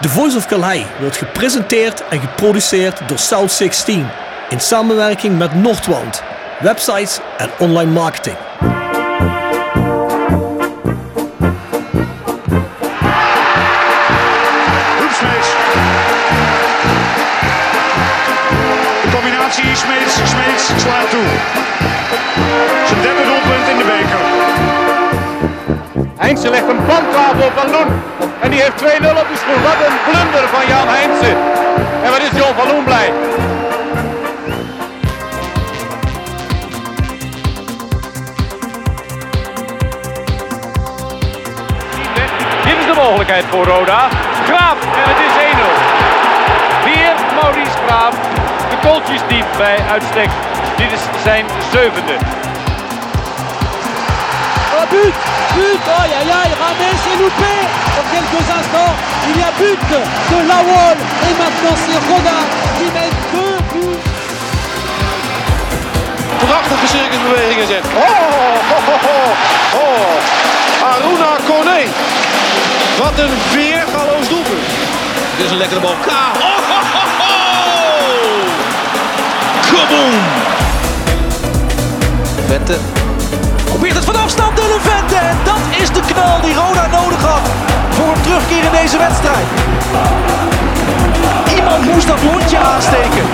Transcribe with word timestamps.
The 0.00 0.08
Voice 0.08 0.36
of 0.36 0.46
Calais 0.46 0.86
wordt 1.00 1.16
gepresenteerd 1.16 2.08
en 2.08 2.20
geproduceerd 2.20 3.08
door 3.08 3.18
South 3.18 3.52
16 3.52 4.06
in 4.48 4.60
samenwerking 4.60 5.38
met 5.38 5.54
Noordwand, 5.54 6.22
websites 6.60 7.20
en 7.36 7.50
online 7.58 7.90
marketing. 7.90 8.49
Voor 43.50 43.64
Roda. 43.64 44.08
Graaf 44.46 44.78
en 45.00 45.06
het 45.12 45.20
is 45.26 45.34
1-0. 45.52 45.68
Weer 46.84 47.14
Maurice 47.42 47.76
Graaf. 47.86 48.14
De 48.70 48.76
kooltjes 48.88 49.20
diep 49.28 49.46
bij 49.56 49.78
uitstek. 49.90 50.30
Dit 50.76 50.92
is 50.92 51.00
zijn 51.22 51.46
zevende. 51.72 52.14
Oh 54.76 54.86
but 54.90 55.14
But 55.56 55.82
Aïe 56.00 56.14
aïe 56.18 56.32
aïe 56.40 56.54
Ramet 56.60 56.96
s'est 57.02 57.18
loupé 57.22 57.54
Dans 57.96 58.08
quelques 58.12 58.46
instants, 58.58 58.94
il 59.28 59.36
y 59.40 59.42
a 59.42 59.52
but 59.58 59.80
de 60.30 60.38
Lawol 60.50 60.96
Et 61.26 61.34
maintenant 61.42 61.76
c'est 61.82 62.00
Roda 62.08 62.38
qui 62.76 62.86
met 62.96 63.10
deux 63.32 63.56
buts 63.72 64.10
Prachtige 66.46 66.86
circusbewegingen 66.88 67.66
zet. 67.66 67.84
Oh, 67.84 68.00
oh, 68.74 68.88
oh, 68.88 69.04
oh, 69.04 69.80
oh. 69.80 70.90
Aruna 70.92 71.36
Kone. 71.46 71.80
Wat 72.98 73.18
een 73.18 73.34
weergaloos 73.52 74.28
doelpunt. 74.28 74.66
Dit 75.36 75.44
is 75.44 75.50
een 75.50 75.56
lekkere 75.56 75.80
bal. 75.80 75.94
Ka. 76.06 76.32
Oh, 76.34 76.58
ho, 76.70 76.80
ho, 76.92 77.02
ho. 77.20 77.30
Kaboom. 79.72 80.14
Vente. 82.46 82.76
Probeert 83.64 83.94
het 83.94 84.04
van 84.04 84.16
afstand 84.16 84.56
Dylan 84.56 84.80
Vente. 84.80 85.16
En 85.16 85.36
dat 85.44 85.80
is 85.80 85.88
de 85.90 86.00
knal 86.12 86.40
die 86.40 86.54
Roda 86.54 86.86
nodig 86.86 87.22
had. 87.22 87.48
Voor 87.90 88.08
een 88.14 88.20
terugkeer 88.20 88.64
in 88.64 88.72
deze 88.82 88.98
wedstrijd. 88.98 89.46
Iemand 91.56 91.84
moest 91.84 92.06
dat 92.06 92.22
lontje 92.22 92.58
aansteken. 92.58 93.24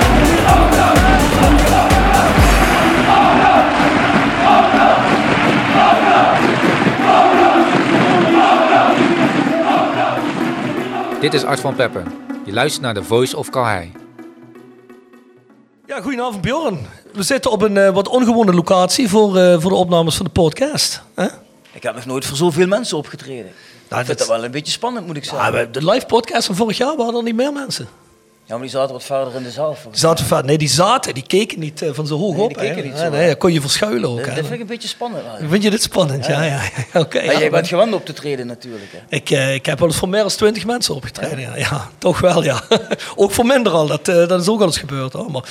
Dit 11.26 11.34
is 11.34 11.44
Art 11.44 11.60
van 11.60 11.74
Pepper. 11.74 12.02
Je 12.44 12.52
luistert 12.52 12.82
naar 12.82 12.94
de 12.94 13.02
Voice 13.02 13.36
of 13.36 13.50
Calhei. 13.50 13.92
Ja, 15.86 16.00
goedenavond 16.00 16.40
Bjorn. 16.40 16.86
We 17.12 17.22
zitten 17.22 17.50
op 17.50 17.62
een 17.62 17.76
eh, 17.76 17.90
wat 17.94 18.08
ongewone 18.08 18.52
locatie 18.54 19.08
voor, 19.08 19.36
eh, 19.36 19.60
voor 19.60 19.70
de 19.70 19.76
opnames 19.76 20.16
van 20.16 20.24
de 20.26 20.32
podcast. 20.32 21.02
hè? 21.14 21.26
Ik 21.72 21.82
heb 21.82 21.94
nog 21.94 22.06
nooit 22.06 22.24
voor 22.24 22.36
zoveel 22.36 22.66
mensen 22.66 22.96
opgetreden. 22.96 23.52
Nou, 23.88 24.00
ik 24.00 24.06
vind 24.06 24.06
dat- 24.06 24.18
dat 24.18 24.28
wel 24.36 24.44
een 24.44 24.50
beetje 24.50 24.72
spannend, 24.72 25.06
moet 25.06 25.16
ik 25.16 25.24
zeggen. 25.24 25.52
Ja, 25.52 25.58
we- 25.64 25.70
de 25.70 25.84
live 25.90 26.06
podcast 26.06 26.46
van 26.46 26.54
vorig 26.56 26.76
jaar 26.76 26.96
waren 26.96 27.14
er 27.14 27.22
niet 27.22 27.36
meer 27.36 27.52
mensen. 27.52 27.88
Ja, 28.48 28.52
maar 28.54 28.62
die 28.62 28.70
zaten 28.70 28.92
wat 28.92 29.04
verder 29.04 29.34
in 29.34 29.42
de 29.42 29.50
zaal. 29.50 29.76
Zaten, 29.90 30.24
vaak- 30.26 30.44
nee, 30.44 30.58
die 30.58 30.68
zaten, 30.68 31.14
die 31.14 31.26
keken 31.26 31.58
niet 31.58 31.82
eh, 31.82 31.88
van 31.92 32.06
zo 32.06 32.16
hoog 32.18 32.36
Nee, 32.36 32.44
op. 32.44 32.58
die 32.58 32.82
niet 32.84 32.96
zo, 32.98 33.10
nee, 33.10 33.36
kon 33.36 33.52
je 33.52 33.60
verschuilen 33.60 34.08
ook. 34.10 34.24
Dat 34.24 34.34
vind 34.34 34.50
ik 34.50 34.60
een 34.60 34.66
beetje 34.66 34.88
spannend. 34.88 35.20
eigenlijk. 35.22 35.50
Vind 35.52 35.62
je 35.64 35.70
dit 35.70 35.82
spannend? 35.82 36.26
Ja, 36.26 36.42
ja, 36.42 36.62
ja. 36.92 37.00
Oké. 37.00 37.16
Maar 37.16 37.24
ja, 37.24 37.30
jij 37.32 37.40
maar- 37.40 37.50
bent 37.50 37.68
gewend 37.68 37.94
op 37.94 38.04
te 38.04 38.12
treden 38.12 38.46
natuurlijk. 38.46 38.92
Hè. 38.92 39.16
ik, 39.16 39.30
eh, 39.30 39.54
ik 39.54 39.66
heb 39.66 39.78
wel 39.78 39.88
eens 39.88 39.96
voor 39.96 40.08
meer 40.08 40.20
dan 40.20 40.28
twintig 40.30 40.66
mensen 40.66 40.94
opgetreden. 40.94 41.40
Ja, 41.40 41.56
ja 41.56 41.88
toch 41.98 42.20
wel, 42.20 42.42
ja. 42.44 42.62
ook 43.16 43.30
voor 43.32 43.46
minder 43.46 43.72
al. 43.72 43.86
Dat, 43.86 44.08
eh, 44.08 44.28
dat 44.28 44.40
is 44.40 44.48
ook 44.48 44.60
al 44.60 44.66
eens 44.66 44.78
gebeurd. 44.78 45.12
Hoor. 45.12 45.30
Maar 45.30 45.44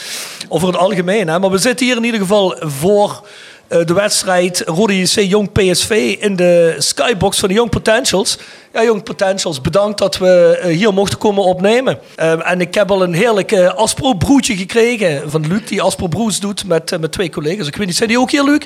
over 0.49 0.67
het 0.67 0.77
algemeen. 0.77 1.27
Hè. 1.27 1.39
Maar 1.39 1.51
we 1.51 1.57
zitten 1.57 1.85
hier 1.85 1.95
in 1.97 2.03
ieder 2.03 2.19
geval 2.19 2.55
voor 2.59 3.27
de 3.67 3.93
wedstrijd 3.93 4.63
Rode 4.65 4.99
JC 4.99 5.19
Jong 5.19 5.51
PSV 5.51 6.15
in 6.19 6.35
de 6.35 6.75
skybox 6.77 7.39
van 7.39 7.49
de 7.49 7.55
Young 7.55 7.69
Potentials. 7.69 8.37
Ja, 8.73 8.83
Young 8.83 9.03
Potentials, 9.03 9.61
bedankt 9.61 9.97
dat 9.97 10.17
we 10.17 10.57
eh, 10.61 10.75
hier 10.75 10.93
mochten 10.93 11.17
komen 11.17 11.43
opnemen. 11.43 11.99
Eh, 12.15 12.51
en 12.51 12.61
ik 12.61 12.73
heb 12.73 12.91
al 12.91 13.03
een 13.03 13.13
heerlijk 13.13 13.51
eh, 13.51 13.73
Aspro 13.73 14.13
broetje 14.13 14.55
gekregen 14.55 15.31
van 15.31 15.47
Luc, 15.47 15.61
die 15.67 15.81
Aspro 15.81 16.07
broes 16.07 16.39
doet 16.39 16.65
met, 16.67 16.91
eh, 16.91 16.99
met 16.99 17.11
twee 17.11 17.29
collega's. 17.29 17.67
Ik 17.67 17.75
weet 17.75 17.87
niet, 17.87 17.95
zijn 17.95 18.09
die 18.09 18.19
ook 18.19 18.31
hier, 18.31 18.43
Luc? 18.43 18.59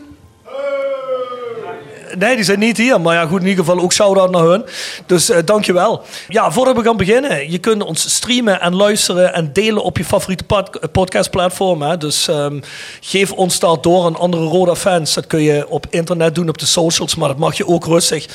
Nee, 2.17 2.35
die 2.35 2.45
zijn 2.45 2.59
niet 2.59 2.77
hier. 2.77 3.01
Maar 3.01 3.15
ja, 3.15 3.25
goed, 3.25 3.41
in 3.41 3.47
ieder 3.47 3.65
geval 3.65 3.81
ook 3.83 3.93
shout-out 3.93 4.31
naar 4.31 4.43
hun. 4.43 4.65
Dus 5.05 5.29
eh 5.29 5.37
dankjewel. 5.45 6.03
Ja, 6.27 6.51
voordat 6.51 6.75
we 6.75 6.83
gaan 6.83 6.97
beginnen. 6.97 7.51
Je 7.51 7.57
kunt 7.57 7.83
ons 7.83 8.15
streamen 8.15 8.61
en 8.61 8.75
luisteren 8.75 9.33
en 9.33 9.53
delen 9.53 9.83
op 9.83 9.97
je 9.97 10.05
favoriete 10.05 10.43
pod 10.43 10.91
podcastplatform. 10.91 11.97
Dus 11.97 12.27
ehm, 12.27 12.59
geef 13.01 13.31
ons 13.31 13.59
daar 13.59 13.81
door 13.81 14.05
aan 14.05 14.15
andere 14.15 14.43
Roda-fans. 14.43 15.13
Dat 15.13 15.27
kun 15.27 15.41
je 15.41 15.69
op 15.69 15.85
internet 15.89 16.35
doen, 16.35 16.49
op 16.49 16.57
de 16.57 16.65
socials. 16.65 17.15
Maar 17.15 17.27
dat 17.27 17.37
mag 17.37 17.57
je 17.57 17.67
ook 17.67 17.85
rustig 17.85 18.27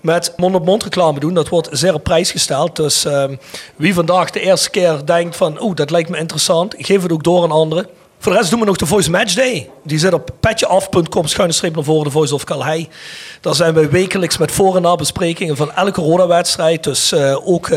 met 0.00 0.32
mond-op-mond 0.36 0.82
reclame 0.82 1.20
doen. 1.20 1.34
Dat 1.34 1.48
wordt 1.48 1.68
zeer 1.70 1.94
op 1.94 2.02
prijs 2.02 2.30
gesteld. 2.30 2.76
Dus 2.76 3.04
ehm, 3.04 3.36
wie 3.76 3.94
vandaag 3.94 4.30
de 4.30 4.40
eerste 4.40 4.70
keer 4.70 5.00
denkt 5.04 5.36
van... 5.36 5.62
oeh, 5.62 5.74
dat 5.74 5.90
lijkt 5.90 6.08
me 6.08 6.18
interessant. 6.18 6.74
Geef 6.78 7.02
het 7.02 7.12
ook 7.12 7.24
door 7.24 7.42
aan 7.42 7.50
anderen. 7.50 7.86
Voor 8.18 8.32
de 8.32 8.38
rest 8.38 8.50
doen 8.50 8.60
we 8.60 8.66
nog 8.66 8.76
de 8.76 8.86
Voice 8.86 9.10
Match 9.10 9.34
Day. 9.34 9.70
Die 9.84 9.98
zit 9.98 10.12
op 10.12 10.30
petjeaf.com, 10.40 11.26
schuine 11.26 11.54
streep 11.54 11.74
naar 11.74 11.84
voren, 11.84 12.04
de 12.04 12.10
Voice 12.10 12.34
of 12.34 12.44
Calhei. 12.44 12.88
Daar 13.40 13.54
zijn 13.54 13.74
we 13.74 13.88
wekelijks 13.88 14.38
met 14.38 14.52
voor- 14.52 14.76
en 14.76 14.82
nabesprekingen 14.82 15.56
van 15.56 15.72
elke 15.72 16.00
Roda-wedstrijd. 16.00 16.84
Dus 16.84 17.12
eh, 17.12 17.48
ook 17.48 17.68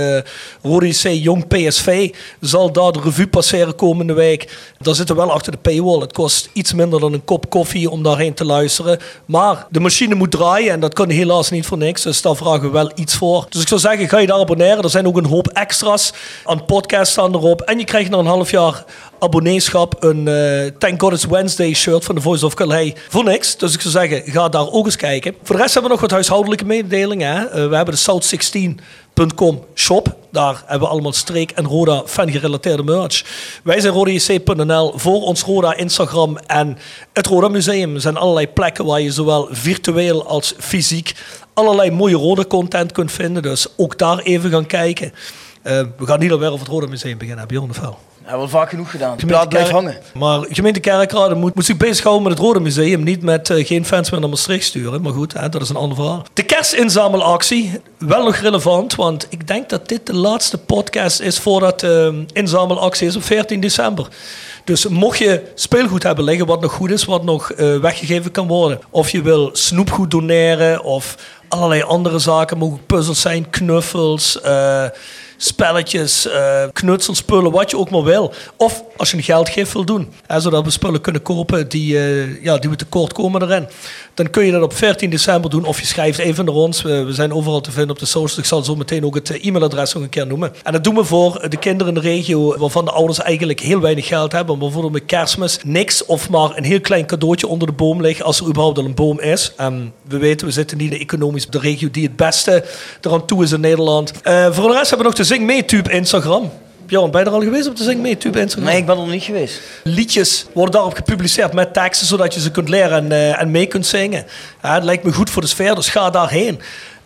Rode 0.63 0.89
C 0.89 1.03
Jong 1.03 1.47
PSV 1.47 2.13
zal 2.39 2.71
daar 2.71 2.91
de 2.91 2.99
revue 3.03 3.27
passeren 3.27 3.75
komende 3.75 4.13
week. 4.13 4.57
Daar 4.79 4.95
zitten 4.95 5.15
we 5.15 5.21
wel 5.21 5.31
achter 5.31 5.51
de 5.51 5.57
paywall. 5.57 5.99
Het 5.99 6.13
kost 6.13 6.49
iets 6.53 6.73
minder 6.73 6.99
dan 6.99 7.13
een 7.13 7.25
kop 7.25 7.49
koffie 7.49 7.89
om 7.89 8.03
daarheen 8.03 8.33
te 8.33 8.45
luisteren. 8.45 8.99
Maar 9.25 9.67
de 9.69 9.79
machine 9.79 10.15
moet 10.15 10.31
draaien 10.31 10.71
en 10.71 10.79
dat 10.79 10.93
kan 10.93 11.09
helaas 11.09 11.49
niet 11.49 11.65
voor 11.65 11.77
niks. 11.77 12.01
Dus 12.01 12.21
daar 12.21 12.35
vragen 12.35 12.61
we 12.61 12.69
wel 12.69 12.91
iets 12.95 13.15
voor. 13.15 13.45
Dus 13.49 13.61
ik 13.61 13.67
zou 13.67 13.79
zeggen, 13.79 14.09
ga 14.09 14.17
je 14.17 14.27
daar 14.27 14.39
abonneren. 14.39 14.83
Er 14.83 14.89
zijn 14.89 15.07
ook 15.07 15.17
een 15.17 15.25
hoop 15.25 15.47
extra's 15.47 16.13
aan 16.43 16.65
podcasts 16.65 17.11
staan 17.11 17.33
erop. 17.35 17.61
En 17.61 17.79
je 17.79 17.85
krijgt 17.85 18.09
na 18.09 18.17
een 18.17 18.25
half 18.25 18.51
jaar 18.51 18.83
abonneeschap 19.19 20.03
een 20.03 20.27
eh, 20.27 20.71
Thank 20.77 21.01
God 21.01 21.13
It's 21.13 21.25
Wednesday 21.25 21.73
van 22.03 22.15
de 22.15 22.21
Voice 22.21 22.45
of 22.45 22.53
Calais 22.53 22.93
voor 23.09 23.23
niks. 23.23 23.57
Dus 23.57 23.73
ik 23.73 23.81
zou 23.81 23.93
zeggen, 23.93 24.31
ga 24.31 24.49
daar 24.49 24.71
ook 24.71 24.85
eens 24.85 24.95
kijken. 24.95 25.35
Voor 25.43 25.55
de 25.55 25.61
rest 25.61 25.73
hebben 25.73 25.91
we 25.91 25.97
nog 25.97 26.07
wat 26.07 26.15
huishoudelijke 26.15 26.65
mededelingen. 26.65 27.35
Hè? 27.35 27.45
Eh, 27.45 27.67
we 27.69 27.75
hebben 27.75 27.95
de 27.95 28.01
South16.com 28.01 29.65
shop. 29.75 30.15
Daar 30.31 30.63
hebben 30.65 30.87
we 30.87 30.93
allemaal 30.93 31.13
streek- 31.13 31.51
en 31.51 31.65
Roda 31.65 32.03
fan 32.05 32.31
gerelateerde 32.31 32.83
merch. 32.83 33.23
Wij 33.63 33.79
zijn 33.79 33.93
rodajc.nl 33.93 34.93
voor 34.95 35.21
ons 35.21 35.41
Roda 35.41 35.75
Instagram 35.75 36.37
en 36.37 36.77
het 37.13 37.27
Roda 37.27 37.47
Museum. 37.47 37.99
Zijn 37.99 38.17
allerlei 38.17 38.47
plekken 38.47 38.85
waar 38.85 39.01
je 39.01 39.11
zowel 39.11 39.47
virtueel 39.51 40.27
als 40.27 40.53
fysiek 40.57 41.13
allerlei 41.55 41.91
mooie 41.91 42.15
Roda 42.15 42.45
content 42.45 42.91
kunt 42.91 43.11
vinden. 43.11 43.43
Dus 43.43 43.67
ook 43.77 43.97
daar 43.97 44.19
even 44.19 44.49
gaan 44.49 44.65
kijken. 44.65 45.13
Eh, 45.61 45.81
we 45.97 46.05
gaan 46.05 46.19
niet 46.19 46.31
alweer 46.31 46.49
over 46.51 46.59
het 46.59 46.73
Roda 46.73 46.87
Museum 46.87 47.17
beginnen, 47.17 47.47
Bjorn 47.47 47.69
of 47.69 47.79
wel? 47.79 47.99
Hebben 48.25 48.47
we 48.47 48.53
al 48.53 48.59
vaak 48.59 48.69
genoeg 48.69 48.91
gedaan. 48.91 49.17
De 49.17 49.25
plaat 49.25 49.49
blijft 49.49 49.69
hangen. 49.69 49.97
Maar 50.13 50.45
gemeente 50.49 50.79
Kerkrade 50.79 51.35
moet, 51.35 51.55
moet 51.55 51.65
zich 51.65 51.77
bezighouden 51.77 52.23
met 52.23 52.31
het 52.31 52.41
Rode 52.41 52.59
Museum. 52.59 53.03
Niet 53.03 53.21
met 53.21 53.49
eh, 53.49 53.65
geen 53.65 53.85
fans 53.85 54.11
meer 54.11 54.19
naar 54.19 54.29
Maastricht 54.29 54.65
sturen. 54.65 55.01
Maar 55.01 55.13
goed, 55.13 55.33
hè, 55.33 55.49
dat 55.49 55.61
is 55.61 55.69
een 55.69 55.75
ander 55.75 55.97
verhaal. 55.97 56.25
De 56.33 56.43
kerstinzamelactie, 56.43 57.71
wel 57.97 58.23
nog 58.23 58.35
relevant. 58.35 58.95
Want 58.95 59.27
ik 59.29 59.47
denk 59.47 59.69
dat 59.69 59.87
dit 59.87 60.05
de 60.05 60.15
laatste 60.15 60.57
podcast 60.57 61.19
is 61.19 61.39
voordat 61.39 61.79
de 61.79 62.25
inzamelactie 62.33 63.07
is 63.07 63.15
op 63.15 63.23
14 63.23 63.59
december. 63.59 64.07
Dus 64.63 64.87
mocht 64.87 65.17
je 65.17 65.43
speelgoed 65.55 66.03
hebben 66.03 66.23
liggen 66.23 66.45
wat 66.45 66.61
nog 66.61 66.71
goed 66.71 66.91
is, 66.91 67.05
wat 67.05 67.23
nog 67.23 67.51
eh, 67.51 67.77
weggegeven 67.77 68.31
kan 68.31 68.47
worden. 68.47 68.79
Of 68.89 69.09
je 69.09 69.21
wil 69.21 69.49
snoepgoed 69.53 70.11
doneren 70.11 70.83
of 70.83 71.15
allerlei 71.47 71.81
andere 71.81 72.19
zaken. 72.19 72.57
Mogen 72.57 72.85
puzzels 72.85 73.21
zijn, 73.21 73.49
knuffels, 73.49 74.41
eh, 74.41 74.85
spelletjes, 75.37 76.27
eh 76.27 76.63
knutselspullen, 76.73 77.51
wat 77.51 77.71
je 77.71 77.77
ook 77.77 77.89
maar 77.89 78.03
wil. 78.03 78.33
Of 78.57 78.83
als 78.97 79.11
je 79.11 79.17
een 79.17 79.23
geldgift 79.23 79.73
wil 79.73 79.85
doen, 79.85 80.13
hè, 80.27 80.39
zodat 80.39 80.63
we 80.63 80.69
spullen 80.69 81.01
kunnen 81.01 81.21
kopen 81.21 81.69
die, 81.69 81.97
eh, 81.97 82.43
ja, 82.43 82.57
die 82.57 82.69
we 82.69 82.75
tekort 82.75 83.13
komen 83.13 83.41
erin. 83.41 83.67
Dan 84.13 84.29
kun 84.29 84.45
je 84.45 84.51
dat 84.51 84.61
op 84.61 84.73
14 84.73 85.09
december 85.09 85.49
doen 85.49 85.65
of 85.65 85.79
je 85.79 85.85
schrijft 85.85 86.19
even 86.19 86.45
naar 86.45 86.53
ons. 86.53 86.81
We, 86.81 87.05
zijn 87.09 87.33
overal 87.33 87.61
te 87.61 87.71
vinden 87.71 87.91
op 87.91 87.99
de 87.99 88.05
socials. 88.05 88.37
Ik 88.37 88.45
zal 88.45 88.63
zo 88.63 88.75
meteen 88.75 89.05
ook 89.05 89.15
het 89.15 89.29
eh, 89.29 89.45
e-mailadres 89.45 89.93
nog 89.93 90.03
een 90.03 90.09
keer 90.09 90.27
noemen. 90.27 90.53
En 90.63 90.71
dat 90.71 90.83
doen 90.83 90.95
we 90.95 91.03
voor 91.03 91.49
de 91.49 91.57
kinderen 91.57 91.95
in 91.95 92.01
de 92.01 92.07
regio 92.07 92.57
waarvan 92.57 92.85
de 92.85 92.91
ouders 92.91 93.19
eigenlijk 93.19 93.59
heel 93.59 93.79
weinig 93.79 94.07
geld 94.07 94.31
hebben 94.31 94.59
bijvoorbeeld 94.59 94.93
met 94.93 95.05
kerstmis 95.05 95.59
niks 95.63 96.05
of 96.05 96.29
maar 96.29 96.57
een 96.57 96.63
heel 96.63 96.81
klein 96.81 97.05
cadeautje 97.05 97.47
onder 97.47 97.67
de 97.67 97.73
boom 97.73 98.01
ligt, 98.01 98.23
als 98.23 98.39
er 98.39 98.47
überhaupt 98.47 98.77
al 98.77 98.85
een 98.85 98.93
boom 98.93 99.19
is. 99.19 99.53
En 99.57 99.93
we 100.07 100.17
weten, 100.17 100.47
we 100.47 100.53
zitten 100.53 100.77
niet 100.77 100.93
in 100.93 100.99
economisch 100.99 101.47
de 101.47 101.59
regio 101.59 101.89
die 101.91 102.03
het 102.03 102.15
beste 102.15 102.65
eraan 103.01 103.25
toe 103.25 103.43
is 103.43 103.51
in 103.51 103.59
Nederland. 103.59 104.11
Uh, 104.23 104.51
voor 104.51 104.67
de 104.67 104.75
rest 104.75 104.89
hebben 104.89 104.97
we 104.97 105.03
nog 105.03 105.13
de 105.13 105.23
Zing 105.25 105.45
Mee 105.45 105.65
Tube 105.65 105.91
Instagram. 105.91 106.51
Bjorn, 106.85 107.11
ben 107.11 107.21
je 107.21 107.27
er 107.27 107.33
al 107.33 107.41
geweest 107.41 107.67
op 107.67 107.75
de 107.75 107.83
Zing 107.83 108.01
Mee 108.01 108.17
Tube 108.17 108.39
Instagram? 108.39 108.69
Nee, 108.69 108.77
ik 108.77 108.85
ben 108.85 108.95
er 108.95 109.01
nog 109.01 109.11
niet 109.11 109.23
geweest. 109.23 109.61
Liedjes 109.83 110.45
worden 110.53 110.73
daarop 110.73 110.93
gepubliceerd 110.93 111.53
met 111.53 111.73
teksten, 111.73 112.07
zodat 112.07 112.33
je 112.33 112.39
ze 112.39 112.51
kunt 112.51 112.69
leren 112.69 112.97
en, 112.97 113.11
uh, 113.11 113.41
en 113.41 113.51
mee 113.51 113.65
kunt 113.65 113.85
zingen. 113.85 114.25
Ja, 114.61 114.73
het 114.73 114.83
lijkt 114.83 115.03
me 115.03 115.13
goed 115.13 115.29
voor 115.29 115.41
de 115.41 115.47
sfeer, 115.47 115.75
dus 115.75 115.89
ga 115.89 116.09
daarheen. 116.09 116.59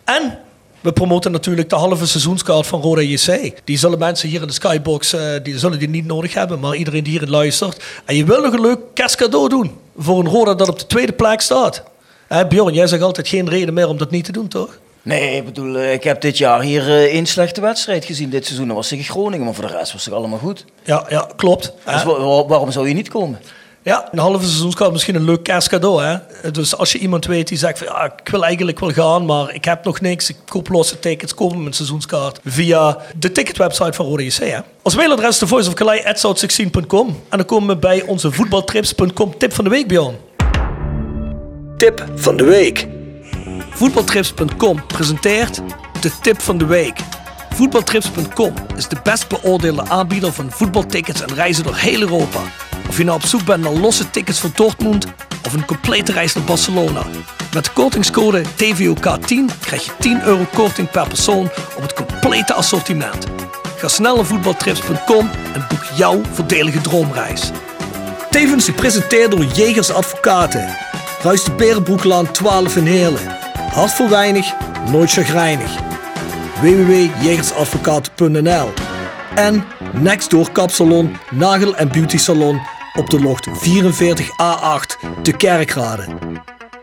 En 0.04 0.38
we 0.80 0.92
promoten 0.92 1.32
natuurlijk 1.32 1.68
de 1.68 1.76
halve 1.76 2.06
seizoenskaart 2.06 2.66
van 2.66 2.80
Roda 2.80 3.00
JC. 3.00 3.52
Die 3.64 3.78
zullen 3.78 3.98
mensen 3.98 4.28
hier 4.28 4.40
in 4.40 4.46
de 4.46 4.52
Skybox 4.52 5.14
uh, 5.14 5.20
die 5.42 5.58
zullen 5.58 5.78
die 5.78 5.88
niet 5.88 6.06
nodig 6.06 6.34
hebben, 6.34 6.60
maar 6.60 6.74
iedereen 6.74 7.04
die 7.04 7.18
hier 7.18 7.28
luistert. 7.28 7.84
En 8.04 8.16
je 8.16 8.24
wil 8.24 8.42
nog 8.42 8.52
een 8.52 8.60
leuk 8.60 8.78
kerstcadeau 8.94 9.48
doen 9.48 9.78
voor 9.96 10.18
een 10.18 10.28
Roda 10.28 10.54
dat 10.54 10.68
op 10.68 10.78
de 10.78 10.86
tweede 10.86 11.12
plek 11.12 11.40
staat. 11.40 11.82
Eh, 12.28 12.44
Bjorn, 12.48 12.74
jij 12.74 12.86
zegt 12.86 13.02
altijd 13.02 13.28
geen 13.28 13.48
reden 13.48 13.74
meer 13.74 13.88
om 13.88 13.98
dat 13.98 14.10
niet 14.10 14.24
te 14.24 14.32
doen, 14.32 14.48
toch? 14.48 14.78
Nee, 15.02 15.36
ik 15.36 15.44
bedoel, 15.44 15.76
eh, 15.76 15.92
ik 15.92 16.04
heb 16.04 16.20
dit 16.20 16.38
jaar 16.38 16.60
hier 16.60 16.86
uh, 16.86 17.02
één 17.02 17.26
slechte 17.26 17.60
wedstrijd 17.60 18.04
gezien 18.04 18.30
dit 18.30 18.44
seizoen. 18.44 18.66
Dat 18.66 18.76
was 18.76 18.88
tegen 18.88 19.04
Groningen, 19.04 19.44
maar 19.44 19.54
voor 19.54 19.66
de 19.66 19.76
rest 19.76 19.92
was 19.92 20.04
het 20.04 20.14
allemaal 20.14 20.38
goed. 20.38 20.64
Ja, 20.82 21.06
ja 21.08 21.28
klopt. 21.36 21.72
Dus 21.84 22.04
waarom 22.46 22.70
zou 22.70 22.88
je 22.88 22.94
niet 22.94 23.08
komen? 23.08 23.40
Ja, 23.82 24.08
een 24.12 24.18
halve 24.18 24.44
seizoenskaart 24.44 24.92
misschien 24.92 25.14
een 25.14 25.24
leuk 25.24 25.42
kerstcadeau. 25.42 26.02
Hè? 26.02 26.16
Dus 26.50 26.76
als 26.76 26.92
je 26.92 26.98
iemand 26.98 27.26
weet 27.26 27.48
die 27.48 27.58
zegt 27.58 27.78
van 27.78 27.86
ja, 27.86 28.04
ik 28.04 28.28
wil 28.28 28.44
eigenlijk 28.44 28.78
wel 28.78 28.90
gaan, 28.90 29.24
maar 29.24 29.54
ik 29.54 29.64
heb 29.64 29.84
nog 29.84 30.00
niks. 30.00 30.28
Ik 30.30 30.36
koop 30.48 30.68
losse 30.68 30.98
tickets, 30.98 31.34
koop 31.34 31.56
mijn 31.56 31.72
seizoenskaart 31.72 32.40
via 32.44 32.98
de 33.16 33.32
ticketwebsite 33.32 33.92
van 33.92 34.06
Rode 34.06 34.24
JC. 34.24 34.36
Hè? 34.36 34.58
Ons 34.82 34.96
mailadres 34.96 35.28
is 35.28 35.38
thevoiceofkalei.south16.com 35.38 37.06
en 37.28 37.36
dan 37.36 37.46
komen 37.46 37.68
we 37.68 37.76
bij 37.76 38.02
onze 38.02 38.32
voetbaltrips.com 38.32 39.38
tip 39.38 39.52
van 39.52 39.64
de 39.64 39.70
week, 39.70 39.88
Bjorn. 39.88 40.16
Tip 41.76 42.04
van 42.14 42.36
de 42.36 42.44
week. 42.44 42.99
Voetbaltrips.com 43.80 44.86
presenteert 44.86 45.60
de 46.00 46.10
tip 46.20 46.40
van 46.40 46.58
de 46.58 46.66
week. 46.66 46.98
Voetbaltrips.com 47.50 48.54
is 48.76 48.88
de 48.88 48.96
best 49.02 49.28
beoordeelde 49.28 49.88
aanbieder 49.88 50.32
van 50.32 50.50
voetbaltickets 50.50 51.20
en 51.20 51.34
reizen 51.34 51.64
door 51.64 51.76
heel 51.76 52.00
Europa. 52.00 52.40
Of 52.88 52.98
je 52.98 53.04
nou 53.04 53.16
op 53.16 53.26
zoek 53.26 53.44
bent 53.44 53.62
naar 53.62 53.72
losse 53.72 54.10
tickets 54.10 54.40
voor 54.40 54.50
Dortmund 54.54 55.06
of 55.46 55.52
een 55.52 55.64
complete 55.64 56.12
reis 56.12 56.34
naar 56.34 56.44
Barcelona. 56.44 57.02
Met 57.54 57.64
de 57.64 57.70
kortingscode 57.72 58.42
TVOK10 58.44 59.58
krijg 59.60 59.84
je 59.84 59.90
10 59.98 60.22
euro 60.22 60.46
korting 60.54 60.90
per 60.90 61.08
persoon 61.08 61.50
op 61.76 61.82
het 61.82 61.94
complete 61.94 62.54
assortiment. 62.54 63.26
Ga 63.76 63.88
snel 63.88 64.16
naar 64.16 64.24
voetbaltrips.com 64.24 65.30
en 65.54 65.66
boek 65.68 65.84
jouw 65.96 66.20
voordelige 66.32 66.80
droomreis. 66.80 67.50
Tevens 68.30 68.64
gepresenteerd 68.64 69.30
door 69.30 69.44
Jegers 69.44 69.90
Advocaten. 69.90 70.76
Ruist 71.22 71.44
de 71.44 71.52
Berenbroeklaan 71.52 72.30
12 72.30 72.76
in 72.76 72.86
Heerlen. 72.86 73.39
Hart 73.70 73.92
voor 73.92 74.08
weinig, 74.08 74.54
nooit 74.90 75.10
chagrijnig. 75.10 75.70
www.jegersadvocaten.nl 76.60 78.72
En 79.34 79.64
Nextdoor 79.92 80.52
Kapsalon, 80.52 81.16
Nagel 81.30 81.76
en 81.76 81.88
Beauty 81.88 82.18
Salon 82.18 82.60
op 82.94 83.10
de 83.10 83.20
locht 83.20 83.48
44A8 83.48 83.52
te 85.22 85.32
Kerkrade. 85.32 86.04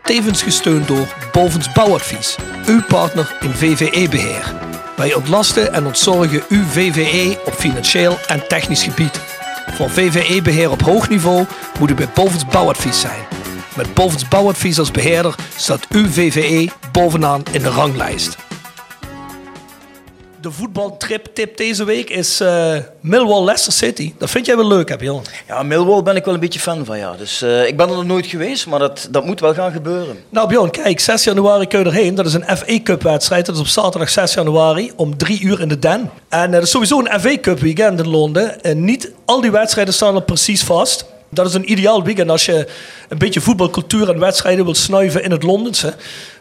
Tevens 0.02 0.42
gesteund 0.42 0.88
door 0.88 1.14
Bovens 1.32 1.72
Bouwadvies, 1.72 2.36
uw 2.66 2.82
partner 2.82 3.36
in 3.40 3.52
VVE-beheer. 3.52 4.54
Wij 4.96 5.14
ontlasten 5.14 5.72
en 5.72 5.86
ontzorgen 5.86 6.42
uw 6.48 6.64
VVE 6.64 7.40
op 7.44 7.52
financieel 7.52 8.18
en 8.26 8.48
technisch 8.48 8.82
gebied. 8.82 9.20
Voor 9.74 9.90
VVE-beheer 9.90 10.70
op 10.70 10.82
hoog 10.82 11.08
niveau 11.08 11.44
moet 11.78 11.90
u 11.90 11.94
bij 11.94 12.08
Bovens 12.14 12.44
Bouwadvies 12.44 13.00
zijn. 13.00 13.37
Met 13.78 13.94
Bovens 13.94 14.28
Bouwadvies 14.28 14.78
als 14.78 14.90
beheerder 14.90 15.34
staat 15.56 15.86
uw 15.88 16.08
VVE 16.08 16.68
bovenaan 16.92 17.42
in 17.52 17.62
de 17.62 17.68
ranglijst. 17.68 18.36
De 20.40 20.50
voetbaltrip-tip 20.50 21.56
deze 21.56 21.84
week 21.84 22.10
is 22.10 22.40
uh, 22.40 22.76
Millwall 23.00 23.44
Leicester 23.44 23.72
City. 23.72 24.12
Dat 24.18 24.30
vind 24.30 24.46
jij 24.46 24.56
wel 24.56 24.66
leuk, 24.66 24.88
heb 24.88 25.00
je 25.00 25.20
Ja, 25.48 25.62
Millwall 25.62 26.02
ben 26.02 26.16
ik 26.16 26.24
wel 26.24 26.34
een 26.34 26.40
beetje 26.40 26.60
fan 26.60 26.84
van, 26.84 26.98
ja. 26.98 27.14
Dus 27.16 27.42
uh, 27.42 27.66
ik 27.66 27.76
ben 27.76 27.88
er 27.88 27.94
nog 27.94 28.04
nooit 28.04 28.26
geweest, 28.26 28.66
maar 28.66 28.78
dat, 28.78 29.08
dat 29.10 29.24
moet 29.24 29.40
wel 29.40 29.54
gaan 29.54 29.72
gebeuren. 29.72 30.16
Nou 30.28 30.48
Bjorn, 30.48 30.70
kijk, 30.70 31.00
6 31.00 31.24
januari 31.24 31.66
kun 31.66 31.78
je 31.78 31.84
erheen. 31.84 32.14
Dat 32.14 32.26
is 32.26 32.34
een 32.34 32.56
FA 32.56 32.82
Cup 32.82 33.02
wedstrijd. 33.02 33.46
Dat 33.46 33.54
is 33.54 33.60
op 33.60 33.66
zaterdag 33.66 34.08
6 34.08 34.34
januari 34.34 34.92
om 34.96 35.16
3 35.16 35.40
uur 35.40 35.60
in 35.60 35.68
de 35.68 35.78
Den. 35.78 36.10
En 36.28 36.46
uh, 36.46 36.52
dat 36.52 36.62
is 36.62 36.70
sowieso 36.70 36.98
een 36.98 37.20
FA 37.20 37.38
Cup 37.40 37.58
weekend 37.58 38.00
in 38.00 38.08
Londen. 38.08 38.62
En 38.62 38.84
niet 38.84 39.12
al 39.24 39.40
die 39.40 39.50
wedstrijden 39.50 39.94
staan 39.94 40.14
er 40.14 40.22
precies 40.22 40.62
vast. 40.62 41.04
Dat 41.30 41.46
is 41.46 41.54
een 41.54 41.70
ideaal 41.70 42.02
weekend 42.02 42.30
als 42.30 42.46
je 42.46 42.68
een 43.08 43.18
beetje 43.18 43.40
voetbalcultuur 43.40 44.08
en 44.10 44.18
wedstrijden 44.18 44.64
wilt 44.64 44.76
snuiven 44.76 45.22
in 45.22 45.30
het 45.30 45.42
Londense. 45.42 45.94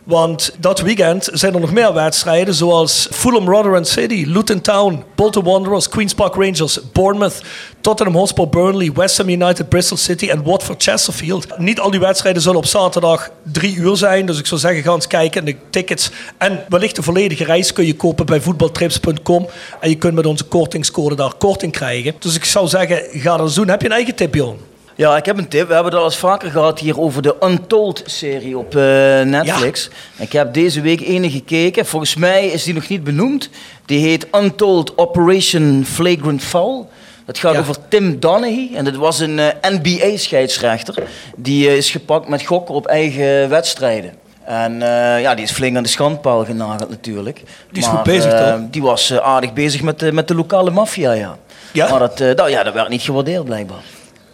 Want 0.07 0.55
dat 0.59 0.81
weekend 0.81 1.29
zijn 1.33 1.53
er 1.53 1.59
nog 1.59 1.71
meer 1.71 1.93
wedstrijden, 1.93 2.53
zoals 2.53 3.07
Fulham 3.11 3.49
Rotherham 3.49 3.83
City, 3.83 4.23
Luton 4.27 4.61
Town, 4.61 5.03
Bolton 5.15 5.43
Wanderers, 5.43 5.89
Queen's 5.89 6.13
Park 6.13 6.35
Rangers, 6.35 6.79
Bournemouth, 6.93 7.41
Tottenham 7.81 8.15
Hotspur 8.15 8.49
Burnley, 8.49 8.91
West 8.93 9.17
Ham 9.17 9.29
United 9.29 9.69
Bristol 9.69 9.97
City 9.97 10.29
en 10.29 10.43
Watford 10.43 10.83
Chesterfield. 10.83 11.57
Niet 11.57 11.79
al 11.79 11.91
die 11.91 11.99
wedstrijden 11.99 12.41
zullen 12.41 12.57
op 12.57 12.65
zaterdag 12.65 13.29
drie 13.43 13.75
uur 13.75 13.95
zijn, 13.95 14.25
dus 14.25 14.39
ik 14.39 14.45
zou 14.45 14.59
zeggen 14.59 14.83
ga 14.83 14.93
eens 14.93 15.07
kijken. 15.07 15.45
De 15.45 15.55
tickets 15.69 16.11
en 16.37 16.65
wellicht 16.69 16.95
de 16.95 17.03
volledige 17.03 17.43
reis 17.43 17.73
kun 17.73 17.85
je 17.85 17.95
kopen 17.95 18.25
bij 18.25 18.41
voetbaltrips.com 18.41 19.47
en 19.79 19.89
je 19.89 19.95
kunt 19.95 20.13
met 20.13 20.25
onze 20.25 20.43
kortingscode 20.43 21.15
daar 21.15 21.33
korting 21.33 21.71
krijgen. 21.71 22.15
Dus 22.19 22.35
ik 22.35 22.45
zou 22.45 22.67
zeggen, 22.67 23.03
ga 23.11 23.37
dat 23.37 23.53
doen. 23.53 23.67
Heb 23.67 23.81
je 23.81 23.87
een 23.87 23.93
eigen 23.93 24.15
tip, 24.15 24.35
Jon? 24.35 24.75
Ja, 24.97 25.17
ik 25.17 25.25
heb 25.25 25.37
een 25.37 25.47
tip. 25.47 25.67
We 25.67 25.73
hebben 25.73 25.91
het 25.91 26.01
al 26.01 26.07
eens 26.07 26.17
vaker 26.17 26.51
gehad 26.51 26.79
hier 26.79 26.99
over 26.99 27.21
de 27.21 27.35
Untold-serie 27.43 28.57
op 28.57 28.75
uh, 28.75 28.81
Netflix. 29.21 29.89
Ik 30.17 30.31
heb 30.31 30.53
deze 30.53 30.81
week 30.81 31.01
ene 31.01 31.31
gekeken. 31.31 31.85
Volgens 31.85 32.15
mij 32.15 32.47
is 32.47 32.63
die 32.63 32.73
nog 32.73 32.87
niet 32.87 33.03
benoemd. 33.03 33.49
Die 33.85 33.99
heet 33.99 34.27
Untold 34.35 34.97
Operation 34.97 35.85
Flagrant 35.85 36.43
Foul. 36.43 36.89
Dat 37.25 37.37
gaat 37.37 37.57
over 37.57 37.75
Tim 37.87 38.19
Donaghy. 38.19 38.69
En 38.75 38.85
dat 38.85 38.95
was 38.95 39.19
een 39.19 39.37
uh, 39.37 39.47
NBA-scheidsrechter. 39.61 41.03
Die 41.35 41.67
uh, 41.67 41.77
is 41.77 41.91
gepakt 41.91 42.27
met 42.27 42.45
gokken 42.45 42.75
op 42.75 42.85
eigen 42.85 43.49
wedstrijden. 43.49 44.13
En 44.45 44.79
ja, 45.21 45.35
die 45.35 45.43
is 45.43 45.51
flink 45.51 45.77
aan 45.77 45.83
de 45.83 45.89
schandpaal 45.89 46.45
genageld 46.45 46.89
natuurlijk. 46.89 47.41
Die 47.71 47.81
is 47.81 47.87
goed 47.87 48.03
bezig 48.03 48.31
toch? 48.31 48.59
Die 48.71 48.81
was 48.81 49.19
aardig 49.19 49.53
bezig 49.53 49.81
met, 49.81 49.99
de, 49.99 50.11
met 50.11 50.27
de 50.27 50.35
lokale 50.35 50.71
maffia, 50.71 51.11
ja. 51.11 51.37
Ja? 51.71 51.89
Maar 51.89 51.99
dat, 51.99 52.17
dat, 52.17 52.49
ja, 52.49 52.63
dat 52.63 52.73
werd 52.73 52.89
niet 52.89 53.01
gewaardeerd 53.01 53.45
blijkbaar. 53.45 53.81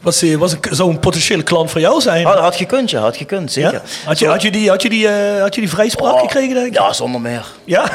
Was, 0.04 0.22
was 0.38 0.56
zou 0.62 0.90
een 0.90 1.00
potentiële 1.00 1.44
klant 1.44 1.72
voor 1.72 1.82
jou 1.82 2.02
zijn? 2.02 2.26
Had, 2.26 2.38
had 2.38 2.56
gekund, 2.56 2.90
ja. 2.90 3.00
Had 3.00 3.18
gekund, 3.18 3.52
zeker. 3.52 3.72
Ja? 3.74 3.82
Had, 4.06 4.20
je, 4.20 4.28
had, 4.28 4.42
je 4.42 4.52
die, 4.52 4.70
had, 4.70 4.82
je 4.82 4.90
die, 4.90 5.08
uh, 5.08 5.42
had 5.42 5.56
je 5.56 5.62
die 5.62 5.70
vrijspraak 5.70 6.14
oh, 6.14 6.22
gekregen, 6.22 6.54
denk 6.54 6.68
ik? 6.68 6.74
Ja, 6.74 6.94
zonder 6.94 7.22
meer. 7.22 7.46
Ja? 7.64 7.82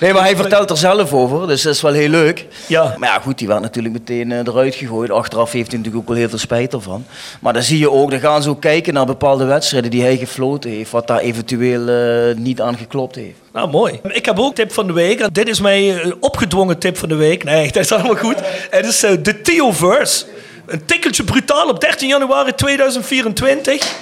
nee, 0.00 0.12
maar 0.12 0.22
hij 0.22 0.36
vertelt 0.36 0.70
er 0.70 0.76
zelf 0.76 1.12
over, 1.12 1.46
dus 1.46 1.62
dat 1.62 1.74
is 1.74 1.80
wel 1.80 1.92
heel 1.92 2.08
leuk. 2.08 2.46
Ja. 2.66 2.94
Maar 2.98 3.08
ja, 3.08 3.18
goed, 3.18 3.38
die 3.38 3.48
werd 3.48 3.60
natuurlijk 3.60 3.94
meteen 3.94 4.30
uh, 4.30 4.38
eruit 4.38 4.74
gegooid. 4.74 5.10
Achteraf 5.10 5.52
heeft 5.52 5.68
hij 5.68 5.78
natuurlijk 5.78 6.02
ook 6.02 6.08
wel 6.08 6.18
heel 6.18 6.28
veel 6.28 6.38
spijt 6.38 6.72
ervan. 6.72 7.06
Maar 7.40 7.52
dan 7.52 7.62
zie 7.62 7.78
je 7.78 7.90
ook, 7.90 8.10
dan 8.10 8.20
gaan 8.20 8.42
ze 8.42 8.48
ook 8.48 8.60
kijken 8.60 8.94
naar 8.94 9.06
bepaalde 9.06 9.44
wedstrijden 9.44 9.90
die 9.90 10.02
hij 10.02 10.16
gefloten 10.16 10.70
heeft, 10.70 10.90
wat 10.90 11.06
daar 11.06 11.20
eventueel 11.20 11.88
uh, 11.88 12.36
niet 12.36 12.60
aan 12.60 12.76
geklopt 12.76 13.14
heeft. 13.14 13.43
Nou, 13.54 13.68
mooi. 13.68 14.00
Ik 14.02 14.24
heb 14.24 14.38
ook 14.38 14.54
tip 14.54 14.72
van 14.72 14.86
de 14.86 14.92
week. 14.92 15.34
Dit 15.34 15.48
is 15.48 15.60
mijn 15.60 16.14
opgedwongen 16.20 16.78
tip 16.78 16.96
van 16.96 17.08
de 17.08 17.14
week. 17.14 17.44
Nee, 17.44 17.66
dat 17.72 17.82
is 17.82 17.92
allemaal 17.92 18.16
goed. 18.16 18.36
Het 18.70 18.86
is 18.86 19.00
de 19.00 19.40
Theoverse. 19.42 20.24
Een 20.66 20.84
tikkeltje 20.84 21.24
brutaal 21.24 21.68
op 21.68 21.80
13 21.80 22.08
januari 22.08 22.54
2024. 22.54 23.92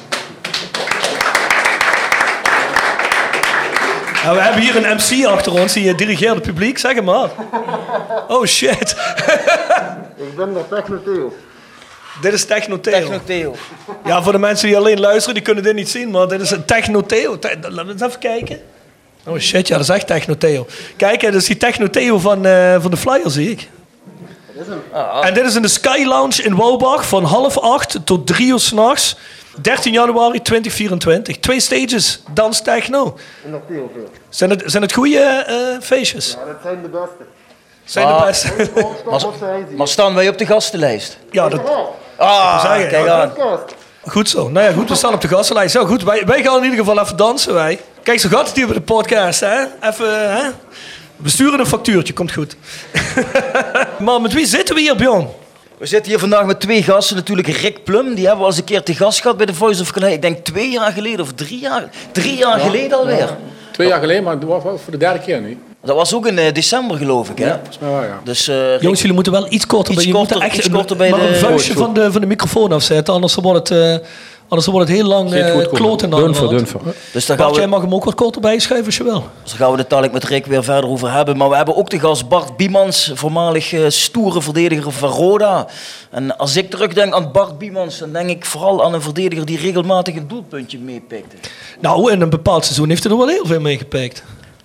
Nou, 4.25 4.37
we 4.37 4.43
hebben 4.43 4.63
hier 4.63 4.77
een 4.77 4.97
MC 4.97 5.27
achter 5.27 5.53
ons 5.53 5.73
die 5.73 5.95
dirigeert 5.95 6.35
het 6.35 6.43
publiek. 6.43 6.79
Zeg 6.79 6.95
het 6.95 7.05
maar. 7.05 7.31
Oh 8.29 8.45
shit. 8.45 8.97
Ik 10.17 10.37
ben 10.37 10.53
de 10.53 10.61
Techno 10.71 11.33
Dit 12.21 12.33
is 12.33 12.45
Techno 12.45 12.81
Techno 12.81 13.21
Ja, 14.05 14.23
voor 14.23 14.33
de 14.33 14.39
mensen 14.39 14.69
die 14.69 14.77
alleen 14.77 15.01
luisteren, 15.01 15.35
die 15.35 15.43
kunnen 15.43 15.65
dit 15.65 15.75
niet 15.75 15.91
zien, 15.91 16.11
maar 16.11 16.29
dit 16.29 16.41
is 16.41 16.51
een 16.51 16.65
Techno 16.65 17.05
Laten 17.09 17.87
we 17.87 17.93
eens 17.93 18.03
even 18.03 18.19
kijken. 18.19 18.72
Oh 19.26 19.38
shit, 19.38 19.69
ja, 19.69 19.76
dat 19.76 19.88
is 19.88 19.95
echt 19.95 20.07
Techno 20.07 20.67
Kijk, 20.97 21.21
dat 21.21 21.35
is 21.35 21.47
die 21.47 21.57
Techno 21.57 22.19
van, 22.19 22.47
uh, 22.47 22.81
van 22.81 22.91
de 22.91 22.97
Flyer, 22.97 23.31
zie 23.31 23.50
ik. 23.50 23.69
En 25.23 25.35
dit 25.35 25.47
is 25.47 25.55
in 25.55 25.62
de 25.62 25.69
Sky 25.69 26.05
Lounge 26.07 26.43
in 26.43 26.57
Wouwbach 26.57 27.09
van 27.09 27.25
half 27.25 27.59
acht 27.59 27.97
tot 28.05 28.26
drie 28.26 28.49
uur 28.49 28.59
s'nachts. 28.59 29.17
13 29.61 29.93
januari 29.93 30.43
2024. 30.43 31.38
Twee 31.38 31.61
stages, 31.61 32.23
dans 32.35 32.62
techno. 32.62 33.19
Zijn 34.29 34.50
het, 34.50 34.62
zijn 34.67 34.83
het 34.83 34.93
goede 34.93 35.47
uh, 35.49 35.81
feestjes? 35.81 36.37
Ja, 36.38 36.52
dat 36.52 36.57
zijn 36.62 36.83
de 36.83 36.88
beste. 36.88 37.25
Zijn 37.85 38.07
de 38.07 38.25
beste. 38.25 38.71
maar, 39.11 39.76
maar 39.76 39.88
staan 39.88 40.14
wij 40.14 40.29
op 40.29 40.38
de 40.38 40.47
gastenlijst? 40.47 41.19
Ja, 41.31 41.49
dat... 41.49 41.61
Ah, 42.17 42.62
kijk 42.88 43.09
aan. 43.09 43.33
Goed 44.07 44.29
zo. 44.29 44.49
Nou 44.49 44.67
ja, 44.67 44.73
goed, 44.73 44.89
we 44.89 44.95
staan 44.95 45.15
op 45.15 45.21
de 45.21 45.29
gastenlijst. 45.29 45.73
Zo 45.73 45.85
goed, 45.85 46.03
wij, 46.03 46.27
wij 46.27 46.43
gaan 46.43 46.57
in 46.57 46.63
ieder 46.63 46.79
geval 46.79 47.01
even 47.01 47.17
dansen, 47.17 47.55
wij. 47.55 47.81
Kijk, 48.03 48.21
zo 48.21 48.29
gaat 48.29 48.47
het 48.47 48.57
hier 48.57 48.67
bij 48.67 48.75
de 48.75 48.81
podcast, 48.81 49.41
hè? 49.41 49.61
Even, 49.81 50.33
hè? 50.35 50.51
We 51.17 51.29
sturen 51.29 51.61
een 51.61 51.67
factuurtje, 51.67 52.13
komt 52.13 52.33
goed. 52.33 52.57
maar 54.05 54.21
met 54.21 54.33
wie 54.33 54.47
zitten 54.47 54.75
we 54.75 54.81
hier, 54.81 54.97
Bjorn? 54.97 55.29
We 55.79 55.87
zitten 55.87 56.11
hier 56.11 56.21
vandaag 56.21 56.45
met 56.45 56.61
twee 56.61 56.83
gasten. 56.83 57.17
Natuurlijk 57.17 57.49
Rick 57.49 57.85
Plum, 57.85 58.15
die 58.15 58.27
hebben 58.27 58.37
we 58.37 58.43
al 58.43 58.47
eens 58.47 58.59
een 58.59 58.65
keer 58.65 58.83
te 58.83 58.95
gast 58.95 59.21
gehad 59.21 59.37
bij 59.37 59.47
de 59.47 59.55
Voice 59.55 59.83
of 59.83 59.91
Calais. 59.91 60.15
Ik 60.15 60.23
denk 60.23 60.45
twee 60.45 60.71
jaar 60.71 60.93
geleden 60.93 61.21
of 61.21 61.33
drie 61.33 61.59
jaar, 61.59 61.89
drie 62.13 62.37
jaar 62.37 62.59
geleden 62.59 62.99
alweer. 62.99 63.37
Twee 63.71 63.89
jaar 63.89 64.01
geleden, 64.01 64.23
maar 64.23 64.35
het 64.35 64.45
was 64.45 64.63
wel 64.63 64.79
voor 64.79 64.93
de 64.93 64.99
derde 64.99 65.19
keer 65.19 65.41
nu. 65.41 65.59
Dat 65.85 65.97
was 65.97 66.15
ook 66.15 66.27
in 66.27 66.39
eh, 66.39 66.53
december 66.53 66.97
geloof 66.97 67.31
ik, 67.31 67.39
hè? 67.39 67.49
Wel, 67.81 68.03
ja. 68.03 68.21
Dus, 68.25 68.49
eh, 68.49 68.71
Rick- 68.73 68.81
Jongens, 68.83 69.01
jullie 69.01 69.15
moeten 69.15 69.33
wel 69.33 69.47
iets 69.53 69.67
korter, 69.67 69.95
Iets 69.95 70.05
je 70.05 70.12
korter- 70.12 70.37
moet 70.37 70.45
echt 70.47 70.57
iets 70.57 70.67
een- 70.67 70.73
korter 70.73 70.97
bij 70.97 71.11
maar 71.11 71.21
de- 71.21 71.27
een 71.29 71.35
vuistje 71.35 71.73
van 71.73 71.95
de, 71.95 72.12
van 72.12 72.21
de 72.21 72.27
microfoon 72.27 72.73
afzetten, 72.73 73.15
anders 73.15 73.35
wordt 73.35 73.69
het, 73.69 73.79
eh, 74.01 74.07
anders 74.49 74.69
wordt 74.71 74.89
het 74.89 74.97
heel 74.97 75.07
lang 75.07 75.51
goed. 75.53 75.69
kloten. 75.69 76.11
dan 76.11 76.21
Dun 76.21 76.35
voor, 76.35 76.47
wat. 76.49 76.57
dun 76.59 76.67
voor. 76.67 76.81
dus 77.12 77.27
daar 77.27 77.37
gaan, 77.37 77.47
Bart, 77.47 77.59
jij 77.59 77.65
we, 77.65 77.71
mag 77.71 77.81
hem 77.81 77.95
ook 77.95 78.05
wat 78.05 78.15
korter 78.15 78.41
bijschuiven 78.41 78.87
als 78.87 78.97
je 78.97 79.05
wil. 79.05 79.25
dus 79.43 79.51
daar 79.51 79.61
gaan 79.61 79.73
we 79.73 79.79
het 79.79 79.89
dadelijk 79.91 80.15
met 80.15 80.25
Rick 80.25 80.47
weer 80.47 80.65
verder 80.65 80.91
over 80.91 81.12
hebben. 81.12 81.37
Maar 81.37 81.49
we 81.49 81.57
hebben 81.57 81.77
ook 81.77 81.91
de 81.91 81.99
gast 82.01 82.29
Bart 82.29 82.57
Biemans, 82.57 83.11
voormalig 83.15 83.73
eh, 83.73 83.81
stoere 83.89 84.43
verdediger 84.43 84.93
van 84.93 85.09
Roda. 85.09 85.67
En 86.11 86.37
als 86.39 86.57
ik 86.57 86.71
terugdenk 86.71 87.15
aan 87.15 87.33
Bart 87.33 87.59
Biemans, 87.59 87.99
dan 87.99 88.12
denk 88.12 88.31
ik 88.31 88.45
vooral 88.45 88.85
aan 88.85 88.95
een 88.95 89.03
verdediger 89.03 89.47
die 89.47 89.59
regelmatig 89.59 90.15
een 90.17 90.29
doelpuntje 90.29 90.79
meepikte. 90.79 91.37
Nou, 91.81 92.12
in 92.12 92.21
een 92.21 92.31
bepaald 92.31 92.65
seizoen 92.65 92.89
heeft 92.89 93.03
hij 93.03 93.12
er 93.12 93.19
wel 93.19 93.29
heel 93.29 93.47
veel 93.47 93.61
mee 93.61 93.79
gepikt. 93.79 94.23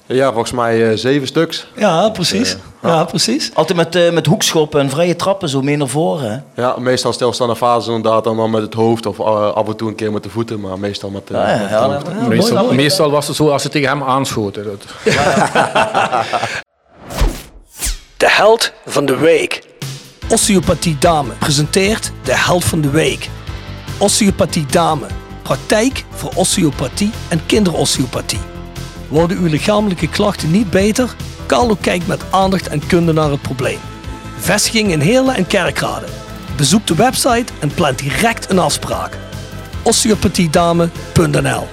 Ja, 0.07 0.27
volgens 0.31 0.51
mij 0.51 0.89
eh, 0.91 0.97
zeven 0.97 1.27
stuks. 1.27 1.67
Ja, 1.75 2.09
precies. 2.09 2.57
Ja, 2.83 3.03
precies. 3.03 3.51
Altijd 3.53 3.77
met, 3.77 3.95
eh, 3.95 4.11
met 4.11 4.25
hoekschoppen 4.25 4.79
en 4.79 4.89
vrije 4.89 5.15
trappen 5.15 5.49
zo 5.49 5.61
mee 5.61 5.77
naar 5.77 5.87
voren. 5.87 6.31
Hè? 6.55 6.61
Ja, 6.61 6.75
meestal 6.79 7.13
stilstaande 7.13 7.55
fases 7.55 7.87
inderdaad, 7.95 8.25
en 8.27 8.35
dan 8.35 8.49
met 8.51 8.61
het 8.61 8.73
hoofd 8.73 9.05
of 9.05 9.19
eh, 9.19 9.25
af 9.53 9.67
en 9.67 9.75
toe 9.75 9.89
een 9.89 9.95
keer 9.95 10.11
met 10.11 10.23
de 10.23 10.29
voeten, 10.29 10.59
maar 10.59 10.79
meestal 10.79 11.09
met, 11.09 11.29
eh, 11.31 11.37
Ja, 11.37 11.49
ja, 11.49 11.57
met 11.57 11.61
het 11.69 11.69
ja, 11.69 11.87
hoofd. 11.87 12.05
ja. 12.21 12.27
meestal, 12.27 12.63
mooi. 12.63 12.75
meestal 12.75 13.11
was 13.11 13.27
het 13.27 13.35
zo 13.35 13.49
als 13.49 13.61
ze 13.61 13.69
tegen 13.69 13.89
hem 13.89 14.03
aanschoten. 14.03 14.63
Dat- 14.63 14.83
De 18.17 18.29
held 18.29 18.73
van 18.85 19.05
de 19.05 19.15
week. 19.17 19.61
Osteopathie 20.29 20.97
Dame 20.99 21.31
presenteert 21.39 22.11
de 22.23 22.35
held 22.35 22.65
van 22.65 22.81
de 22.81 22.89
week. 22.89 23.29
Osteopathie 23.97 24.65
Dame. 24.65 25.05
Praktijk 25.41 26.03
voor 26.09 26.31
osteopathie 26.35 27.11
en 27.27 27.45
kinderosteopathie. 27.45 28.39
Worden 29.07 29.37
uw 29.37 29.47
lichamelijke 29.47 30.09
klachten 30.09 30.51
niet 30.51 30.69
beter? 30.69 31.15
Carlo 31.45 31.77
kijkt 31.81 32.07
met 32.07 32.31
aandacht 32.31 32.67
en 32.67 32.87
kunde 32.87 33.13
naar 33.13 33.31
het 33.31 33.41
probleem. 33.41 33.79
Vestiging 34.37 34.91
in 34.91 34.99
Heerlen 34.99 35.35
en 35.35 35.47
Kerkrade. 35.47 36.05
Bezoek 36.55 36.87
de 36.87 36.95
website 36.95 37.53
en 37.59 37.73
plan 37.73 37.95
direct 37.95 38.49
een 38.49 38.59
afspraak. 38.59 39.17
osteopathiedame.nl 39.83 41.67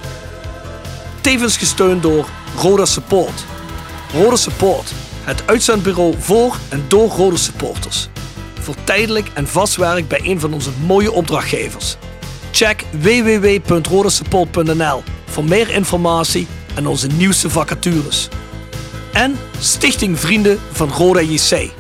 Tevens 1.21 1.57
gesteund 1.57 2.03
door 2.03 2.29
Roda 2.57 2.85
Support. 2.85 3.45
Rode 4.13 4.37
Support, 4.37 4.93
het 5.25 5.43
uitzendbureau 5.47 6.15
voor 6.19 6.57
en 6.69 6.85
door 6.89 7.11
Rode 7.11 7.37
supporters. 7.37 8.09
Voor 8.61 8.75
tijdelijk 8.85 9.31
en 9.35 9.49
vast 9.49 9.77
werk 9.77 10.09
bij 10.09 10.21
een 10.23 10.41
van 10.41 10.53
onze 10.53 10.71
mooie 10.87 11.13
opdrachtgevers. 11.13 11.97
Check 12.53 12.85
www.rodesupport.nl 12.91 15.03
voor 15.25 15.45
meer 15.45 15.71
informatie 15.71 16.47
en 16.75 16.87
onze 16.87 17.07
nieuwste 17.07 17.51
vacatures. 17.51 18.29
En 19.13 19.37
Stichting 19.59 20.19
Vrienden 20.19 20.59
van 20.73 20.91
Roda 20.91 21.21
JC. 21.21 21.71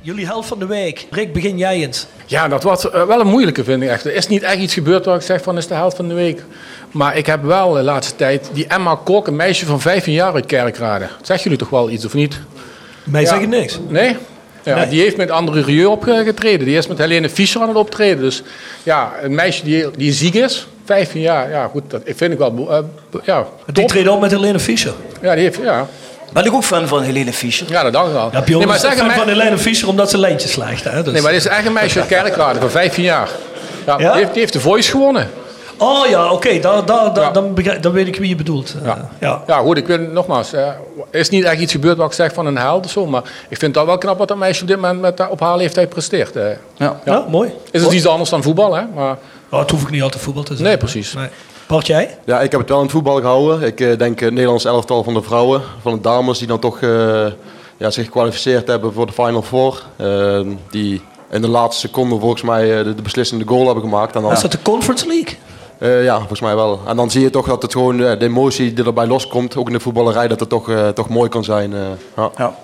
Jullie 0.00 0.26
helft 0.26 0.48
van 0.48 0.58
de 0.58 0.66
week. 0.66 1.06
Rick, 1.10 1.32
begin 1.32 1.58
jij 1.58 1.74
eens. 1.82 2.06
Ja, 2.26 2.48
dat 2.48 2.62
was 2.62 2.90
eh, 2.90 3.06
wel 3.06 3.20
een 3.20 3.26
moeilijke, 3.26 3.64
vind 3.64 3.82
ik 3.82 3.88
echt. 3.88 4.04
Er 4.04 4.14
is 4.14 4.28
niet 4.28 4.42
echt 4.42 4.58
iets 4.58 4.74
gebeurd 4.74 5.04
waar 5.04 5.16
ik 5.16 5.22
zeg 5.22 5.42
van 5.42 5.56
is 5.56 5.66
de 5.66 5.74
helft 5.74 5.96
van 5.96 6.08
de 6.08 6.14
week. 6.14 6.42
Maar 6.90 7.16
ik 7.16 7.26
heb 7.26 7.42
wel 7.42 7.72
de 7.72 7.82
laatste 7.82 8.16
tijd 8.16 8.50
die 8.52 8.66
Emma 8.66 8.94
Kok, 9.04 9.26
een 9.26 9.36
meisje 9.36 9.66
van 9.66 9.80
15 9.80 10.12
jaar 10.12 10.34
uit 10.34 10.46
Kerkrade. 10.46 11.08
Zeggen 11.22 11.42
jullie 11.42 11.58
toch 11.58 11.70
wel 11.70 11.90
iets 11.90 12.04
of 12.04 12.14
niet? 12.14 12.40
Mij 13.04 13.22
Ja. 13.22 13.28
zeggen 13.28 13.48
niks. 13.48 13.78
Nee? 13.88 14.16
Ja, 14.66 14.74
Nee. 14.74 14.88
Die 14.88 15.00
heeft 15.00 15.16
met 15.16 15.30
André 15.30 15.60
Rieu 15.60 15.84
opgetreden. 15.84 16.66
Die 16.66 16.76
is 16.76 16.86
met 16.86 16.98
Helene 16.98 17.30
Fischer 17.30 17.60
aan 17.60 17.68
het 17.68 17.76
optreden. 17.76 18.22
Dus 18.22 18.42
ja, 18.82 19.12
een 19.22 19.34
meisje 19.34 19.64
die, 19.64 19.86
die 19.96 20.12
ziek 20.12 20.34
is, 20.34 20.66
15 20.84 21.20
jaar. 21.20 21.50
Ja, 21.50 21.66
goed, 21.66 21.82
dat 21.88 22.00
ik 22.04 22.16
vind 22.16 22.32
ik 22.32 22.38
wel... 22.38 22.70
eh, 22.70 22.78
ja, 23.24 23.46
Die 23.72 23.84
treedt 23.86 24.08
op 24.08 24.20
met 24.20 24.30
Helene 24.30 24.58
Fischer. 24.58 24.92
Ja, 25.22 25.34
die 25.34 25.42
heeft, 25.42 25.58
ja. 25.62 25.86
Ben 26.32 26.44
ik 26.44 26.52
ook 26.52 26.64
fan 26.64 26.88
van 26.88 27.02
Helene 27.02 27.32
Fischer. 27.32 27.66
ja, 27.70 27.82
dat 27.82 27.92
dacht 27.92 28.10
ik 28.10 28.16
al. 28.16 28.28
Ja, 28.32 28.40
Bjorn 28.42 28.58
nee, 28.58 28.66
maar 28.66 28.76
is 28.92 28.98
fan 29.00 29.10
van 29.10 29.28
Helene 29.28 29.58
Fischer 29.58 29.88
omdat 29.88 30.10
ze 30.10 30.18
lijntjes 30.18 30.50
slaagt. 30.52 30.84
Hè? 30.84 31.02
Dus. 31.02 31.12
nee, 31.12 31.22
maar 31.22 31.32
dit 31.32 31.40
is 31.40 31.46
echt 31.46 31.66
een 31.66 31.72
meisje 31.72 31.98
uit 31.98 32.08
Kerkrade 32.08 32.60
van 32.60 32.70
15 32.70 33.02
jaar. 33.04 33.28
Ja, 33.86 33.98
Ja? 33.98 34.10
Die, 34.12 34.18
heeft, 34.20 34.30
die 34.32 34.40
heeft 34.40 34.52
de 34.52 34.60
Voice 34.60 34.90
gewonnen. 34.90 35.30
Oh 35.78 36.06
ja, 36.06 36.32
oké, 36.32 36.48
Ja. 36.48 36.80
dan, 37.32 37.54
dan 37.80 37.92
weet 37.92 38.06
ik 38.06 38.16
wie 38.16 38.28
je 38.28 38.34
bedoelt. 38.36 38.74
Eh, 38.80 38.86
Ja. 38.86 39.10
ja. 39.20 39.42
Ja, 39.46 39.58
goed, 39.58 39.76
ik 39.76 39.86
weet 39.86 40.12
nogmaals, 40.12 40.52
eh, 40.52 40.66
er 41.10 41.20
is 41.20 41.28
niet 41.28 41.44
echt 41.44 41.60
iets 41.60 41.72
gebeurd 41.72 41.96
wat 41.96 42.06
ik 42.06 42.12
zeg 42.12 42.32
van 42.34 42.46
een 42.46 42.58
held 42.58 42.84
of 42.84 42.90
zo, 42.90 43.06
maar 43.06 43.22
ik 43.48 43.58
vind 43.58 43.74
dat 43.74 43.86
wel 43.86 43.98
knap 43.98 44.18
wat 44.18 44.28
dat 44.28 44.36
meisje 44.36 44.62
op 44.62 44.68
dit 44.68 44.76
moment 44.80 45.00
met, 45.00 45.20
eh, 45.20 45.26
op 45.30 45.40
haar 45.40 45.56
leeftijd 45.56 45.88
presteert. 45.88 46.36
eh. 46.36 46.44
Ja. 46.76 47.00
Ja, 47.04 47.24
mooi. 47.30 47.52
Is 47.70 47.82
het 47.82 47.92
iets 47.92 48.06
anders 48.06 48.30
dan 48.30 48.42
voetbal, 48.42 48.74
hè? 48.74 48.82
Maar 48.94 49.16
Oh, 49.50 49.58
het 49.60 49.70
hoef 49.70 49.82
ik 49.82 49.90
niet 49.90 50.02
altijd 50.02 50.22
voetbal 50.22 50.42
te 50.42 50.52
zijn. 50.56 50.68
Nee, 50.68 50.76
precies. 50.76 51.12
Nee. 51.14 51.28
Bart, 51.66 51.86
jij? 51.86 52.18
Ja, 52.24 52.40
ik 52.40 52.50
heb 52.50 52.60
het 52.60 52.68
wel 52.68 52.78
in 52.78 52.84
het 52.84 52.92
voetbal 52.92 53.16
gehouden. 53.20 53.62
Ik 53.62 53.80
eh, 53.80 53.98
denk 53.98 54.20
het 54.20 54.30
Nederlands 54.32 54.64
elftal 54.64 55.04
van 55.04 55.14
de 55.14 55.22
vrouwen, 55.22 55.62
van 55.82 55.92
de 55.94 56.00
dames 56.00 56.38
die 56.38 56.46
dan 56.46 56.58
toch 56.58 56.80
eh, 56.80 57.26
ja, 57.76 57.90
zich 57.90 58.04
gekwalificeerd 58.04 58.66
hebben 58.68 58.92
voor 58.92 59.06
de 59.06 59.12
Final 59.12 59.42
Four. 59.42 59.82
Eh, 59.96 60.40
die 60.70 61.02
in 61.30 61.40
de 61.40 61.48
laatste 61.48 61.86
seconde 61.86 62.18
volgens 62.18 62.42
mij 62.42 62.78
eh, 62.78 62.84
de, 62.84 62.94
de 62.94 63.02
beslissende 63.02 63.44
goal 63.46 63.64
hebben 63.64 63.82
gemaakt. 63.82 64.14
En 64.16 64.22
dan, 64.22 64.32
Is 64.32 64.40
dat 64.40 64.52
de 64.52 64.62
Conference 64.62 65.06
League? 65.06 65.36
Eh, 65.86 66.04
ja, 66.04 66.16
volgens 66.18 66.40
mij 66.40 66.54
wel. 66.54 66.80
En 66.86 66.96
dan 66.96 67.10
zie 67.10 67.20
je 67.20 67.30
toch 67.30 67.46
dat 67.46 67.62
het 67.62 67.72
gewoon 67.72 68.00
eh, 68.02 68.18
de 68.18 68.24
emotie 68.24 68.72
die 68.72 68.84
erbij 68.84 69.06
loskomt, 69.06 69.56
ook 69.56 69.66
in 69.66 69.72
de 69.72 69.80
voetballerij, 69.80 70.28
dat 70.28 70.40
het 70.40 70.48
toch, 70.48 70.70
eh, 70.70 70.88
toch 70.88 71.08
mooi 71.08 71.28
kan 71.28 71.44
zijn. 71.44 71.72
eh, 71.74 71.80
ja. 72.16 72.30
Ja. 72.36 72.54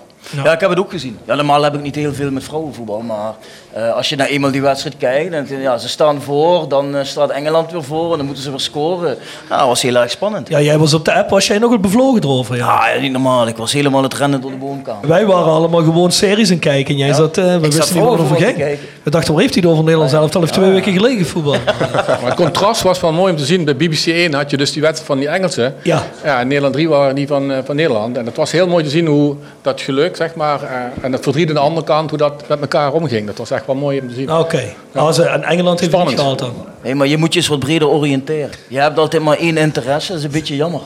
Ja. 0.43 0.53
ik 0.53 0.59
heb 0.59 0.69
het 0.69 0.79
ook 0.79 0.91
gezien. 0.91 1.17
Ja, 1.25 1.35
normaal 1.35 1.63
heb 1.63 1.73
ik 1.73 1.81
niet 1.81 1.95
heel 1.95 2.13
veel 2.13 2.31
met 2.31 2.43
vrouwenvoetbal, 2.43 2.99
maar 3.01 3.33
eh, 3.73 3.93
als 3.93 4.09
je 4.09 4.15
naar 4.15 4.27
eenmaal 4.27 4.51
die 4.51 4.61
wedstrijd 4.61 4.97
kijkt, 4.97 5.31
dan, 5.31 5.45
denk 5.45 5.59
je, 5.59 5.65
ja, 5.65 5.77
ze 5.77 5.89
staan 5.89 6.21
voor, 6.21 6.67
dan 6.67 6.95
eh, 6.95 7.03
staat 7.03 7.29
Engeland 7.29 7.71
weer 7.71 7.83
voor 7.83 8.11
en 8.11 8.17
dan 8.17 8.25
moeten 8.25 8.43
ze 8.43 8.49
weer 8.49 8.59
scoren. 8.59 9.17
Ja, 9.49 9.57
dat 9.57 9.67
was 9.67 9.81
heel 9.81 9.95
erg 9.95 10.11
spannend. 10.11 10.49
Ja, 10.49 10.61
jij 10.61 10.77
was 10.77 10.93
op 10.93 11.05
de 11.05 11.13
app, 11.13 11.29
was 11.29 11.47
jij 11.47 11.57
nog 11.57 11.71
het 11.71 11.81
bevlogen 11.81 12.23
erover? 12.23 12.55
Ja. 12.55 12.67
Ah, 12.67 12.95
ja, 12.95 13.01
niet 13.01 13.11
normaal. 13.11 13.47
Ik 13.47 13.57
was 13.57 13.73
helemaal 13.73 14.03
het 14.03 14.13
rennen 14.13 14.41
door 14.41 14.51
de 14.51 14.57
woonkamer. 14.57 15.07
Wij 15.07 15.25
waren 15.25 15.51
allemaal 15.51 15.83
gewoon 15.83 16.11
series 16.11 16.47
aan 16.47 16.53
het 16.53 16.63
kijken 16.63 16.93
en 16.93 16.99
jij 16.99 17.13
zat, 17.13 17.37
eh, 17.37 17.43
we 17.43 17.59
wisten 17.59 17.95
niet 17.95 18.03
wat 18.03 18.13
er 18.13 18.21
over 18.21 18.35
ging. 18.35 18.77
We 19.03 19.09
dachten, 19.09 19.33
waar 19.33 19.41
heeft 19.41 19.53
hij 19.53 19.63
het 19.63 19.71
over 19.71 19.83
Nederland 19.83 20.11
zelf? 20.11 20.35
Al 20.35 20.41
heeft 20.41 20.53
twee 20.53 20.71
weken 20.71 20.93
geleden 20.93 21.25
voetbal. 21.25 21.55
Maar 22.21 22.31
het 22.31 22.35
contrast 22.35 22.81
was 22.81 22.99
wel 22.99 23.11
mooi 23.11 23.31
om 23.31 23.37
te 23.37 23.45
zien. 23.45 23.65
Bij 23.65 23.75
BBC 23.75 24.05
1 24.05 24.33
had 24.33 24.49
je 24.49 24.57
dus 24.57 24.71
die 24.71 24.81
wedstrijd 24.81 25.07
van 25.07 25.19
die 25.19 25.27
Engelsen. 25.27 25.75
Ja. 25.83 26.03
Ja, 26.23 26.39
en 26.39 26.47
Nederland 26.47 26.73
3 26.73 26.89
waren 26.89 27.15
die 27.15 27.27
van, 27.27 27.51
eh, 27.51 27.57
van 27.65 27.75
Nederland. 27.75 28.17
En 28.17 28.25
het 28.25 28.35
was 28.35 28.51
heel 28.51 28.67
mooi 28.67 28.83
te 28.83 28.89
zien 28.89 29.05
hoe 29.05 29.35
dat 29.61 29.81
geluk, 29.81 30.15
zeg 30.15 30.35
maar, 30.35 30.59
en 31.01 31.11
het 31.11 31.23
verdriet 31.23 31.47
aan 31.47 31.53
de 31.53 31.59
andere 31.59 31.85
kant, 31.85 32.09
hoe 32.09 32.19
dat 32.19 32.43
met 32.47 32.61
elkaar 32.61 32.91
omging. 32.91 33.27
Dat 33.27 33.37
was 33.37 33.51
echt 33.51 33.62
wel 33.65 33.75
mooi 33.75 33.99
om 33.99 34.07
te 34.07 34.13
zien. 34.13 34.31
Oké. 34.31 34.73
En 34.93 35.43
Engeland 35.43 35.79
heeft 35.79 35.91
het 35.91 36.01
Spannend. 36.01 36.19
gehaald 36.19 36.39
dan. 36.39 36.53
Nee, 36.83 36.95
maar 36.95 37.07
je 37.07 37.17
moet 37.17 37.33
je 37.33 37.39
eens 37.39 37.47
wat 37.47 37.59
breder 37.59 37.87
oriënteren. 37.87 38.51
Je 38.67 38.79
hebt 38.79 38.97
altijd 38.97 39.23
maar 39.23 39.37
één 39.37 39.57
interesse, 39.57 40.07
dat 40.07 40.17
is 40.17 40.25
een 40.25 40.31
beetje 40.31 40.55
jammer. 40.55 40.81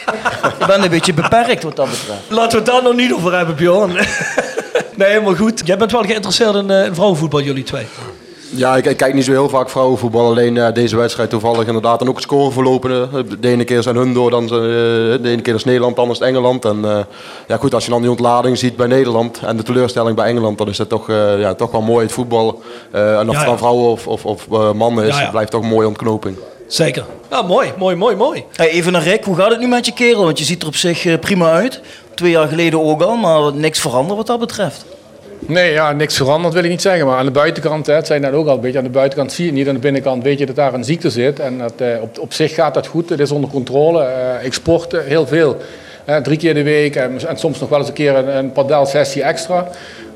je 0.58 0.66
bent 0.66 0.84
een 0.84 0.90
beetje 0.90 1.14
beperkt 1.14 1.62
wat 1.62 1.76
dat 1.76 1.90
betreft. 1.90 2.20
Laten 2.28 2.50
we 2.50 2.56
het 2.64 2.66
daar 2.66 2.82
nog 2.82 2.94
niet 2.94 3.12
over 3.12 3.36
hebben, 3.36 3.54
Bjorn. 3.56 3.92
nee, 4.96 5.08
helemaal 5.08 5.34
goed. 5.34 5.62
Jij 5.64 5.76
bent 5.76 5.92
wel 5.92 6.02
geïnteresseerd 6.02 6.54
in, 6.54 6.70
eh, 6.70 6.84
in 6.84 6.94
vrouwenvoetbal, 6.94 7.40
jullie 7.40 7.64
twee. 7.64 7.86
Ja, 8.50 8.76
ik, 8.76 8.84
ik 8.86 8.96
kijk 8.96 9.14
niet 9.14 9.24
zo 9.24 9.30
heel 9.30 9.48
vaak 9.48 9.70
vrouwenvoetbal. 9.70 10.26
Alleen 10.26 10.56
eh, 10.56 10.72
deze 10.74 10.96
wedstrijd 10.96 11.30
toevallig 11.30 11.66
inderdaad. 11.66 12.00
En 12.00 12.08
ook 12.08 12.14
het 12.14 12.22
scoreverlopen. 12.24 12.90
eh, 13.12 13.20
De 13.40 13.48
ene 13.48 13.64
keer 13.64 13.82
zijn 13.82 13.96
hun 13.96 14.12
door, 14.14 14.30
dan 14.30 14.48
ze- 14.48 14.54
eh, 15.16 15.22
de 15.22 15.28
ene 15.30 15.42
keer 15.42 15.54
is 15.54 15.64
Nederland, 15.64 15.98
anders 15.98 16.18
is 16.18 16.24
het 16.26 16.34
Engeland. 16.34 16.64
En 16.64 16.84
eh, 16.84 16.98
ja, 17.48 17.56
goed, 17.56 17.74
als 17.74 17.84
je 17.84 17.90
dan 17.90 18.00
die 18.00 18.10
ontlading 18.10 18.58
ziet 18.58 18.76
bij 18.76 18.86
Nederland 18.86 19.40
en 19.44 19.56
de 19.56 19.62
teleurstelling 19.62 20.16
bij 20.16 20.26
Engeland, 20.26 20.58
dan 20.58 20.68
is 20.68 20.78
het 20.78 20.88
toch, 20.88 21.08
eh, 21.08 21.40
ja, 21.40 21.54
toch 21.54 21.70
wel 21.70 21.80
mooi 21.82 22.04
het 22.04 22.12
voetbal. 22.14 22.62
Eh, 22.90 23.18
en 23.18 23.26
of 23.28 23.32
Ja, 23.32 23.38
het 23.38 23.48
dan 23.48 23.58
vrouwen 23.58 23.90
of, 23.90 24.06
of, 24.06 24.24
of 24.24 24.46
mannen 24.74 25.04
is, 25.04 25.10
Ja, 25.10 25.16
ja. 25.16 25.22
het 25.22 25.30
blijft 25.30 25.50
toch 25.50 25.62
een 25.62 25.68
mooie 25.68 25.86
ontknoping. 25.88 26.36
Zeker. 26.68 27.04
Ja, 27.30 27.42
mooi, 27.42 27.72
mooi, 27.78 27.96
mooi, 27.96 28.16
mooi. 28.16 28.44
Hey, 28.52 28.68
even 28.70 28.92
naar 28.92 29.02
Rick, 29.02 29.24
hoe 29.24 29.36
gaat 29.36 29.50
het 29.50 29.60
nu 29.60 29.68
met 29.68 29.86
je 29.86 29.92
kerel? 29.92 30.24
Want 30.24 30.38
je 30.38 30.44
ziet 30.44 30.62
er 30.62 30.68
op 30.68 30.76
zich 30.76 31.06
eh, 31.06 31.18
prima 31.18 31.50
uit. 31.52 31.80
Twee 32.14 32.30
jaar 32.30 32.48
geleden 32.48 32.82
ook 32.84 33.02
al, 33.02 33.16
maar 33.16 33.54
niks 33.54 33.80
veranderd 33.80 34.16
wat 34.16 34.26
dat 34.26 34.38
betreft. 34.38 34.84
Nee, 35.46 35.72
ja, 35.72 35.92
niks 35.92 36.16
veranderd 36.16 36.54
wil 36.54 36.64
ik 36.64 36.70
niet 36.70 36.82
zeggen. 36.82 37.06
Maar 37.06 37.18
aan 37.18 37.24
de 37.24 37.30
buitenkant, 37.30 37.86
hè, 37.86 37.94
het 37.94 38.06
zei 38.06 38.20
net 38.20 38.32
ook 38.32 38.46
al 38.46 38.54
een 38.54 38.60
beetje, 38.60 38.78
aan 38.78 38.84
de 38.84 38.90
buitenkant 38.90 39.32
zie 39.32 39.44
je 39.44 39.50
het 39.50 39.58
niet. 39.58 39.68
Aan 39.68 39.74
de 39.74 39.80
binnenkant 39.80 40.22
weet 40.22 40.38
je 40.38 40.46
dat 40.46 40.56
daar 40.56 40.74
een 40.74 40.84
ziekte 40.84 41.10
zit. 41.10 41.40
En 41.40 41.58
dat, 41.58 41.72
eh, 41.76 42.02
op, 42.02 42.18
op 42.18 42.32
zich 42.32 42.54
gaat 42.54 42.74
dat 42.74 42.86
goed, 42.86 43.08
het 43.08 43.20
is 43.20 43.30
onder 43.30 43.50
controle. 43.50 44.02
Eh, 44.02 44.44
ik 44.44 44.52
sport 44.52 44.92
heel 44.92 45.26
veel. 45.26 45.56
Drie 46.22 46.38
keer 46.38 46.54
de 46.54 46.62
week 46.62 46.96
en, 46.96 47.20
soms 47.34 47.60
nog 47.60 47.68
wel 47.68 47.78
eens 47.78 47.88
een 47.88 47.94
keer 47.94 48.14
een, 48.14 48.36
een 48.36 48.52
padelsessie 48.52 49.22
extra. 49.22 49.68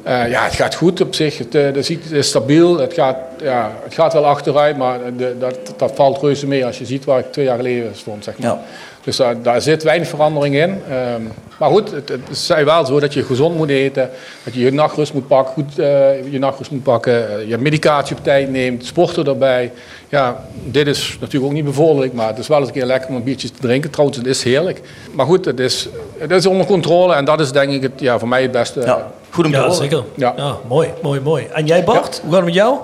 Eh, 0.08 0.30
ja, 0.30 0.44
het 0.44 0.54
gaat 0.54 0.74
goed 0.74 1.00
op 1.00 1.14
zich. 1.14 1.38
Eh, 1.40 1.72
de 1.72 1.82
ziekte 1.82 2.16
is 2.16 2.28
stabiel. 2.28 2.78
Het 2.78 2.92
gaat, 2.92 3.16
ja, 3.42 3.72
het 3.84 3.94
gaat 3.94 4.12
wel 4.12 4.26
achteruit, 4.26 4.76
maar 4.76 4.98
de, 5.16 5.36
dat, 5.38 5.58
dat 5.76 5.92
valt 5.94 6.22
reuze 6.22 6.46
mee 6.46 6.66
als 6.66 6.78
je 6.78 6.86
ziet 6.86 7.04
waar 7.04 7.18
ik 7.18 7.32
twee 7.32 7.44
jaar 7.44 7.56
geleden 7.56 7.90
stond. 7.94 8.24
Zeg 8.24 8.38
maar. 8.38 8.48
Ja. 8.48 8.60
Dus 9.08 9.16
daar, 9.16 9.42
daar 9.42 9.60
zit 9.62 9.82
weinig 9.82 10.08
verandering 10.08 10.54
in. 10.54 10.82
Ehm, 10.90 11.22
maar 11.58 11.70
goed, 11.70 11.90
het, 11.90 12.08
het 12.08 12.20
is 12.30 12.48
wel 12.64 12.86
zo 12.86 13.00
dat 13.00 13.14
je 13.14 13.22
gezond 13.22 13.56
moet 13.56 13.68
eten, 13.68 14.10
dat 14.44 14.54
je 14.54 14.60
je 14.60 14.72
nachtrust 14.72 15.12
moet 15.14 15.26
pakken, 15.26 15.52
goed 15.52 15.78
eh, 15.78 16.32
je 16.32 16.38
nachtrust 16.38 16.70
moet 16.70 16.82
pakken, 16.82 17.38
eh, 17.40 17.48
je 17.48 17.58
medicatie 17.58 18.16
op 18.16 18.24
tijd 18.24 18.50
neemt, 18.50 18.84
sporten 18.84 19.26
erbij. 19.26 19.72
Ja, 20.08 20.44
dit 20.64 20.86
is 20.86 21.16
natuurlijk 21.20 21.50
ook 21.50 21.56
niet 21.56 21.64
bevorderlijk, 21.64 22.12
maar 22.12 22.28
het 22.28 22.38
is 22.38 22.46
wel 22.48 22.58
eens 22.58 22.66
een 22.66 22.72
keer 22.74 22.84
lekker 22.84 23.08
om 23.10 23.16
een 23.16 23.22
biertje 23.22 23.50
te 23.50 23.60
drinken. 23.60 23.90
Trouwens, 23.90 24.18
het 24.18 24.26
is 24.28 24.42
heerlijk. 24.42 24.80
Maar 25.12 25.26
goed, 25.26 25.44
het 25.44 25.60
is, 25.60 25.88
het 26.18 26.30
is 26.30 26.46
onder 26.46 26.66
controle 26.66 27.14
en 27.14 27.24
dat 27.24 27.40
is 27.40 27.52
denk 27.52 27.72
ik 27.72 27.82
het, 27.82 27.92
ja, 27.96 28.18
voor 28.18 28.28
mij 28.28 28.42
het 28.42 28.52
beste. 28.52 28.80
Ja. 28.80 29.10
Goed 29.30 29.44
om 29.44 29.50
te 29.50 29.56
Ja, 29.56 29.62
horen. 29.62 29.76
zeker. 29.78 30.02
Ja. 30.14 30.34
Ja. 30.36 30.56
mooi, 30.68 30.88
mooi, 31.02 31.20
mooi. 31.20 31.46
En 31.52 31.66
jij 31.66 31.84
Bart, 31.84 32.20
hoe 32.22 32.30
gaat 32.30 32.36
het 32.36 32.44
met 32.44 32.54
jou? 32.54 32.76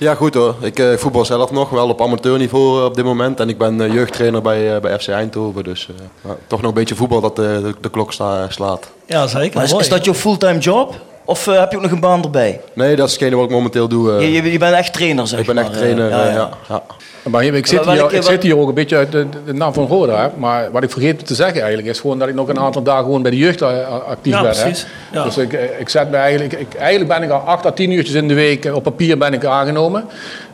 Ja, 0.00 0.14
goed 0.14 0.34
hoor. 0.34 0.54
Ik 0.60 0.78
eh, 0.78 0.92
voetbal 0.96 1.24
zelf 1.24 1.50
nog 1.50 1.70
wel 1.70 1.88
op 1.88 2.00
amateurniveau 2.02 2.78
eh, 2.78 2.84
op 2.84 2.94
dit 2.94 3.04
moment. 3.04 3.40
En 3.40 3.48
ik 3.48 3.58
ben 3.58 3.80
eh, 3.80 3.92
jeugdtrainer 3.92 4.42
bij, 4.42 4.74
eh, 4.74 4.80
bij 4.80 4.98
FC 4.98 5.08
Eindhoven. 5.08 5.64
Dus 5.64 5.88
eh, 5.88 6.04
ja, 6.30 6.36
toch 6.46 6.60
nog 6.60 6.68
een 6.70 6.76
beetje 6.76 6.94
voetbal 6.94 7.20
dat 7.20 7.38
eh, 7.38 7.44
de, 7.44 7.74
de 7.80 7.90
klok 7.90 8.12
sta- 8.12 8.50
slaat. 8.50 8.90
Ja, 9.06 9.26
zeker. 9.26 9.54
Maar 9.56 9.64
is, 9.64 9.72
is 9.72 9.88
dat 9.88 10.04
jouw 10.04 10.14
fulltime 10.14 10.58
job? 10.58 10.94
Of 11.30 11.46
eh, 11.46 11.58
heb 11.58 11.70
je 11.70 11.76
ook 11.76 11.82
nog 11.82 11.90
een 11.92 12.00
baan 12.00 12.22
erbij? 12.22 12.60
Nee, 12.72 12.96
dat 12.96 13.06
is 13.06 13.12
hetgene 13.12 13.36
wat 13.36 13.44
ik 13.44 13.50
momenteel 13.50 13.88
doe. 13.88 14.12
eh. 14.12 14.20
Je, 14.20 14.32
je, 14.42 14.52
je 14.52 14.58
bent 14.58 14.74
echt 14.74 14.92
trainer, 14.92 15.26
zeg 15.26 15.38
ik 15.40 15.46
ben 15.46 15.54
maar. 15.54 15.64
echt 15.64 15.72
trainer. 15.76 16.10
eh, 16.10 16.34
ja, 16.34 16.50
ja. 16.68 16.82
Maar 17.22 17.44
ik 17.44 17.66
zit, 17.66 17.84
hier, 17.84 18.12
ik 18.14 18.22
zit 18.22 18.42
hier 18.42 18.58
ook 18.58 18.68
een 18.68 18.74
beetje 18.74 18.96
uit 18.96 19.12
de, 19.12 19.26
de 19.46 19.52
naam 19.54 19.72
van 19.72 19.86
Roda. 19.86 20.20
hè. 20.22 20.28
Maar 20.36 20.70
wat 20.72 20.82
ik 20.82 20.90
vergeet 20.90 21.26
te 21.26 21.34
zeggen 21.34 21.60
eigenlijk 21.60 21.88
is 21.90 22.00
gewoon 22.00 22.18
dat 22.18 22.28
ik 22.28 22.34
nog 22.34 22.48
een 22.48 22.58
aantal 22.58 22.82
dagen 22.82 23.04
gewoon 23.04 23.22
bij 23.22 23.30
de 23.30 23.36
jeugd 23.36 23.62
actief 23.62 24.32
Ja, 24.32 24.42
ben. 24.42 24.50
hè. 24.56 24.60
precies. 24.62 24.86
Ja. 25.12 25.22
Dus 25.24 25.36
ik, 25.38 25.52
ik 25.78 25.88
zet 25.88 26.10
me 26.10 26.16
eigenlijk, 26.16 26.52
ik, 26.52 26.74
eigenlijk 26.74 27.10
ben 27.10 27.22
ik 27.22 27.30
al 27.30 27.38
8 27.40 27.66
à 27.66 27.70
10 27.72 27.90
uurtjes 27.90 28.14
in 28.14 28.28
de 28.28 28.34
week 28.34 28.70
op 28.74 28.82
papier 28.82 29.18
ben 29.18 29.32
ik 29.32 29.44
aangenomen. 29.44 30.04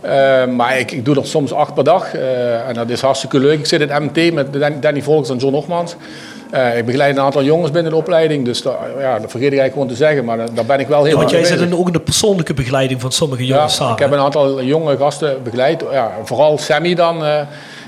Eh, 0.02 0.46
maar 0.46 0.78
ik, 0.78 0.92
ik 0.92 1.04
doe 1.04 1.16
er 1.16 1.26
soms 1.26 1.52
acht 1.52 1.74
per 1.74 1.84
dag 1.84 2.14
eh, 2.14 2.68
en 2.68 2.74
dat 2.74 2.88
is 2.90 3.00
hartstikke 3.00 3.38
leuk. 3.38 3.58
Ik 3.58 3.66
zit 3.66 3.80
in 3.80 4.02
MT 4.02 4.32
met 4.32 4.52
Dan- 4.52 4.80
Danny 4.80 5.02
Volkers 5.02 5.30
en 5.30 5.36
John 5.36 5.54
Hogmans. 5.54 5.96
Eh, 6.50 6.76
ik 6.78 6.84
begeleid 6.86 7.16
een 7.16 7.22
aantal 7.22 7.42
jongens 7.42 7.70
binnen 7.70 7.92
de 7.92 7.98
opleiding, 7.98 8.44
dus 8.44 8.62
dat, 8.62 8.76
ja, 8.98 9.18
dat 9.18 9.30
vergeet 9.30 9.52
ik 9.52 9.58
eigenlijk 9.58 9.72
gewoon 9.72 9.88
te 9.88 9.94
zeggen. 9.94 10.24
Maar 10.24 10.36
daar- 10.54 10.64
ben 10.66 10.80
ik 10.80 10.88
wel 10.88 11.02
heel 11.04 11.12
Ja, 11.12 11.18
want 11.18 11.30
jij 11.30 11.44
zit 11.44 11.60
in, 11.60 11.76
ook 11.76 11.86
in 11.86 11.92
de 11.92 12.00
persoonlijke 12.00 12.54
begeleiding 12.54 13.00
van 13.00 13.12
sommige 13.12 13.46
jongens 13.46 13.72
Ja, 13.72 13.78
samen. 13.78 13.92
ik 13.92 13.98
heb 13.98 14.12
een 14.12 14.18
aantal 14.18 14.62
jonge 14.62 14.96
gasten 14.96 15.42
begeleid. 15.42 15.84
Ja, 15.92 16.10
vooral 16.24 16.58
Sammy 16.58 16.94
dan. 16.94 17.24
eh, 17.24 17.38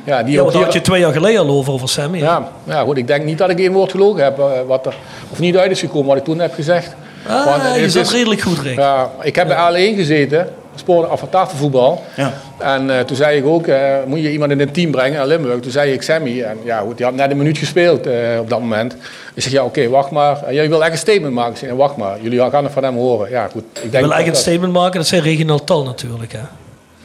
ja, 0.05 0.23
die 0.23 0.33
Ja, 0.33 0.38
ook 0.38 0.43
want 0.43 0.47
daar 0.47 0.53
hier- 0.53 0.65
had 0.65 0.73
je 0.73 0.81
twee 0.81 1.00
jaar 1.00 1.12
geleden 1.12 1.41
al 1.41 1.49
over, 1.49 1.73
over 1.73 1.88
Sammy. 1.88 2.19
ja, 2.19 2.49
ja, 2.65 2.83
goed. 2.83 2.97
Ik 2.97 3.07
denk 3.07 3.25
niet 3.25 3.38
dat 3.38 3.50
ik 3.50 3.59
één 3.59 3.73
woord 3.73 3.91
gelogen 3.91 4.23
heb. 4.25 4.38
eh, 4.38 4.45
wat 4.67 4.87
er, 4.87 4.95
of 5.31 5.38
niet 5.38 5.57
uit 5.57 5.71
is 5.71 5.81
gekomen 5.81 6.07
wat 6.07 6.17
ik 6.17 6.25
toen 6.25 6.38
heb 6.38 6.55
gezegd. 6.55 6.95
Ah, 7.29 7.45
Want 7.45 7.75
je 7.75 7.81
is- 7.81 7.93
zat 7.93 8.11
redelijk 8.11 8.41
goed, 8.41 8.59
Rick. 8.59 8.77
Ja, 8.77 9.11
ik 9.23 9.37
heb 9.37 9.47
bij 9.49 9.57
AL1 9.57 9.95
gezeten, 9.97 10.49
sport 10.78 11.08
af 11.08 11.18
van 11.18 11.28
tafelvoetbal. 11.28 12.04
Ja. 12.16 12.32
En 12.58 12.99
eh, 12.99 13.04
toen 13.04 13.16
zei 13.16 13.38
ik 13.38 13.47
ook, 13.47 13.66
eh, 13.66 13.94
moet 14.06 14.20
je 14.20 14.32
iemand 14.32 14.50
in 14.50 14.58
het 14.58 14.75
team 14.75 14.90
brengen 14.90 15.18
naar 15.18 15.26
Limburg? 15.26 15.61
Toen 15.61 15.70
zei 15.70 15.92
ik 15.92 16.02
Sammy. 16.02 16.42
En 16.42 16.58
ja, 16.64 16.78
goed, 16.78 16.97
die 16.97 17.06
had 17.06 17.14
net 17.14 17.30
een 17.30 17.37
minuut 17.37 17.58
gespeeld 17.58 18.06
eh, 18.06 18.38
op 18.40 18.50
dat 18.50 18.61
moment. 18.61 18.97
Ik 19.35 19.42
zeg, 19.42 19.52
ja, 19.52 19.64
oké, 19.64 19.88
wacht 19.88 20.11
maar. 20.11 20.42
En 20.44 20.54
jij 20.54 20.68
wil 20.68 20.85
echt 20.85 20.92
een 20.92 20.99
statement 20.99 21.35
maken? 21.35 21.52
Ik 21.52 21.58
zeg, 21.58 21.70
wacht 21.70 21.97
maar. 21.97 22.20
Jullie 22.20 22.50
gaan 22.50 22.64
het 22.64 22.73
van 22.73 22.85
hem 22.85 22.97
horen. 22.97 23.30
Ja, 23.30 23.49
goed. 23.52 23.62
Ik 23.62 23.80
denk 23.80 23.92
wil 23.92 24.02
dat 24.02 24.11
eigenlijk 24.11 24.28
een 24.28 24.42
statement 24.42 24.73
maken, 24.73 24.99
dat 24.99 25.08
zijn 25.08 25.23
regionaal 25.23 25.64
tal 25.64 25.85
natuurlijk. 25.85 26.32
Hè. 26.32 26.40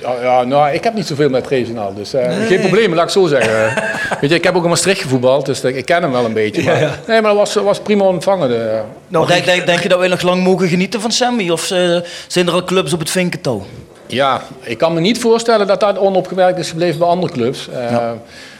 Ja, 0.04 0.22
ja, 0.22 0.44
nou, 0.44 0.74
ik 0.74 0.84
heb 0.84 0.94
niet 0.94 1.08
zoveel 1.08 1.30
met 1.30 1.48
regionaal, 1.48 1.94
dus 1.94 2.14
eh, 2.14 2.46
geen 2.48 2.60
probleem, 2.60 2.94
laat 2.94 3.06
ik 3.06 3.12
zo 3.12 3.28
zeggen. 3.28 3.84
Weet 4.22 4.30
je, 4.30 4.36
ik 4.36 4.44
heb 4.44 4.56
ook 4.56 4.64
in 4.64 4.70
Maastricht 4.70 5.02
gevoetbald, 5.02 5.46
dus 5.46 5.64
ik 5.64 5.86
ken 5.86 6.02
hem 6.02 6.12
wel 6.12 6.26
een 6.26 6.34
beetje. 6.34 6.64
Maar, 6.64 6.74
Ja, 6.74 6.80
ja. 6.80 7.00
Nee, 7.08 7.22
maar 7.22 7.34
dat 7.34 7.54
was, 7.54 7.64
was 7.64 7.80
prima 7.80 8.04
ontvangen. 8.04 8.50
De, 8.50 8.82
Maar 9.08 9.28
denk, 9.28 9.46
denk, 9.46 9.66
denk 9.66 9.80
je 9.80 9.90
dat 9.90 10.00
wij 10.00 10.08
nog 10.08 10.22
lang 10.22 10.44
mogen 10.44 10.68
genieten 10.68 11.02
van 11.02 11.12
Sammy? 11.12 11.50
Of 11.50 11.72
eh, 11.72 11.98
zijn 12.28 12.48
er 12.48 12.54
al 12.54 12.64
clubs 12.64 12.94
op 12.94 13.00
het 13.00 13.10
vinkentouw? 13.10 13.66
Ja, 14.08 14.42
ik 14.62 14.78
kan 14.78 14.94
me 14.94 15.00
niet 15.00 15.20
voorstellen 15.20 15.68
dat 15.68 15.80
dat 15.80 15.98
onopgemerkt 15.98 16.60
is 16.60 16.70
gebleven 16.70 17.00
bij 17.00 17.08
andere 17.08 17.34
clubs. 17.34 17.70
Eh, 17.70 18.12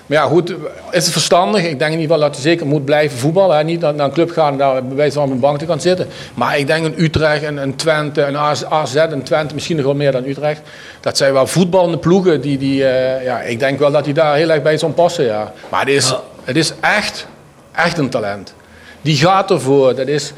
Maar 0.06 0.18
ja, 0.18 0.24
goed, 0.28 0.50
is 0.92 1.04
het 1.04 1.12
verstandig? 1.12 1.64
Ik 1.64 1.80
denk 1.80 1.94
in 1.94 2.00
ieder 2.00 2.16
geval 2.16 2.20
dat 2.20 2.34
hij 2.34 2.52
zeker 2.52 2.66
moet 2.66 2.86
blijven 2.86 3.18
voetballen. 3.18 3.58
Hè? 3.58 3.64
Niet 3.64 3.80
naar, 3.80 3.94
naar 3.94 4.06
een 4.06 4.14
club 4.14 4.32
gaan 4.32 4.52
en 4.52 4.58
daar 4.58 4.86
bij 4.86 4.96
wijze 4.96 5.14
van 5.14 5.24
op 5.24 5.32
een 5.32 5.40
bank 5.40 5.60
te 5.60 5.66
gaan 5.66 5.82
zitten. 5.82 6.08
Maar 6.34 6.58
ik 6.58 6.68
denk 6.68 6.86
een 6.86 7.04
Utrecht, 7.04 7.44
en 7.44 7.58
een 7.58 7.76
Twente, 7.76 8.22
een 8.22 8.38
AZ, 8.70 8.96
een 8.96 9.24
Twente, 9.24 9.54
misschien 9.54 9.76
nog 9.76 9.86
wel 9.86 9.96
meer 9.96 10.12
dan 10.12 10.26
Utrecht. 10.26 10.62
Dat 11.00 11.18
zijn 11.18 11.34
wel 11.34 11.48
voetballende 11.48 11.98
ploegen. 11.98 12.42
Die, 12.42 12.58
die, 12.58 12.86
eh, 12.88 13.24
ja, 13.24 13.42
ik 13.42 13.60
denk 13.60 13.80
wel 13.80 13.92
dat 13.92 14.06
hij 14.06 14.14
daar 14.14 14.36
heel 14.36 14.50
erg 14.50 14.62
bij 14.62 14.78
zal 14.78 14.90
passen. 14.90 15.26
Ja. 15.26 15.54
Maar 15.70 15.80
het 15.80 15.90
is, 15.90 16.14
het 16.44 16.56
is 16.56 16.74
echt, 16.80 17.28
echt 17.72 17.98
een 17.98 18.10
talent. 18.10 18.54
Die 19.02 19.16
gaat 19.16 19.52
ervoor. 19.52 19.96
Dat 19.96 20.08
is, 20.08 20.34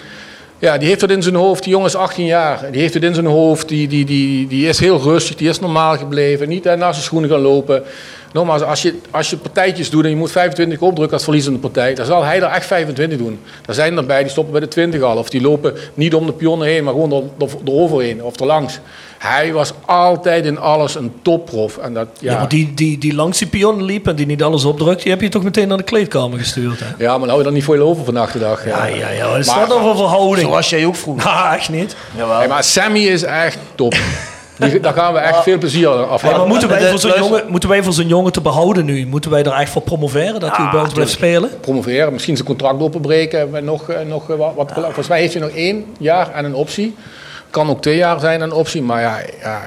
ja, 0.60 0.78
die 0.78 0.88
heeft 0.88 1.02
het 1.02 1.12
in 1.12 1.24
zijn 1.24 1.36
hoofd. 1.36 1.64
Die 1.64 1.72
jongen 1.72 1.88
is 1.88 1.96
18 1.96 2.26
jaar. 2.26 2.72
Die 2.72 2.82
heeft 2.82 2.94
het 2.94 3.04
in 3.04 3.14
zijn 3.14 3.26
hoofd. 3.26 3.68
Die, 3.68 3.88
die, 3.88 4.06
die, 4.06 4.48
die 4.48 4.68
is 4.68 4.80
heel 4.80 5.02
rustig. 5.02 5.36
Die 5.36 5.50
is 5.50 5.60
normaal 5.60 5.98
gebleven. 5.98 6.48
Niet 6.48 6.64
hè, 6.64 6.76
naast 6.76 6.94
zijn 6.94 7.06
schoenen 7.06 7.30
gaan 7.30 7.40
lopen. 7.40 7.84
Nogmaals, 8.36 8.62
als 8.62 8.82
je, 8.82 8.96
als 9.12 9.30
je 9.30 9.38
partijtjes 9.38 9.90
doet 9.90 10.04
en 10.04 10.10
je 10.10 10.16
moet 10.16 10.32
25 10.32 10.80
opdrukken 10.80 11.14
als 11.14 11.24
verliezende 11.24 11.60
partij, 11.60 11.94
dan 11.94 12.06
zal 12.06 12.24
hij 12.24 12.42
er 12.42 12.50
echt 12.50 12.66
25 12.66 13.18
doen. 13.18 13.40
Er 13.66 13.74
zijn 13.74 13.98
erbij 13.98 14.22
die 14.22 14.32
stoppen 14.32 14.52
bij 14.52 14.62
de 14.62 14.68
20 14.68 15.02
al. 15.02 15.18
Of 15.18 15.30
die 15.30 15.42
lopen 15.42 15.74
niet 15.94 16.14
om 16.14 16.26
de 16.26 16.34
pionnen 16.34 16.68
heen, 16.68 16.84
maar 16.84 16.94
gewoon 16.94 17.12
er, 17.12 17.46
er, 17.46 17.54
eroverheen 17.66 18.24
of 18.24 18.40
erlangs. 18.40 18.80
Hij 19.26 19.54
was 19.54 19.74
altijd 19.86 20.46
in 20.46 20.60
alles 20.60 20.96
een 20.96 21.14
topprof. 21.22 21.78
En 21.78 21.94
dat, 21.94 22.08
Ja, 22.20 22.32
ja, 22.32 22.38
maar 22.40 22.48
die, 22.48 22.74
die, 22.74 22.98
die 22.98 23.14
langs 23.16 23.38
die 23.38 23.48
pionnen 23.48 23.86
liep 23.86 24.08
en 24.08 24.16
die 24.16 24.26
niet 24.26 24.44
alles 24.44 24.66
opdrukt, 24.66 25.02
die 25.02 25.12
heb 25.12 25.22
je 25.22 25.30
toch 25.30 25.44
meteen 25.44 25.68
naar 25.68 25.78
de 25.78 25.84
kleedkamer 25.84 26.40
gestuurd. 26.40 26.80
Hè? 26.80 27.04
ja, 27.04 27.10
maar 27.10 27.20
dan 27.20 27.30
hou 27.30 27.42
je 27.42 27.48
er 27.48 27.54
niet 27.54 27.64
veel 27.64 27.80
over 27.80 28.06
vandaag 28.06 28.32
de 28.32 28.40
dag. 28.40 28.66
Ja, 28.66 28.86
ja, 28.86 29.10
ja. 29.10 29.30
Wat 29.30 29.38
is 29.40 29.48
Maar- 29.48 29.60
dat 29.60 29.70
dan 29.70 29.82
voor 29.82 29.96
verhouding? 29.96 30.48
Zoals 30.48 30.70
jij 30.70 30.86
ook 30.86 30.96
vroeger. 30.96 31.30
Ah, 31.36 31.54
echt 31.56 31.70
niet. 31.70 31.96
Hey, 32.16 32.48
maar 32.48 32.64
Sammy 32.64 33.00
is 33.00 33.24
echt 33.24 33.58
top. 33.76 33.96
Die, 34.60 34.80
daar 34.80 34.94
gaan 34.94 35.14
we 35.14 35.20
echt 35.20 35.44
veel 35.44 35.58
plezier 35.58 35.88
af 35.88 36.24
maar 36.24 36.48
moeten 36.48 36.70
wij, 36.70 36.90
voor 36.90 37.00
zo'n 37.00 37.14
jongen, 37.18 37.44
moeten 37.48 37.70
wij 37.70 37.84
voor 37.84 37.94
zo'n 37.94 38.08
jongen 38.08 38.32
te 38.32 38.42
behouden 38.42 38.86
nu, 38.86 39.06
moeten 39.06 39.32
wij 39.32 39.44
er 39.44 39.52
echt 39.52 39.70
voor 39.72 39.82
promoveren 39.82 40.40
dat 40.40 40.58
hij 40.58 40.70
bij 40.72 40.80
ons 40.80 40.94
blijft 40.94 41.12
spelen? 41.12 41.50
promoveren, 41.62 42.14
misschien 42.14 42.36
zijn 42.36 42.48
contract 42.48 42.82
openbreken. 42.82 43.64
Nog, 43.66 43.90
eh, 43.90 44.06
nog 44.08 44.30
eh, 44.30 44.38
wat, 44.38 44.54
wat, 44.56 44.72
volgens 44.74 45.08
mij 45.08 45.20
heeft 45.20 45.34
hij 45.34 45.42
nog 45.42 45.52
één 45.52 45.86
jaar 45.98 46.32
en 46.32 46.46
een 46.46 46.56
optie. 46.56 46.96
Kan 47.56 47.70
ook 47.70 47.82
twee 47.82 47.98
jaar 47.98 48.20
zijn 48.20 48.42
en 48.42 48.50
een 48.50 48.52
optie, 48.52 48.82
maar 48.82 49.02
ja, 49.02 49.20
ja 49.42 49.62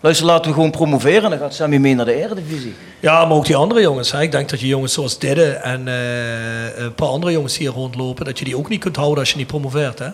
Luister, 0.00 0.26
laten 0.26 0.46
we 0.46 0.54
gewoon 0.54 0.70
promoveren. 0.70 1.30
Dan 1.30 1.38
gaat 1.38 1.54
Sammy 1.54 1.76
mee 1.76 1.94
naar 1.94 2.04
de 2.04 2.14
Eredivisie. 2.14 2.74
Ja, 3.00 3.24
maar 3.24 3.36
ook 3.36 3.46
die 3.46 3.56
andere 3.56 3.80
jongens. 3.80 4.12
Hè. 4.12 4.22
Ik 4.22 4.32
denk 4.32 4.48
dat 4.48 4.60
je 4.60 4.66
jongens 4.66 4.92
zoals 4.92 5.18
Didde 5.18 5.46
en 5.46 5.88
eh, 5.88 6.84
een 6.84 6.94
paar 6.94 7.08
andere 7.08 7.32
jongens 7.32 7.56
die 7.56 7.68
hier 7.68 7.76
rondlopen, 7.76 8.24
dat 8.24 8.38
je 8.38 8.44
die 8.44 8.56
ook 8.56 8.68
niet 8.68 8.80
kunt 8.80 8.96
houden 8.96 9.18
als 9.18 9.30
je 9.30 9.36
niet 9.36 9.46
promoveert. 9.46 9.98
Hè? 9.98 10.06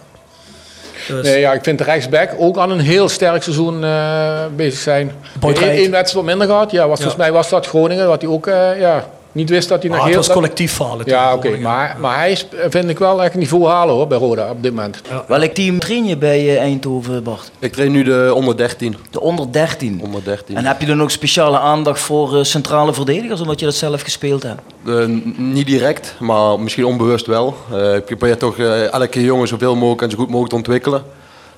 Dus, 1.09 1.25
Nee, 1.25 1.41
ja, 1.41 1.53
ik 1.53 1.63
vind 1.63 1.79
de 1.79 1.85
rechtsback 1.85 2.35
ook 2.39 2.59
aan 2.59 2.71
een 2.71 2.81
heel 2.81 3.09
sterk 3.09 3.43
seizoen 3.43 3.85
eh, 3.85 4.45
bezig 4.57 4.81
zijn. 4.81 5.13
Eén 5.41 5.55
één 5.57 5.91
wedstrijd 5.91 6.13
wat 6.13 6.25
minder 6.25 6.47
gehad. 6.47 6.71
Ja, 6.71 6.89
was, 6.89 6.99
Ja. 6.99 7.05
Volgens 7.05 7.23
mij 7.23 7.33
was 7.33 7.49
dat 7.49 7.67
Groningen, 7.67 8.09
wat 8.09 8.23
hij 8.23 8.31
ook 8.31 8.47
eh, 8.47 8.81
ja, 8.81 9.05
niet 9.33 9.51
wist 9.51 9.69
dat 9.69 9.83
hij 9.83 9.91
nog 9.91 9.99
het 9.99 10.09
heel... 10.09 10.17
was 10.17 10.31
collectief 10.31 10.73
falen. 10.73 11.07
ja, 11.07 11.35
oké. 11.35 11.57
Maar, 11.57 11.97
maar 12.01 12.17
hij 12.17 12.31
is, 12.31 12.47
vind 12.69 12.89
ik 12.89 12.99
wel 12.99 13.23
echt 13.23 13.33
een 13.33 13.39
niveau 13.39 13.67
halen 13.67 13.95
hoor, 13.95 14.07
bij 14.07 14.19
Roda 14.19 14.51
op 14.51 14.63
dit 14.63 14.75
moment. 14.75 15.03
Welk 15.27 15.55
team 15.55 15.79
train 15.79 16.05
je 16.05 16.17
bij 16.17 16.39
eh, 16.39 16.61
Eindhoven, 16.61 17.23
Bart? 17.23 17.51
Ik 17.59 17.73
train 17.73 17.93
nu 17.93 18.03
de 18.03 18.33
onder 18.35 18.57
13. 18.57 18.97
De 19.11 19.21
onder 19.21 19.53
13. 19.53 20.01
Onder 20.03 20.25
13. 20.25 20.57
En 20.57 20.65
heb 20.65 20.81
je 20.81 20.87
dan 20.87 21.03
ook 21.03 21.11
speciale 21.11 21.59
aandacht 21.59 22.01
voor 22.01 22.39
eh, 22.39 22.45
centrale 22.45 22.93
verdedigers, 22.93 23.41
omdat 23.41 23.61
je 23.61 23.67
dat 23.67 23.75
zelf 23.75 24.03
gespeeld 24.03 24.43
hebt? 24.43 24.61
Eh, 24.87 25.05
niet 25.37 25.67
direct, 25.67 26.15
maar 26.19 26.61
misschien 26.61 26.85
onbewust 26.85 27.27
wel. 27.27 27.57
Eh, 27.73 27.95
ik 27.95 28.05
probeer 28.05 28.37
toch 28.37 28.59
elke 28.59 29.23
jongen 29.23 29.49
zoveel 29.49 29.75
mogelijk 29.75 30.03
en 30.03 30.11
zo 30.11 30.17
goed 30.17 30.27
mogelijk 30.27 30.51
te 30.51 30.57
ontwikkelen. 30.57 31.05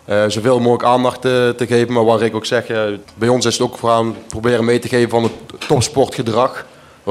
Eh, 0.04 0.24
zoveel 0.28 0.59
mogelijk 0.59 0.85
aandacht 0.85 1.20
te, 1.20 1.54
te 1.56 1.66
geven. 1.66 1.92
Maar 1.92 2.04
wat 2.04 2.22
ik 2.22 2.35
ook 2.35 2.46
zeg, 2.46 2.66
bij 3.14 3.28
ons 3.28 3.46
is 3.46 3.52
het 3.52 3.62
ook 3.62 3.78
vooral 3.78 4.14
proberen 4.28 4.64
mee 4.64 4.78
te 4.78 4.88
geven 4.88 5.11
van 5.11 5.22
het 5.22 5.33
topsportgedrag. 5.66 6.66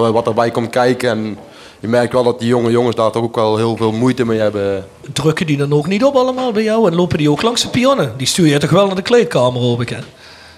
Eh, 0.05 0.11
wat 0.11 0.27
erbij 0.27 0.51
komt 0.51 0.69
kijken. 0.69 1.09
En 1.09 1.37
je 1.79 1.87
merkt 1.87 2.13
wel 2.13 2.23
dat 2.23 2.39
die 2.39 2.47
jonge 2.47 2.71
jongens 2.71 2.95
daar 2.95 3.11
toch 3.11 3.23
ook 3.23 3.35
wel 3.35 3.57
heel 3.57 3.77
veel 3.77 3.91
moeite 3.91 4.25
mee 4.25 4.39
hebben. 4.39 4.85
Drukken 5.13 5.45
die 5.45 5.57
dan 5.57 5.73
ook 5.73 5.87
niet 5.87 6.03
op 6.03 6.15
allemaal 6.15 6.51
bij 6.51 6.63
jou 6.63 6.87
en 6.89 6.95
lopen 6.95 7.17
die 7.17 7.31
ook 7.31 7.41
langs 7.41 7.61
de 7.61 7.69
pionnen? 7.69 8.13
Die 8.17 8.27
stuur 8.27 8.47
je 8.47 8.57
toch 8.57 8.69
wel 8.69 8.85
naar 8.87 8.95
de 8.95 9.01
kleedkamer, 9.01 9.61
hoop 9.61 9.81
ik. 9.81 9.89
Hè? 9.89 9.97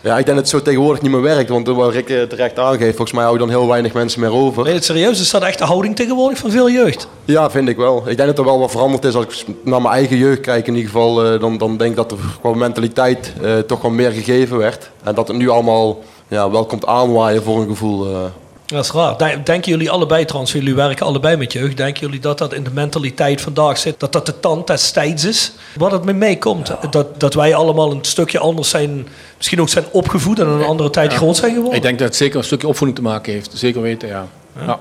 Ja, 0.03 0.17
ik 0.17 0.25
denk 0.25 0.37
dat 0.37 0.37
het 0.37 0.49
zo 0.49 0.61
tegenwoordig 0.61 1.01
niet 1.01 1.11
meer 1.11 1.21
werkt. 1.21 1.49
Want 1.49 1.67
wat 1.67 1.91
Rick 1.91 2.09
eh, 2.09 2.21
terecht 2.21 2.59
aangeeft, 2.59 2.95
volgens 2.95 3.11
mij 3.11 3.21
hou 3.23 3.33
je 3.33 3.39
dan 3.39 3.49
heel 3.49 3.67
weinig 3.67 3.93
mensen 3.93 4.19
meer 4.21 4.33
over. 4.33 4.63
Nee, 4.63 4.73
het 4.73 4.85
serieus, 4.85 5.21
is 5.21 5.29
dat 5.31 5.41
echt 5.41 5.57
de 5.57 5.63
houding 5.65 5.95
tegenwoordig 5.95 6.37
van 6.37 6.51
veel 6.51 6.69
jeugd? 6.69 7.07
Ja, 7.25 7.49
vind 7.49 7.67
ik 7.69 7.77
wel. 7.77 7.97
Ik 8.05 8.17
denk 8.17 8.29
dat 8.29 8.37
er 8.37 8.45
wel 8.45 8.59
wat 8.59 8.71
veranderd 8.71 9.05
is. 9.05 9.15
Als 9.15 9.25
ik 9.25 9.55
naar 9.63 9.81
mijn 9.81 9.93
eigen 9.93 10.17
jeugd 10.17 10.39
kijk 10.41 10.67
in 10.67 10.75
ieder 10.75 10.91
geval, 10.91 11.25
eh, 11.25 11.39
dan, 11.39 11.57
dan 11.57 11.77
denk 11.77 11.89
ik 11.89 11.95
dat 11.95 12.11
er 12.11 12.17
qua 12.41 12.53
mentaliteit 12.53 13.33
eh, 13.41 13.57
toch 13.57 13.81
wel 13.81 13.91
meer 13.91 14.11
gegeven 14.11 14.57
werd. 14.57 14.89
En 15.03 15.15
dat 15.15 15.27
het 15.27 15.37
nu 15.37 15.49
allemaal 15.49 15.99
ja, 16.27 16.51
wel 16.51 16.65
komt 16.65 16.85
aanwaaien 16.85 17.43
voor 17.43 17.61
een 17.61 17.67
gevoel. 17.67 18.05
eh. 18.07 18.15
Dat 18.71 18.83
is 18.85 18.91
raar. 18.91 19.17
Denk- 19.17 19.45
Denken 19.45 19.71
jullie 19.71 19.89
allebei 19.91 20.25
trouwens, 20.25 20.51
jullie 20.53 20.75
werken 20.75 21.05
allebei 21.05 21.35
met 21.37 21.53
jeugd, 21.53 21.77
denken 21.77 22.01
jullie 22.01 22.19
dat 22.19 22.37
dat 22.37 22.53
in 22.53 22.63
de 22.63 22.69
mentaliteit 22.73 23.41
vandaag 23.41 23.77
zit, 23.77 23.99
dat 23.99 24.11
dat 24.13 24.25
de 24.25 24.39
tand 24.39 24.67
des 24.67 24.91
tijds 24.91 25.23
is? 25.25 25.51
Wat 25.75 25.91
het 25.91 26.03
met 26.03 26.15
mij 26.15 26.35
komt, 26.35 26.71
dat, 26.89 27.19
dat 27.19 27.33
wij 27.33 27.55
allemaal 27.55 27.91
een 27.91 27.99
stukje 28.01 28.39
anders 28.39 28.69
zijn, 28.69 29.07
misschien 29.37 29.61
ook 29.61 29.69
zijn 29.69 29.85
opgevoed 29.91 30.39
en 30.39 30.47
een 30.47 30.63
andere 30.63 30.89
tijd 30.89 31.13
groot 31.13 31.35
zijn 31.37 31.51
geworden? 31.53 31.75
Ik 31.77 31.81
denk 31.81 31.99
dat 31.99 32.07
het 32.07 32.17
zeker 32.17 32.37
een 32.37 32.43
stukje 32.43 32.67
opvoeding 32.67 32.97
te 32.99 33.03
maken 33.05 33.33
heeft. 33.33 33.51
Zeker 33.53 33.81
weten, 33.81 34.07
ja. 34.07 34.27
ja. 34.59 34.79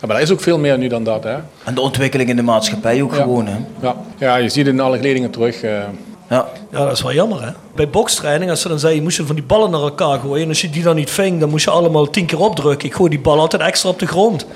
Ja, 0.00 0.06
maar 0.06 0.16
er 0.16 0.22
is 0.22 0.30
ook 0.30 0.40
veel 0.40 0.58
meer 0.58 0.78
nu 0.78 0.88
dan 0.88 1.04
dat, 1.04 1.24
hè. 1.24 1.36
En 1.64 1.74
de 1.74 1.80
ontwikkeling 1.80 2.28
in 2.30 2.36
de 2.36 2.42
maatschappij 2.42 3.02
ook 3.02 3.14
Ja. 3.14 3.22
gewoon, 3.22 3.46
hè? 3.46 3.56
Ja. 3.82 3.96
ja, 4.18 4.36
je 4.36 4.48
ziet 4.48 4.66
het 4.66 4.74
in 4.74 4.80
alle 4.80 4.98
kledingen 4.98 5.30
terug. 5.30 5.62
eh. 5.62 5.78
Ja. 6.30 6.48
Ja, 6.70 6.84
dat 6.84 6.92
is 6.92 7.02
wel 7.02 7.12
jammer, 7.12 7.42
hè? 7.42 7.50
Bij 7.74 7.88
bokstraining, 7.88 8.50
als 8.50 8.60
ze 8.60 8.68
dan 8.68 8.78
zeiden, 8.78 9.02
moest 9.02 9.16
je 9.16 9.26
van 9.26 9.34
die 9.34 9.44
ballen 9.44 9.70
naar 9.70 9.80
elkaar 9.80 10.18
gooien. 10.18 10.42
En 10.42 10.48
als 10.48 10.60
je 10.60 10.70
die 10.70 10.82
dan 10.82 10.96
niet 10.96 11.10
ving, 11.10 11.40
dan 11.40 11.50
moest 11.50 11.64
je 11.64 11.70
allemaal 11.70 12.10
tien 12.10 12.26
keer 12.26 12.40
opdrukken. 12.40 12.88
Ik 12.88 12.94
gooi 12.94 13.10
die 13.10 13.20
bal 13.20 13.38
altijd 13.38 13.62
extra 13.62 13.88
op 13.88 13.98
de 13.98 14.06
grond. 14.06 14.46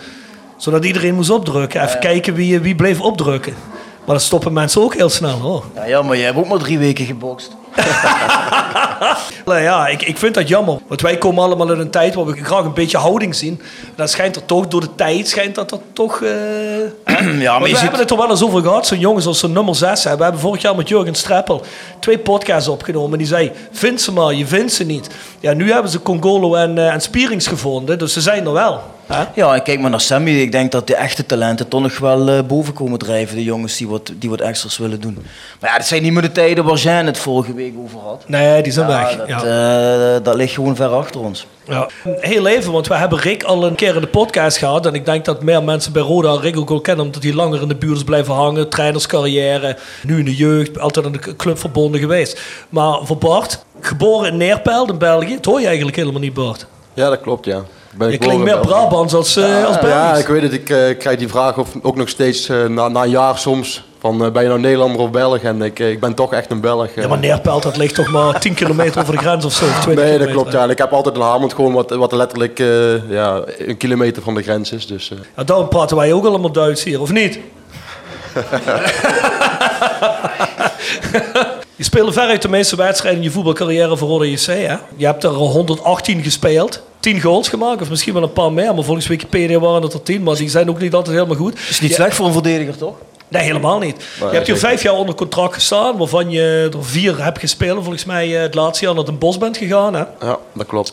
Zodat 0.56 0.84
iedereen 0.84 1.14
moest 1.14 1.30
opdrukken. 1.30 1.82
Even 1.82 1.98
kijken 1.98 2.34
wie, 2.34 2.60
wie 2.60 2.74
bleef 2.74 3.00
opdrukken. 3.00 3.54
Maar 3.98 4.14
dan 4.14 4.20
stoppen 4.20 4.52
mensen 4.52 4.82
ook 4.82 4.94
heel 4.94 5.08
snel 5.08 5.38
hoor. 5.38 5.64
Ja, 5.74 5.84
ja, 5.84 6.02
maar 6.02 6.16
jij 6.16 6.24
hebt 6.24 6.38
ook 6.38 6.48
maar 6.48 6.58
drie 6.58 6.78
weken 6.78 7.04
gebokst. 7.04 7.56
Nou 9.44 9.60
ja, 9.60 9.86
ik, 9.86 10.02
ik 10.02 10.18
vind 10.18 10.34
dat 10.34 10.48
jammer. 10.48 10.78
Want 10.86 11.00
wij 11.00 11.18
komen 11.18 11.44
allemaal 11.44 11.72
in 11.72 11.78
een 11.78 11.90
tijd 11.90 12.14
waar 12.14 12.24
we 12.24 12.44
graag 12.44 12.64
een 12.64 12.74
beetje 12.74 12.98
houding 12.98 13.34
zien. 13.34 13.60
Dan 13.94 14.08
schijnt 14.08 14.36
er 14.36 14.44
toch, 14.44 14.68
door 14.68 14.80
de 14.80 14.94
tijd, 14.94 15.28
schijnt 15.28 15.54
dat 15.54 15.70
er 15.70 15.78
toch... 15.92 16.22
eh, 16.22 16.30
ja, 17.40 17.52
maar 17.52 17.62
we 17.62 17.68
ziet... 17.68 17.80
hebben 17.80 18.00
het 18.00 18.10
er 18.10 18.16
wel 18.16 18.30
eens 18.30 18.42
over 18.42 18.62
gehad, 18.62 18.86
zo'n 18.86 18.98
jongens 18.98 19.26
als 19.26 19.38
zo'n 19.38 19.52
nummer 19.52 19.74
6. 19.74 20.04
Hè. 20.04 20.16
We 20.16 20.22
hebben 20.22 20.40
vorig 20.40 20.62
jaar 20.62 20.76
met 20.76 20.88
Jurgen 20.88 21.14
Streppel 21.14 21.62
twee 22.00 22.18
podcasts 22.18 22.68
opgenomen. 22.68 23.12
En 23.12 23.18
die 23.18 23.26
zei, 23.26 23.52
vind 23.72 24.00
ze 24.00 24.12
maar, 24.12 24.34
je 24.34 24.46
vindt 24.46 24.72
ze 24.72 24.84
niet. 24.84 25.08
Ja, 25.40 25.52
nu 25.52 25.72
hebben 25.72 25.90
ze 25.90 26.02
Congolo 26.02 26.54
en, 26.54 26.78
eh, 26.78 26.92
en 26.92 27.00
Spierings 27.00 27.46
gevonden, 27.46 27.98
dus 27.98 28.12
ze 28.12 28.20
zijn 28.20 28.46
er 28.46 28.52
wel. 28.52 28.80
Hè? 29.06 29.24
Ja, 29.34 29.54
en 29.54 29.62
kijk 29.62 29.80
maar 29.80 29.90
naar 29.90 30.00
Sammy. 30.00 30.30
Ik 30.30 30.52
denk 30.52 30.72
dat 30.72 30.86
de 30.86 30.94
echte 30.94 31.26
talenten 31.26 31.68
toch 31.68 31.80
nog 31.80 31.98
wel 31.98 32.28
eh, 32.28 32.42
boven 32.46 32.72
komen 32.72 32.98
drijven. 32.98 33.36
De 33.36 33.44
jongens 33.44 33.76
die 33.76 33.88
wat, 33.88 34.12
die 34.18 34.30
wat 34.30 34.40
extra's 34.40 34.78
willen 34.78 35.00
doen. 35.00 35.18
Maar 35.60 35.70
ja, 35.70 35.76
dat 35.76 35.86
zijn 35.86 36.02
niet 36.02 36.12
meer 36.12 36.22
de 36.22 36.32
tijden 36.32 36.64
waar 36.64 36.76
Jean 36.76 37.06
het 37.06 37.18
vorige 37.18 37.54
week 37.54 37.63
over 37.84 37.98
had. 37.98 38.24
Nee, 38.26 38.62
die 38.62 38.72
zijn 38.72 38.88
Ja, 38.90 38.98
weg. 38.98 39.16
dat, 39.16 39.28
ja. 39.28 40.14
eh, 40.14 40.22
dat 40.22 40.34
ligt 40.34 40.52
gewoon 40.54 40.76
ver 40.76 40.88
achter 40.88 41.20
ons. 41.20 41.46
Ja. 41.68 41.88
Heel 42.04 42.46
even, 42.46 42.72
want 42.72 42.86
we 42.88 42.94
hebben 42.94 43.18
Rick 43.18 43.42
al 43.42 43.64
een 43.66 43.74
keer 43.74 43.94
in 43.94 44.00
de 44.00 44.06
podcast 44.06 44.56
gehad. 44.56 44.86
En 44.86 44.94
ik 44.94 45.04
denk 45.04 45.24
dat 45.24 45.42
meer 45.42 45.62
mensen 45.62 45.92
bij 45.92 46.02
Roda 46.02 46.32
Rick 46.40 46.56
ook 46.58 46.70
al 46.70 46.80
kennen. 46.80 47.04
Omdat 47.04 47.22
hij 47.22 47.32
langer 47.32 47.62
in 47.62 47.68
de 47.68 47.74
buurt 47.74 47.96
is 47.96 48.04
blijven 48.04 48.34
hangen. 48.34 48.68
Trainerscarrière. 48.68 49.76
Nu 50.02 50.18
in 50.18 50.24
de 50.24 50.34
jeugd. 50.36 50.78
Altijd 50.78 51.06
in 51.06 51.12
de 51.12 51.36
club 51.36 51.58
verbonden 51.58 52.00
geweest. 52.00 52.40
Maar 52.68 52.98
voor 53.02 53.16
Bart, 53.18 53.64
geboren 53.80 54.28
in 54.32 54.36
Neerpelt 54.36 54.90
in 54.90 54.98
België. 54.98 55.34
Dat 55.34 55.44
hoor 55.44 55.60
je 55.60 55.66
eigenlijk 55.66 55.96
helemaal 55.96 56.20
niet, 56.20 56.34
Bart. 56.34 56.66
Ja, 56.94 57.08
dat 57.08 57.20
klopt, 57.20 57.44
ja. 57.44 57.62
Ben 57.94 58.08
Je 58.08 58.14
ik 58.14 58.20
klinkt 58.20 58.44
meer. 58.44 58.58
Brabants 58.58 59.14
als, 59.14 59.36
eh 59.36 59.64
als 59.64 59.78
Belgisch. 59.78 59.90
Ja, 59.90 60.14
ik 60.16 60.26
weet 60.26 60.42
het. 60.42 60.52
Ik 60.52 60.70
eh, 60.70 60.98
krijg 60.98 61.18
die 61.18 61.28
vraag 61.28 61.58
of, 61.58 61.68
ook 61.82 61.96
nog 61.96 62.08
steeds 62.08 62.46
na, 62.68 62.88
na 62.88 63.02
een 63.02 63.10
jaar 63.10 63.38
soms. 63.38 63.84
Van, 64.04 64.24
eh, 64.24 64.30
ben 64.30 64.42
je 64.42 64.48
nou 64.48 64.60
Nederlander 64.60 65.00
of 65.00 65.10
Belg? 65.10 65.38
En 65.42 65.62
ik, 65.62 65.78
eh, 65.80 65.90
ik 65.90 66.00
ben 66.00 66.14
toch 66.14 66.32
echt 66.32 66.50
een 66.50 66.60
Belg. 66.60 66.86
eh. 66.88 67.02
Ja, 67.02 67.08
maar 67.08 67.18
Neerpelt, 67.18 67.62
dat 67.62 67.76
ligt 67.76 67.94
toch 67.94 68.08
maar 68.10 68.40
10 68.40 68.54
kilometer 68.54 69.00
over 69.00 69.12
de 69.12 69.18
grens 69.20 69.44
of 69.44 69.52
zo. 69.52 69.64
Of 69.64 69.70
20 69.80 69.86
Nee, 69.86 69.96
dat 69.96 70.04
kilometer. 70.12 70.34
klopt. 70.34 70.52
Ja. 70.52 70.62
En 70.62 70.70
ik 70.70 70.78
heb 70.78 70.92
altijd 70.92 71.16
een 71.16 71.20
Hamond 71.22 71.54
gewoon 71.54 71.72
wat, 71.72 71.90
wat 71.90 72.12
letterlijk 72.12 72.58
eh, 72.58 73.10
ja, 73.10 73.42
een 73.58 73.76
kilometer 73.76 74.22
van 74.22 74.34
de 74.34 74.42
grens 74.42 74.72
is. 74.72 74.86
Dus, 74.86 75.10
eh. 75.10 75.18
Ja, 75.36 75.44
daarom 75.44 75.68
praten 75.68 75.96
wij 75.96 76.12
ook 76.12 76.24
allemaal 76.24 76.52
Duits 76.52 76.84
hier, 76.84 77.00
of 77.00 77.12
niet? 77.12 77.38
je 81.76 81.84
speelde 81.84 82.12
veruit 82.12 82.42
de 82.42 82.48
meeste 82.48 82.76
wedstrijden 82.76 83.20
in 83.20 83.26
je 83.26 83.32
voetbalcarrière 83.32 83.96
voor 83.96 84.08
Roda 84.08 84.24
JC. 84.24 84.46
Hè? 84.46 84.76
Je 84.96 85.06
hebt 85.06 85.24
er 85.24 85.30
118 85.30 86.22
gespeeld. 86.22 86.82
10 87.00 87.20
goals 87.20 87.48
gemaakt, 87.48 87.82
of 87.82 87.90
misschien 87.90 88.12
wel 88.14 88.22
een 88.22 88.32
paar 88.32 88.52
meer. 88.52 88.74
Maar 88.74 88.84
volgens 88.84 89.06
Wikipedia 89.06 89.58
waren 89.58 89.82
het 89.82 89.92
er 89.92 90.02
10. 90.02 90.22
Maar 90.22 90.34
die 90.36 90.48
zijn 90.48 90.68
ook 90.68 90.80
niet 90.80 90.94
altijd 90.94 91.16
helemaal 91.16 91.36
goed. 91.36 91.58
Is 91.68 91.80
niet 91.80 91.90
Ja, 91.90 91.96
slecht 91.96 92.14
voor 92.16 92.26
een 92.26 92.32
verdediger, 92.32 92.76
toch? 92.76 92.94
Nee, 93.28 93.42
helemaal 93.42 93.78
niet. 93.78 94.04
je 94.18 94.24
hebt 94.26 94.46
hier 94.46 94.56
vijf 94.56 94.82
jaar 94.82 94.94
onder 94.94 95.14
contract 95.14 95.54
gestaan. 95.54 95.96
Waarvan 95.96 96.30
je 96.30 96.70
er 96.72 96.84
vier 96.84 97.22
hebt 97.24 97.38
gespeeld. 97.38 97.82
Volgens 97.82 98.04
mij 98.04 98.36
eh, 98.36 98.40
het 98.42 98.54
laatste 98.54 98.84
jaar 98.84 98.94
naar 98.94 99.04
Den 99.04 99.18
Bosch 99.18 99.38
bent 99.38 99.56
gegaan. 99.56 99.94
Hè? 99.94 100.04
ja, 100.20 100.38
dat 100.52 100.66
klopt. 100.66 100.92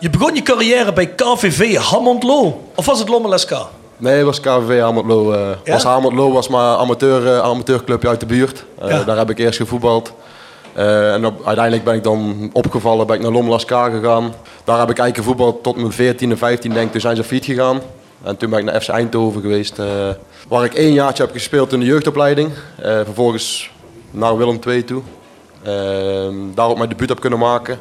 Je 0.00 0.10
begon 0.10 0.34
je 0.34 0.42
carrière 0.42 0.92
bij 0.92 1.06
KVV 1.06 1.76
Hammondlo. 1.76 2.60
Of 2.74 2.86
was 2.86 2.98
het 2.98 3.08
Lommel 3.08 3.38
SK? 3.38 3.56
Nee, 3.96 4.14
het 4.16 4.24
was 4.24 4.40
KVV 4.40 4.80
Hamertlo. 4.80 5.32
eh 5.32 5.40
Ja? 5.64 5.72
was 5.72 5.82
Hamertlo 5.82 6.32
was 6.32 6.48
maar 6.48 6.76
amateur, 6.76 7.26
eh, 7.34 7.38
amateurclubje 7.42 8.08
uit 8.08 8.20
de 8.20 8.26
buurt. 8.26 8.64
Eh, 8.80 8.88
Ja. 8.88 9.02
Daar 9.02 9.16
heb 9.16 9.30
ik 9.30 9.38
eerst 9.38 9.58
gevoetbald. 9.58 10.12
Eh, 10.72 11.12
en 11.12 11.26
op- 11.26 11.46
uiteindelijk 11.46 11.84
ben 11.84 11.94
ik 11.94 12.02
dan 12.04 12.50
opgevallen, 12.52 13.06
ben 13.06 13.16
ik 13.16 13.22
naar 13.22 13.32
Lommel 13.32 13.58
SK 13.58 13.68
gegaan. 13.70 14.34
Daar 14.64 14.78
heb 14.78 14.90
ik 14.90 14.98
eigenlijk 14.98 15.16
gevoetbald 15.16 15.62
tot 15.62 15.76
mijn 15.76 15.92
14 15.92 16.30
en 16.30 16.38
15 16.38 16.72
denk 16.72 16.86
ik. 16.86 16.92
Toen 16.92 17.00
zijn 17.00 17.16
ze 17.16 17.24
fiets 17.24 17.46
gegaan. 17.46 17.80
En 18.22 18.36
toen 18.36 18.50
ben 18.50 18.58
ik 18.58 18.64
naar 18.64 18.80
FC 18.80 18.88
Eindhoven 18.88 19.40
geweest. 19.40 19.78
eh, 19.78 19.86
waar 20.48 20.64
ik 20.64 20.74
één 20.74 20.92
jaartje 20.92 21.22
heb 21.22 21.32
gespeeld 21.32 21.72
in 21.72 21.80
de 21.80 21.86
jeugdopleiding. 21.86 22.50
Eh, 22.76 22.94
vervolgens 23.04 23.70
naar 24.10 24.36
Willem 24.36 24.58
II 24.66 24.84
toe. 24.84 25.02
Eh, 25.62 25.72
daar 26.54 26.68
ook 26.68 26.76
mijn 26.76 26.88
debuut 26.88 27.08
heb 27.08 27.20
kunnen 27.20 27.38
maken. 27.38 27.78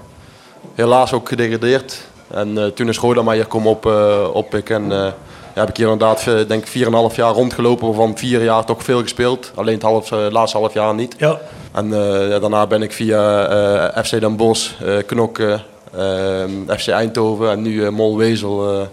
Helaas 0.75 1.13
ook 1.13 1.27
gedegradeerd. 1.29 2.07
En 2.27 2.57
eh, 2.57 2.65
toen 2.65 2.87
is 2.89 2.97
Roda 2.97 3.21
mij 3.21 3.35
hier 3.35 3.45
komen 3.45 3.71
op, 3.71 3.85
oppikken. 4.33 4.75
En 4.91 5.13
ja, 5.55 5.61
heb 5.65 5.69
ik 5.69 5.77
hier 5.77 5.91
inderdaad 5.91 6.23
denk 6.47 6.65
ik 6.65 6.87
4,5 7.11 7.15
jaar 7.15 7.33
rondgelopen. 7.33 7.87
Waarvan 7.87 8.17
vier 8.17 8.43
jaar 8.43 8.65
toch 8.65 8.83
veel 8.83 9.01
gespeeld. 9.01 9.51
Alleen 9.55 9.73
het 9.73 9.83
half, 9.83 10.09
laatste 10.11 10.57
half 10.57 10.73
jaar 10.73 10.93
niet. 10.93 11.15
Ja. 11.17 11.39
En 11.71 11.89
ja, 12.29 12.39
daarna 12.39 12.67
ben 12.67 12.81
ik 12.81 12.91
via 12.91 14.03
FC 14.03 14.19
Den 14.19 14.35
Bosch, 14.35 14.81
eh, 14.81 14.97
Knokke, 15.05 15.59
eh, 15.91 16.77
FC 16.77 16.87
Eindhoven 16.87 17.51
en 17.51 17.61
nu 17.61 17.89
Mol 17.89 18.17
Wezel. 18.17 18.87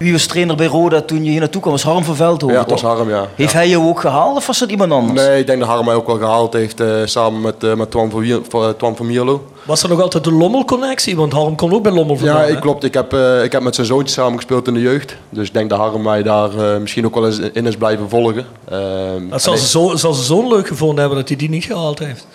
Wie 0.00 0.12
was 0.12 0.26
trainer 0.26 0.56
bij 0.56 0.66
Roda 0.66 1.00
toen 1.00 1.24
je 1.24 1.30
hier 1.30 1.40
naartoe 1.40 1.60
kwam? 1.60 1.72
was 1.72 1.82
Harm 1.82 2.04
van 2.04 2.16
Veldhoven, 2.16 2.56
ja, 2.56 2.62
dat 2.62 2.70
was 2.70 2.80
toch? 2.80 2.90
Harm, 2.96 3.08
ja. 3.08 3.26
Heeft 3.34 3.52
ja. 3.52 3.58
hij 3.58 3.68
jou 3.68 3.88
ook 3.88 4.00
gehaald 4.00 4.36
of 4.36 4.46
was 4.46 4.58
dat 4.58 4.70
iemand 4.70 4.92
anders? 4.92 5.26
Nee, 5.26 5.40
ik 5.40 5.46
denk 5.46 5.58
dat 5.60 5.68
Harm 5.68 5.84
mij 5.84 5.94
ook 5.94 6.06
wel 6.06 6.16
gehaald 6.16 6.52
heeft 6.52 6.80
eh, 6.80 6.88
samen 7.04 7.40
met, 7.40 7.64
eh, 7.64 7.74
met 7.74 7.90
Twan 7.90 8.10
van, 8.10 8.20
Wier- 8.20 8.40
van, 8.48 8.62
eh, 8.62 8.68
Twan 8.68 8.96
van 8.96 9.06
Mierlo. 9.06 9.44
Was 9.64 9.82
er 9.82 9.88
nog 9.88 10.00
altijd 10.00 10.24
de 10.24 10.32
Lommel-connectie? 10.32 11.16
Want 11.16 11.32
Harm 11.32 11.56
kon 11.56 11.72
ook 11.72 11.82
bij 11.82 11.92
Lommel 11.92 12.16
vandaan. 12.16 12.36
Ja, 12.36 12.42
hè? 12.42 12.50
ik, 12.52 12.60
klopt. 12.60 12.84
Ik 12.84 12.94
heb, 12.94 13.12
eh, 13.12 13.42
ik 13.44 13.52
heb 13.52 13.62
met 13.62 13.74
zijn 13.74 13.86
zoontje 13.86 14.14
samen 14.14 14.36
gespeeld 14.36 14.66
in 14.66 14.74
de 14.74 14.80
jeugd. 14.80 15.16
Dus 15.30 15.46
ik 15.46 15.54
denk 15.54 15.70
dat 15.70 15.78
Harm 15.78 16.02
mij 16.02 16.22
daar 16.22 16.58
eh, 16.58 16.80
misschien 16.80 17.06
ook 17.06 17.14
wel 17.14 17.26
eens 17.26 17.38
in 17.38 17.66
is 17.66 17.76
blijven 17.76 18.08
volgen. 18.08 18.46
Ehm, 18.70 19.28
Dat 19.28 19.42
zal, 19.42 19.52
en 19.52 19.58
ze 19.58 19.66
zo, 19.68 19.96
zal 19.96 20.12
ze 20.12 20.22
zo'n 20.22 20.48
leuk 20.48 20.68
gevonden 20.68 20.98
hebben 20.98 21.18
dat 21.18 21.28
hij 21.28 21.36
die 21.36 21.48
niet 21.50 21.64
gehaald 21.64 21.98
heeft. 21.98 22.26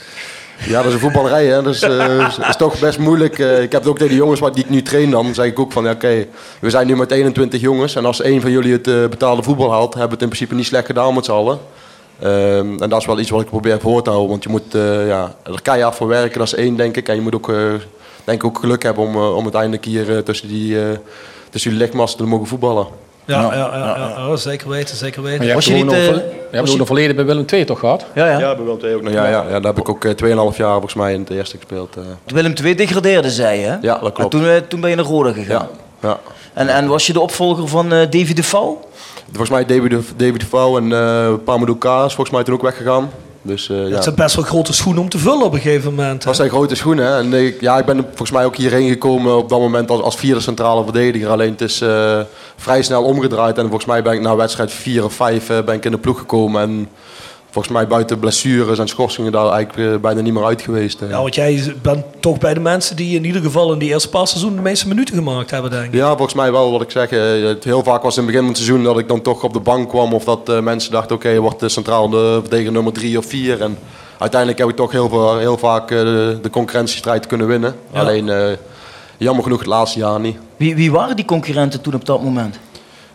Ja, 0.60 0.78
dat 0.78 0.86
is 0.86 0.94
een 0.94 1.00
voetballerij, 1.00 1.46
hè. 1.46 1.62
Dat 1.62 1.74
is, 1.74 1.82
eh, 1.82 2.28
is- 2.50 2.56
toch 2.56 2.80
best 2.80 3.00
moeilijk. 3.00 3.40
Eh, 3.40 3.62
ik 3.62 3.72
heb 3.72 3.82
het 3.82 3.90
ook 3.90 3.98
tegen 3.98 4.12
de 4.12 4.20
jongens 4.20 4.40
die 4.40 4.64
ik 4.64 4.70
nu 4.70 4.82
train 4.82 5.12
dan, 5.12 5.34
zeg 5.34 5.46
ik 5.46 5.60
ook 5.60 5.72
van, 5.72 5.84
ja, 5.84 5.92
oké, 5.92 6.26
we 6.60 6.70
zijn 6.70 6.88
nu 6.88 6.96
met 6.96 7.12
21 7.12 7.62
jongens. 7.62 7.96
En 7.96 8.06
als 8.06 8.22
één 8.22 8.42
van 8.42 8.52
jullie 8.52 8.72
het 8.72 8.88
eh, 8.88 8.94
betaalde 9.08 9.44
voetbal 9.44 9.72
haalt, 9.72 9.94
hebben 9.94 10.08
we 10.10 10.14
het 10.14 10.22
in 10.24 10.28
principe 10.28 10.56
niet 10.56 10.66
slecht 10.66 10.86
gedaan 10.86 11.14
met 11.14 11.26
z'n 11.26 11.32
allen. 11.32 11.60
Ehm, 12.20 12.78
en 12.82 12.90
dat 12.90 13.00
is 13.00 13.06
wel 13.06 13.20
iets 13.20 13.30
wat 13.30 13.42
ik 13.42 13.48
probeer 13.50 13.80
voor 13.80 14.04
te 14.04 14.10
houden, 14.10 14.30
want 14.30 14.44
je 14.44 14.50
moet 14.50 14.74
ja, 15.08 15.36
er 15.44 15.62
keihard 15.62 15.96
voor 15.96 16.08
werken, 16.08 16.38
dat 16.40 16.48
is 16.48 16.56
één, 16.56 16.76
denk 16.76 16.98
ik. 16.98 17.08
En 17.08 17.16
je 17.16 17.22
moet 17.22 17.36
ook, 17.36 17.48
denk 18.24 18.44
ik 18.44 18.46
ook 18.46 18.60
geluk 18.60 18.84
hebben 18.84 19.04
om, 19.04 19.16
om 19.18 19.44
uiteindelijk 19.44 19.86
hier 19.86 20.24
tussen 20.24 20.48
die, 20.48 20.78
tussen 21.50 21.70
die 21.70 21.80
lichtmasten 21.80 22.24
te 22.24 22.30
mogen 22.30 22.48
voetballen. 22.48 22.88
Ja, 23.26 23.42
ja, 23.42 23.54
ja, 23.54 23.78
ja, 23.98 24.14
ja, 24.28 24.36
zeker 24.36 24.70
weten, 24.70 24.96
zeker 24.96 25.22
Maar 25.22 25.32
weten. 25.32 25.48
je 25.48 25.54
Was 25.54 25.66
hebt 25.66 25.78
je 25.78 25.84
niet, 25.84 25.94
nog 25.94 26.02
eh, 26.04 26.08
ver- 26.08 26.16
je 26.16 26.22
hebt 26.42 26.52
was 26.52 26.62
ook 26.62 26.68
je- 26.72 26.78
nog 26.78 26.88
verleden 26.88 27.16
bij 27.16 27.26
Willem 27.26 27.46
II 27.54 27.66
toch 27.66 27.80
gehad? 27.80 28.06
Ja, 28.16 28.26
ja. 28.30 28.40
Ja, 28.40 28.56
bij 28.56 28.64
Willem 28.66 28.80
II 28.84 28.96
ook 28.96 29.02
nog. 29.02 29.14
Ja, 29.14 29.26
ja, 29.26 29.44
ja, 29.44 29.50
daar 29.50 29.62
heb 29.74 29.78
ik 29.78 29.90
ook 29.90 30.06
eh, 30.06 30.12
2,5 30.52 30.58
jaar 30.58 30.72
volgens 30.72 30.94
mij 30.94 31.14
in 31.14 31.20
het 31.20 31.30
eerste 31.30 31.58
gespeeld. 31.58 31.96
eh. 31.96 32.04
Willem 32.26 32.54
II 32.64 32.76
degradeerde, 32.76 33.30
zei 33.32 33.60
je, 33.60 33.66
hè? 33.66 33.76
Ja, 33.82 33.94
dat 33.98 34.04
En 34.06 34.12
klopt. 34.14 34.32
toen, 34.32 34.48
eh, 34.48 34.56
toen 34.68 34.82
ben 34.82 34.90
je 34.90 34.96
naar 34.96 35.06
Roda 35.06 35.32
gegaan. 35.32 35.68
Ja, 36.02 36.08
ja. 36.10 36.20
En, 36.54 36.68
en 36.68 36.88
was 36.88 37.08
je 37.08 37.14
de 37.14 37.20
opvolger 37.20 37.68
van 37.68 37.86
eh 37.94 38.00
Davy 38.10 38.34
de 38.34 38.44
Val? 38.44 38.90
Volgens 39.28 39.50
mij 39.50 39.66
David 39.66 39.90
de, 39.90 40.02
David 40.16 40.40
de 40.40 40.46
Vouw 40.46 40.78
en 40.78 40.90
uh, 40.92 41.34
Pamadou 41.44 41.78
K 41.78 41.84
is 41.86 41.90
volgens 42.14 42.30
mij 42.30 42.44
toen 42.44 42.54
ook 42.54 42.62
weggegaan. 42.62 43.10
Dus, 43.46 43.70
eh, 43.70 43.88
ja. 43.88 43.94
Het 43.94 44.04
zijn 44.04 44.16
best 44.16 44.36
wel 44.36 44.46
grote 44.46 44.74
schoenen 44.74 45.02
om 45.02 45.10
te 45.10 45.18
vullen 45.18 45.46
op 45.46 45.54
een 45.54 45.60
gegeven 45.60 45.94
moment. 45.94 46.20
hè? 46.20 46.26
Dat 46.26 46.36
zijn 46.36 46.50
grote 46.50 46.76
schoenen. 46.76 47.06
Hè? 47.06 47.18
En 47.18 47.34
ik, 47.34 47.62
ja, 47.62 47.78
ik 47.78 47.86
ben 47.86 47.98
volgens 48.08 48.32
mij 48.32 48.46
ook 48.46 48.56
hierheen 48.56 48.90
gekomen 48.90 49.38
op 49.38 49.50
dat 49.50 49.60
moment 49.60 49.90
als, 49.90 50.02
als 50.02 50.16
vierde 50.16 50.40
centrale 50.40 50.84
verdediger. 50.84 51.30
Alleen 51.30 51.52
het 51.52 51.62
is 51.62 51.82
eh, 51.82 52.20
vrij 52.56 52.82
snel 52.82 53.04
omgedraaid. 53.04 53.58
En 53.58 53.64
volgens 53.64 53.86
mij 53.86 54.02
ben 54.02 54.14
ik 54.14 54.22
na 54.22 54.36
wedstrijd 54.36 54.72
4 54.72 55.04
of 55.04 55.14
5 55.14 55.48
ben 55.48 55.76
ik 55.76 55.86
in 55.86 55.92
de 55.92 55.98
ploeg 55.98 56.20
gekomen. 56.20 56.62
En 56.62 56.90
volgens 57.56 57.74
mij 57.74 57.88
buiten 57.88 58.20
blessures 58.20 58.80
en 58.80 58.88
schorsingen 58.88 59.32
daar 59.32 59.50
eigenlijk 59.52 59.94
eh, 59.94 60.00
bijna 60.00 60.22
niet 60.22 60.34
meer 60.34 60.46
uit 60.46 60.62
geweest. 60.62 61.02
eh. 61.02 61.10
Ja, 61.10 61.22
want 61.22 61.36
jij 61.36 61.74
bent 61.82 62.06
toch 62.20 62.38
bij 62.38 62.54
de 62.54 62.60
mensen 62.60 62.96
die 62.96 63.16
in 63.16 63.26
ieder 63.26 63.42
geval 63.42 63.74
in 63.74 63.80
die 63.80 63.90
eerste 63.90 64.10
paar 64.10 64.28
seizoenen 64.28 64.58
de 64.64 64.70
meeste 64.70 64.88
minuten 64.88 65.16
gemaakt 65.16 65.52
hebben, 65.52 65.72
denk 65.72 65.86
ik. 65.86 65.94
Ja, 65.94 66.08
volgens 66.08 66.34
mij 66.34 66.52
wel 66.52 66.72
wat 66.72 66.82
ik 66.82 66.92
zeg. 66.92 67.10
eh, 67.10 67.44
het 67.48 67.64
heel 67.64 67.84
vaak 67.84 68.02
was 68.04 68.18
in 68.18 68.24
het 68.24 68.32
begin 68.32 68.42
van 68.48 68.54
het 68.56 68.64
seizoen 68.64 68.84
dat 68.84 69.00
ik 69.00 69.08
dan 69.08 69.22
toch 69.22 69.44
op 69.44 69.54
de 69.54 69.60
bank 69.60 69.90
kwam. 69.90 70.14
Of 70.14 70.24
dat 70.24 70.50
eh, 70.50 70.60
mensen 70.60 70.92
dachten, 70.92 71.16
oké, 71.16 71.30
je 71.30 71.40
wordt 71.42 71.60
de 71.60 71.70
centraal 71.70 72.10
de 72.10 72.38
verdediger 72.42 72.72
nummer 72.72 72.94
3 72.94 73.18
of 73.18 73.26
4. 73.26 73.62
En 73.62 73.78
uiteindelijk 74.18 74.60
heb 74.60 74.70
ik 74.70 74.76
toch 74.76 74.92
heel, 74.92 75.10
veel, 75.10 75.38
heel 75.38 75.58
vaak 75.58 75.88
de, 75.88 76.40
concurrentiestrijd 76.52 77.28
kunnen 77.28 77.48
winnen. 77.48 77.76
Ja. 77.94 78.00
Alleen 78.00 78.30
eh, 78.30 78.48
jammer 79.18 79.44
genoeg 79.44 79.60
het 79.60 79.68
laatste 79.68 80.00
jaar 80.00 80.20
niet. 80.20 80.38
Wie, 80.58 80.76
wie 80.76 80.92
waren 80.92 81.16
die 81.16 81.26
concurrenten 81.26 81.82
toen 81.82 81.94
op 81.94 82.06
dat 82.06 82.24
moment? 82.24 82.60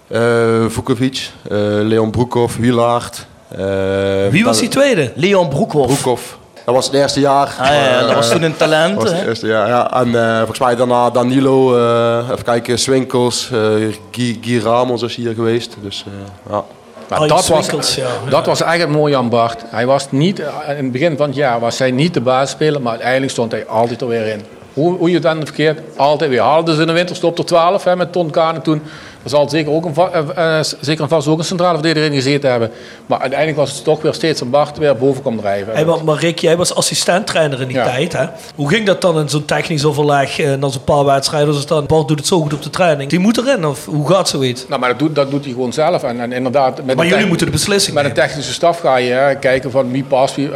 Eh 0.08 0.64
Vukovic, 0.68 1.30
eh, 1.42 1.58
Leon 1.60 2.10
Broekhoff, 2.10 2.56
Wielaert. 2.56 3.26
Eh, 3.56 4.30
Wie 4.30 4.44
was 4.44 4.58
die 4.58 4.68
tweede? 4.68 5.12
Leon 5.14 5.48
Broekhoff. 5.48 5.86
Broekhoff. 5.86 6.38
Dat 6.64 6.74
was 6.74 6.84
het 6.86 6.94
eerste 6.94 7.20
jaar. 7.20 7.54
Ah, 7.58 7.66
ja, 7.66 8.00
dat 8.00 8.14
was 8.14 8.30
toen 8.30 8.42
een 8.42 8.56
talent. 8.56 8.94
Dat 8.94 9.02
was 9.02 9.12
het 9.18 9.26
eerste 9.26 9.46
jaar, 9.46 9.68
ja. 9.68 9.92
En 9.92 10.14
eh, 10.14 10.36
volgens 10.36 10.58
mij 10.58 10.76
daarna 10.76 11.10
Danilo, 11.10 11.76
eh, 11.76 12.28
even 12.30 12.44
kijken, 12.44 12.78
Swinkels, 12.78 13.50
eh 13.52 13.58
Guy, 14.10 14.38
Guy 14.40 14.60
Ramos 14.62 15.02
is 15.02 15.16
hier 15.16 15.34
geweest. 15.34 15.76
Dus 15.82 16.04
eh, 16.06 16.52
ja. 16.52 16.64
Maar 17.08 17.20
Oh, 17.20 17.28
dat, 17.28 17.46
was, 17.46 17.64
Swinkels, 17.64 17.94
ja. 17.94 18.08
dat 18.28 18.46
was 18.46 18.60
eigenlijk 18.62 18.98
mooi 18.98 19.14
aan 19.14 19.28
Bart. 19.28 19.62
Hij 19.66 19.86
was 19.86 20.06
niet, 20.10 20.38
in 20.38 20.44
het 20.66 20.92
begin 20.92 21.16
van 21.16 21.26
het 21.26 21.36
jaar 21.36 21.60
was 21.60 21.78
hij 21.78 21.90
niet 21.90 22.14
de 22.14 22.20
basisspeler, 22.20 22.82
maar 22.82 22.92
uiteindelijk 22.92 23.32
stond 23.32 23.52
hij 23.52 23.66
altijd 23.66 24.00
er 24.00 24.08
weer 24.08 24.26
in. 24.26 24.42
Hoe, 24.74 24.96
hoe 24.96 25.08
je 25.08 25.14
het 25.14 25.22
dan 25.22 25.44
verkeerd, 25.44 25.80
altijd 25.96 26.30
weer. 26.30 26.40
Haalden 26.40 26.74
ze 26.74 26.80
in 26.80 26.86
de 26.86 26.92
winterstop 26.92 27.36
tot 27.36 27.46
12 27.46 27.84
hè, 27.84 27.96
met 27.96 28.12
Ton 28.12 28.30
Kane 28.30 28.60
toen. 28.60 28.82
Er 29.22 29.30
zal 29.30 29.48
zeker 29.48 29.72
ook 29.72 29.84
een, 29.84 29.94
eh, 29.96 30.58
eh, 30.58 30.64
zeker 30.80 31.02
en 31.02 31.08
vast 31.08 31.28
ook 31.28 31.38
een 31.38 31.44
centrale 31.44 31.74
verdediger 31.78 32.08
in 32.08 32.14
gezeten 32.14 32.50
hebben. 32.50 32.70
Maar 33.06 33.18
uiteindelijk 33.20 33.58
was 33.58 33.72
het 33.74 33.84
toch 33.84 34.02
weer 34.02 34.14
steeds 34.14 34.40
een 34.40 34.50
Bart 34.50 34.78
weer 34.78 34.96
boven 34.96 35.20
kwam 35.20 35.36
drijven. 35.36 35.72
Hey, 35.74 35.84
maar, 35.84 36.04
maar 36.04 36.18
Rick, 36.18 36.38
jij 36.38 36.56
was 36.56 36.74
assistent-trainer 36.74 37.60
in 37.60 37.66
die 37.68 37.76
Ja. 37.76 37.84
tijd. 37.84 38.12
Hè? 38.12 38.26
Hoe 38.54 38.68
ging 38.68 38.86
dat 38.86 39.00
dan 39.00 39.18
in 39.18 39.28
zo'n 39.28 39.44
technisch 39.44 39.84
overleg? 39.84 40.38
eh, 40.38 40.54
na 40.54 40.68
zo'n 40.68 40.84
paar 40.84 41.04
wedstrijden? 41.04 41.54
Het 41.54 41.68
dan, 41.68 41.86
Bart 41.86 42.08
doet 42.08 42.18
het 42.18 42.26
zo 42.26 42.40
goed 42.40 42.52
op 42.52 42.62
de 42.62 42.70
training. 42.70 43.10
Die 43.10 43.18
moet 43.18 43.38
erin, 43.38 43.66
of 43.66 43.84
hoe 43.84 44.08
gaat 44.08 44.28
zoiets? 44.28 44.68
Nou, 44.68 44.80
maar 44.80 44.88
dat 44.90 44.98
doet, 44.98 45.14
dat 45.14 45.30
doet 45.30 45.44
hij 45.44 45.52
gewoon 45.52 45.72
zelf. 45.72 46.02
En, 46.02 46.20
en 46.20 46.32
inderdaad, 46.32 46.84
met 46.84 46.96
Maar 46.96 47.06
jullie 47.06 47.26
moeten 47.26 47.46
de 47.46 47.52
beslissing 47.52 47.94
Met 47.96 48.04
een 48.04 48.12
technische 48.12 48.52
staf 48.52 48.80
ga 48.80 48.96
je 48.96 49.12
hè, 49.12 49.34
kijken 49.36 49.70
van 49.70 49.90
wie 49.90 50.04
past. 50.04 50.34
Wie. 50.36 50.50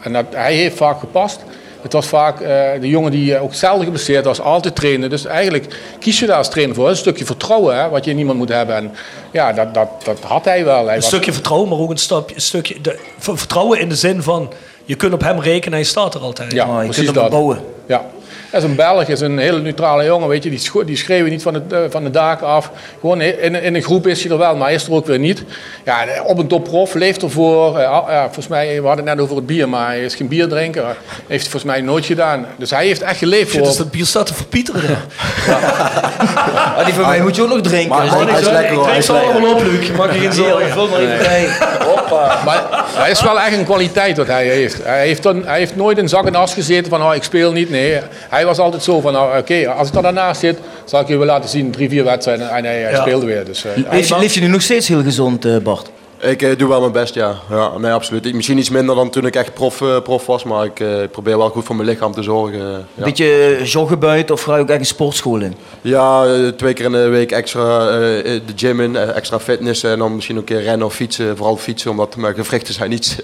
En 0.00 0.12
dat, 0.12 0.24
hij 0.30 0.54
heeft 0.54 0.76
vaak 0.76 0.98
gepast. 1.00 1.40
Het 1.86 1.94
was 1.94 2.06
vaak 2.06 2.40
eh, 2.40 2.48
de 2.80 2.88
jongen 2.88 3.10
die 3.10 3.34
eh, 3.34 3.42
ook 3.42 3.54
zelden 3.54 3.84
geblesseerd 3.84 4.24
was, 4.24 4.40
altijd 4.40 4.74
trainen. 4.76 5.10
Dus 5.10 5.24
eigenlijk 5.24 5.76
kies 5.98 6.18
je 6.18 6.26
daar 6.26 6.36
als 6.36 6.50
trainer 6.50 6.74
voor. 6.74 6.84
Dat 6.84 6.92
is 6.92 6.98
een 6.98 7.06
stukje 7.06 7.24
vertrouwen 7.24 7.76
hè, 7.76 7.88
wat 7.88 8.04
je 8.04 8.10
in 8.10 8.18
iemand 8.18 8.38
moet 8.38 8.48
hebben. 8.48 8.76
En 8.76 8.92
ja, 9.30 9.52
dat, 9.52 9.74
dat, 9.74 9.88
dat 10.04 10.18
had 10.20 10.44
hij 10.44 10.64
wel. 10.64 10.84
Hij 10.84 10.94
Een 10.94 11.00
was- 11.00 11.06
stukje 11.06 11.32
vertrouwen, 11.32 11.68
maar 11.68 11.78
ook 11.78 11.90
een, 11.90 11.96
stapje, 11.96 12.34
een 12.34 12.40
stukje 12.40 12.80
de, 12.80 12.98
vertrouwen 13.18 13.80
in 13.80 13.88
de 13.88 13.94
zin 13.96 14.22
van... 14.22 14.52
je 14.84 14.94
kunt 14.94 15.12
op 15.12 15.20
hem 15.20 15.40
rekenen, 15.40 15.78
hij 15.78 15.86
staat 15.86 16.14
er 16.14 16.20
altijd. 16.20 16.52
Ja, 16.52 16.64
precies 16.84 17.12
dat. 17.12 17.58
Ja. 17.86 18.04
Dat 18.50 18.62
is 18.62 18.68
een 18.68 18.76
Belg, 18.76 19.08
is 19.08 19.20
een 19.20 19.38
hele 19.38 19.60
neutrale 19.60 20.04
jongen, 20.04 20.28
weet 20.28 20.42
je. 20.42 20.50
Die, 20.50 20.58
scho- 20.58 20.84
die 20.84 20.96
schreeuwen 20.96 21.30
niet 21.30 21.42
van, 21.42 21.54
het, 21.54 21.72
eh, 21.72 21.78
van 21.90 22.04
de 22.04 22.10
daken 22.10 22.46
af. 22.46 22.70
Gewoon 23.00 23.20
in, 23.20 23.62
in 23.62 23.74
een 23.74 23.82
groep 23.82 24.06
is 24.06 24.22
hij 24.22 24.32
er 24.32 24.38
wel, 24.38 24.56
maar 24.56 24.66
hij 24.66 24.74
is 24.74 24.86
er 24.86 24.92
ook 24.92 25.06
weer 25.06 25.18
niet. 25.18 25.44
Ja, 25.84 26.04
op 26.24 26.38
een 26.38 26.46
topprof, 26.46 26.94
leeft 26.94 27.22
ervoor. 27.22 27.78
Eh, 27.78 27.90
al- 27.90 28.10
ja, 28.10 28.22
volgens 28.24 28.48
mij, 28.48 28.80
we 28.80 28.86
hadden 28.86 29.06
het 29.06 29.14
net 29.14 29.24
over 29.24 29.36
het 29.36 29.46
bier, 29.46 29.68
maar 29.68 29.86
hij 29.86 30.04
is 30.04 30.14
geen 30.14 30.28
bierdrinker. 30.28 30.84
Heeft 31.26 31.42
hij 31.42 31.50
volgens 31.50 31.64
mij 31.64 31.80
nooit 31.80 32.04
gedaan. 32.06 32.46
Dus 32.56 32.70
hij 32.70 32.86
heeft 32.86 33.02
echt 33.02 33.18
geleefd 33.18 33.50
voor... 33.50 33.62
dus 33.62 33.76
dat 33.76 33.90
bier 33.90 34.06
staat 34.06 34.26
te 34.26 34.34
verpieteren. 34.34 34.96
Ah, 36.76 36.84
die 36.84 36.94
van 36.94 37.06
mij 37.06 37.20
moet 37.20 37.36
je 37.36 37.42
ook 37.42 37.48
nog 37.48 37.60
drinken. 37.60 37.88
Maar- 37.88 38.28
hij 38.30 38.40
is 38.40 38.48
lekker, 38.50 38.74
hoor. 38.76 38.86
Hij 38.88 38.98
is 38.98 39.10
allemaal 39.10 39.52
op, 39.54 39.62
Luc. 39.62 39.90
Mag 39.90 40.14
je 40.14 40.20
geen 40.20 40.32
zorgen. 40.32 40.64
Hier, 40.64 40.72
vul 40.72 40.88
maar 40.88 40.98
even 41.00 41.18
bij. 41.18 41.48
Hoppa. 41.84 42.38
Maar 42.44 42.62
hij 42.94 43.10
is 43.10 43.22
wel 43.22 43.40
echt 43.40 43.56
een 43.56 43.64
kwaliteit 43.64 44.16
wat 44.16 44.26
hij 44.26 44.46
heeft. 44.46 44.84
Hij 44.84 45.06
heeft, 45.06 45.22
dan, 45.22 45.42
hij 45.46 45.58
heeft 45.58 45.76
nooit 45.76 45.98
in 45.98 46.08
zak 46.08 46.26
en 46.26 46.34
as 46.34 46.54
gezeten 46.54 46.90
van 46.90 47.02
oh, 47.02 47.14
ik 47.14 47.22
speel 47.22 47.52
niet. 47.52 47.70
Nee, 47.70 48.00
hij 48.28 48.35
was 48.44 48.58
altijd 48.58 48.82
zo 48.82 49.00
van 49.00 49.16
oh, 49.16 49.36
oké, 49.38 49.68
als 49.68 49.88
ik 49.88 49.94
er 49.94 50.02
daarnaast 50.02 50.40
zit, 50.40 50.58
zal 50.84 51.00
ik 51.00 51.08
je 51.08 51.16
wel 51.16 51.26
laten 51.26 51.48
zien. 51.48 51.70
Drie, 51.70 51.88
vier 51.88 52.04
wedstrijden 52.04 52.50
en 52.50 52.64
hij, 52.64 52.80
hij 52.80 52.90
Ja. 52.90 53.00
speelde 53.00 53.26
weer. 53.26 53.44
Dus, 53.44 53.64
eh, 53.64 53.72
Leef 53.90 54.08
je, 54.08 54.18
leef 54.18 54.34
je 54.34 54.40
nu 54.40 54.46
nog 54.46 54.62
steeds 54.62 54.88
heel 54.88 55.02
gezond, 55.02 55.44
eh, 55.44 55.56
Bart? 55.56 55.90
Ik 56.20 56.42
eh, 56.42 56.58
doe 56.58 56.68
wel 56.68 56.80
mijn 56.80 56.92
best, 56.92 57.14
ja. 57.14 57.38
ja. 57.50 57.78
Nee, 57.78 57.92
absoluut. 57.92 58.34
Misschien 58.34 58.58
iets 58.58 58.70
minder 58.70 58.94
dan 58.94 59.10
toen 59.10 59.26
ik 59.26 59.36
echt 59.36 59.54
prof, 59.54 59.80
eh, 59.80 60.00
prof 60.02 60.26
was, 60.26 60.44
maar 60.44 60.64
ik, 60.64 60.80
eh, 60.80 61.02
ik 61.02 61.10
probeer 61.10 61.38
wel 61.38 61.48
goed 61.48 61.64
voor 61.64 61.76
mijn 61.76 61.88
lichaam 61.88 62.12
te 62.12 62.22
zorgen. 62.22 62.58
ja. 62.58 62.74
Een 62.74 63.04
beetje 63.04 63.60
joggen 63.64 63.98
buiten 63.98 64.34
of 64.34 64.42
ga 64.42 64.54
je 64.54 64.62
ook 64.62 64.68
echt 64.68 64.78
een 64.78 64.86
sportschool 64.86 65.40
in? 65.40 65.54
Ja, 65.80 66.26
twee 66.56 66.72
keer 66.72 66.84
in 66.84 66.92
de 66.92 67.08
week 67.08 67.32
extra 67.32 67.78
de 67.88 68.42
gym 68.56 68.80
in, 68.80 68.96
extra 68.96 69.40
fitness 69.40 69.82
en 69.82 69.98
dan 69.98 70.14
misschien 70.14 70.36
een 70.36 70.44
keer 70.44 70.62
rennen 70.62 70.86
of 70.86 70.94
fietsen. 70.94 71.36
Vooral 71.36 71.56
fietsen, 71.56 71.90
omdat 71.90 72.16
mijn 72.16 72.34
gewrichten 72.34 72.74
zijn 72.74 72.92
iets, 72.92 73.16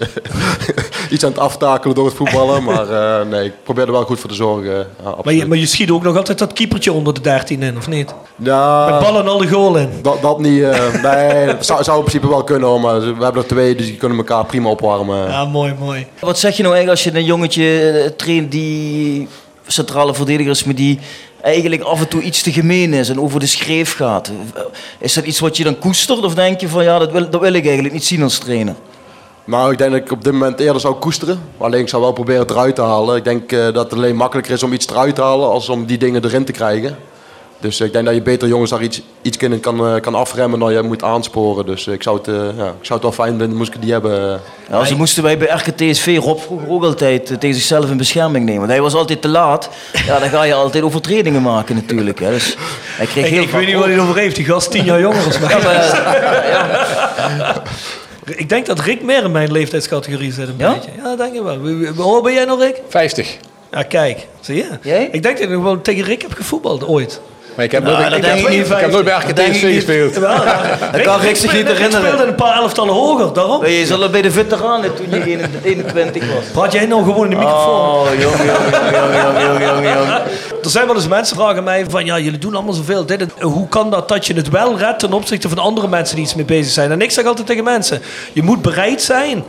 iets 1.13 1.23
aan 1.23 1.31
het 1.31 1.39
aftakelen 1.39 1.95
door 1.95 2.05
het 2.05 2.15
voetballen. 2.15 2.63
Maar 2.73 2.89
eh, 2.89 3.25
nee, 3.27 3.45
ik 3.45 3.53
probeer 3.63 3.85
er 3.85 3.91
wel 3.91 4.05
goed 4.05 4.19
voor 4.19 4.29
te 4.29 4.35
zorgen. 4.35 4.73
ja, 4.73 4.85
absoluut. 5.03 5.25
maar, 5.25 5.33
je, 5.33 5.45
maar 5.45 5.57
je 5.57 5.65
schiet 5.65 5.91
ook 5.91 6.03
nog 6.03 6.17
altijd 6.17 6.39
dat 6.39 6.53
keepertje 6.53 6.91
onder 6.91 7.13
de 7.13 7.21
13 7.21 7.61
in, 7.61 7.77
of 7.77 7.87
niet? 7.87 8.13
Ja, 8.35 8.89
Met 8.89 8.99
ballen 8.99 9.27
al 9.27 9.37
de 9.37 9.47
goal 9.47 9.77
in. 9.77 9.89
Dat, 10.01 10.21
dat 10.21 10.39
niet. 10.39 10.61
eh, 10.63 11.03
nee, 11.11 11.45
dat 11.45 11.65
zou, 11.65 11.83
zou 11.83 11.97
in 11.97 12.03
principe 12.03 12.29
wel 12.29 12.43
kunnen, 12.43 12.69
hoor, 12.69 12.79
maar 12.79 12.99
we 12.99 13.23
hebben 13.23 13.41
er 13.41 13.47
twee, 13.47 13.75
dus 13.75 13.85
die 13.85 13.97
kunnen 13.97 14.17
elkaar 14.17 14.45
prima 14.45 14.69
opwarmen. 14.69 15.29
Ja, 15.29 15.45
mooi, 15.45 15.73
mooi. 15.79 16.07
Wat 16.19 16.39
zeg 16.39 16.57
je 16.57 16.63
nou 16.63 16.75
eigenlijk 16.75 17.05
als 17.05 17.13
je 17.13 17.19
een 17.19 17.25
jongetje 17.25 17.89
eh, 17.91 18.09
traint 18.09 18.51
die 18.51 19.27
centrale 19.67 20.13
verdediger 20.13 20.51
is, 20.51 20.63
maar 20.63 20.75
die 20.75 20.99
eigenlijk 21.41 21.81
af 21.81 21.99
en 21.99 22.07
toe 22.07 22.21
iets 22.21 22.41
te 22.41 22.51
gemeen 22.51 22.93
is 22.93 23.09
en 23.09 23.19
over 23.19 23.39
de 23.39 23.45
schreef 23.45 23.95
gaat? 23.95 24.31
Is 24.99 25.13
dat 25.13 25.25
iets 25.25 25.39
wat 25.39 25.57
je 25.57 25.63
dan 25.63 25.79
koestert 25.79 26.23
of 26.23 26.33
denk 26.33 26.59
je 26.61 26.67
van 26.69 26.83
ja, 26.83 26.99
dat 26.99 27.11
wil, 27.11 27.29
dat 27.29 27.41
wil 27.41 27.53
ik 27.53 27.63
eigenlijk 27.65 27.93
niet 27.93 28.05
zien 28.05 28.23
als 28.23 28.37
trainer? 28.37 28.75
Nou, 29.45 29.71
ik 29.71 29.77
denk 29.77 29.91
dat 29.91 29.99
ik 30.01 30.11
op 30.11 30.23
dit 30.23 30.33
moment 30.33 30.59
eerder 30.59 30.81
zou 30.81 30.93
koesteren. 30.95 31.39
Alleen 31.57 31.81
ik 31.81 31.89
zou 31.89 32.01
wel 32.01 32.11
proberen 32.11 32.41
het 32.41 32.51
eruit 32.51 32.75
te 32.75 32.81
halen. 32.81 33.15
Ik 33.15 33.23
denk 33.23 33.51
eh, 33.51 33.59
dat 33.63 33.75
het 33.75 33.93
alleen 33.93 34.15
makkelijker 34.15 34.53
is 34.53 34.63
om 34.63 34.73
iets 34.73 34.87
eruit 34.87 35.15
te 35.15 35.21
halen 35.21 35.49
als 35.49 35.69
om 35.69 35.85
die 35.85 35.97
dingen 35.97 36.23
erin 36.25 36.45
te 36.45 36.51
krijgen. 36.51 36.97
Dus 37.63 37.79
ik 37.81 37.93
denk 37.93 38.05
dat 38.05 38.13
je 38.13 38.21
beter 38.21 38.47
jongens 38.47 38.69
daar 38.69 38.81
iets, 38.81 39.01
iets 39.21 39.37
in 39.37 39.59
kan, 39.59 39.87
eh, 39.87 40.01
kan 40.01 40.15
afremmen 40.15 40.59
dan 40.59 40.73
je 40.73 40.81
moet 40.81 41.03
aansporen. 41.03 41.65
Dus 41.65 41.87
ik 41.87 42.03
zou 42.03 42.17
het, 42.17 42.27
eh, 42.27 42.33
ja, 42.33 42.65
ik 42.67 42.85
zou 42.85 42.93
het 42.93 43.01
wel 43.01 43.11
fijn 43.11 43.37
vinden, 43.37 43.57
moest 43.57 43.73
ik 43.73 43.81
die 43.81 43.91
hebben. 43.91 44.41
Ja, 44.69 44.85
zo 44.85 44.95
moesten 44.95 45.23
wij 45.23 45.37
bij 45.37 45.47
RKTSV 45.47 46.17
Rob 46.21 46.39
vroeger 46.39 46.69
ook 46.69 46.83
altijd 46.83 47.31
eh, 47.31 47.37
tegen 47.37 47.55
zichzelf 47.55 47.89
in 47.89 47.97
bescherming 47.97 48.45
nemen. 48.45 48.59
Want 48.59 48.71
hij 48.71 48.81
was 48.81 48.93
altijd 48.93 49.21
te 49.21 49.27
laat. 49.27 49.69
Ja, 50.05 50.19
dan 50.19 50.29
ga 50.29 50.43
je 50.43 50.53
altijd 50.53 50.83
overtredingen 50.83 51.41
maken 51.41 51.75
natuurlijk. 51.75 52.19
Hè. 52.19 52.29
Dus 52.29 52.55
hij 52.97 53.05
kreeg 53.05 53.25
Ik, 53.25 53.31
heel 53.31 53.41
ik 53.41 53.49
weet 53.49 53.65
niet 53.65 53.75
wat 53.75 53.85
hij 53.85 53.99
over 53.99 54.17
heeft. 54.17 54.35
Die 54.35 54.45
gast 54.45 54.71
tien 54.71 54.85
jaar 54.85 54.99
jonger 54.99 55.25
als 55.25 55.39
mij. 55.39 55.49
Ja, 55.49 55.59
maar, 55.63 57.61
Ik 58.25 58.49
denk 58.49 58.65
dat 58.65 58.79
Rick 58.79 59.03
meer 59.03 59.23
in 59.23 59.31
mijn 59.31 59.51
leeftijdscategorie 59.51 60.33
zit 60.33 60.47
een 60.47 60.55
Ja? 60.57 60.73
beetje. 60.73 60.91
Ja, 61.03 61.15
denk 61.15 61.33
je 61.33 61.43
wel. 61.43 61.57
Hoe 61.95 62.13
oud 62.13 62.23
ben 62.23 62.33
jij 62.33 62.45
nog, 62.45 62.59
Rick? 62.59 62.81
50. 62.89 63.37
Ja, 63.71 63.83
kijk. 63.83 64.27
Zie 64.39 64.55
je? 64.55 64.67
Jij? 64.81 65.09
Ik 65.11 65.23
denk 65.23 65.37
dat 65.37 65.47
ik 65.47 65.53
nog 65.53 65.63
wel 65.63 65.81
tegen 65.81 66.03
Rick 66.03 66.21
heb 66.21 66.33
gevoetbald 66.33 66.87
ooit. 66.87 67.21
Maar 67.55 67.65
ik 67.65 67.71
heb 67.71 67.83
Nou, 67.83 67.97
nooit, 68.01 68.13
ik, 68.13 68.21
denk 68.21 68.35
heb, 68.35 68.43
ik 68.43 68.49
niet. 68.57 68.69
ik 68.69 68.77
heb 68.77 68.91
nooit 68.91 69.05
bij 69.05 69.19
gespeeld. 69.21 70.13
Dat 70.13 71.01
kan 71.01 71.19
Rick 71.19 71.35
zich 71.35 71.53
niet 71.53 71.61
Ik 71.61 71.75
speelde 71.75 71.83
herinneren. 71.97 72.27
een 72.27 72.35
paar 72.35 72.55
elftallen 72.55 72.93
hoger, 72.93 73.33
daarom. 73.33 73.65
Je 73.65 73.85
zat 73.85 74.11
bij 74.11 74.21
de 74.21 74.31
veteranen 74.31 74.95
toen 74.95 75.09
je 75.09 75.39
21 75.63 76.23
was. 76.35 76.43
Praat 76.51 76.71
jij 76.71 76.85
nou 76.85 77.03
gewoon 77.03 77.23
in 77.23 77.29
de 77.29 77.35
microfoon? 77.35 77.79
Oh, 77.79 78.07
jong, 78.19 78.35
jong, 78.35 78.47
jong, 78.47 79.13
jong, 79.15 79.41
jong, 79.41 79.59
jong, 79.63 79.85
jong. 79.85 80.07
Er 80.63 80.69
zijn 80.69 80.85
wel 80.87 80.95
eens 80.95 81.07
mensen 81.07 81.35
die 81.35 81.45
vragen 81.45 81.63
mij 81.63 81.85
van 81.89 82.05
ja, 82.05 82.19
jullie 82.19 82.39
doen 82.39 82.53
allemaal 82.55 82.73
zoveel. 82.73 83.05
Dit, 83.05 83.21
en- 83.21 83.31
hoe 83.47 83.67
kan 83.67 83.89
dat 83.89 84.09
dat 84.09 84.25
je 84.27 84.33
het 84.33 84.49
wel 84.49 84.77
redt 84.77 84.99
ten 84.99 85.13
opzichte 85.13 85.49
van 85.49 85.57
andere 85.57 85.87
mensen 85.87 86.15
die 86.15 86.25
iets 86.25 86.35
mee 86.35 86.45
bezig 86.45 86.71
zijn? 86.73 86.91
En 86.91 87.01
ik 87.01 87.11
zeg 87.11 87.25
altijd 87.25 87.47
tegen 87.47 87.63
mensen: 87.63 88.01
je 88.33 88.43
moet 88.43 88.61
bereid 88.61 89.01
zijn 89.01 89.43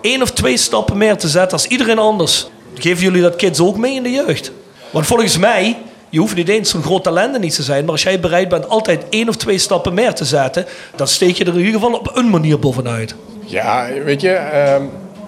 één 0.00 0.22
of 0.22 0.30
twee 0.30 0.56
stappen 0.56 0.96
meer 0.96 1.16
te 1.16 1.28
zetten 1.28 1.52
als 1.52 1.66
iedereen 1.66 1.98
anders. 1.98 2.48
Geven 2.74 3.02
jullie 3.02 3.22
dat 3.22 3.36
kids 3.36 3.60
ook 3.60 3.76
mee 3.76 3.94
in 3.94 4.02
de 4.02 4.10
jeugd? 4.10 4.52
Want 4.90 5.06
volgens 5.06 5.38
mij, 5.38 5.76
je 6.10 6.18
hoeft 6.18 6.34
niet 6.34 6.48
eens 6.48 6.70
zo'n 6.70 6.82
groot 6.82 7.04
talent 7.04 7.36
in 7.36 7.44
iets 7.44 7.56
te 7.56 7.62
zijn, 7.62 7.82
maar 7.82 7.92
als 7.92 8.02
jij 8.02 8.20
bereid 8.20 8.48
bent 8.48 8.68
altijd 8.68 9.04
één 9.08 9.28
of 9.28 9.36
twee 9.36 9.58
stappen 9.58 9.94
meer 9.94 10.14
te 10.14 10.24
zetten, 10.24 10.66
dan 10.96 11.08
steek 11.08 11.36
je 11.36 11.44
er 11.44 11.52
in 11.52 11.64
ieder 11.64 11.80
geval 11.80 11.98
op 11.98 12.16
een 12.16 12.30
manier 12.30 12.58
bovenuit. 12.58 13.14
Ja, 13.44 13.86
weet 14.04 14.20
je, 14.20 14.30
ehm, 14.30 14.82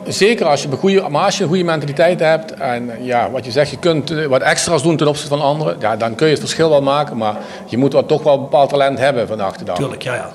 zeker 0.07 0.47
als 0.47 0.63
je, 0.63 0.69
een 0.69 0.77
goede, 0.77 1.09
maar 1.09 1.25
als 1.25 1.37
je 1.37 1.43
een 1.43 1.49
goede 1.49 1.65
mentaliteit 1.65 2.21
hebt 2.21 2.53
en 2.53 2.91
ja, 3.01 3.31
wat 3.31 3.45
je 3.45 3.51
zegt, 3.51 3.71
je 3.71 3.79
kunt 3.79 4.11
eh, 4.11 4.27
wat 4.27 4.43
extra's 4.43 4.83
doen 4.83 4.97
ten 4.97 5.07
opzichte 5.07 5.37
van 5.37 5.47
anderen, 5.47 5.77
ja, 5.81 5.97
dan 5.97 6.15
kun 6.15 6.27
je 6.27 6.33
het 6.33 6.43
verschil 6.43 6.69
wel 6.69 6.83
maken, 6.83 7.17
maar 7.17 7.37
je 7.67 7.77
moet 7.77 7.93
wel 7.93 8.07
toch 8.07 8.23
wel 8.23 8.35
een 8.35 8.41
bepaald 8.41 8.69
talent 8.69 8.99
hebben 8.99 9.29
vandaag 9.29 9.57
de 9.57 9.65
dag. 9.65 9.77
Tuurlijk, 9.77 10.03
ja, 10.03 10.15
ja. 10.15 10.33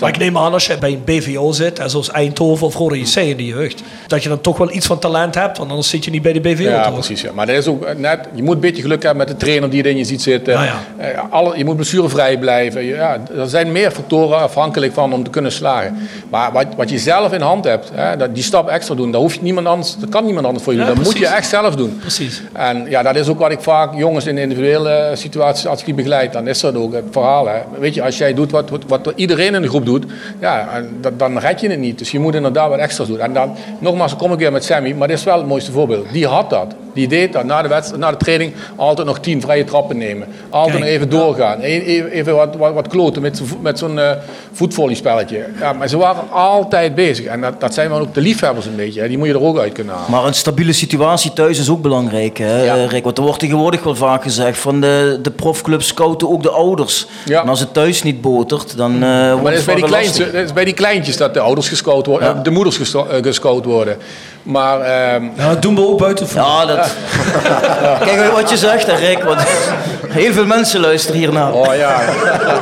Maar 0.00 0.08
ik 0.08 0.18
neem 0.18 0.38
aan 0.38 0.52
als 0.52 0.66
je 0.66 0.78
bij 0.78 0.92
een 0.92 1.04
BVO 1.04 1.52
zit, 1.52 1.78
hè, 1.78 1.88
zoals 1.88 2.10
Eindhoven 2.10 2.66
of 2.66 2.74
Rode 2.74 2.98
JC 3.00 3.16
in 3.16 3.36
de 3.36 3.46
jeugd, 3.46 3.82
dat 4.06 4.22
je 4.22 4.28
dan 4.28 4.40
toch 4.40 4.58
wel 4.58 4.72
iets 4.72 4.86
van 4.86 4.98
talent 4.98 5.34
hebt, 5.34 5.58
want 5.58 5.70
anders 5.70 5.88
zit 5.88 6.04
je 6.04 6.10
niet 6.10 6.22
bij 6.22 6.32
de 6.32 6.40
BVO. 6.40 6.62
Ja, 6.62 6.84
toch? 6.84 6.92
precies. 6.92 7.20
Ja. 7.20 7.30
Maar 7.34 7.46
dat 7.46 7.56
is 7.56 7.66
ook 7.66 7.96
net, 7.96 8.28
je 8.34 8.42
moet 8.42 8.54
een 8.54 8.60
beetje 8.60 8.82
geluk 8.82 9.02
hebben 9.02 9.26
met 9.26 9.28
de 9.28 9.44
trainer 9.44 9.70
die 9.70 9.84
erin 9.84 9.96
je 9.96 10.04
ziet 10.04 10.22
zitten. 10.22 10.52
Ja. 10.52 10.74
Eh, 10.96 11.06
alle, 11.30 11.58
je 11.58 11.64
moet 11.64 11.76
blessurevrij 11.76 12.38
blijven. 12.38 12.84
Ja, 12.84 13.18
er 13.36 13.48
zijn 13.48 13.72
meer 13.72 13.90
factoren 13.90 14.38
afhankelijk 14.38 14.92
van 14.92 15.12
om 15.12 15.24
te 15.24 15.30
kunnen 15.30 15.52
slagen. 15.52 16.08
Maar 16.30 16.52
wat, 16.52 16.66
wat 16.76 16.90
je 16.90 16.98
zelf 16.98 17.32
in 17.32 17.40
hand 17.40 17.64
hebt, 17.64 17.90
hè, 17.94 18.32
die 18.32 18.42
stap 18.42 18.68
extra 18.68 18.94
doen, 18.94 19.10
dat, 19.10 19.20
hoeft 19.20 19.42
niemand 19.42 19.66
anders, 19.66 19.96
dat 19.96 20.08
kan 20.08 20.24
niemand 20.24 20.46
anders 20.46 20.64
voor 20.64 20.72
je 20.72 20.78
Ja, 20.78 20.86
doen. 20.86 20.94
Dat 20.94 21.04
moet 21.04 21.18
je 21.18 21.26
echt 21.26 21.48
zelf 21.48 21.76
doen. 21.76 21.98
Precies. 22.00 22.42
En 22.52 22.86
ja, 22.88 23.02
dat 23.02 23.16
is 23.16 23.28
ook 23.28 23.38
wat 23.38 23.50
ik 23.50 23.60
vaak 23.60 23.94
jongens 23.94 24.26
in 24.26 24.38
individuele 24.38 25.10
situaties, 25.14 25.66
als 25.66 25.78
ik 25.78 25.84
die 25.84 25.94
begeleid, 25.94 26.32
dan 26.32 26.48
is 26.48 26.60
dat 26.60 26.74
ook 26.74 26.92
het 26.92 27.04
verhaal. 27.10 27.48
Hè. 27.48 27.58
Weet 27.78 27.94
je, 27.94 28.02
als 28.02 28.18
jij 28.18 28.34
doet 28.34 28.50
wat, 28.50 28.70
wat, 28.70 28.82
wat 28.86 29.12
iedereen 29.14 29.54
in 29.54 29.62
de 29.62 29.68
groep 29.72 29.86
doet, 29.86 30.04
ja, 30.40 30.82
dat, 31.00 31.18
dan 31.18 31.38
red 31.38 31.60
je 31.60 31.68
het 31.68 31.78
niet. 31.78 31.98
Dus 31.98 32.10
je 32.10 32.18
moet 32.18 32.34
inderdaad 32.34 32.68
wat 32.68 32.78
extra's 32.78 33.08
doen. 33.08 33.20
En 33.20 33.32
dan, 33.32 33.56
nogmaals, 33.78 34.16
kom 34.16 34.32
ik 34.32 34.38
weer 34.38 34.52
met 34.52 34.64
Sammy, 34.64 34.92
maar 34.92 35.08
dit 35.08 35.18
is 35.18 35.24
wel 35.24 35.38
het 35.38 35.46
mooiste 35.46 35.72
voorbeeld. 35.72 36.12
Die 36.12 36.26
had 36.26 36.50
dat. 36.50 36.74
Die 36.92 37.08
deed 37.08 37.32
dat. 37.32 37.44
Na 37.44 37.62
de, 37.62 37.68
wedstrijd, 37.68 38.00
na 38.00 38.10
de 38.10 38.16
training 38.16 38.52
altijd 38.76 39.06
nog 39.06 39.18
tien 39.18 39.40
vrije 39.40 39.64
trappen 39.64 39.96
nemen. 39.96 40.28
Altijd 40.50 40.70
Kijk. 40.76 40.84
nog 40.84 40.94
even 40.94 41.08
doorgaan. 41.10 41.58
E- 41.60 41.80
Even, 41.80 42.10
even 42.10 42.34
wat, 42.36 42.56
wat, 42.56 42.72
wat 42.74 42.88
kloten 42.88 43.22
met, 43.22 43.40
met 43.60 43.78
zo'n 43.78 43.98
eh 43.98 44.10
voetvolleyspelletje. 44.52 45.44
Ja, 45.60 45.72
maar 45.72 45.88
ze 45.88 45.96
waren 45.96 46.22
altijd 46.30 46.94
bezig. 46.94 47.24
En 47.26 47.40
dat, 47.40 47.60
dat 47.60 47.74
zijn 47.74 47.88
wel 47.90 47.98
ook 48.00 48.14
de 48.14 48.20
liefhebbers 48.20 48.66
een 48.66 48.76
beetje. 48.76 49.00
Hè. 49.00 49.08
Die 49.08 49.18
moet 49.18 49.26
je 49.26 49.32
er 49.32 49.42
ook 49.42 49.58
uit 49.58 49.72
kunnen 49.72 49.94
halen. 49.94 50.10
Maar 50.10 50.24
een 50.24 50.34
stabiele 50.34 50.72
situatie 50.72 51.32
thuis 51.32 51.58
is 51.58 51.68
ook 51.70 51.82
belangrijk, 51.82 52.38
hè, 52.38 52.62
Ja. 52.64 52.84
Rick? 52.86 53.04
Want 53.04 53.18
er 53.18 53.24
wordt 53.24 53.38
tegenwoordig 53.38 53.82
wel 53.82 53.94
vaak 53.94 54.22
gezegd 54.22 54.58
van 54.58 54.80
de, 54.80 55.18
de 55.22 55.30
profclubs 55.30 55.86
scouten 55.86 56.30
ook 56.30 56.42
de 56.42 56.50
ouders. 56.50 57.06
Ja. 57.24 57.42
En 57.42 57.48
als 57.48 57.60
het 57.60 57.74
thuis 57.74 58.02
niet 58.02 58.20
botert, 58.20 58.76
dan 58.76 58.92
eh 58.94 59.00
Maar 59.00 59.36
wordt 59.38 59.56
het 59.56 59.66
bij 59.66 59.74
die 59.74 59.88
lastig. 59.88 60.32
dat 60.32 60.44
is 60.44 60.52
bij 60.52 60.64
die 60.64 60.74
kleintjes 60.74 61.16
dat 61.16 61.34
de 61.34 61.40
ouders 61.40 61.68
gescout 61.68 62.06
worden, 62.06 62.28
Ja. 62.28 62.34
eh, 62.34 62.42
de 62.42 62.50
moeders 62.50 62.80
gescout 63.22 63.64
worden. 63.64 63.96
Maar 64.42 64.80
ehm, 64.80 65.24
Ja, 65.36 65.48
dat 65.48 65.62
doen 65.62 65.74
we 65.74 65.86
ook 65.88 65.98
buiten 65.98 66.28
voetbal. 66.28 66.66
Ja, 66.68 66.74
dat... 66.76 66.81
Kijk 68.06 68.32
wat 68.32 68.50
je 68.50 68.56
zegt, 68.56 68.86
hè, 68.86 68.94
Rick. 68.94 69.22
Want 69.22 69.40
heel 70.20 70.32
veel 70.32 70.46
mensen 70.46 70.80
luisteren 70.80 71.20
hiernaar. 71.20 71.52
Oh 71.52 71.74
ja, 71.76 72.00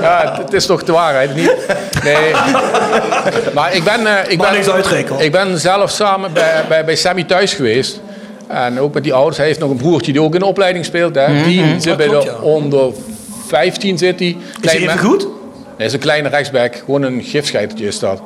ja 0.01 0.39
het, 0.43 0.53
is 0.53 0.67
toch 0.67 0.85
de 0.85 0.93
waarheid, 0.93 1.35
niet? 1.35 1.57
Nee. 2.05 2.33
Maar 3.55 3.75
ik 3.75 3.85
ben, 3.85 4.07
eh, 4.07 4.33
ik 4.33 4.39
ben, 4.39 4.53
niks 4.53 4.69
uitrekenen, 4.69 5.13
hoor. 5.13 5.23
ik 5.23 5.33
ben 5.33 5.59
zelf 5.59 5.91
samen 5.91 6.33
bij, 6.33 6.65
bij, 6.69 6.85
bij 6.85 6.97
Sammy 6.97 7.25
thuis 7.25 7.55
geweest. 7.55 8.01
En 8.49 8.81
ook 8.81 8.95
met 8.95 9.03
die 9.03 9.15
ouders. 9.15 9.37
Hij 9.37 9.47
heeft 9.47 9.59
nog 9.59 9.71
een 9.71 9.77
broertje 9.77 10.13
die 10.13 10.23
ook 10.23 10.35
in 10.35 10.41
de 10.41 10.47
opleiding 10.47 10.85
speelt. 10.85 11.15
Hè. 11.15 11.43
Die 11.43 11.81
zit 11.81 11.97
bij 11.97 12.09
de 12.09 12.23
ja. 12.25 12.35
onder 12.35 12.93
15 13.47 13.99
zit 13.99 14.19
hij. 14.19 14.37
Is 14.61 14.73
hij 14.73 14.81
even 14.81 14.99
goed? 14.99 15.27
Dat 15.81 15.89
is 15.89 15.93
een 15.93 16.01
kleine 16.01 16.29
rechtsback, 16.29 16.77
gewoon 16.77 17.03
een 17.03 17.23
gifscheitertje 17.23 17.87
is 17.87 17.99
dat. 17.99 18.21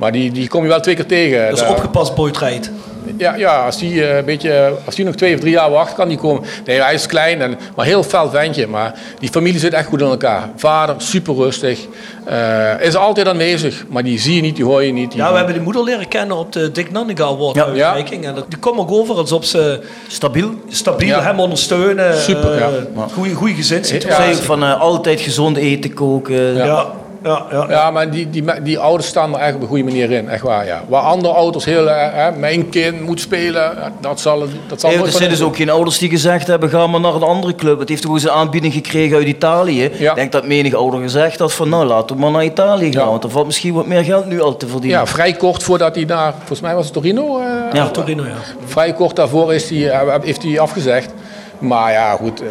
Maar 0.00 0.12
die, 0.12 0.32
die 0.32 0.48
kom 0.48 0.62
je 0.62 0.68
wel 0.68 0.80
twee 0.80 0.94
keer 0.94 1.06
tegen. 1.06 1.44
Dat 1.44 1.52
is 1.52 1.60
Daar- 1.60 1.70
opgepast 1.70 2.14
boytrijd. 2.14 2.70
ja, 3.16 3.34
ja 3.34 3.64
als 3.64 3.78
die 3.78 4.04
eh, 4.06 4.16
een 4.16 4.24
beetje, 4.24 4.72
als 4.84 4.94
die 4.94 5.04
nog 5.04 5.14
twee 5.14 5.34
of 5.34 5.40
drie 5.40 5.52
jaar 5.52 5.70
wacht, 5.70 5.94
kan 5.94 6.08
die 6.08 6.18
komen. 6.18 6.42
Nee, 6.64 6.80
hij 6.82 6.94
is 6.94 7.06
klein, 7.06 7.40
en, 7.42 7.58
maar 7.76 7.86
heel 7.86 8.02
fel 8.02 8.30
ventje. 8.30 8.66
Maar 8.66 8.94
die 9.18 9.28
familie 9.30 9.60
zit 9.60 9.72
echt 9.72 9.86
goed 9.86 10.00
in 10.00 10.06
elkaar. 10.06 10.48
Vader, 10.56 10.94
super 10.98 11.34
rustig. 11.34 11.78
eh, 12.24 12.80
is 12.80 12.96
altijd 12.96 13.28
aanwezig, 13.28 13.84
maar 13.88 14.02
die 14.02 14.18
zie 14.18 14.34
je 14.34 14.40
niet, 14.42 14.56
die 14.56 14.64
hoor 14.64 14.82
je 14.82 14.92
niet. 14.92 15.10
Die, 15.10 15.20
Ja, 15.20 15.30
we 15.30 15.36
hebben 15.36 15.54
die 15.54 15.62
moeder 15.62 15.82
leren 15.84 16.08
kennen 16.08 16.36
op 16.36 16.52
de 16.52 16.72
Dick 16.72 16.90
Nanninga 16.90 17.24
Award 17.24 17.56
Ja. 17.56 17.64
uitreiking. 17.64 18.24
En 18.24 18.34
dat- 18.34 18.44
die 18.48 18.58
kwam 18.58 18.78
ook 18.80 18.90
over 18.90 19.14
alsof 19.16 19.44
ze 19.44 19.80
Stabiel. 20.08 20.50
stabiel 20.68 21.08
Ja. 21.16 21.22
hem 21.22 21.40
ondersteunen. 21.40 22.16
Super, 22.18 22.58
ja. 22.58 22.68
Zij 23.14 23.54
gezinssituatie. 23.54 24.34
ook 24.36 24.42
van 24.42 24.62
eh, 24.62 24.80
altijd 24.80 25.20
gezond 25.20 25.56
eten 25.56 25.94
koken. 25.94 26.54
Ja. 26.54 26.86
Ja, 27.22 27.46
ja, 27.50 27.66
ja. 27.68 27.90
Maar 27.90 28.10
die, 28.10 28.30
die, 28.30 28.44
die 28.62 28.78
ouders 28.78 29.08
staan 29.08 29.34
er 29.34 29.40
echt 29.40 29.54
op 29.54 29.60
een 29.62 29.68
goede 29.68 29.84
manier 29.84 30.10
in, 30.10 30.28
echt 30.28 30.42
waar. 30.42 30.66
Ja. 30.66 30.82
Waar 30.88 31.02
andere 31.02 31.34
ouders 31.34 31.64
heel, 31.64 31.90
eh, 31.90 32.08
hè, 32.12 32.30
mijn 32.38 32.68
kind 32.68 33.00
moet 33.00 33.20
spelen, 33.20 33.92
dat 34.00 34.20
zal, 34.20 34.38
dat 34.68 34.80
zal 34.80 34.90
Hey, 34.90 34.98
nooit 34.98 35.12
er 35.12 35.18
zijn 35.18 35.30
dus 35.30 35.42
ook 35.42 35.56
geen 35.56 35.70
ouders 35.70 35.98
die 35.98 36.08
gezegd 36.10 36.46
hebben, 36.46 36.68
ga 36.68 36.86
maar 36.86 37.00
naar 37.00 37.14
een 37.14 37.22
andere 37.22 37.54
club. 37.54 37.78
Het 37.78 37.88
heeft 37.88 38.04
eens 38.04 38.22
een 38.24 38.30
aanbieding 38.30 38.72
gekregen 38.72 39.16
uit 39.16 39.26
Italië. 39.26 39.84
Ik 39.84 40.14
denk 40.14 40.32
dat 40.32 40.46
menig 40.46 40.74
ouder 40.74 41.00
gezegd 41.00 41.38
had 41.38 41.52
van, 41.52 41.68
nou 41.68 41.84
laten 41.84 42.16
we 42.16 42.22
maar 42.22 42.30
naar 42.30 42.44
Italië 42.44 42.92
gaan. 42.92 43.08
Want 43.08 43.24
er 43.24 43.30
valt 43.30 43.46
misschien 43.46 43.74
wat 43.74 43.86
meer 43.86 44.04
geld 44.04 44.26
nu 44.26 44.40
al 44.42 44.56
te 44.56 44.66
verdienen. 44.66 44.98
Ja, 44.98 45.06
vrij 45.06 45.32
kort 45.32 45.62
voordat 45.62 45.94
hij 45.94 46.04
naar, 46.04 46.32
volgens 46.38 46.60
mij 46.60 46.74
was 46.74 46.84
het 46.84 46.94
Torino. 46.94 47.38
eh, 47.40 47.46
Ja, 47.72 47.88
Torino, 47.88 48.24
ja. 48.24 48.34
Vrij 48.66 48.92
kort 48.92 49.16
daarvoor 49.16 49.54
is 49.54 49.70
hij, 49.70 49.90
eh, 49.90 50.14
heeft 50.22 50.42
hij 50.42 50.60
afgezegd. 50.60 51.12
Maar 51.58 51.92
ja, 51.92 52.10
goed. 52.16 52.40
eh, 52.42 52.48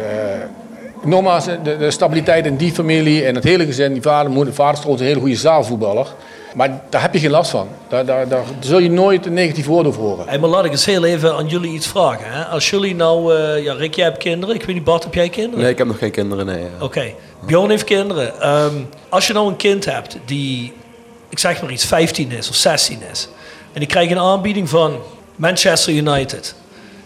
nogmaals, 1.04 1.44
de, 1.44 1.76
de 1.78 1.90
stabiliteit 1.90 2.46
in 2.46 2.56
die 2.56 2.72
familie 2.72 3.24
en 3.24 3.34
het 3.34 3.44
hele 3.44 3.64
gezin. 3.64 3.92
Die 3.92 4.02
vader, 4.02 4.32
moeder, 4.32 4.54
vader 4.54 4.72
is 4.72 4.78
trouwens 4.78 5.02
een 5.02 5.08
hele 5.08 5.20
goede 5.20 5.36
zaalvoetballer. 5.36 6.06
Maar 6.54 6.80
daar 6.88 7.02
heb 7.02 7.12
je 7.12 7.18
geen 7.20 7.30
last 7.30 7.50
van. 7.50 7.68
Daar, 7.88 8.04
daar, 8.04 8.28
daar 8.28 8.44
zul 8.60 8.78
je 8.78 8.90
nooit 8.90 9.26
een 9.26 9.32
negatief 9.32 9.66
woord 9.66 9.86
over 9.86 10.02
horen. 10.02 10.28
Hey, 10.28 10.38
maar 10.38 10.50
laat 10.50 10.64
ik 10.64 10.70
eens 10.70 10.84
heel 10.84 11.04
even 11.04 11.36
aan 11.36 11.46
jullie 11.46 11.72
iets 11.72 11.86
vragen. 11.86 12.32
Hè? 12.32 12.44
Als 12.44 12.70
jullie 12.70 12.94
nou... 12.94 13.34
eh, 13.36 13.64
ja, 13.64 13.72
Rick, 13.72 13.94
jij 13.94 14.04
hebt 14.04 14.18
kinderen. 14.18 14.54
Ik 14.54 14.64
weet 14.64 14.74
niet, 14.74 14.84
Bart, 14.84 15.04
heb 15.04 15.14
jij 15.14 15.28
kinderen? 15.28 15.60
Nee, 15.60 15.70
ik 15.70 15.78
heb 15.78 15.86
nog 15.86 15.98
geen 15.98 16.10
kinderen, 16.10 16.46
nee. 16.46 16.64
Oké. 16.80 17.12
Bjorn 17.46 17.70
heeft 17.70 17.84
kinderen. 17.84 18.40
Ehm, 18.40 18.74
als 19.08 19.26
je 19.26 19.32
nou 19.32 19.48
een 19.48 19.56
kind 19.56 19.84
hebt 19.84 20.18
die, 20.24 20.72
ik 21.28 21.38
zeg 21.38 21.62
maar 21.62 21.70
iets, 21.70 21.84
15 21.84 22.30
is 22.32 22.48
of 22.48 22.54
16 22.54 22.98
is. 23.12 23.28
En 23.72 23.78
die 23.80 23.88
krijgt 23.88 24.10
een 24.10 24.18
aanbieding 24.18 24.68
van 24.68 24.96
Manchester 25.36 25.92
United. 25.94 26.54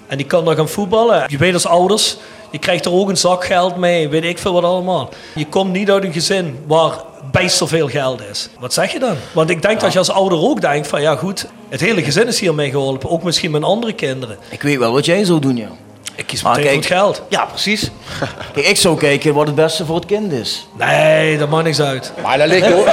En 0.06 0.16
die 0.16 0.26
kan 0.26 0.44
dan 0.44 0.56
gaan 0.56 0.68
voetballen. 0.68 1.24
Je 1.26 1.36
weet 1.36 1.54
als 1.54 1.66
ouders, 1.66 2.16
je 2.54 2.60
krijgt 2.60 2.84
er 2.84 2.92
ook 2.92 3.08
een 3.08 3.16
zak 3.16 3.44
geld 3.44 3.76
mee. 3.76 4.08
Weet 4.08 4.24
ik 4.24 4.38
veel 4.38 4.52
wat 4.52 4.64
allemaal. 4.64 5.08
Je 5.34 5.46
komt 5.46 5.72
niet 5.72 5.90
uit 5.90 6.04
een 6.04 6.12
gezin 6.12 6.58
waar 6.66 6.92
bijster 7.30 7.68
veel 7.68 7.88
geld 7.88 8.20
is. 8.30 8.48
Wat 8.58 8.72
zeg 8.72 8.92
je 8.92 8.98
dan? 8.98 9.16
Want 9.32 9.50
ik 9.50 9.62
denk 9.62 9.80
dat 9.80 9.92
je 9.92 9.98
als 9.98 10.10
ouder 10.10 10.38
ook 10.38 10.60
denkt 10.60 10.86
van 10.86 11.00
ja 11.00 11.16
goed, 11.16 11.46
het 11.68 11.80
hele 11.80 12.02
gezin 12.02 12.26
is 12.26 12.40
hiermee 12.40 12.70
geholpen. 12.70 13.10
Ook 13.10 13.22
misschien 13.22 13.50
mijn 13.50 13.64
andere 13.64 13.92
kinderen. 13.92 14.36
Ik 14.50 14.62
weet 14.62 14.78
wel 14.78 14.92
wat 14.92 15.04
jij 15.04 15.24
zou 15.24 15.40
doen, 15.40 15.56
ja. 15.56 15.68
Ik 16.16 16.26
kies 16.26 16.42
Maar 16.42 16.56
meteen 16.56 16.70
voor 16.72 16.80
kijk- 16.80 16.90
het 16.90 16.98
geld. 17.00 17.22
Ja, 17.28 17.44
precies. 17.44 17.90
Kijk, 18.54 18.66
ik 18.66 18.76
zou 18.76 18.98
kijken 18.98 19.34
wat 19.34 19.46
het 19.46 19.54
beste 19.54 19.84
voor 19.84 19.94
het 19.96 20.06
kind 20.06 20.32
is. 20.32 20.68
Nee, 20.78 21.38
dat 21.38 21.48
maakt 21.48 21.64
niks 21.64 21.80
uit. 21.80 22.12
Maar 22.22 22.38
dat 22.38 22.46
ligt 22.48 22.72
ook, 22.72 22.86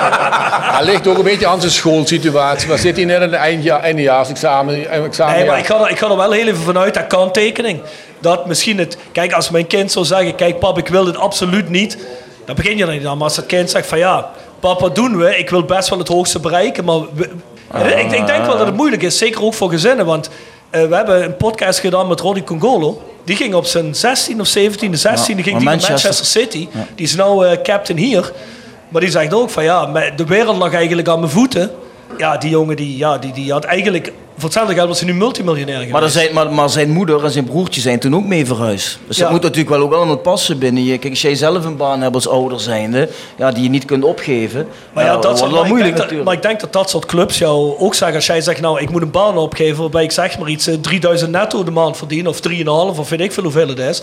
dat 0.78 0.82
ligt 0.84 1.06
ook 1.06 1.18
een 1.18 1.24
beetje 1.24 1.46
aan 1.46 1.60
zijn 1.60 1.72
schoolsituatie. 1.72 2.68
Waar 2.68 2.78
zit 2.78 2.96
hij 2.96 3.04
net 3.04 3.16
in 3.16 3.22
het 3.22 3.32
eindja- 3.32 3.80
eindejaarsexamen? 3.80 4.90
examen, 4.90 5.34
Nee, 5.36 5.44
maar 5.46 5.54
ja. 5.54 5.60
ik 5.60 5.66
ga, 5.66 5.80
er, 5.84 5.90
ik 5.90 5.98
ga 5.98 6.10
er 6.10 6.16
wel 6.16 6.30
heel 6.32 6.46
even 6.46 6.62
vanuit, 6.62 6.94
dat 6.94 7.06
kanttekening. 7.06 7.80
Dat 8.20 8.46
misschien 8.46 8.78
het... 8.78 8.96
Kijk, 9.12 9.32
als 9.32 9.50
mijn 9.50 9.66
kind 9.66 9.92
zou 9.92 10.04
zeggen... 10.04 10.34
Kijk, 10.34 10.58
pap, 10.58 10.78
ik 10.78 10.88
wil 10.88 11.04
dit 11.04 11.16
absoluut 11.16 11.68
niet. 11.68 11.98
Dan 12.44 12.54
begin 12.56 12.76
je 12.76 12.86
er 12.86 12.92
niet 12.92 13.06
aan. 13.06 13.16
Maar 13.18 13.26
als 13.28 13.36
het 13.36 13.46
kind 13.46 13.70
zegt 13.70 13.86
van... 13.88 13.98
Ja, 13.98 14.30
pap, 14.60 14.80
wat 14.80 14.94
doen 14.94 15.16
we? 15.16 15.38
Ik 15.38 15.50
wil 15.50 15.62
best 15.62 15.88
wel 15.88 15.98
het 15.98 16.08
hoogste 16.08 16.40
bereiken. 16.40 16.84
Maar 16.84 16.98
we- 17.14 17.30
ik, 17.96 18.12
ik 18.12 18.26
denk 18.26 18.46
wel 18.46 18.56
dat 18.58 18.66
het 18.66 18.74
moeilijk 18.76 19.02
is. 19.02 19.18
Zeker 19.18 19.42
ook 19.42 19.54
voor 19.54 19.70
gezinnen. 19.70 20.06
Want 20.06 20.26
eh, 20.28 20.32
we 20.70 20.94
hebben 20.94 21.24
een 21.24 21.36
podcast 21.36 21.78
gedaan 21.78 22.08
met 22.08 22.20
Roddy 22.20 22.42
Congolo. 22.42 23.02
Die 23.24 23.36
ging 23.36 23.54
op 23.54 23.66
zijn 23.66 23.94
16 23.94 24.40
of 24.40 24.48
17e, 24.58 24.60
16e 24.60 25.00
Ja, 25.02 25.16
ging 25.16 25.36
die 25.36 25.52
naar 25.52 25.62
Manchester- 25.64 26.14
City. 26.26 26.68
Die 26.94 27.06
is 27.06 27.14
nou 27.14 27.46
eh, 27.46 27.62
captain 27.62 27.98
hier. 27.98 28.32
Maar 28.88 29.00
die 29.00 29.10
zegt 29.10 29.34
ook 29.34 29.50
van 29.50 29.64
ja, 29.64 29.86
de 30.16 30.24
wereld 30.24 30.56
lag 30.56 30.74
eigenlijk 30.74 31.08
aan 31.08 31.18
mijn 31.18 31.30
voeten. 31.32 31.70
Ja, 32.18 32.36
die 32.36 32.50
jongen 32.50 32.76
die, 32.76 32.96
ja, 32.96 33.18
die, 33.18 33.32
die 33.32 33.52
had 33.52 33.64
eigenlijk... 33.64 34.12
Voor 34.38 34.48
hetzelfde 34.48 34.74
geld 34.74 34.88
was 34.88 35.00
hij 35.00 35.08
nu 35.08 35.14
multimiljonair 35.14 35.76
geweest. 35.76 35.92
Maar, 35.92 36.08
zijn, 36.08 36.34
maar, 36.34 36.52
maar 36.52 36.70
zijn 36.70 36.90
moeder 36.90 37.24
en 37.24 37.30
zijn 37.30 37.44
broertje 37.44 37.80
zijn 37.80 37.98
toen 37.98 38.14
ook 38.14 38.24
mee 38.24 38.46
verhuisd. 38.46 38.98
Dus 39.06 39.16
Ja. 39.16 39.22
dat 39.22 39.32
moet 39.32 39.42
natuurlijk 39.42 39.68
wel 39.68 39.80
ook 39.80 39.92
allemaal 39.92 40.16
passen 40.16 40.58
binnen 40.58 40.84
je. 40.84 40.98
Kijk, 40.98 41.12
als 41.12 41.22
jij 41.22 41.34
zelf 41.34 41.64
een 41.64 41.76
baan 41.76 42.00
hebt 42.00 42.14
als 42.14 42.28
ouder 42.28 42.60
zijnde, 42.60 43.08
ja, 43.36 43.50
die 43.50 43.62
je 43.62 43.68
niet 43.68 43.84
kunt 43.84 44.04
opgeven. 44.04 44.66
Maar 44.92 45.04
ja, 45.04 45.12
dat 45.12 45.24
wordt 45.24 45.38
soort, 45.38 45.50
wel 45.52 45.64
moeilijk 45.64 45.84
denk 45.88 45.96
natuurlijk. 45.98 46.24
maar 46.24 46.36
ik 46.36 46.42
denk 46.42 46.60
dat 46.60 46.72
dat 46.72 46.90
soort 46.90 47.06
clubs 47.06 47.38
jou 47.38 47.78
ook 47.78 47.94
zeggen. 47.94 48.16
Als 48.16 48.26
jij 48.26 48.40
zegt, 48.40 48.60
nou, 48.60 48.80
ik 48.80 48.90
moet 48.90 49.02
een 49.02 49.10
baan 49.10 49.36
opgeven 49.36 49.80
waarbij 49.80 50.02
ik 50.04 50.12
zeg 50.12 50.38
maar 50.38 50.48
iets 50.48 50.66
eh, 50.66 50.74
3000 50.74 51.30
netto 51.30 51.64
de 51.64 51.70
maand 51.70 51.96
verdien, 51.96 52.26
of 52.28 52.40
3,5, 52.48 52.64
of 52.98 53.08
weet 53.08 53.20
ik 53.20 53.32
veel 53.32 53.42
hoeveel 53.42 53.68
het 53.68 53.78
is. 53.78 54.02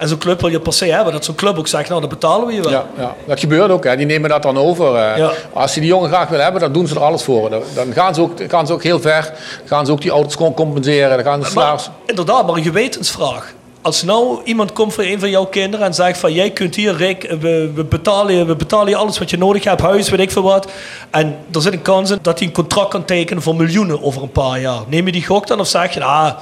En 0.00 0.08
zo'n 0.08 0.18
club 0.18 0.40
wil 0.40 0.50
je 0.50 0.60
per 0.60 0.72
se 0.72 0.84
hebben. 0.84 1.12
Dat 1.12 1.24
zo'n 1.24 1.34
club 1.34 1.58
ook 1.58 1.68
zegt, 1.68 1.88
nou, 1.88 2.00
dat 2.00 2.10
betalen 2.10 2.46
we 2.46 2.52
je 2.52 2.60
wel. 2.62 2.70
Ja, 2.72 2.86
ja, 2.98 3.14
dat 3.26 3.40
gebeurt 3.40 3.70
ook. 3.70 3.84
Hè. 3.84 3.96
Die 3.96 4.06
nemen 4.06 4.30
dat 4.30 4.42
dan 4.42 4.58
over. 4.58 4.94
eh. 4.94 5.16
Ja. 5.16 5.30
Als 5.52 5.72
ze 5.72 5.80
die 5.80 5.88
jongen 5.88 6.08
graag 6.08 6.28
willen 6.28 6.44
hebben, 6.44 6.60
dan 6.62 6.72
doen 6.72 6.86
ze 6.86 6.94
er 6.94 7.00
alles 7.02 7.22
voor. 7.22 7.50
Dan, 7.50 7.92
gaan, 7.92 8.14
ze 8.14 8.20
ook, 8.20 8.32
gaan 8.48 8.66
ze 8.66 8.72
ook 8.72 8.82
heel 8.82 9.00
ver. 9.00 9.32
gaan 9.64 9.86
ze 9.86 9.92
ook 9.92 10.00
die 10.00 10.12
ouders 10.12 10.36
compenseren. 10.36 11.10
Dan 11.16 11.24
gaan 11.26 11.44
ze 11.44 11.54
Maar, 11.54 11.80
inderdaad, 12.06 12.46
maar 12.46 12.56
een 12.56 12.62
gewetensvraag. 12.62 13.52
Als 13.82 14.02
nou 14.02 14.40
iemand 14.44 14.72
komt 14.72 14.94
voor 14.94 15.04
een 15.04 15.20
van 15.20 15.30
jouw 15.30 15.44
kinderen 15.44 15.86
en 15.86 15.94
zegt 15.94 16.18
van 16.18 16.32
jij 16.32 16.50
kunt 16.50 16.74
hier 16.74 16.96
Rick, 16.96 17.36
we, 17.40 17.70
we, 17.74 17.84
betalen, 17.84 18.34
je, 18.34 18.44
we 18.44 18.56
betalen 18.56 18.88
je 18.88 18.96
alles 18.96 19.18
wat 19.18 19.30
je 19.30 19.38
nodig 19.38 19.64
hebt, 19.64 19.80
huis, 19.80 20.08
weet 20.08 20.20
ik 20.20 20.30
veel 20.30 20.42
wat. 20.42 20.70
En 21.10 21.36
er 21.52 21.60
zit 21.62 21.72
een 21.72 21.82
kans 21.82 22.10
in 22.10 22.18
dat 22.22 22.38
hij 22.38 22.48
een 22.48 22.54
contract 22.54 22.88
kan 22.90 23.04
tekenen 23.04 23.42
voor 23.42 23.56
miljoenen 23.56 24.02
over 24.02 24.22
een 24.22 24.30
paar 24.32 24.60
jaar. 24.60 24.80
Neem 24.88 25.06
je 25.06 25.12
die 25.12 25.26
gok 25.26 25.46
dan 25.46 25.60
of 25.60 25.66
zeg 25.66 25.94
je, 25.94 26.04
ah, 26.04 26.32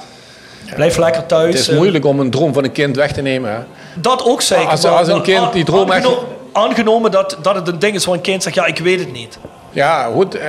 blijf 0.75 0.97
lekker 0.97 1.25
thuis. 1.25 1.45
Het 1.53 1.61
is 1.61 1.67
eh, 1.67 1.75
moeilijk 1.75 2.05
om 2.05 2.19
een 2.19 2.29
droom 2.29 2.53
van 2.53 2.63
een 2.63 2.71
kind 2.71 2.95
weg 2.95 3.11
te 3.11 3.21
nemen. 3.21 3.51
Hè. 3.51 3.57
Dat 3.93 4.23
ook 4.25 4.41
zeker. 4.41 4.67
Als- 4.67 4.85
als 4.85 5.07
een 5.07 5.21
kind 5.21 5.53
die 5.53 5.63
droom 5.65 5.91
echt- 5.91 6.05
aangeno- 6.05 6.23
Aangenomen 6.51 7.11
dat, 7.11 7.37
dat 7.41 7.55
het 7.55 7.67
een 7.67 7.79
ding 7.79 7.95
is 7.95 8.05
waar 8.05 8.15
een 8.15 8.21
kind 8.21 8.43
zegt, 8.43 8.55
ja, 8.55 8.65
ik 8.65 8.77
weet 8.79 8.99
het 8.99 9.11
niet. 9.13 9.37
Ja, 9.69 10.09
goed. 10.13 10.35
eh, 10.35 10.47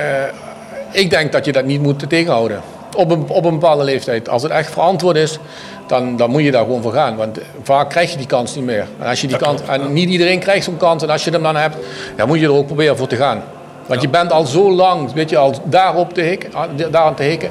ik 0.91 1.09
denk 1.09 1.31
dat 1.31 1.45
je 1.45 1.51
dat 1.51 1.65
niet 1.65 1.81
moet 1.81 2.09
tegenhouden. 2.09 2.61
Op 2.95 3.11
een, 3.11 3.25
op 3.27 3.45
een 3.45 3.51
bepaalde 3.59 3.83
leeftijd. 3.83 4.29
Als 4.29 4.43
het 4.43 4.51
echt 4.51 4.71
verantwoord 4.71 5.15
is, 5.15 5.39
dan, 5.87 6.15
dan 6.17 6.29
moet 6.29 6.43
je 6.43 6.51
daar 6.51 6.63
gewoon 6.63 6.81
voor 6.81 6.93
gaan. 6.93 7.15
Want 7.15 7.37
vaak 7.63 7.89
krijg 7.89 8.11
je 8.11 8.17
die 8.17 8.25
kans 8.27 8.55
niet 8.55 8.63
meer. 8.65 8.85
En, 8.99 9.07
als 9.07 9.21
je 9.21 9.27
die 9.27 9.37
kans, 9.37 9.61
en 9.67 9.93
niet 9.93 10.09
iedereen 10.09 10.39
krijgt 10.39 10.63
zo'n 10.65 10.77
kans. 10.77 11.03
En 11.03 11.09
als 11.09 11.23
je 11.23 11.31
hem 11.31 11.43
dan 11.43 11.55
hebt, 11.55 11.75
dan 12.15 12.27
moet 12.27 12.39
je 12.39 12.45
er 12.45 12.53
ook 12.53 12.65
proberen 12.65 12.97
voor 12.97 13.07
te 13.07 13.15
gaan. 13.15 13.43
Want 13.85 14.01
je 14.01 14.09
bent 14.09 14.31
al 14.31 14.45
zo 14.45 14.71
lang, 14.71 15.13
weet 15.13 15.29
je, 15.29 15.37
al 15.37 15.53
daarop 15.63 16.13
te 16.13 16.21
hikken, 16.21 16.49
aan- 16.55 16.69
daaraan 16.91 17.15
te 17.15 17.23
hikken. 17.23 17.49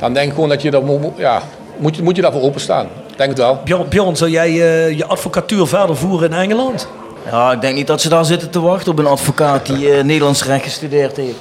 Dan 0.00 0.12
denk 0.14 0.26
ik 0.28 0.34
gewoon 0.34 0.48
dat 0.48 0.62
je 0.62 0.70
daar 0.70 0.82
moet, 0.82 1.00
ja, 1.16 1.42
moet, 1.76 1.96
je- 1.96 2.02
moet 2.02 2.16
je 2.16 2.22
daarvoor 2.22 2.42
openstaan. 2.42 2.84
Ik 2.84 3.16
Denk 3.18 3.30
het 3.30 3.38
wel. 3.38 3.60
Bjorn, 3.64 3.88
Bjorn 3.88 4.16
zou 4.16 4.30
jij 4.30 4.48
eh, 4.48 4.96
je 4.96 5.06
advocatuur 5.06 5.66
verder 5.66 5.96
voeren 5.96 6.30
in 6.32 6.36
Engeland? 6.36 6.88
Ja, 7.30 7.52
ik 7.52 7.60
denk 7.60 7.74
niet 7.76 7.86
dat 7.86 8.00
ze 8.00 8.08
daar 8.08 8.24
zitten 8.24 8.50
te 8.50 8.60
wachten 8.60 8.92
op 8.92 8.98
een 8.98 9.06
advocaat 9.06 9.66
die 9.66 9.90
eh, 9.92 10.04
Nederlands 10.04 10.44
recht 10.44 10.62
gestudeerd 10.64 11.16
heeft. 11.16 11.36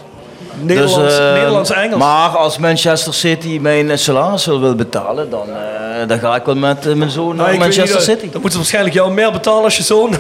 Nederlands, 0.62 1.18
eh, 1.18 1.34
Nederlands-Engels. 1.34 2.00
Maar 2.00 2.30
als 2.30 2.58
Manchester 2.58 3.14
City 3.14 3.58
mijn 3.62 4.00
salaris 4.00 4.46
wil 4.46 4.76
betalen, 4.76 5.30
dan, 5.30 5.48
eh, 5.50 6.08
dan 6.08 6.20
ga 6.20 6.36
ik 6.36 6.46
wel 6.46 6.56
met 6.56 6.96
mijn 6.96 7.10
zoon 7.10 7.36
Nou, 7.36 7.50
naar 7.50 7.58
Manchester 7.60 7.96
niet, 7.96 8.06
City. 8.06 8.22
Dan 8.22 8.32
moeten 8.32 8.52
ze 8.52 8.58
waarschijnlijk 8.58 8.96
jou 8.96 9.12
meer 9.12 9.32
betalen 9.32 9.64
als 9.64 9.78
je 9.78 9.84
zoon. 9.84 10.10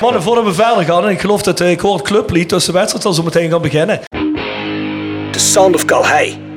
Mannen, 0.00 0.22
voordat 0.22 0.44
we 0.44 0.54
verder 0.54 0.84
gaan, 0.84 1.04
en 1.04 1.10
ik 1.10 1.20
geloof 1.20 1.42
dat 1.42 1.60
ik 1.60 1.80
hoor 1.80 1.92
het 1.94 2.02
clublied, 2.02 2.48
dus 2.48 2.64
de 2.64 2.72
wedstrijd 2.72 3.02
zal 3.02 3.12
zo 3.12 3.22
meteen 3.22 3.50
gaan 3.50 3.62
beginnen. 3.62 4.00
The 5.30 5.38
Sound 5.38 5.74
of 5.74 5.84
Calhei. 5.84 6.49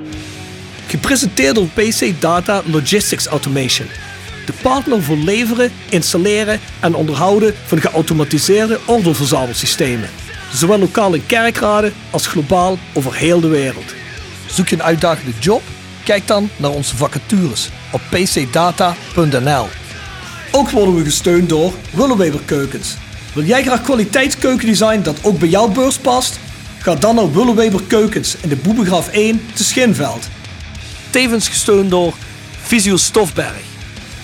Gepresenteerd 0.93 1.55
door 1.55 1.67
PC 1.67 2.21
Data 2.21 2.61
Logistics 2.65 3.25
Automation. 3.25 3.87
De 4.45 4.53
partner 4.61 5.03
voor 5.03 5.17
leveren, 5.17 5.71
installeren 5.89 6.59
en 6.79 6.95
onderhouden 6.95 7.53
van 7.65 7.81
geautomatiseerde 7.81 8.79
ordeelverzamelsystemen. 8.85 10.09
Zowel 10.53 10.79
lokaal 10.79 11.13
in 11.13 11.25
kerkraden 11.25 11.93
als 12.09 12.27
globaal 12.27 12.77
over 12.93 13.15
heel 13.15 13.39
de 13.39 13.47
wereld. 13.47 13.93
Zoek 14.45 14.67
je 14.67 14.75
een 14.75 14.83
uitdagende 14.83 15.31
job? 15.39 15.61
Kijk 16.03 16.27
dan 16.27 16.49
naar 16.57 16.71
onze 16.71 16.95
vacatures 16.97 17.69
op 17.91 18.01
pcdata.nl. 18.09 19.67
Ook 20.51 20.69
worden 20.69 20.95
we 20.95 21.03
gesteund 21.03 21.49
door 21.49 21.73
Willeweber 21.91 22.41
Keukens. 22.45 22.95
Wil 23.33 23.43
jij 23.43 23.63
graag 23.63 23.81
kwaliteitskeukendesign 23.81 25.01
dat 25.01 25.17
ook 25.21 25.39
bij 25.39 25.49
jouw 25.49 25.67
beurs 25.67 25.97
past? 25.97 26.39
Ga 26.79 26.95
dan 26.95 27.15
naar 27.15 27.33
Willeweber 27.33 27.81
Keukens 27.87 28.35
in 28.41 28.49
de 28.49 28.55
Boebegraaf 28.55 29.07
1 29.07 29.41
te 29.53 29.63
Schinveld. 29.63 30.27
Tevens 31.13 31.47
gesteund 31.47 31.89
door 31.89 32.13
Visio 32.61 32.97
Stofberg. 32.97 33.61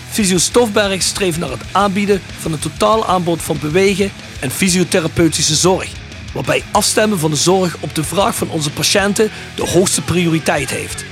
Visio 0.10 0.38
Stofberg 0.38 1.02
streeft 1.02 1.38
naar 1.38 1.50
het 1.50 1.62
aanbieden 1.72 2.22
van 2.40 2.54
een 2.54 2.60
totaal 2.60 3.06
aanbod 3.06 3.42
van 3.42 3.58
bewegen 3.62 4.12
en 4.40 4.52
fysiotherapeutische 4.52 5.56
zorg. 5.56 5.90
Waarbij 6.34 6.64
afstemmen 6.72 7.20
van 7.20 7.32
de 7.32 7.38
zorg 7.38 7.78
op 7.80 7.96
de 7.96 8.04
vraag 8.04 8.36
van 8.36 8.50
onze 8.50 8.72
patiënten 8.72 9.32
de 9.56 9.68
hoogste 9.68 10.02
prioriteit 10.02 10.70
heeft. 10.70 11.06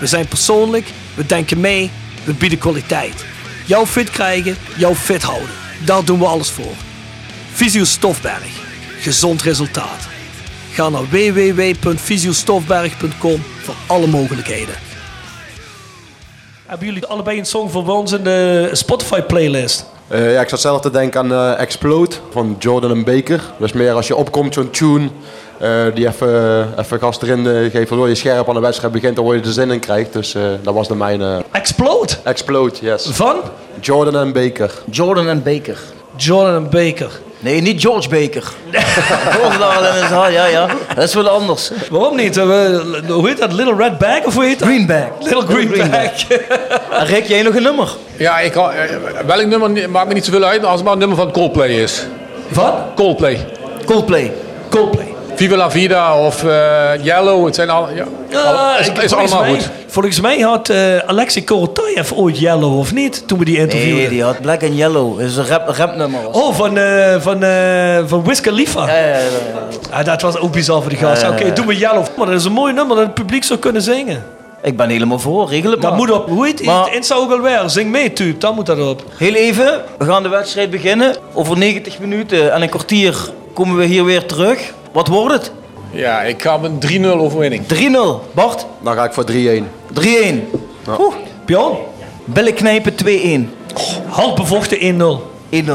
We 0.00 0.06
zijn 0.06 0.28
persoonlijk, 0.28 0.86
we 1.14 1.26
denken 1.26 1.60
mee, 1.60 1.90
we 2.24 2.34
bieden 2.34 2.58
kwaliteit. 2.58 3.24
Jou 3.66 3.86
fit 3.86 4.10
krijgen, 4.10 4.56
jou 4.76 4.94
fit 4.94 5.22
houden. 5.22 5.50
Daar 5.84 6.04
doen 6.04 6.18
we 6.18 6.26
alles 6.26 6.50
voor. 6.50 6.74
Visio 7.52 7.84
Stofberg. 7.84 8.66
Gezond 9.00 9.42
resultaat. 9.42 10.08
Ga 10.72 10.88
naar 10.88 11.08
www.visiostofberg.com 11.08 13.42
voor 13.62 13.74
alle 13.86 14.06
mogelijkheden. 14.06 14.87
Hebben 16.68 16.86
jullie 16.86 17.06
allebei 17.06 17.38
een 17.38 17.46
song 17.46 17.68
voor 17.68 17.88
ons 17.88 18.12
in 18.12 18.22
de 18.22 18.68
Spotify 18.72 19.20
playlist? 19.20 19.86
Eh, 20.08 20.32
ja, 20.32 20.40
ik 20.40 20.48
zat 20.48 20.60
zelf 20.60 20.80
te 20.80 20.90
denken 20.90 21.20
aan 21.20 21.32
eh, 21.32 21.60
Explode 21.60 22.16
van 22.30 22.56
Jordan 22.58 22.90
en 22.90 23.04
Baker. 23.04 23.42
Dus 23.58 23.72
meer 23.72 23.92
als 23.92 24.06
je 24.06 24.16
opkomt, 24.16 24.54
zo'n 24.54 24.70
tune 24.70 25.08
eh, 25.58 25.84
die 25.94 26.06
even, 26.06 26.68
even 26.78 26.98
gas 26.98 27.22
erin 27.22 27.70
geeft, 27.70 27.88
waardoor 27.88 28.08
je 28.08 28.14
scherp 28.14 28.48
aan 28.48 28.54
de 28.54 28.60
wedstrijd 28.60 28.92
begint, 28.92 29.16
dan 29.16 29.24
word 29.24 29.40
je 29.40 29.46
er 29.46 29.52
zin 29.52 29.70
in 29.70 29.80
krijgt. 29.80 30.12
Dus 30.12 30.34
eh, 30.34 30.42
dat 30.62 30.74
was 30.74 30.88
de 30.88 30.94
mijne. 30.94 31.44
Explode? 31.50 32.12
Explode, 32.24 32.74
yes. 32.80 33.06
Van? 33.10 33.36
Jordan 33.80 34.16
en 34.16 34.32
Baker. 34.32 34.72
Jordan 34.90 35.28
en 35.28 35.42
Baker. 35.42 35.78
Jordan 36.16 36.54
en 36.54 36.70
Baker. 36.70 37.20
Nee, 37.40 37.60
niet 37.60 37.80
George 37.80 38.08
Baker. 38.08 38.42
In 38.70 38.80
het 39.50 40.10
haar, 40.10 40.32
ja, 40.32 40.46
ja. 40.46 40.66
Dat 40.94 41.04
is 41.04 41.14
wel 41.14 41.28
anders. 41.28 41.70
Waarom 41.90 42.16
niet? 42.16 42.36
Eh, 42.36 42.44
we- 42.46 43.02
hoe 43.08 43.28
heet 43.28 43.38
dat? 43.38 43.52
Little 43.52 43.74
Red 43.76 43.98
Bag 43.98 44.24
of 44.24 44.34
hoe 44.34 44.44
heet 44.44 44.58
dat? 44.58 44.68
Greenback. 44.68 45.10
Little 45.20 45.42
Green, 45.46 45.68
Green 45.68 45.90
Bag. 45.90 46.38
En 47.00 47.06
Rick, 47.06 47.26
jij 47.26 47.42
nog 47.42 47.54
een 47.54 47.62
nummer? 47.62 47.88
Ja, 48.16 48.38
ik, 48.38 48.54
eh, 48.56 48.66
welk 49.26 49.46
nummer 49.46 49.90
maakt 49.90 50.08
me 50.08 50.14
niet 50.14 50.24
zoveel 50.24 50.44
uit 50.44 50.64
als 50.64 50.74
het 50.74 50.82
maar 50.84 50.92
een 50.92 50.98
nummer 50.98 51.16
van 51.16 51.30
Coldplay 51.32 51.68
is. 51.68 52.06
Van? 52.50 52.74
Coldplay. 52.96 53.46
Coldplay. 53.84 54.32
Coldplay. 54.70 55.14
Viva 55.38 55.56
la 55.56 55.70
Vida 55.70 56.18
of 56.26 56.44
eh, 56.44 56.90
Yellow, 57.02 57.44
het 57.46 57.54
zijn 57.54 57.70
al, 57.70 57.88
ja, 57.94 58.04
al- 58.40 59.00
is, 59.02 59.12
allemaal 59.14 59.40
mij, 59.40 59.50
goed. 59.50 59.70
Volgens 59.86 60.20
mij 60.20 60.38
had 60.40 60.68
eh 60.68 60.98
Alexei 61.06 61.44
Korotayev 61.44 62.12
ooit 62.12 62.38
Yellow 62.38 62.78
of 62.78 62.92
niet? 62.92 63.28
Toen 63.28 63.38
we 63.38 63.44
die 63.44 63.58
interviewden. 63.58 63.96
Nee, 63.96 64.08
die 64.08 64.22
had 64.22 64.40
Black 64.40 64.62
and 64.62 64.76
Yellow. 64.76 65.18
Dat 65.18 65.28
is 65.28 65.36
een 65.36 65.46
rap, 65.46 65.68
rapnummer. 65.68 66.20
Oh, 66.32 66.54
van, 66.54 66.78
eh 66.78 67.16
van, 67.20 67.42
eh 67.42 67.98
van 68.06 68.24
Wiz 68.24 68.40
Khalifa. 68.40 68.86
Ja, 68.86 68.96
ja, 68.98 69.06
ja, 69.06 69.16
ja. 69.18 69.96
Ah, 69.98 70.04
dat 70.04 70.22
was 70.22 70.36
ook 70.38 70.52
bizar 70.52 70.80
voor 70.80 70.90
die 70.90 70.98
gast. 70.98 71.22
Ja, 71.22 71.28
ja, 71.28 71.34
Oké, 71.34 71.44
ja. 71.46 71.54
doe 71.54 71.64
maar 71.64 71.74
Yellow. 71.74 72.06
Maar 72.16 72.26
dat 72.26 72.34
is 72.34 72.44
een 72.44 72.52
mooi 72.52 72.72
nummer 72.72 72.96
dat 72.96 73.04
het 73.04 73.14
publiek 73.14 73.44
zou 73.44 73.58
kunnen 73.58 73.82
zingen. 73.82 74.24
Ik 74.62 74.76
ben 74.76 74.88
helemaal 74.88 75.18
voor, 75.18 75.48
regel 75.48 75.70
het 75.70 75.80
Dat 75.80 75.90
maar. 75.90 75.98
moet 76.00 76.10
op. 76.10 76.28
Hoe 76.28 76.46
heet 76.46 76.64
Maar- 76.64 76.84
het? 76.84 76.94
In 76.94 77.04
zou 77.04 77.20
ook 77.22 77.30
alweer. 77.32 77.62
Zing 77.66 77.90
mee, 77.90 78.12
type. 78.12 78.38
Dan 78.38 78.54
moet 78.54 78.66
dat 78.66 78.80
op. 78.88 79.02
Heel 79.16 79.34
even, 79.34 79.80
we 79.98 80.04
gaan 80.04 80.22
de 80.22 80.28
wedstrijd 80.28 80.70
beginnen. 80.70 81.16
Over 81.32 81.58
90 81.58 81.98
minuten 81.98 82.52
en 82.52 82.62
een 82.62 82.68
kwartier 82.68 83.16
komen 83.54 83.76
we 83.76 83.84
hier 83.84 84.04
weer 84.04 84.26
terug. 84.26 84.72
Wat 84.92 85.08
wordt 85.08 85.34
het? 85.34 85.52
Ja, 85.90 86.20
ik 86.22 86.42
ga 86.42 86.56
met 86.56 86.90
een 86.90 87.04
3-0 87.04 87.06
overwinning. 87.06 87.62
3-0. 87.66 88.32
Bart? 88.32 88.66
Dan 88.82 88.94
ga 88.94 89.04
ik 89.04 89.12
voor 89.12 89.24
3-1. 89.32 89.34
3-1. 89.34 89.36
Oeh. 90.98 91.14
Bjorn? 91.44 91.76
Billen 92.24 92.54
knijpen 92.54 92.94
2-1. 93.04 93.48
Half 94.08 94.34
bevochten 94.34 94.78
1-0. 95.50 95.64
1-0. 95.66 95.70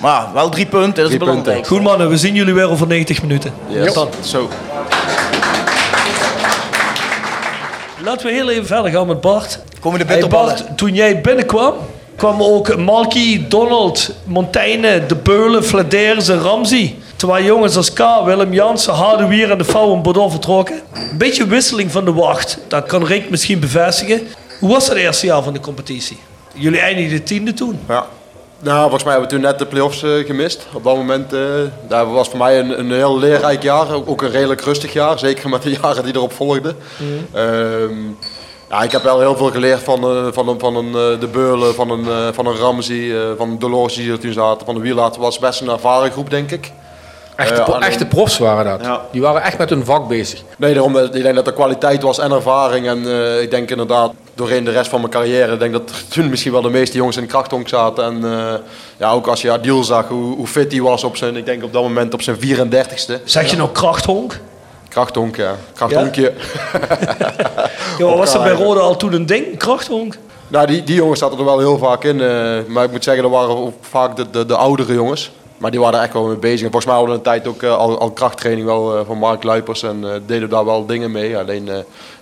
Maar 0.00 0.26
wel 0.34 0.48
drie 0.48 0.66
punten, 0.66 0.94
dat 0.94 1.04
is 1.04 1.06
Drie 1.08 1.18
belangrijk. 1.18 1.54
punten. 1.56 1.76
Goed 1.76 1.82
mannen, 1.82 2.08
we 2.08 2.16
zien 2.16 2.34
jullie 2.34 2.54
weer 2.54 2.70
over 2.70 2.86
90 2.86 3.22
minuten. 3.22 3.52
Yes. 3.68 3.94
Dan. 3.94 4.08
Zo. 4.24 4.48
Laten 8.04 8.26
we 8.26 8.32
heel 8.32 8.50
even 8.50 8.66
verder 8.66 8.90
gaan 8.90 9.06
met 9.06 9.20
Bart. 9.20 9.58
Komen 9.80 9.98
de 9.98 10.04
Hey 10.04 10.14
bitterballen. 10.14 10.54
Bart, 10.56 10.76
toen 10.78 10.94
jij 10.94 11.20
binnenkwam, 11.20 11.74
kwamen 12.16 12.46
ook 12.46 12.76
Malky, 12.76 13.46
Donald, 13.48 14.10
Montaigne, 14.24 15.06
De 15.06 15.14
Beulen, 15.16 15.64
Fladers 15.64 16.28
en 16.28 16.40
Ramsey. 16.40 16.96
Terwijl 17.22 17.44
jongens 17.44 17.76
als 17.76 17.92
K, 17.92 18.00
Willem 18.24 18.52
Jansen, 18.52 18.94
Hardewier 18.94 19.50
en 19.50 19.58
de 19.58 19.64
Vouw 19.64 19.94
en 19.94 20.02
Bordeaux 20.02 20.30
vertrokken. 20.30 20.80
Een 20.92 21.18
beetje 21.18 21.46
wisseling 21.46 21.92
van 21.92 22.04
de 22.04 22.12
wacht. 22.12 22.58
Dat 22.68 22.86
kan 22.86 23.04
Rick 23.04 23.30
misschien 23.30 23.60
bevestigen. 23.60 24.20
Hoe 24.60 24.70
was 24.70 24.88
het 24.88 24.96
eerste 24.96 25.26
jaar 25.26 25.42
van 25.42 25.52
de 25.52 25.60
competitie? 25.60 26.18
Jullie 26.54 26.80
eindigden 26.80 27.16
de 27.16 27.22
tiende 27.22 27.54
toen. 27.54 27.80
Ja. 27.88 28.06
Nou, 28.58 28.80
volgens 28.80 29.02
mij 29.04 29.12
hebben 29.12 29.30
we 29.30 29.36
toen 29.36 29.44
net 29.44 29.58
de 29.58 29.66
play-offs 29.66 30.02
eh, 30.02 30.26
gemist. 30.26 30.66
Op 30.72 30.84
dat 30.84 30.96
moment 30.96 31.32
eh 31.32 31.40
dat 31.88 32.06
was 32.06 32.28
voor 32.28 32.38
mij 32.38 32.58
een, 32.58 32.78
een 32.78 32.92
heel 32.92 33.18
leerrijk 33.18 33.62
jaar. 33.62 33.92
Ook, 33.92 34.08
ook 34.08 34.22
een 34.22 34.30
redelijk 34.30 34.60
rustig 34.60 34.92
jaar. 34.92 35.18
Zeker 35.18 35.48
met 35.48 35.62
de 35.62 35.70
jaren 35.82 36.04
die 36.04 36.14
erop 36.14 36.32
volgden. 36.32 36.76
Ehm, 37.32 37.94
ja, 38.70 38.82
ik 38.82 38.92
heb 38.92 39.02
wel 39.02 39.20
heel 39.20 39.36
veel 39.36 39.50
geleerd 39.50 39.82
van, 39.82 40.02
eh, 40.02 40.26
van, 40.32 40.48
een, 40.48 40.58
van 40.58 40.76
een, 40.76 40.92
de 41.20 41.28
Beulen, 41.32 41.74
van 41.74 41.90
een, 41.90 42.34
van 42.34 42.46
een 42.46 42.56
Ramsey, 42.56 43.34
van 43.36 43.58
Dolores 43.58 43.94
die 43.94 44.12
er 44.12 44.18
toen 44.18 44.32
zaten. 44.32 44.66
Van 44.66 44.74
de 44.74 44.80
Wielaert 44.80 45.14
Het 45.14 45.24
was 45.24 45.38
best 45.38 45.60
een 45.60 45.68
ervaren 45.68 46.10
groep, 46.10 46.30
denk 46.30 46.50
ik. 46.50 46.72
Echte, 47.42 47.54
Eh, 47.58 47.64
pro- 47.64 47.72
alleen- 47.74 47.88
echte 47.88 48.06
profs 48.06 48.38
waren 48.38 48.64
dat. 48.64 48.80
Ja. 48.82 49.00
Die 49.12 49.20
waren 49.20 49.42
echt 49.42 49.58
met 49.58 49.70
hun 49.70 49.84
vak 49.84 50.08
bezig. 50.08 50.42
Nee, 50.58 50.74
daarom, 50.74 50.96
eh, 50.98 51.04
ik 51.04 51.22
denk 51.22 51.34
dat 51.34 51.46
er 51.46 51.52
kwaliteit 51.52 52.02
was 52.02 52.18
en 52.18 52.32
ervaring. 52.32 52.86
En 52.86 53.06
eh, 53.06 53.40
ik 53.42 53.50
denk 53.50 53.70
inderdaad, 53.70 54.12
doorheen 54.34 54.64
de 54.64 54.70
rest 54.70 54.90
van 54.90 55.00
mijn 55.00 55.12
carrière, 55.12 55.52
ik 55.52 55.58
denk 55.58 55.72
dat 55.72 55.92
toen 56.08 56.30
misschien 56.30 56.52
wel 56.52 56.62
de 56.62 56.70
meeste 56.70 56.96
jongens 56.96 57.16
in 57.16 57.22
de 57.22 57.28
krachthonk 57.28 57.68
zaten. 57.68 58.04
En 58.04 58.24
eh, 58.24 58.54
ja, 58.96 59.10
ook 59.10 59.26
als 59.26 59.42
je 59.42 59.50
Adil 59.50 59.84
zag, 59.84 60.08
hoe, 60.08 60.36
hoe 60.36 60.46
fit 60.46 60.72
hij 60.72 60.80
was 60.80 61.04
op 61.04 61.16
zijn, 61.16 61.36
ik 61.36 61.46
denk 61.46 61.62
op 61.64 61.72
dat 61.72 61.82
moment 61.82 62.14
op 62.14 62.22
zijn 62.22 62.36
34ste. 62.36 63.12
Zeg 63.24 63.50
je 63.50 63.56
nou 63.56 63.68
krachthonk? 63.70 64.38
Krachthonk, 64.88 65.36
ja. 65.36 65.54
Krachthonkje. 65.74 66.32
Ja, 67.98 68.04
was 68.16 68.32
dat 68.32 68.42
bij. 68.42 68.52
Rode 68.52 68.80
al 68.80 68.96
toen 68.96 69.12
een 69.12 69.26
ding, 69.26 69.56
krachthonk? 69.58 70.14
Nou, 70.48 70.66
die, 70.66 70.82
die 70.82 70.94
jongens 70.94 71.20
zaten 71.20 71.38
er 71.38 71.44
wel 71.44 71.58
heel 71.58 71.78
vaak 71.78 72.04
in. 72.04 72.16
maar 72.66 72.84
ik 72.84 72.90
moet 72.90 73.04
zeggen, 73.04 73.22
dat 73.22 73.32
waren 73.32 73.56
ook 73.56 73.72
vaak 73.80 74.16
de, 74.16 74.30
de, 74.30 74.46
de 74.46 74.56
oudere 74.56 74.94
jongens. 74.94 75.30
Maar 75.58 75.70
die 75.70 75.80
waren 75.80 75.98
er 75.98 76.04
echt 76.04 76.12
wel 76.12 76.26
mee 76.26 76.36
bezig. 76.36 76.64
En 76.64 76.72
volgens 76.72 76.84
mij 76.84 76.94
hadden 76.94 77.12
we 77.12 77.18
een 77.18 77.24
tijd 77.24 77.46
ook 77.46 77.62
eh, 77.62 77.76
al, 77.76 77.98
al 77.98 78.10
krachttraining 78.10 78.66
wel 78.66 78.96
eh, 78.96 79.06
van 79.06 79.18
Mark 79.18 79.42
Luipers. 79.42 79.82
En 79.82 80.04
eh, 80.04 80.20
deden 80.26 80.48
daar 80.48 80.64
wel 80.64 80.86
dingen 80.86 81.10
mee. 81.10 81.38
Alleen, 81.38 81.68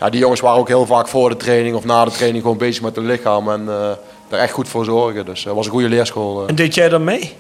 ja, 0.01 0.11
die 0.11 0.21
jongens 0.21 0.41
waren 0.41 0.59
ook 0.59 0.69
heel 0.69 0.87
vaak 0.87 1.09
voor 1.09 1.29
de 1.29 1.37
training 1.37 1.77
of 1.77 1.85
na 1.85 2.05
de 2.05 2.11
training 2.11 2.43
gewoon 2.43 2.59
bezig 2.59 2.83
met 2.83 2.97
hun 2.97 3.07
lichaam. 3.07 3.51
En 3.51 3.65
daar 4.29 4.41
echt 4.41 4.53
goed 4.53 4.69
voor 4.69 4.85
zorgen. 4.85 5.27
Dus 5.27 5.43
dat 5.43 5.55
was 5.55 5.67
een 5.67 5.73
goede 5.73 5.89
leerschool. 5.89 6.47
En 6.47 6.55
deed 6.55 6.75
jij 6.75 6.89
dan 6.89 7.05
mee? 7.05 7.33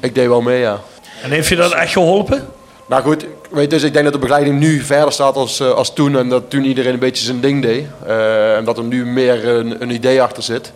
Ik 0.00 0.14
deed 0.14 0.28
wel 0.28 0.42
mee, 0.42 0.60
ja. 0.60 0.80
En 1.22 1.30
heeft 1.30 1.48
je 1.48 1.56
dat 1.56 1.72
echt 1.72 1.92
geholpen? 1.92 2.46
Nou 2.86 3.02
goed, 3.02 3.26
weet 3.50 3.70
dus, 3.70 3.82
ik 3.82 3.92
denk 3.92 4.04
dat 4.04 4.12
de 4.12 4.18
begeleiding 4.18 4.58
nu 4.58 4.80
verder 4.80 5.12
staat 5.12 5.36
als, 5.36 5.62
als 5.62 5.94
toen. 5.94 6.18
En 6.18 6.28
dat 6.28 6.50
toen 6.50 6.64
iedereen 6.64 6.92
een 6.92 6.98
beetje 6.98 7.24
zijn 7.24 7.40
ding 7.40 7.62
deed. 7.62 7.86
En 8.56 8.64
dat 8.64 8.78
er 8.78 8.84
nu 8.84 9.06
meer 9.06 9.48
een, 9.48 9.82
een 9.82 9.90
idee 9.90 10.22
achter 10.22 10.42
zit. 10.42 10.72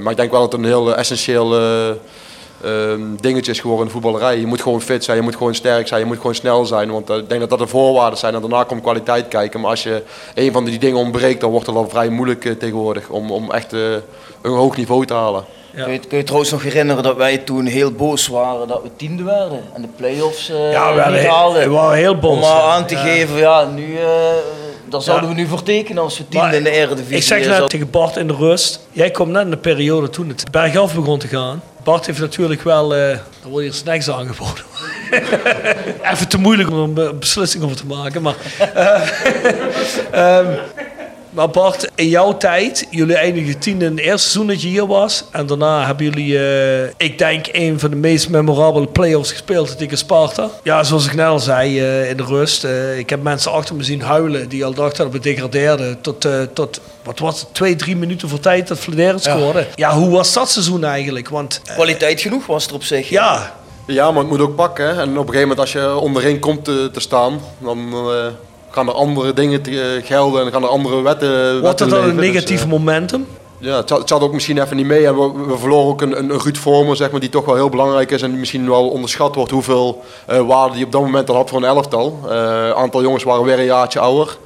Maar 0.00 0.10
ik 0.10 0.16
denk 0.16 0.30
wel 0.30 0.40
dat 0.40 0.52
het 0.52 0.60
een 0.60 0.66
heel 0.66 0.94
essentieel 0.94 1.54
eh, 2.62 2.92
ehm, 2.92 3.00
dingetje 3.20 3.50
is 3.52 3.60
geworden 3.60 3.86
in 3.86 3.92
de 3.92 4.00
voetballerij. 4.00 4.38
Je 4.38 4.46
moet 4.46 4.62
gewoon 4.62 4.80
fit 4.80 5.04
zijn, 5.04 5.16
je 5.16 5.22
moet 5.22 5.36
gewoon 5.36 5.54
sterk 5.54 5.88
zijn, 5.88 6.00
je 6.00 6.06
moet 6.06 6.16
gewoon 6.16 6.34
snel 6.34 6.64
zijn. 6.66 6.90
Want 6.90 7.10
eh, 7.10 7.16
ik 7.16 7.28
denk 7.28 7.40
dat 7.40 7.50
dat 7.50 7.58
de 7.58 7.66
voorwaarden 7.66 8.18
zijn. 8.18 8.34
En 8.34 8.40
daarna 8.40 8.62
komt 8.64 8.82
kwaliteit 8.82 9.28
kijken. 9.28 9.60
Maar 9.60 9.70
als 9.70 9.82
je 9.82 10.02
een 10.34 10.52
van 10.52 10.64
die 10.64 10.78
dingen 10.78 10.98
ontbreekt, 10.98 11.40
dan 11.40 11.50
wordt 11.50 11.66
het 11.66 11.76
al 11.76 11.88
vrij 11.88 12.08
moeilijk 12.08 12.44
eh, 12.44 12.52
tegenwoordig. 12.52 13.08
Om, 13.08 13.30
om 13.30 13.50
echt 13.50 13.72
eh, 13.72 13.80
een 14.42 14.52
hoog 14.52 14.76
niveau 14.76 15.06
te 15.06 15.14
halen. 15.14 15.44
Kun, 15.74 15.92
je, 15.92 15.98
kun 15.98 16.18
je 16.18 16.24
trouwens 16.24 16.50
nog 16.50 16.62
herinneren 16.62 17.02
dat 17.02 17.16
wij 17.16 17.38
toen 17.38 17.66
heel 17.66 17.92
boos 17.92 18.26
waren 18.26 18.68
dat 18.68 18.82
we 18.82 18.88
tiende 18.96 19.22
werden 19.22 19.60
en 19.74 19.82
de 19.82 19.88
play-offs 19.96 20.50
eh 20.50 20.72
Ja, 20.72 20.94
we 20.94 21.16
niet 21.16 21.26
haalden? 21.26 21.62
we 21.62 21.68
waren 21.68 21.98
heel 21.98 22.18
boos, 22.18 22.32
Om 22.34 22.40
maar 22.40 22.48
ja. 22.50 22.62
aan 22.74 22.86
te 22.86 22.94
Ja. 22.94 23.00
geven, 23.00 23.36
ja, 23.36 23.64
nu, 23.64 23.96
eh 23.96 24.06
daar 24.90 25.02
zouden 25.02 25.28
Ja. 25.28 25.34
we 25.34 25.40
nu 25.40 25.46
voor 25.48 25.62
tekenen 25.62 26.02
als 26.02 26.18
we 26.18 26.28
tiende 26.28 26.46
Maar 26.46 26.54
in 26.54 26.62
de 26.64 26.70
Eredivisie 26.70 27.16
Ik 27.16 27.22
zeg 27.22 27.58
net 27.58 27.68
tegen 27.70 27.90
Bart 27.90 28.16
in 28.16 28.26
de 28.26 28.34
rust. 28.34 28.80
Jij 28.92 29.10
komt 29.10 29.32
net 29.32 29.44
in 29.44 29.50
de 29.50 29.56
periode 29.56 30.10
toen 30.10 30.28
het 30.28 30.50
bergaf 30.50 30.94
begon 30.94 31.18
te 31.18 31.26
gaan. 31.28 31.62
Bart 31.88 32.06
heeft 32.06 32.18
natuurlijk 32.20 32.62
wel... 32.62 32.94
er 32.94 33.20
worden 33.42 33.62
hier 33.62 33.72
snacks 33.72 34.10
aangeboden. 34.10 34.64
Even 36.12 36.28
te 36.28 36.38
moeilijk 36.38 36.70
om 36.70 36.76
een 36.76 36.94
be- 36.94 37.14
beslissing 37.14 37.64
over 37.64 37.76
te 37.76 37.86
maken. 37.86 38.22
Maar, 38.22 38.34
eh, 38.74 39.08
ehm, 40.38 40.58
maar 41.30 41.50
Bart, 41.50 41.90
in 41.94 42.08
jouw 42.08 42.36
tijd, 42.36 42.86
jullie 42.90 43.16
eindigden 43.16 43.58
tiende 43.58 43.84
in 43.84 43.90
het 43.90 44.00
eerste 44.00 44.18
seizoen 44.28 44.46
dat 44.46 44.62
je 44.62 44.68
hier 44.68 44.86
was. 44.86 45.24
En 45.32 45.46
daarna 45.46 45.86
hebben 45.86 46.04
jullie, 46.04 46.38
eh, 46.38 46.90
ik 46.96 47.18
denk, 47.18 47.46
een 47.52 47.80
van 47.80 47.90
de 47.90 47.96
meest 47.96 48.28
memorabele 48.28 48.86
play-offs 48.86 49.30
gespeeld 49.30 49.78
tegen 49.78 49.98
Sparta. 49.98 50.50
Ja, 50.62 50.82
zoals 50.82 51.06
ik 51.06 51.14
net 51.14 51.26
al 51.26 51.38
zei 51.38 51.80
eh, 51.80 52.10
in 52.10 52.16
de 52.16 52.24
rust. 52.24 52.64
eh, 52.64 52.98
ik 52.98 53.10
heb 53.10 53.22
mensen 53.22 53.52
achter 53.52 53.74
me 53.74 53.82
zien 53.82 54.00
huilen 54.02 54.48
die 54.48 54.64
al 54.64 54.74
dachten 54.74 55.04
dat 55.04 55.12
we 55.12 55.18
degradeerden. 55.20 56.00
Tot, 56.00 56.24
eh, 56.24 56.40
tot 56.54 56.80
wat 57.04 57.18
was 57.18 57.40
het, 57.40 57.54
twee, 57.54 57.76
drie 57.76 57.96
minuten 57.96 58.28
voor 58.28 58.40
tijd 58.40 58.68
dat 58.68 58.78
Vladeren 58.78 59.20
scoorde. 59.20 59.66
Ja. 59.74 59.92
hoe 59.94 60.10
was 60.10 60.32
dat 60.32 60.50
seizoen 60.50 60.84
eigenlijk? 60.84 61.28
Want 61.28 61.60
Kwaliteit 61.74 62.20
genoeg 62.20 62.46
was 62.46 62.66
er 62.66 62.74
op 62.74 62.82
zich. 62.82 63.08
ja, 63.08 63.56
Ja, 63.86 64.10
maar 64.10 64.20
het 64.22 64.30
moet 64.30 64.40
ook 64.40 64.54
pakken. 64.56 64.84
hè. 64.86 64.90
En 65.02 65.08
op 65.10 65.16
een 65.16 65.18
gegeven 65.34 65.40
moment 65.40 65.58
als 65.60 65.72
je 65.72 65.96
onderin 65.96 66.38
komt 66.38 66.64
te, 66.64 66.90
te 66.92 67.00
staan, 67.00 67.40
dan 67.58 67.78
eh, 67.92 68.26
gaan 68.78 68.88
er 68.88 68.94
andere 68.94 69.32
dingen 69.32 69.62
te, 69.62 69.80
eh, 69.80 70.06
gelden 70.06 70.44
en 70.44 70.52
gaan 70.52 70.62
er 70.62 70.68
andere 70.68 71.02
wetten 71.02 71.60
wordt 71.60 71.78
dat 71.78 71.90
dan 71.90 72.04
een. 72.04 72.16
Dus, 72.16 72.26
negatief 72.26 72.62
eh, 72.62 72.68
momentum? 72.68 73.26
Ja, 73.58 73.76
het 73.76 73.88
zat, 73.88 73.98
het 73.98 74.08
zat 74.08 74.20
ook 74.20 74.32
misschien 74.32 74.62
even 74.62 74.76
niet 74.76 74.86
mee. 74.86 75.06
En 75.06 75.14
we, 75.16 75.32
we 75.46 75.58
verloren 75.58 75.88
ook 75.88 76.02
een, 76.02 76.18
een, 76.18 76.30
een 76.30 76.40
Ruud 76.40 76.56
Vormer, 76.56 76.96
zeg 76.96 77.10
maar, 77.10 77.20
die 77.20 77.28
toch 77.28 77.44
wel 77.44 77.54
heel 77.54 77.68
belangrijk 77.68 78.10
is. 78.10 78.22
En 78.22 78.30
die 78.30 78.38
misschien 78.38 78.68
wel 78.68 78.88
onderschat 78.88 79.34
wordt 79.34 79.50
hoeveel 79.50 80.02
eh, 80.26 80.46
waarde 80.46 80.74
die 80.74 80.84
op 80.84 80.92
dat 80.92 81.00
moment 81.00 81.30
al 81.30 81.36
had 81.36 81.48
voor 81.48 81.58
een 81.58 81.64
elftal. 81.64 82.18
Een 82.28 82.74
aantal 82.74 83.02
jongens 83.02 83.24
waren 83.24 83.44
weer 83.44 83.58
een 83.58 83.64
jaartje 83.64 84.00
ouder. 84.00 84.38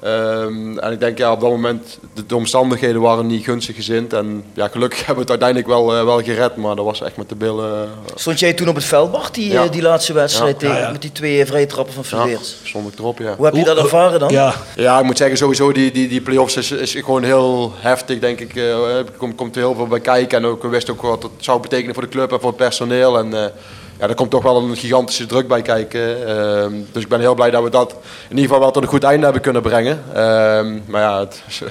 Ehm, 0.00 0.78
en 0.78 0.92
ik 0.92 1.00
denk, 1.00 1.18
ja, 1.18 1.32
op 1.32 1.40
dat 1.40 1.50
moment, 1.50 1.98
de, 2.14 2.26
de 2.26 2.36
omstandigheden 2.36 3.00
waren 3.00 3.26
niet 3.26 3.44
gunstig 3.44 3.76
gezind. 3.76 4.12
En 4.12 4.44
ja, 4.54 4.68
gelukkig 4.68 4.98
hebben 5.06 5.14
we 5.14 5.20
het 5.20 5.30
uiteindelijk 5.30 5.68
wel, 5.68 5.96
eh, 5.96 6.04
wel 6.04 6.22
gered. 6.22 6.56
Maar 6.56 6.76
dat 6.76 6.84
was 6.84 7.02
echt 7.02 7.16
met 7.16 7.28
de 7.28 7.34
billen... 7.34 7.82
eh, 7.82 7.88
Stond 8.14 8.38
jij 8.38 8.52
toen 8.52 8.68
op 8.68 8.74
het 8.74 8.84
veld, 8.84 9.12
Bart, 9.12 9.34
die, 9.34 9.50
Ja. 9.52 9.64
eh, 9.64 9.70
die 9.70 9.82
laatste 9.82 10.12
wedstrijd 10.12 10.52
Ja. 10.52 10.58
tegen, 10.58 10.76
Ja, 10.76 10.82
ja. 10.82 10.90
met 10.92 11.02
die 11.02 11.12
twee 11.12 11.46
vrije 11.46 11.66
trappen 11.66 11.94
van 11.94 12.04
ja, 12.10 12.16
Verveers? 12.26 12.56
stond 12.64 12.92
ik 12.92 12.98
erop, 12.98 13.18
ja. 13.18 13.34
Hoe 13.36 13.44
heb 13.46 13.54
je 13.54 13.64
dat 13.64 13.78
ervaren 13.78 14.18
dan? 14.20 14.28
Ja, 14.30 14.54
Ja, 14.76 14.98
ik 14.98 15.04
moet 15.04 15.16
zeggen, 15.16 15.36
sowieso 15.36 15.72
die, 15.72 15.90
die, 15.92 16.08
die 16.08 16.20
play-offs 16.20 16.56
is, 16.56 16.70
is 16.70 16.92
gewoon 16.92 17.22
heel 17.22 17.72
heftig, 17.76 18.18
denk 18.18 18.40
ik. 18.40 18.56
Eh, 18.56 18.96
Er 18.96 19.04
komt, 19.16 19.34
komt 19.34 19.54
heel 19.54 19.74
veel 19.74 19.86
bij 19.86 20.00
kijken 20.00 20.38
en 20.38 20.44
ook, 20.44 20.62
we 20.62 20.68
wisten 20.68 20.94
ook 20.94 21.02
wat 21.02 21.22
het 21.22 21.32
zou 21.38 21.60
betekenen 21.60 21.94
voor 21.94 22.02
de 22.02 22.08
club 22.08 22.32
en 22.32 22.40
voor 22.40 22.48
het 22.48 22.56
personeel. 22.58 23.18
En 23.18 23.34
eh, 23.34 23.50
ja, 23.98 24.06
daar 24.06 24.14
komt 24.14 24.30
toch 24.30 24.42
wel 24.42 24.56
een 24.56 24.76
gigantische 24.76 25.26
druk 25.26 25.48
bij 25.48 25.62
kijken. 25.62 26.26
Ehm, 26.26 26.72
dus 26.92 27.02
ik 27.02 27.08
ben 27.08 27.20
heel 27.20 27.34
blij 27.34 27.50
dat 27.50 27.62
we 27.62 27.70
dat 27.70 27.90
in 28.28 28.36
ieder 28.36 28.44
geval 28.44 28.60
wel 28.60 28.70
tot 28.70 28.82
een 28.82 28.88
goed 28.88 29.04
einde 29.04 29.24
hebben 29.24 29.42
kunnen 29.42 29.62
brengen. 29.62 30.02
Ehm, 30.14 30.78
maar 30.86 31.00
ja, 31.02 31.18
het 31.20 31.42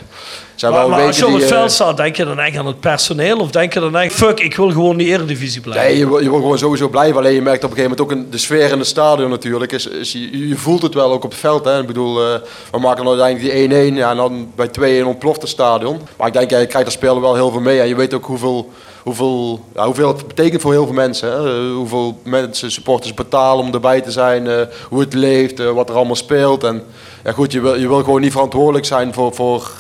zijn 0.56 0.72
Maar, 0.72 0.80
wel 0.82 0.90
maar 0.90 0.98
weken 0.98 1.08
als 1.08 1.18
je 1.18 1.28
op 1.28 1.34
het 1.34 1.42
eh, 1.42 1.48
veld 1.48 1.72
staat, 1.72 1.98
denk 1.98 2.16
je 2.16 2.26
dan 2.26 2.40
echt 2.40 2.58
aan 2.58 2.66
het 2.66 2.80
personeel? 2.80 3.38
Of 3.38 3.52
denk 3.52 3.74
je 3.74 3.80
dan 3.80 3.98
echt, 3.98 4.14
fuck, 4.14 4.40
ik 4.40 4.56
wil 4.56 4.70
gewoon 4.72 4.92
in 4.92 4.98
die 4.98 5.08
eredivisie 5.08 5.62
blijven? 5.62 5.88
Nee, 5.88 5.98
je, 5.98 6.08
wil- 6.08 6.20
je 6.20 6.30
wil 6.30 6.40
gewoon 6.40 6.58
sowieso 6.58 6.90
blijven. 6.90 7.18
Alleen 7.18 7.34
je 7.34 7.42
merkt 7.42 7.64
op 7.64 7.70
een 7.70 7.76
gegeven 7.76 7.98
moment 7.98 8.18
ook 8.18 8.26
in 8.26 8.32
de 8.32 8.38
sfeer 8.38 8.72
in 8.72 8.78
het 8.80 8.88
stadion 8.88 9.30
natuurlijk. 9.30 9.72
Is, 9.72 9.88
is, 9.88 10.12
je, 10.12 10.48
je 10.48 10.56
voelt 10.56 10.82
het 10.82 10.94
wel 10.94 11.12
ook 11.12 11.24
op 11.24 11.30
het 11.32 11.40
veld. 11.40 11.66
Hè. 11.66 11.80
Ik 11.80 11.88
bedoel, 11.88 12.22
eh, 12.34 12.40
we 12.72 12.80
maken 12.80 13.06
dan 13.06 13.20
uiteindelijk 13.20 13.70
die 13.70 13.92
1-1. 13.94 13.96
Ja, 13.98 14.10
en 14.12 14.18
dan 14.18 14.52
bij 14.56 15.02
2-1 15.04 15.06
ontploft 15.06 15.42
het 15.42 15.50
stadion. 15.50 16.02
Maar 16.18 16.28
ik 16.28 16.34
denk, 16.34 16.50
ja, 16.50 16.58
je 16.60 16.66
krijgt 16.68 16.86
als 16.88 16.96
speler 16.96 17.22
wel 17.22 17.36
heel 17.36 17.52
veel 17.52 17.62
mee. 17.62 17.80
En 17.80 17.88
je 17.88 17.96
weet 17.96 18.14
ook 18.14 18.26
hoeveel, 18.26 18.72
hoeveel, 19.08 19.60
ja, 19.76 19.86
hoeveel 19.86 20.08
het 20.08 20.28
betekent 20.28 20.62
voor 20.62 20.72
heel 20.72 20.86
veel 20.86 20.94
mensen. 20.94 21.32
Hè. 21.32 21.72
Hoeveel 21.74 22.20
mensen, 22.24 22.72
supporters 22.72 23.14
betalen 23.14 23.66
om 23.66 23.74
erbij 23.74 24.02
te 24.02 24.12
zijn. 24.12 24.48
eh, 24.48 24.62
hoe 24.90 25.00
het 25.00 25.14
leeft, 25.14 25.60
eh, 25.60 25.72
wat 25.72 25.90
er 25.90 25.96
allemaal 25.96 26.16
speelt. 26.16 26.64
En 26.64 26.84
ja, 27.24 27.32
goed, 27.32 27.52
je 27.52 27.62
wil, 27.62 27.76
je 27.76 27.88
wil 27.88 28.04
gewoon 28.04 28.22
niet 28.22 28.32
verantwoordelijk 28.32 28.86
zijn 28.86 29.14
voor... 29.14 29.34
voor 29.34 29.72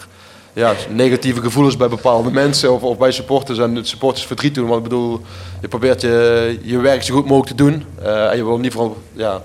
ja, 0.54 0.74
negatieve 0.90 1.42
gevoelens 1.42 1.78
bij 1.78 1.88
bepaalde 1.88 2.32
mensen 2.32 2.74
of, 2.74 2.82
of 2.82 2.98
bij 2.98 3.12
supporters 3.12 3.60
en 3.60 3.76
het 3.76 3.88
supporters 3.88 4.26
verdriet 4.26 4.56
doen. 4.56 4.68
Want 4.68 4.78
ik 4.78 4.84
bedoel, 4.84 5.22
je 5.62 5.68
probeert 5.68 6.02
je, 6.02 6.60
je 6.62 6.78
werk 6.78 7.04
zo 7.04 7.14
goed 7.14 7.26
mogelijk 7.26 7.58
te 7.58 7.64
doen. 7.64 7.86
Eh, 8.04 8.32
en 8.32 8.38
je 8.38 8.46
wil 8.46 8.58
niet 8.58 8.74
vooral 8.74 8.98
ja, 9.14 9.42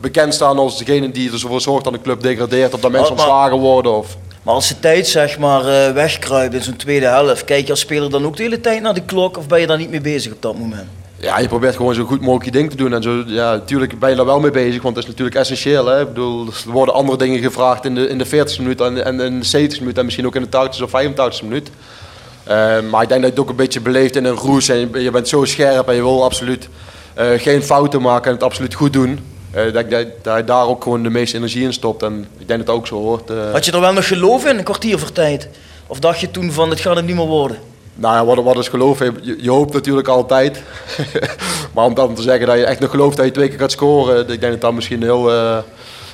bekend 0.00 0.34
staan 0.34 0.58
als 0.58 0.78
degene 0.78 1.10
die 1.10 1.32
ervoor 1.32 1.60
zorgt 1.60 1.84
dat 1.84 1.92
de 1.92 2.00
club 2.00 2.22
degradeert 2.22 2.74
of 2.74 2.80
dat 2.80 2.90
mensen 2.90 3.12
ontslagen 3.12 3.58
worden. 3.58 3.96
Of... 3.96 4.16
Maar 4.48 4.56
als 4.56 4.68
de 4.68 4.80
tijd 4.80 5.06
zeg 5.06 5.38
maar 5.38 5.66
eh, 5.66 5.92
wegkruipt 5.92 6.54
in 6.54 6.62
zo'n 6.62 6.76
tweede 6.76 7.06
helft, 7.06 7.44
kijk 7.44 7.64
je 7.64 7.70
als 7.70 7.80
speler 7.80 8.10
dan 8.10 8.26
ook 8.26 8.36
de 8.36 8.42
hele 8.42 8.60
tijd 8.60 8.82
naar 8.82 8.94
de 8.94 9.02
klok 9.04 9.38
of 9.38 9.46
ben 9.46 9.60
je 9.60 9.66
daar 9.66 9.78
niet 9.78 9.90
mee 9.90 10.00
bezig 10.00 10.32
op 10.32 10.42
dat 10.42 10.58
moment? 10.58 10.88
Ja, 11.16 11.38
je 11.38 11.48
probeert 11.48 11.76
gewoon 11.76 11.94
zo 11.94 12.04
goed 12.04 12.20
mogelijk 12.20 12.44
je 12.44 12.50
ding 12.50 12.70
te 12.70 12.76
doen. 12.76 12.94
En 12.94 13.02
zo, 13.02 13.22
ja, 13.26 13.52
natuurlijk 13.52 13.98
ben 13.98 14.10
je 14.10 14.16
daar 14.16 14.24
wel 14.24 14.40
mee 14.40 14.50
bezig, 14.50 14.82
want 14.82 14.94
dat 14.94 15.04
is 15.04 15.10
natuurlijk 15.10 15.36
essentieel. 15.36 15.86
Hè? 15.86 16.00
Ik 16.00 16.08
bedoel, 16.08 16.46
er 16.46 16.70
worden 16.72 16.94
andere 16.94 17.18
dingen 17.18 17.40
gevraagd 17.40 17.84
in 17.84 17.94
de, 17.94 18.08
in 18.08 18.18
de 18.18 18.24
40 18.24 18.58
minuut 18.58 18.80
en, 18.80 19.04
en 19.04 19.20
in 19.20 19.38
de 19.38 19.46
70 19.46 19.80
minuut 19.80 19.98
en 19.98 20.04
misschien 20.04 20.26
ook 20.26 20.36
in 20.36 20.42
de 20.42 20.48
80 20.48 20.82
of 20.82 20.90
85 20.90 21.42
minuut. 21.42 21.70
Eh, 22.44 22.54
maar 22.90 23.02
ik 23.02 23.08
denk 23.08 23.20
dat 23.20 23.20
je 23.20 23.26
het 23.26 23.38
ook 23.38 23.48
een 23.48 23.56
beetje 23.56 23.80
beleeft 23.80 24.16
in 24.16 24.24
een 24.24 24.34
roes 24.34 24.68
en 24.68 24.90
je, 25.02 25.10
bent 25.10 25.28
zo 25.28 25.44
scherp 25.44 25.88
en 25.88 25.94
je 25.94 26.02
wil 26.02 26.24
absoluut 26.24 26.68
eh, 27.14 27.26
geen 27.36 27.62
fouten 27.62 28.02
maken 28.02 28.26
en 28.26 28.32
het 28.32 28.42
absoluut 28.42 28.74
goed 28.74 28.92
doen. 28.92 29.18
Eh, 29.50 29.62
dat, 29.72 29.74
ik- 29.84 29.90
dat, 29.90 30.06
dat 30.22 30.36
je 30.36 30.44
daar 30.44 30.66
ook 30.66 30.82
gewoon 30.82 31.02
de 31.02 31.10
meeste 31.10 31.36
energie 31.36 31.62
in 31.62 31.72
stopt 31.72 32.02
en 32.02 32.26
ik 32.38 32.46
denk 32.48 32.58
dat 32.58 32.66
dat 32.66 32.76
ook 32.76 32.86
zo 32.86 32.94
hoort. 33.02 33.30
eh. 33.30 33.36
Had 33.52 33.64
je 33.64 33.72
er 33.72 33.80
wel 33.80 33.92
nog 33.92 34.06
geloof 34.08 34.44
in, 34.46 34.58
een 34.58 34.64
kwartier 34.64 34.98
voor 34.98 35.12
tijd? 35.12 35.48
Of 35.86 35.98
dacht 35.98 36.20
je 36.20 36.30
toen 36.30 36.52
van, 36.52 36.70
het 36.70 36.80
gaat 36.80 36.96
hem 36.96 37.04
niet 37.04 37.16
meer 37.16 37.26
worden? 37.26 37.56
Nou 37.94 38.14
ja, 38.14 38.24
wat, 38.24 38.44
wat 38.44 38.58
is 38.58 38.68
geloof? 38.68 38.98
Je, 38.98 39.38
je 39.40 39.50
hoopt 39.50 39.72
natuurlijk 39.72 40.08
altijd. 40.08 40.62
maar 41.74 41.84
om 41.84 41.94
dan 41.94 42.14
te 42.14 42.22
zeggen 42.22 42.46
dat 42.46 42.56
je 42.56 42.64
echt 42.64 42.80
nog 42.80 42.90
gelooft 42.90 43.16
dat 43.16 43.26
je 43.26 43.32
twee 43.32 43.48
keer 43.48 43.58
gaat 43.58 43.70
scoren, 43.70 44.18
ik 44.28 44.40
denk 44.40 44.52
dat 44.52 44.60
dat 44.60 44.72
misschien 44.74 45.02
heel, 45.02 45.30
eh, 45.32 45.58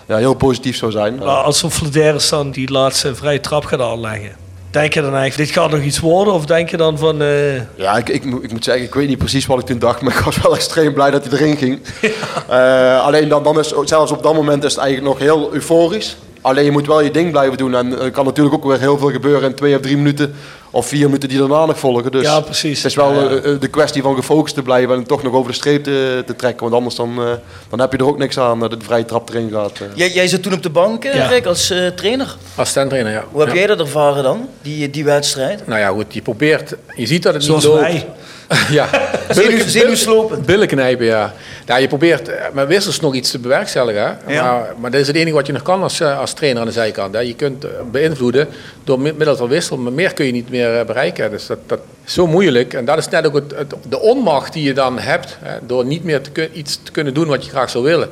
ja, 0.09 0.17
heel 0.17 0.35
positief 0.35 0.77
zou 0.77 0.91
zijn. 0.93 1.15
Maar 1.17 1.27
als 1.29 1.59
zo'n 1.59 1.71
Flederis 1.71 2.29
dan 2.29 2.51
die 2.51 2.71
laatste 2.71 3.15
vrije 3.15 3.41
trap 3.41 3.65
gaat 3.65 3.81
aanleggen, 3.81 4.31
denk 4.75 4.95
je 4.95 5.01
dan 5.01 5.15
eigenlijk, 5.15 5.49
dit 5.49 5.59
gaat 5.59 5.71
nog 5.71 5.81
iets 5.81 6.01
worden? 6.01 6.35
Of 6.35 6.47
denk 6.47 6.69
je 6.71 6.77
dan 6.77 6.99
van, 6.99 7.23
eh, 7.23 7.55
Ja, 7.75 7.97
ik, 7.97 8.09
ik, 8.09 8.25
moet- 8.25 8.45
ik 8.45 8.53
moet 8.53 8.65
zeggen, 8.65 8.85
ik 8.85 8.95
weet 8.95 9.09
niet 9.09 9.19
precies 9.19 9.47
wat 9.47 9.59
ik 9.59 9.67
toen 9.67 9.79
dacht, 9.79 10.01
maar 10.03 10.13
ik 10.19 10.25
was 10.25 10.37
wel 10.43 10.55
extreem 10.55 10.93
blij 10.95 11.11
dat 11.11 11.25
hij 11.25 11.39
erin 11.39 11.57
ging. 11.57 11.81
Eh, 12.49 13.05
alleen 13.05 13.29
dan, 13.29 13.43
dan 13.43 13.59
is 13.59 13.75
zelfs 13.85 14.13
op 14.13 14.23
dat 14.23 14.35
moment 14.35 14.65
is 14.65 14.73
het 14.75 14.81
eigenlijk 14.81 15.13
nog 15.13 15.23
heel 15.29 15.55
euforisch. 15.55 16.17
Alleen 16.41 16.65
je 16.65 16.71
moet 16.71 16.87
wel 16.87 17.01
je 17.01 17.11
ding 17.11 17.31
blijven 17.31 17.57
doen. 17.57 17.75
En 17.75 18.01
er 18.01 18.11
kan 18.11 18.25
natuurlijk 18.25 18.55
ook 18.55 18.65
weer 18.65 18.79
heel 18.81 18.99
veel 18.99 19.11
gebeuren 19.11 19.49
in 19.49 19.55
twee 19.55 19.75
of 19.75 19.81
drie 19.81 19.97
minuten 19.97 20.35
of 20.75 20.87
vier 20.87 21.05
minuten 21.07 21.29
die 21.29 21.39
daarna 21.39 21.67
nog 21.67 21.79
volgen. 21.79 22.13
Dus 22.13 22.23
Ja, 22.23 22.41
precies. 22.41 22.77
Het 22.83 22.87
is 22.91 22.95
wel 22.97 23.13
Ja, 23.15 23.21
ja. 23.23 23.29
eh, 23.29 23.53
eh, 23.53 23.61
de 23.61 23.69
kwestie 23.69 24.03
van 24.03 24.15
gefocust 24.15 24.55
te 24.55 24.63
blijven 24.63 24.95
en 24.97 25.05
toch 25.05 25.23
nog 25.23 25.33
over 25.33 25.51
de 25.51 25.57
streep 25.57 25.85
te, 25.85 26.23
te 26.27 26.37
trekken. 26.37 26.63
Want 26.63 26.75
anders 26.75 26.95
dan, 26.95 27.11
eh, 27.19 27.25
dan 27.69 27.81
heb 27.81 27.93
je 27.93 27.99
er 27.99 28.07
ook 28.07 28.19
niks 28.19 28.39
aan 28.39 28.61
dat 28.61 28.71
de 28.71 28.77
vrije 28.83 29.05
trap 29.05 29.29
erin 29.29 29.51
gaat. 29.53 29.73
Jij, 29.95 30.11
jij 30.13 30.27
zit 30.29 30.43
toen 30.43 30.53
op 30.53 30.63
de 30.63 30.71
bank, 30.71 31.03
Ja. 31.05 31.27
Rick, 31.27 31.47
als 31.47 31.71
eh, 31.71 31.87
trainer. 31.87 32.37
Assistent-trainer, 32.55 33.13
ja. 33.13 33.25
Hoe 33.31 33.41
heb 33.41 33.49
Ja. 33.49 33.55
jij 33.55 33.67
dat 33.67 33.79
ervaren 33.81 34.23
dan, 34.23 34.49
die, 34.63 34.91
die 34.91 35.05
wedstrijd? 35.05 35.67
Nou 35.67 35.81
ja, 35.81 35.89
goed, 35.89 36.15
je 36.15 36.23
probeert, 36.23 36.75
je 36.97 37.07
ziet 37.07 37.23
dat 37.23 37.35
het 37.35 37.45
Zoals 37.45 37.63
niet 37.65 37.73
loopt. 37.73 37.85
wij. 37.87 38.07
ja, 38.71 38.89
Zenuw- 39.31 39.67
zenuwslopen. 39.67 40.45
Billen 40.45 40.67
knijpen, 40.69 41.07
ja. 41.07 41.35
ja. 41.67 41.77
Je 41.77 41.89
probeert 41.89 42.29
eh, 42.29 42.45
met 42.53 42.67
wissels 42.69 43.01
nog 43.01 43.15
iets 43.15 43.31
te 43.31 43.39
bewerkstelligen. 43.39 44.19
Hè? 44.25 44.33
Ja. 44.35 44.43
Maar, 44.43 44.73
maar 44.79 44.91
dat 44.91 45.01
is 45.01 45.07
het 45.07 45.17
enige 45.17 45.35
wat 45.35 45.47
je 45.47 45.53
nog 45.53 45.63
kan 45.63 45.83
als, 45.83 46.01
eh, 46.01 46.19
als 46.19 46.33
trainer 46.33 46.61
aan 46.61 46.67
de 46.67 46.73
zijkant. 46.73 47.15
Hè? 47.15 47.21
Je 47.21 47.35
kunt 47.35 47.65
eh, 47.65 47.71
beïnvloeden 47.91 48.49
door 48.85 49.01
mi- 49.01 49.13
middel 49.17 49.37
van 49.37 49.49
wissel, 49.49 49.77
maar 49.77 49.93
meer 49.93 50.13
kun 50.15 50.27
je 50.27 50.33
niet 50.33 50.51
meer 50.51 50.85
bereiken. 50.85 51.31
Dus 51.31 51.47
dat, 51.47 51.59
dat 51.67 51.81
is 52.07 52.13
zo 52.13 52.27
moeilijk. 52.27 52.75
En 52.75 52.85
dat 52.85 52.99
is 52.99 53.09
net 53.09 53.27
ook 53.27 53.35
het, 53.35 53.53
het- 53.57 53.75
de 53.89 54.01
onmacht 54.01 54.53
die 54.53 54.63
je 54.65 54.75
dan 54.75 54.99
hebt, 54.99 55.37
hè? 55.43 55.57
door 55.67 55.85
niet 55.85 56.05
meer 56.05 56.21
te 56.21 56.51
iets 56.53 56.81
te 56.83 56.93
kunnen 56.93 57.15
doen 57.15 57.27
wat 57.27 57.45
je 57.45 57.51
graag 57.51 57.71
zou 57.71 57.85
willen. 57.85 58.09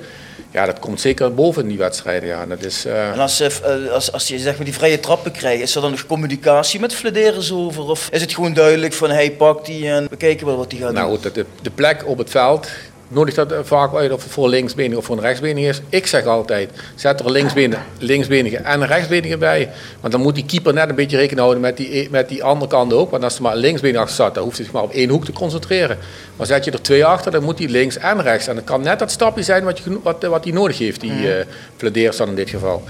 Ja, 0.53 0.66
dat 0.66 0.78
komt 0.78 1.00
zeker 1.00 1.34
boven 1.34 1.62
in 1.62 1.68
die 1.68 1.78
wedstrijden. 1.78 2.28
Ja. 2.28 2.42
En 2.42 2.48
Dat 2.48 2.64
is, 2.64 2.84
eh, 2.84 3.11
En 3.11 3.18
als, 3.18 3.40
eh, 3.40 3.90
als, 3.92 4.12
als 4.12 4.28
je 4.28 4.38
zeg 4.38 4.57
maar 4.57 4.64
die 4.64 4.74
vrije 4.74 5.00
trappen 5.00 5.32
krijgt, 5.32 5.62
is 5.62 5.74
er 5.74 5.80
dan 5.80 5.90
nog 5.90 6.07
communicatie 6.07 6.80
met 6.80 6.94
Flederis 6.94 7.53
over? 7.53 7.82
Of 7.88 8.09
is 8.11 8.20
het 8.20 8.34
gewoon 8.34 8.53
duidelijk 8.55 8.92
van, 8.92 9.11
hij 9.11 9.30
pakt 9.32 9.66
die 9.66 9.88
en 9.88 10.07
we 10.11 10.16
kijken 10.16 10.46
wel 10.46 10.57
wat 10.57 10.72
hij 10.72 10.80
gaat 10.80 10.92
Nou 10.92 11.11
doen? 11.11 11.22
goed, 11.22 11.34
de, 11.34 11.46
de 11.62 11.70
plek 11.70 12.07
op 12.07 12.18
het 12.18 12.30
veld 12.30 12.68
nodigt 13.14 13.36
dat 13.36 13.52
eh, 13.52 13.58
vaak 13.62 13.94
uit 13.94 14.12
of 14.12 14.22
het 14.22 14.32
voor 14.32 14.48
linksbenig 14.48 14.98
of 14.98 15.04
voor 15.04 15.16
een 15.16 15.22
rechtsbenig 15.22 15.64
is. 15.68 15.80
Ik 15.88 16.06
zeg 16.06 16.24
altijd, 16.26 16.70
zet 16.94 17.20
er 17.20 17.26
een 17.26 17.32
linksbenige, 17.32 17.80
linksbenige 17.98 18.56
en 18.56 18.80
een 18.80 18.86
rechtsbenige 18.86 19.36
bij. 19.36 19.70
Want 20.00 20.12
dan 20.12 20.22
moet 20.22 20.34
die 20.34 20.44
keeper 20.44 20.74
net 20.74 20.88
een 20.88 20.94
beetje 20.94 21.16
rekening 21.16 21.40
houden 21.40 21.62
met 21.62 21.76
die, 21.76 22.08
met 22.10 22.28
die 22.28 22.44
andere 22.44 22.70
kant 22.70 22.92
ook. 22.92 23.10
Want 23.10 23.24
als 23.24 23.36
er 23.36 23.42
maar 23.42 23.52
een 23.52 23.58
linksbenig 23.58 24.00
achter 24.00 24.14
staat, 24.14 24.34
dan 24.34 24.44
hoeft 24.44 24.56
hij 24.56 24.64
zich 24.64 24.74
maar 24.74 24.82
op 24.82 24.92
één 24.92 25.08
hoek 25.10 25.24
te 25.24 25.32
concentreren. 25.32 25.98
Maar 26.36 26.46
zet 26.46 26.64
je 26.64 26.70
er 26.70 26.82
twee 26.82 27.04
achter, 27.04 27.32
dan 27.32 27.42
moet 27.42 27.58
hij 27.58 27.68
links 27.68 27.96
en 27.96 28.22
rechts. 28.22 28.46
En 28.46 28.54
dat 28.54 28.64
kan 28.64 28.82
net 28.82 28.98
dat 28.98 29.10
stapje 29.10 29.42
zijn 29.42 29.64
wat, 29.64 29.76
je, 29.76 29.82
geno- 29.82 30.00
wat, 30.02 30.22
wat 30.22 30.44
hij 30.44 30.52
nodig 30.52 30.78
heeft, 30.78 31.00
die 31.00 31.34
eh 31.34 31.46
Flederis 31.76 32.16
dan 32.16 32.28
in 32.28 32.34
dit 32.34 32.50
geval. 32.50 32.82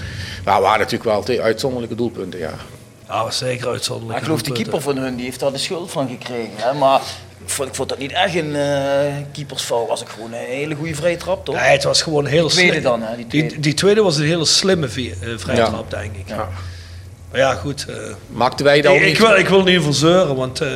Maar 0.44 0.56
we 0.60 0.66
hadden 0.66 0.78
natuurlijk 0.78 1.10
wel 1.10 1.22
twee 1.22 1.40
uitzonderlijke 1.42 1.94
doelpunten, 1.94 2.38
ja. 2.38 2.52
ja, 3.08 3.30
zeker 3.30 3.68
uitzonderlijk. 3.68 4.18
Ik 4.18 4.24
geloof 4.24 4.42
die 4.42 4.52
keeper 4.52 4.80
van 4.80 4.96
hun, 4.96 5.16
die 5.16 5.24
heeft 5.24 5.40
daar 5.40 5.52
de 5.52 5.58
schuld 5.58 5.90
van 5.90 6.08
gekregen. 6.08 6.52
Hè? 6.54 6.72
Maar 6.74 7.00
vond, 7.46 7.68
ik 7.68 7.74
vond 7.74 7.88
dat 7.88 7.98
niet 7.98 8.12
echt 8.12 8.34
een 8.34 8.56
eh 8.56 9.12
keepersfout. 9.32 9.88
Was 9.88 10.02
ik 10.02 10.08
gewoon 10.08 10.32
een 10.32 10.38
hele 10.46 10.74
goede 10.74 10.94
vrije 10.94 11.16
trap, 11.16 11.44
toch? 11.44 11.54
Nee, 11.54 11.64
het 11.70 11.84
was 11.84 12.02
gewoon 12.02 12.26
heel 12.26 12.42
Die 12.46 12.52
tweede 12.56 12.72
slim. 12.72 12.82
dan, 12.82 13.02
hè? 13.02 13.16
Die 13.16 13.26
tweede. 13.26 13.48
Die, 13.48 13.58
die 13.60 13.74
tweede 13.74 14.02
was 14.02 14.16
een 14.16 14.24
hele 14.26 14.44
slimme 14.44 14.86
eh, 14.86 14.92
vrije 15.36 15.58
Ja. 15.58 15.66
trap, 15.68 15.90
denk 15.90 16.16
ik. 16.16 16.28
Maar 17.30 17.40
ja, 17.40 17.54
goed. 17.54 17.86
eh, 17.88 17.94
Maakten 18.28 18.64
wij 18.64 18.80
dan 18.80 18.94
ik, 18.94 19.00
ik, 19.00 19.06
niet- 19.06 19.18
wil, 19.18 19.36
ik 19.36 19.48
wil 19.48 19.62
niet 19.62 19.82
veel 19.82 19.92
zeuren, 19.92 20.36
want... 20.36 20.60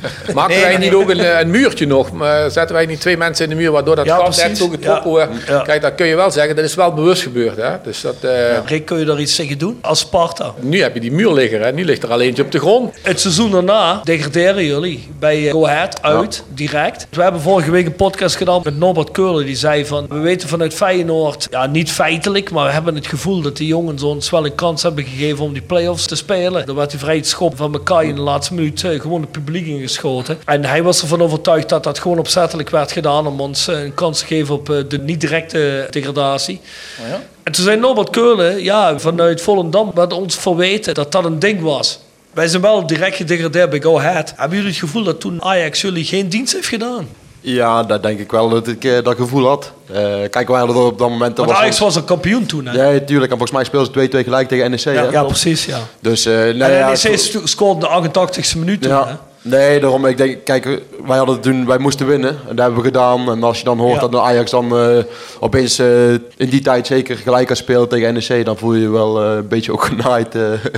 eh, 0.26 0.46
Nee, 0.46 0.60
wij 0.60 0.76
niet 0.76 0.90
nee. 0.90 0.96
ook 1.00 1.10
een, 1.10 1.20
eh, 1.20 1.40
een 1.40 1.50
muurtje 1.50 1.86
nog? 1.86 2.12
Maar 2.12 2.50
zetten 2.50 2.74
wij 2.74 2.86
niet 2.86 3.00
twee 3.00 3.16
mensen 3.16 3.44
in 3.44 3.50
de 3.50 3.56
muur 3.56 3.70
waardoor 3.70 3.96
dat 3.96 4.08
gat 4.08 4.36
net 4.36 4.58
zo 4.58 4.68
getrokken 4.68 5.10
wordt? 5.10 5.44
Kijk, 5.64 5.82
dat 5.82 5.94
kun 5.94 6.06
je 6.06 6.16
wel 6.16 6.30
zeggen. 6.30 6.56
Dat 6.56 6.64
is 6.64 6.74
wel 6.74 6.92
bewust 6.92 7.22
gebeurd. 7.22 7.56
Hè? 7.56 7.70
Dus 7.82 8.00
dat, 8.00 8.16
eh, 8.20 8.58
Rick, 8.66 8.84
kun 8.84 8.98
je 8.98 9.04
daar 9.04 9.20
iets 9.20 9.36
tegen 9.36 9.58
doen? 9.58 9.78
Als 9.80 9.98
Sparta. 9.98 10.54
Nu 10.60 10.82
heb 10.82 10.94
je 10.94 11.00
die 11.00 11.12
muur 11.12 11.32
liggen. 11.32 11.60
Hè? 11.60 11.72
Nu 11.72 11.84
ligt 11.84 12.02
er 12.02 12.10
alleen 12.12 12.26
eentje 12.26 12.42
op 12.42 12.52
de 12.52 12.58
grond. 12.58 12.94
Het 13.02 13.20
seizoen 13.20 13.50
daarna 13.50 14.00
degraderen 14.04 14.64
jullie 14.64 15.08
bij 15.18 15.46
eh, 15.46 15.52
Go 15.52 15.66
Ahead 15.66 16.02
uit, 16.02 16.44
direct. 16.54 17.06
We 17.10 17.22
hebben 17.22 17.40
vorige 17.40 17.70
week 17.70 17.86
een 17.86 17.96
podcast 17.96 18.36
gedaan 18.36 18.60
met 18.64 18.76
Norbert 18.78 19.10
Keulen. 19.10 19.46
Die 19.46 19.56
zei 19.56 19.86
van, 19.86 20.06
we 20.08 20.18
weten 20.18 20.48
vanuit 20.48 20.74
Feyenoord, 20.74 21.46
ja 21.50 21.66
niet 21.66 21.90
feitelijk, 21.92 22.50
maar 22.50 22.66
we 22.66 22.72
hebben 22.72 22.94
het 22.94 23.06
gevoel 23.06 23.40
dat 23.40 23.56
die 23.56 23.66
jongens 23.66 24.02
ons 24.02 24.30
wel 24.30 24.44
een 24.44 24.54
kans 24.54 24.82
hebben 24.82 25.04
gegeven 25.04 25.44
om 25.44 25.52
die 25.52 25.62
play-offs 25.62 26.06
te 26.06 26.16
spelen. 26.16 26.66
Dan 26.66 26.76
werd 26.76 26.90
die 26.90 26.98
vrije 26.98 27.24
schop 27.24 27.56
van 27.56 27.70
Makai 27.70 28.08
in 28.08 28.14
de 28.14 28.20
laatste 28.20 28.54
minuut 28.54 28.84
eh, 28.84 29.00
gewoon 29.00 29.20
het 29.20 29.30
publiek 29.32 29.66
ingeschoten. 29.90 30.38
En 30.44 30.64
hij 30.64 30.82
was 30.82 31.00
ervan 31.02 31.22
overtuigd 31.22 31.68
dat 31.68 31.84
dat 31.84 31.98
gewoon 31.98 32.18
opzettelijk 32.18 32.70
werd 32.70 32.92
gedaan 32.92 33.26
om 33.26 33.40
ons 33.40 33.68
eh, 33.68 33.82
een 33.82 33.94
kans 33.94 34.18
te 34.18 34.26
geven 34.26 34.54
op 34.54 34.70
eh, 34.70 34.76
de 34.88 34.98
niet 34.98 35.20
directe 35.20 35.86
degradatie. 35.90 36.60
Oh 37.02 37.08
ja? 37.08 37.22
En 37.42 37.52
toen 37.52 37.64
zei 37.64 37.76
Norbert 37.80 38.10
Keulen, 38.10 38.62
ja, 38.62 38.98
vanuit 38.98 39.40
Volendam, 39.42 39.90
werd 39.94 40.12
ons 40.12 40.34
verweten 40.34 40.94
dat 40.94 41.12
dat 41.12 41.24
een 41.24 41.38
ding 41.38 41.60
was. 41.60 41.98
Wij 42.32 42.48
zijn 42.48 42.62
wel 42.62 42.86
direct 42.86 43.16
gedegradeerd 43.16 43.70
bij 43.70 43.80
Go 43.80 43.98
Ahead. 43.98 44.32
Hebben 44.36 44.56
jullie 44.56 44.72
het 44.72 44.80
gevoel 44.80 45.02
dat 45.04 45.20
toen 45.20 45.42
Ajax 45.42 45.80
jullie 45.80 46.04
geen 46.04 46.28
dienst 46.28 46.52
heeft 46.52 46.68
gedaan? 46.68 47.08
Ja, 47.40 47.82
dat 47.82 48.02
denk 48.02 48.18
ik 48.18 48.30
wel 48.30 48.48
dat 48.48 48.68
ik 48.68 48.84
eh, 48.84 48.92
dat 49.04 49.16
gevoel 49.16 49.46
had. 49.46 49.72
Kijk, 50.30 50.48
wij 50.48 50.58
hadden 50.58 50.76
er 50.76 50.82
op 50.82 50.98
dat 50.98 51.08
moment... 51.08 51.36
Want 51.36 51.50
was 51.50 51.58
Ajax 51.58 51.78
was 51.78 51.96
een 51.96 52.04
kampioen 52.04 52.46
toen, 52.46 52.66
hè? 52.66 52.72
Ja, 52.92 53.00
tuurlijk. 53.00 53.32
En 53.32 53.38
volgens 53.38 53.50
mij 53.50 53.64
speelden 53.64 54.10
ze 54.10 54.20
2-2 54.20 54.24
gelijk 54.24 54.48
tegen 54.48 54.70
NEC. 54.70 54.80
Ja, 54.80 54.92
ja, 55.10 55.22
precies, 55.24 55.64
ja. 55.64 55.78
Dus, 56.00 56.26
en 56.26 56.56
ja, 56.56 56.88
NEC 56.88 56.98
het- 57.02 57.20
sto- 57.20 57.46
scoorde 57.46 57.80
de 57.80 58.10
88ste 58.10 58.58
minuut 58.58 58.82
toen, 58.82 58.92
hè? 58.92 59.14
Nee, 59.48 59.80
daarom, 59.80 60.06
ik 60.06 60.16
denk, 60.16 60.44
kijk, 60.44 60.64
wij 61.06 61.16
hadden 61.16 61.34
het 61.34 61.42
toen, 61.44 61.66
wij 61.66 61.78
moesten 61.78 62.06
winnen. 62.06 62.28
En 62.48 62.56
dat 62.56 62.58
hebben 62.58 62.76
we 62.76 62.88
gedaan. 62.88 63.30
En 63.30 63.42
als 63.42 63.58
je 63.58 63.64
dan 63.64 63.78
hoort 63.78 63.94
Ja. 63.94 64.00
dat 64.00 64.12
de 64.12 64.20
Ajax 64.20 64.50
dan 64.50 64.76
eh, 64.78 64.88
opeens 65.40 65.78
eh, 65.78 66.10
in 66.12 66.48
die 66.48 66.60
tijd 66.60 66.86
zeker 66.86 67.16
gelijk 67.16 67.46
kan 67.46 67.56
spelen 67.56 67.88
tegen 67.88 68.14
NEC, 68.14 68.44
dan 68.44 68.56
voel 68.56 68.74
je 68.74 68.80
je 68.80 68.88
wel 68.88 69.22
eh, 69.22 69.36
een 69.36 69.48
beetje 69.48 69.72
ook 69.72 69.84
genaaid. 69.84 70.34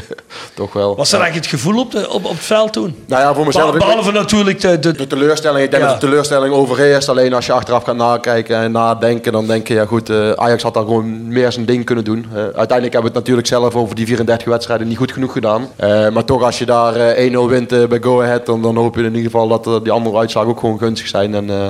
toch 0.55 0.73
wel. 0.73 0.97
Was 0.97 1.11
dat 1.11 1.21
eigenlijk 1.21 1.51
het 1.51 1.61
gevoel 1.61 1.81
op, 1.81 1.91
de, 1.91 2.09
op, 2.11 2.25
op 2.25 2.31
het 2.31 2.41
veld 2.45 2.73
toen? 2.73 2.97
Nou 3.07 3.23
ja, 3.23 3.35
voor 3.35 3.47
mezelf... 3.47 3.73
Be- 3.73 3.79
Behalve 3.79 4.13
natuurlijk 4.13 4.61
de... 4.61 4.79
de, 4.79 4.93
De 4.93 5.07
teleurstelling, 5.07 5.65
ik 5.65 5.71
denk 5.71 5.83
Ja. 5.83 5.89
dat 5.89 6.01
de 6.01 6.07
teleurstelling 6.07 6.55
overheerst. 6.55 7.09
Alleen 7.09 7.35
als 7.35 7.47
je 7.47 7.53
achteraf 7.53 7.85
gaat 7.85 7.97
nakijken 7.97 8.57
en 8.57 8.73
nadenken, 8.73 9.33
dan 9.33 9.47
denk 9.47 9.69
je, 9.69 9.75
ja 9.75 9.85
goed, 9.87 10.11
Ajax 10.37 10.63
had 10.63 10.75
daar 10.75 10.83
gewoon 10.85 11.29
meer 11.29 11.53
zijn 11.53 11.65
ding 11.67 11.85
kunnen 11.85 12.05
doen. 12.05 12.27
Uiteindelijk 12.35 12.93
hebben 12.93 13.01
we 13.01 13.07
het 13.07 13.15
natuurlijk 13.15 13.47
zelf 13.47 13.75
over 13.75 13.95
die 13.95 14.07
34 14.07 14.49
wedstrijden 14.49 14.89
niet 14.89 14.97
goed 14.97 15.13
genoeg 15.13 15.33
gedaan. 15.33 15.69
Maar 16.13 16.25
toch, 16.25 16.43
als 16.43 16.59
je 16.59 16.67
daar 16.67 16.97
eh, 16.97 17.33
1-0 17.35 17.39
wint 17.49 17.89
bij 17.89 17.99
Go 18.01 18.23
Ahead, 18.23 18.47
dan, 18.47 18.58
dan 18.63 18.77
hoop 18.77 18.95
je 18.95 19.01
in 19.01 19.07
ieder 19.15 19.31
geval 19.31 19.49
dat 19.49 19.67
eh, 19.67 19.77
die 19.83 19.93
andere 19.93 20.17
uitslagen 20.19 20.51
ook 20.51 20.61
gewoon 20.61 20.79
gunstig 20.79 21.07
zijn. 21.09 21.35
En 21.35 21.51
eh, 21.51 21.67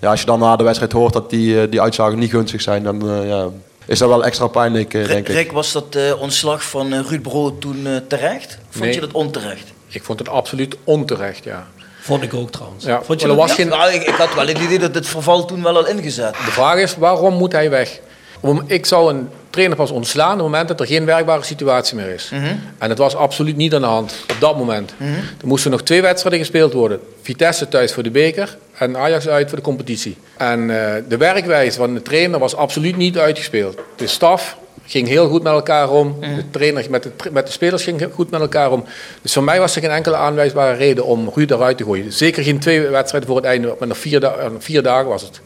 ja, 0.00 0.10
als 0.10 0.20
je 0.20 0.26
dan 0.26 0.38
na 0.38 0.56
de 0.56 0.64
wedstrijd 0.64 0.92
hoort 0.92 1.12
dat 1.12 1.30
die, 1.30 1.60
eh, 1.62 1.70
die 1.70 1.80
uitslagen 1.80 2.18
niet 2.18 2.30
gunstig 2.30 2.60
zijn, 2.60 2.82
dan 2.82 3.10
eh, 3.10 3.28
ja, 3.28 3.46
is 3.86 3.98
dat 3.98 4.08
wel 4.08 4.24
extra 4.24 4.46
pijnlijk, 4.46 4.94
eh, 4.94 5.06
denk 5.06 5.28
ik. 5.28 5.34
Rick, 5.34 5.52
was 5.52 5.72
dat 5.72 5.94
eh, 5.94 6.20
ontslag 6.20 6.64
van 6.64 6.94
Ruud 6.94 7.22
Brood 7.22 7.60
toen 7.60 7.86
eh, 7.86 7.92
terecht? 8.08 8.58
Vond 8.70 8.84
Nee. 8.84 8.94
je 8.94 9.00
dat 9.00 9.12
onterecht? 9.12 9.72
Ik 9.88 10.04
vond 10.04 10.18
het 10.18 10.28
absoluut 10.28 10.76
onterecht, 10.84 11.44
ja. 11.44 11.66
Vond 12.00 12.22
ik 12.22 12.34
ook 12.34 12.50
trouwens. 12.50 12.84
ja. 12.84 13.02
Vond 13.02 13.20
je 13.20 13.26
dat 13.26 13.36
was 13.36 13.52
geen, 13.52 13.68
Nou, 13.68 13.92
ik, 13.92 14.02
ik 14.02 14.14
had 14.14 14.34
wel 14.34 14.46
het 14.46 14.58
idee 14.58 14.78
dat 14.78 14.94
het 14.94 15.06
verval 15.06 15.44
toen 15.44 15.62
wel 15.62 15.76
al 15.76 15.86
ingezet. 15.86 16.34
De 16.34 16.50
vraag 16.50 16.76
is, 16.78 16.96
waarom 16.96 17.34
moet 17.34 17.52
hij 17.52 17.70
weg? 17.70 18.00
Om- 18.42 18.62
Ik 18.66 18.86
zou 18.86 19.10
een 19.14 19.28
trainer 19.50 19.76
pas 19.76 19.90
ontslaan 19.90 20.30
op 20.32 20.36
het 20.38 20.44
moment 20.46 20.68
dat 20.68 20.80
er 20.80 20.86
geen 20.86 21.04
werkbare 21.04 21.42
situatie 21.42 21.96
meer 21.96 22.08
is. 22.14 22.30
En 22.78 22.88
dat 22.88 22.98
was 22.98 23.16
absoluut 23.16 23.56
niet 23.56 23.74
aan 23.74 23.80
de 23.80 23.86
hand 23.86 24.14
op 24.30 24.36
dat 24.40 24.56
moment. 24.56 24.94
Er 25.40 25.46
moesten 25.46 25.70
nog 25.70 25.82
twee 25.82 26.02
wedstrijden 26.02 26.40
gespeeld 26.40 26.72
worden. 26.72 27.00
Vitesse 27.22 27.68
thuis 27.68 27.92
voor 27.92 28.02
de 28.02 28.10
beker 28.10 28.56
en 28.78 28.96
Ajax 28.96 29.28
uit 29.28 29.48
voor 29.48 29.58
de 29.58 29.64
competitie. 29.64 30.16
En 30.36 30.60
eh, 30.70 31.02
de 31.08 31.16
werkwijze 31.16 31.76
van 31.78 31.94
de 31.94 32.02
trainer 32.02 32.38
was 32.38 32.56
absoluut 32.56 32.96
niet 32.96 33.18
uitgespeeld. 33.18 33.78
De 33.96 34.06
staf 34.06 34.56
ging 34.86 35.08
heel 35.08 35.28
goed 35.28 35.42
met 35.42 35.52
elkaar 35.52 35.90
om. 35.90 36.16
De 36.20 36.50
trainer 36.50 36.86
met 36.90 37.02
de, 37.02 37.10
met 37.32 37.46
de 37.46 37.52
spelers 37.52 37.82
ging 37.84 38.08
goed 38.14 38.30
met 38.30 38.40
elkaar 38.40 38.70
om. 38.72 38.84
Dus 39.22 39.32
voor 39.32 39.44
mij 39.44 39.58
was 39.58 39.74
er 39.76 39.82
geen 39.82 39.90
enkele 39.90 40.16
aanwijsbare 40.16 40.76
reden 40.76 41.04
om 41.04 41.30
Ruud 41.34 41.50
eruit 41.50 41.76
te 41.76 41.84
gooien. 41.84 42.12
Zeker 42.12 42.42
geen 42.42 42.58
twee 42.58 42.80
wedstrijden 42.80 43.28
voor 43.28 43.38
het 43.38 43.46
einde, 43.46 43.74
maar 43.78 43.88
nog 43.88 43.98
vier, 43.98 44.20
da- 44.20 44.34
eh, 44.34 44.46
vier 44.58 44.82
dagen 44.82 45.08
was 45.08 45.22
het. 45.22 45.40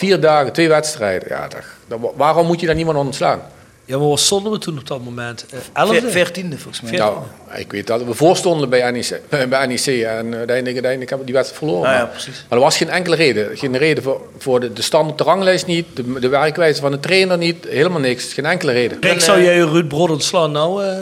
Vier 0.00 0.20
dagen, 0.20 0.52
twee 0.52 0.68
wedstrijden. 0.68 1.28
Ja, 1.28 1.48
dat, 1.48 1.60
dat- 1.88 2.12
waarom 2.16 2.46
moet 2.46 2.60
je 2.60 2.66
daar 2.66 2.74
niemand 2.74 2.98
ontslaan? 2.98 3.40
Ja, 3.84 3.98
maar 3.98 4.08
wat 4.08 4.20
stonden 4.20 4.52
we 4.52 4.58
toen 4.58 4.78
op 4.78 4.86
dat 4.86 5.04
moment? 5.04 5.46
Eh, 5.50 5.58
Elfde? 5.72 6.00
Veer- 6.00 6.10
Veertiende 6.10 6.58
volgens 6.58 6.80
mij. 6.80 6.98
Nou, 6.98 7.16
ik 7.54 7.72
weet 7.72 7.86
dat 7.86 8.04
we 8.04 8.14
voorstonden 8.14 8.68
bij 8.68 8.90
NEC, 8.90 9.20
bij 9.48 9.66
NEC 9.66 9.86
en 9.86 9.96
eh, 9.96 10.38
uiteindelijk, 10.38 10.56
uiteindelijk 10.66 11.10
hebben 11.10 11.18
we 11.18 11.24
die 11.24 11.34
wedstrijd 11.34 11.58
verloren. 11.64 11.88
Ah, 11.88 11.94
ja, 11.94 11.98
maar, 12.02 12.08
precies. 12.10 12.44
maar 12.48 12.58
er 12.58 12.64
was 12.64 12.76
geen 12.76 12.90
enkele 12.90 13.16
reden. 13.16 13.56
Geen 13.58 13.76
reden 13.76 14.02
voor, 14.02 14.20
voor 14.38 14.60
de, 14.60 14.72
de 14.72 14.82
stand 14.82 15.10
op 15.10 15.18
de 15.18 15.24
ranglijst 15.24 15.66
niet, 15.66 15.86
de, 15.94 16.18
de 16.20 16.28
werkwijze 16.28 16.80
van 16.80 16.90
de 16.90 17.00
trainer 17.00 17.38
niet, 17.38 17.66
helemaal 17.68 18.00
niks. 18.00 18.32
Geen 18.32 18.46
enkele 18.46 18.72
reden. 18.72 18.98
Rick, 19.00 19.20
zou 19.20 19.42
jij 19.42 19.58
Ruud 19.58 19.88
Brood 19.88 20.10
ontslaan 20.10 20.52
nou? 20.52 20.84
eh, 20.84 20.96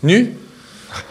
Nu? 0.00 0.38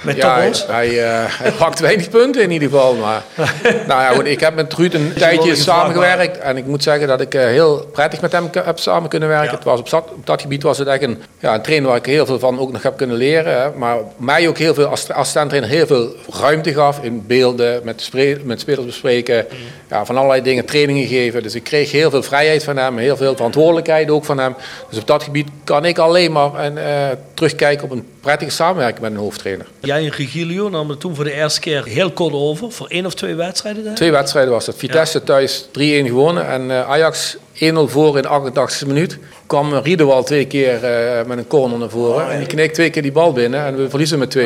Met 0.02 0.16
Ja, 0.16 0.36
hij, 0.36 0.54
hij, 0.68 1.04
eh, 1.04 1.24
hij 1.28 1.52
pakt 1.52 1.80
weinig 1.80 2.10
punten 2.10 2.42
in 2.42 2.52
ieder 2.52 2.70
geval. 2.70 2.96
Maar, 2.96 3.24
nou 3.88 4.02
ja, 4.02 4.10
goed, 4.10 4.26
ik 4.26 4.40
heb 4.40 4.56
met 4.56 4.74
Ruud 4.74 4.94
een 4.94 5.14
tijdje 5.14 5.56
samengewerkt. 5.56 6.38
En 6.38 6.58
ik 6.58 6.66
moet 6.66 6.84
zeggen 6.84 7.08
dat 7.08 7.22
ik 7.22 7.34
eh, 7.34 7.44
heel 7.44 7.90
prettig 7.94 8.22
met 8.22 8.32
hem 8.32 8.50
heb 8.52 8.80
samen 8.80 9.10
kunnen 9.10 9.30
werken. 9.30 9.50
Ja. 9.50 9.56
Het 9.56 9.64
was 9.64 9.80
op, 9.80 9.90
dat, 9.90 10.04
op 10.16 10.26
dat 10.26 10.42
gebied 10.42 10.64
was 10.64 10.78
het 10.78 10.88
echt 10.88 11.02
een, 11.02 11.22
ja, 11.40 11.54
een 11.54 11.62
trainer 11.62 11.90
waar 11.90 11.98
ik 11.98 12.06
heel 12.06 12.26
veel 12.26 12.40
van 12.40 12.60
ook 12.60 12.72
nog 12.72 12.84
heb 12.84 12.98
kunnen 12.98 13.16
leren. 13.18 13.62
Hè. 13.62 13.70
Maar 13.76 13.98
mij 14.18 14.48
ook 14.48 14.58
heel 14.58 14.74
veel, 14.74 14.86
als 14.86 15.10
assistent-trainer, 15.10 15.70
heel 15.70 15.88
veel 15.88 16.16
ruimte 16.40 16.74
gaf 16.74 17.00
in 17.04 17.24
beelden, 17.28 17.82
met, 17.84 18.02
spre- 18.02 18.38
met 18.44 18.60
spelers 18.60 18.86
bespreken. 18.86 19.46
Ja, 19.90 20.06
van 20.06 20.18
allerlei 20.18 20.42
dingen 20.42 20.66
trainingen 20.66 21.08
geven. 21.08 21.44
Dus 21.44 21.56
ik 21.56 21.64
kreeg 21.64 21.92
heel 21.92 22.10
veel 22.10 22.24
vrijheid 22.24 22.64
van 22.64 22.78
hem, 22.78 22.98
heel 22.98 23.18
veel 23.18 23.36
verantwoordelijkheid 23.36 24.10
ook 24.10 24.26
van 24.26 24.38
hem. 24.38 24.56
Dus 24.90 25.00
op 25.00 25.08
dat 25.08 25.24
gebied 25.24 25.48
kan 25.64 25.86
ik 25.86 25.98
alleen 25.98 26.32
maar 26.32 26.54
en, 26.56 26.78
eh, 26.78 27.18
terugkijken 27.34 27.84
op 27.84 27.92
een 27.92 28.08
prettige 28.22 28.52
samenwerking 28.52 29.02
met 29.02 29.12
een 29.12 29.18
hoofdtrainer. 29.18 29.66
Jij 29.82 30.04
en 30.04 30.10
Regilio 30.12 30.70
namen 30.70 30.90
het 30.90 31.00
toen 31.00 31.16
voor 31.16 31.24
de 31.24 31.34
eerste 31.34 31.60
keer 31.60 31.86
heel 31.86 32.12
kort 32.12 32.34
over. 32.34 32.72
Voor 32.72 32.88
één 32.88 33.06
of 33.06 33.14
twee 33.14 33.36
wedstrijden. 33.36 33.86
ik. 33.86 33.96
Twee 33.96 34.12
wedstrijden 34.12 34.52
was 34.54 34.66
dat. 34.66 34.76
Vitesse 34.78 35.24
thuis 35.24 35.66
3-1 35.68 35.70
gewonnen 35.72 36.48
en 36.48 36.72
eh, 36.72 36.90
Ajax 36.90 37.38
1-0 37.38 37.38
voor 37.86 38.16
in 38.18 38.22
de 38.22 38.52
88e 38.84 38.88
minuut. 38.88 39.18
Kwam 39.48 39.74
Riedewald 39.74 40.26
twee 40.26 40.46
keer 40.46 40.84
eh, 40.84 41.26
met 41.26 41.38
een 41.38 41.48
corner 41.48 41.78
naar 41.80 41.90
voren 41.90 42.30
en 42.32 42.38
die 42.38 42.48
kneekt 42.48 42.74
twee 42.74 42.90
keer 42.90 43.02
die 43.02 43.12
bal 43.12 43.32
binnen 43.34 43.66
en 43.66 43.76
we 43.78 43.90
verliezen 43.90 44.20
met 44.20 44.38
2-1. 44.38 44.42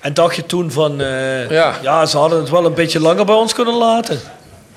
En 0.00 0.14
dacht 0.14 0.36
je 0.36 0.46
toen 0.46 0.70
van... 0.70 1.00
eh, 1.00 1.50
Ja. 1.50 1.74
ja, 1.82 2.06
ze 2.06 2.16
hadden 2.18 2.38
het 2.38 2.50
wel 2.50 2.64
een 2.64 2.74
beetje 2.74 3.00
langer 3.00 3.24
bij 3.24 3.34
ons 3.34 3.54
kunnen 3.54 3.74
laten. 3.74 4.20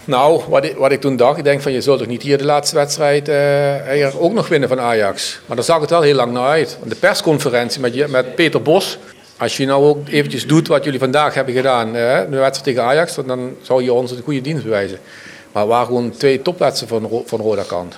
Nou, 0.06 0.42
wat 0.50 0.64
ik, 0.66 0.76
wat 0.78 0.92
ik 0.92 1.02
toen 1.02 1.16
dacht, 1.16 1.38
ik 1.38 1.44
denk 1.44 1.62
van 1.62 1.72
je 1.72 1.82
zult 1.82 1.98
toch 2.00 2.08
niet 2.08 2.22
hier 2.22 2.38
de 2.38 2.46
laatste 2.46 2.76
wedstrijd 2.76 3.30
eh, 3.30 4.08
ook 4.24 4.34
nog 4.34 4.48
winnen 4.48 4.70
van 4.70 4.80
Ajax. 4.80 5.40
Maar 5.46 5.56
daar 5.56 5.66
zag 5.66 5.82
het 5.82 5.90
wel 5.90 6.02
heel 6.02 6.16
lang 6.16 6.32
naar 6.32 6.48
uit. 6.48 6.78
De 6.84 6.96
persconferentie 6.96 7.82
met, 7.82 8.08
met 8.12 8.36
Peter 8.36 8.62
Bos. 8.62 8.98
Als 9.42 9.58
je 9.58 9.66
nou 9.66 9.86
ook 9.86 10.08
eventjes 10.08 10.48
doet 10.48 10.68
wat 10.68 10.84
jullie 10.84 11.00
vandaag 11.00 11.34
hebben 11.34 11.54
gedaan, 11.54 11.88
eh, 11.88 11.94
de 12.20 12.38
wedstrijd 12.38 12.64
tegen 12.64 12.84
Ajax, 12.84 13.16
dan- 13.16 13.28
dan 13.28 13.56
zou 13.62 13.84
je 13.84 13.94
ons 13.94 14.12
een 14.12 14.22
goede 14.24 14.42
dienst 14.42 14.64
bewijzen. 14.64 15.00
Maar 15.52 15.68
waren 15.68 15.86
gewoon 15.86 16.12
twee 16.12 16.42
topwedstrijden 16.42 17.10
van, 17.10 17.22
van 17.26 17.40
Roda 17.40 17.64
kant. 17.68 17.96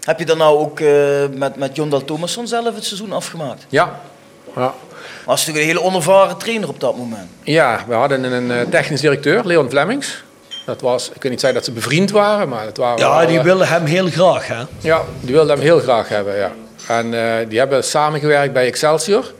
Heb 0.00 0.18
je 0.18 0.24
dan 0.24 0.38
nou 0.38 0.58
ook 0.58 0.80
eh, 0.80 0.88
met, 1.34 1.56
met 1.56 1.76
Jon 1.76 1.90
Dal 1.90 2.04
Thomasson 2.04 2.46
zelf 2.46 2.74
het 2.74 2.84
seizoen 2.84 3.12
afgemaakt? 3.12 3.64
Ja. 3.68 4.00
ja. 4.56 4.74
Was 5.26 5.46
natuurlijk 5.46 5.58
een 5.70 5.76
hele 5.76 5.88
onervaren 5.88 6.36
trainer 6.36 6.68
op 6.68 6.80
dat 6.80 6.96
moment. 6.96 7.28
Ja, 7.42 7.84
we 7.88 7.94
hadden 7.94 8.32
een 8.32 8.50
eh, 8.50 8.60
technisch 8.70 9.00
directeur, 9.00 9.44
Leon 9.46 9.70
Flemings. 9.70 10.22
Dat 10.66 10.80
was, 10.80 11.10
ik 11.14 11.20
kan 11.20 11.30
niet 11.30 11.40
zeggen 11.40 11.58
dat 11.58 11.68
ze 11.68 11.72
bevriend 11.74 12.10
waren, 12.10 12.48
maar 12.48 12.64
het 12.64 12.76
waren 12.76 12.98
Ja, 12.98 13.16
wel, 13.18 13.26
die 13.26 13.38
eh, 13.38 13.44
wilden 13.44 13.68
hem 13.68 13.84
heel 13.84 14.06
graag, 14.06 14.46
hè? 14.46 14.62
Ja, 14.78 15.02
die 15.20 15.34
wilde 15.34 15.52
hem 15.52 15.60
heel 15.60 15.78
graag 15.80 16.08
hebben, 16.08 16.36
ja. 16.36 16.52
En 16.88 17.14
eh, 17.14 17.48
die 17.48 17.58
hebben 17.58 17.84
samengewerkt 17.84 18.52
bij 18.52 18.66
Excelsior. 18.66 19.32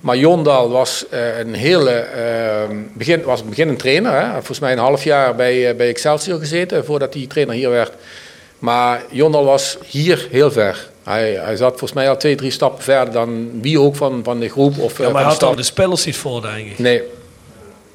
Maar 0.00 0.16
Jondal 0.16 0.70
was 0.70 1.08
eh, 1.08 1.38
een 1.38 1.54
hele 1.54 1.90
eh, 1.90 2.76
begin, 2.92 3.22
was 3.22 3.44
beginnend 3.44 3.78
trainer. 3.78 4.12
Hè. 4.12 4.32
Volgens 4.32 4.58
mij 4.58 4.72
een 4.72 4.78
half 4.78 5.04
jaar 5.04 5.34
bij, 5.34 5.68
eh, 5.68 5.76
bij 5.76 5.88
Excelsior 5.88 6.38
gezeten 6.38 6.84
voordat 6.84 7.14
hij 7.14 7.26
trainer 7.26 7.54
hier 7.54 7.70
werd. 7.70 7.92
Maar 8.58 9.02
Jondal 9.10 9.44
was 9.44 9.78
hier 9.86 10.28
heel 10.30 10.50
ver. 10.50 10.88
Hij, 11.04 11.32
hij 11.32 11.56
zat 11.56 11.68
volgens 11.68 11.92
mij 11.92 12.08
al 12.08 12.16
twee, 12.16 12.34
drie 12.34 12.50
stappen 12.50 12.84
verder 12.84 13.12
dan 13.12 13.60
wie 13.60 13.80
ook 13.80 13.96
van, 13.96 14.20
van 14.24 14.40
de 14.40 14.48
groep. 14.48 14.78
Of, 14.78 14.98
Ja, 14.98 15.04
maar 15.04 15.12
van 15.12 15.14
hij 15.14 15.22
de 15.22 15.30
had 15.30 15.40
daar 15.40 15.56
de 15.56 15.62
spelers 15.62 16.04
niet 16.04 16.16
voor, 16.16 16.42
denk 16.42 16.70
ik. 16.70 16.78
Nee, 16.78 17.02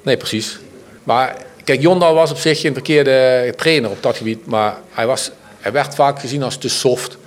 nee 0.01 0.17
precies. 0.17 0.57
Maar 1.03 1.35
kijk, 1.63 1.81
Jondal 1.81 2.13
was 2.13 2.31
op 2.31 2.37
zich 2.37 2.59
geen 2.59 2.73
verkeerde 2.73 3.53
trainer 3.57 3.89
op 3.89 4.03
dat 4.03 4.17
gebied. 4.17 4.45
Maar 4.45 4.77
hij, 4.91 5.07
was, 5.07 5.31
hij 5.59 5.71
werd 5.71 5.95
vaak 5.95 6.19
gezien 6.19 6.43
als 6.43 6.57
te 6.57 6.69
soft. 6.69 7.17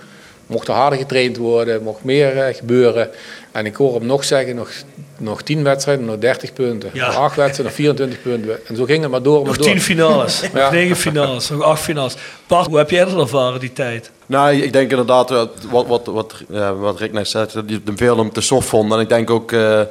Mocht 0.47 0.67
er 0.67 0.73
harder 0.73 0.99
getraind 0.99 1.37
worden, 1.37 1.83
mocht 1.83 2.03
meer 2.03 2.53
gebeuren. 2.55 3.09
En 3.57 3.65
ik 3.65 3.75
hoor 3.75 3.93
hem 3.95 4.05
nog 4.05 4.23
zeggen, 4.23 4.55
nog, 4.55 4.69
nog 5.17 5.41
10 5.41 5.63
wedstrijden, 5.63 6.05
nog 6.05 6.17
30 6.17 6.53
punten. 6.53 6.89
Ja. 6.93 7.05
Nog 7.05 7.15
8 7.15 7.35
wedstrijden, 7.35 7.65
nog 7.65 7.73
24 7.73 8.21
punten. 8.21 8.67
En 8.67 8.75
zo 8.75 8.83
ging 8.85 9.01
het 9.01 9.11
maar 9.11 9.21
door. 9.21 9.37
Maar 9.37 9.45
Nog 9.45 9.57
door. 9.57 9.65
tien 9.65 9.81
finales, 9.81 10.39
Ja. 10.53 10.61
nog 10.61 10.71
negen 10.71 10.95
finales, 10.95 11.49
nog 11.49 11.61
acht 11.61 11.81
finales. 11.81 12.15
Bart, 12.47 12.67
hoe 12.67 12.77
heb 12.77 12.89
jij 12.89 13.05
dat 13.05 13.19
ervaren, 13.19 13.59
die 13.59 13.73
tijd? 13.73 14.11
Nou, 14.25 14.53
ik 14.55 14.73
denk 14.73 14.89
inderdaad, 14.89 15.29
wat, 15.71 15.87
wat, 15.87 16.05
wat, 16.05 16.33
ja, 16.49 16.75
wat 16.75 16.99
Rick 16.99 17.11
net 17.13 17.27
zei, 17.27 17.45
dat 17.53 17.63
hij 17.67 17.81
hem 17.85 17.97
veel 17.97 18.17
hem 18.17 18.31
te 18.31 18.41
soft 18.41 18.67
vond. 18.67 18.93
En 18.93 18.99
ik 18.99 19.09
denk 19.09 19.29
ook, 19.29 19.51
eh, 19.51 19.81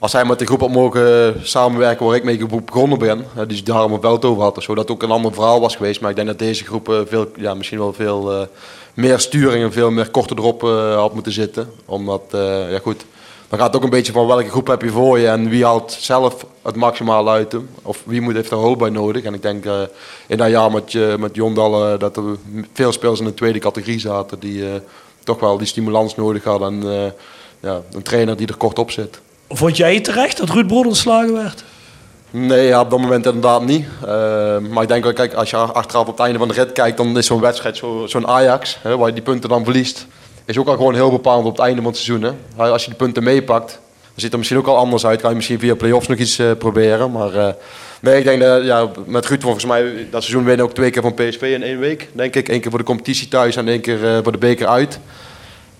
als 0.00 0.12
hij 0.12 0.24
met 0.24 0.38
de 0.38 0.46
groep 0.46 0.60
had 0.60 0.70
mogen 0.70 1.34
samenwerken 1.42 2.06
waar 2.06 2.16
ik 2.16 2.24
mee 2.24 2.46
begonnen 2.64 2.98
ben, 2.98 3.24
die 3.46 3.62
daar 3.62 3.84
op 3.84 4.00
veld 4.00 4.24
over 4.24 4.42
had, 4.42 4.56
of 4.56 4.62
zo, 4.62 4.74
dat 4.74 4.90
ook 4.90 5.02
een 5.02 5.10
ander 5.10 5.32
verhaal 5.32 5.60
was 5.60 5.76
geweest. 5.76 6.00
Maar 6.00 6.10
ik 6.10 6.16
denk 6.16 6.28
dat 6.28 6.38
deze 6.38 6.64
groep 6.64 6.88
eh, 6.88 7.00
veel, 7.06 7.30
ja, 7.36 7.54
misschien 7.54 7.78
wel 7.78 7.92
veel 7.92 8.32
eh, 8.32 8.46
meer 8.94 9.18
sturing 9.18 9.64
en 9.64 9.72
veel 9.72 9.90
meer 9.90 10.10
korter 10.10 10.38
erop 10.38 10.60
had 10.96 11.14
moeten 11.14 11.32
zitten. 11.32 11.70
Omdat, 11.84 12.22
eh, 12.30 12.70
ja 12.72 12.78
goed, 12.78 13.04
dan 13.54 13.62
gaat 13.62 13.72
het 13.74 13.82
ook 13.82 13.90
een 13.90 13.96
beetje 13.98 14.12
van 14.12 14.26
welke 14.26 14.48
groep 14.50 14.66
heb 14.66 14.82
je 14.82 14.90
voor 14.90 15.18
je 15.18 15.28
en 15.28 15.48
wie 15.48 15.64
haalt 15.64 15.96
zelf 16.00 16.46
het 16.62 16.76
maximaal 16.76 17.30
uit 17.30 17.52
hem. 17.52 17.68
Of 17.82 18.02
wie 18.04 18.20
moet, 18.20 18.34
heeft 18.34 18.50
er 18.50 18.58
hulp 18.58 18.78
bij 18.78 18.90
nodig. 18.90 19.22
En 19.24 19.34
ik 19.34 19.42
denk 19.42 19.64
eh, 19.64 19.80
in 20.26 20.36
dat 20.36 20.50
jaar 20.50 20.70
met, 20.70 20.94
eh, 20.94 21.16
met 21.16 21.34
Jondal 21.34 21.92
eh, 21.92 21.98
dat 21.98 22.16
er 22.16 22.22
veel 22.72 22.92
spelers 22.92 23.18
in 23.20 23.24
de 23.24 23.34
tweede 23.34 23.58
categorie 23.58 23.98
zaten 24.00 24.38
die 24.38 24.64
toch 25.24 25.40
wel 25.40 25.58
die 25.58 25.66
stimulans 25.66 26.16
nodig 26.16 26.44
hadden. 26.44 26.82
En 26.82 27.12
ja, 27.60 27.80
een 27.92 28.02
trainer 28.02 28.36
die 28.36 28.46
er 28.46 28.56
kort 28.56 28.78
op 28.78 28.90
zit. 28.90 29.20
Vond 29.48 29.76
jij 29.76 29.94
het 29.94 30.04
terecht 30.04 30.36
dat 30.38 30.50
Ruud 30.50 30.66
Brood 30.66 30.86
ontslagen 30.86 31.32
werd? 31.34 31.64
Nee, 32.30 32.66
ja, 32.66 32.80
op 32.80 32.90
dat 32.90 33.00
moment 33.00 33.26
inderdaad 33.26 33.64
niet. 33.64 33.86
Maar 34.70 34.82
ik 34.82 34.88
denk 34.88 35.04
wel, 35.04 35.12
kijk, 35.12 35.34
als 35.34 35.50
je 35.50 35.56
achteraf 35.56 36.06
op 36.06 36.16
het 36.16 36.26
einde 36.26 36.38
van 36.38 36.48
de 36.48 36.54
rit 36.54 36.72
kijkt, 36.72 36.96
dan 36.96 37.18
is 37.18 37.26
zo'n 37.26 37.40
wedstrijd, 37.40 37.76
zo- 37.76 38.06
zo'n 38.06 38.26
Ajax, 38.26 38.78
hè, 38.82 38.96
waar 38.96 39.08
je 39.08 39.14
die 39.14 39.22
punten 39.22 39.48
dan 39.48 39.64
verliest, 39.64 40.06
is 40.44 40.58
ook 40.58 40.66
al 40.66 40.76
gewoon 40.76 40.94
heel 40.94 41.10
bepalend 41.10 41.46
op 41.46 41.56
het 41.56 41.66
einde 41.66 41.82
van 41.82 41.90
het 41.90 42.00
seizoen. 42.00 42.34
Hè. 42.56 42.62
Als 42.70 42.82
je 42.82 42.88
die 42.88 42.98
punten 42.98 43.22
meepakt, 43.22 43.68
dan 43.68 44.12
ziet 44.14 44.22
het 44.22 44.32
er 44.32 44.38
misschien 44.38 44.58
ook 44.58 44.66
al 44.66 44.76
anders 44.76 45.06
uit. 45.06 45.20
Kan 45.20 45.30
je 45.30 45.36
misschien 45.36 45.58
via 45.58 45.74
play-offs 45.74 46.08
nog 46.08 46.18
iets 46.18 46.38
eh, 46.38 46.50
proberen. 46.58 47.12
Maar 47.12 47.34
eh, 47.34 47.48
nee, 48.00 48.18
ik 48.18 48.24
denk 48.24 48.40
dat 48.40 48.64
ja, 48.64 48.88
met 49.06 49.26
Ruud 49.26 49.42
volgens 49.42 49.64
mij 49.64 49.82
dat 50.10 50.22
seizoen 50.22 50.44
winnen 50.44 50.66
ook 50.66 50.74
twee 50.74 50.90
keer 50.90 51.02
van 51.02 51.14
PSV 51.14 51.42
in 51.42 51.62
één 51.62 51.78
week. 51.78 52.08
Denk 52.12 52.34
ik. 52.34 52.48
Eén 52.48 52.60
keer 52.60 52.70
voor 52.70 52.78
de 52.78 52.84
competitie 52.84 53.28
thuis 53.28 53.56
en 53.56 53.68
één 53.68 53.80
keer 53.80 54.04
eh, 54.04 54.18
voor 54.22 54.32
de 54.32 54.38
beker 54.38 54.66
uit. 54.66 54.98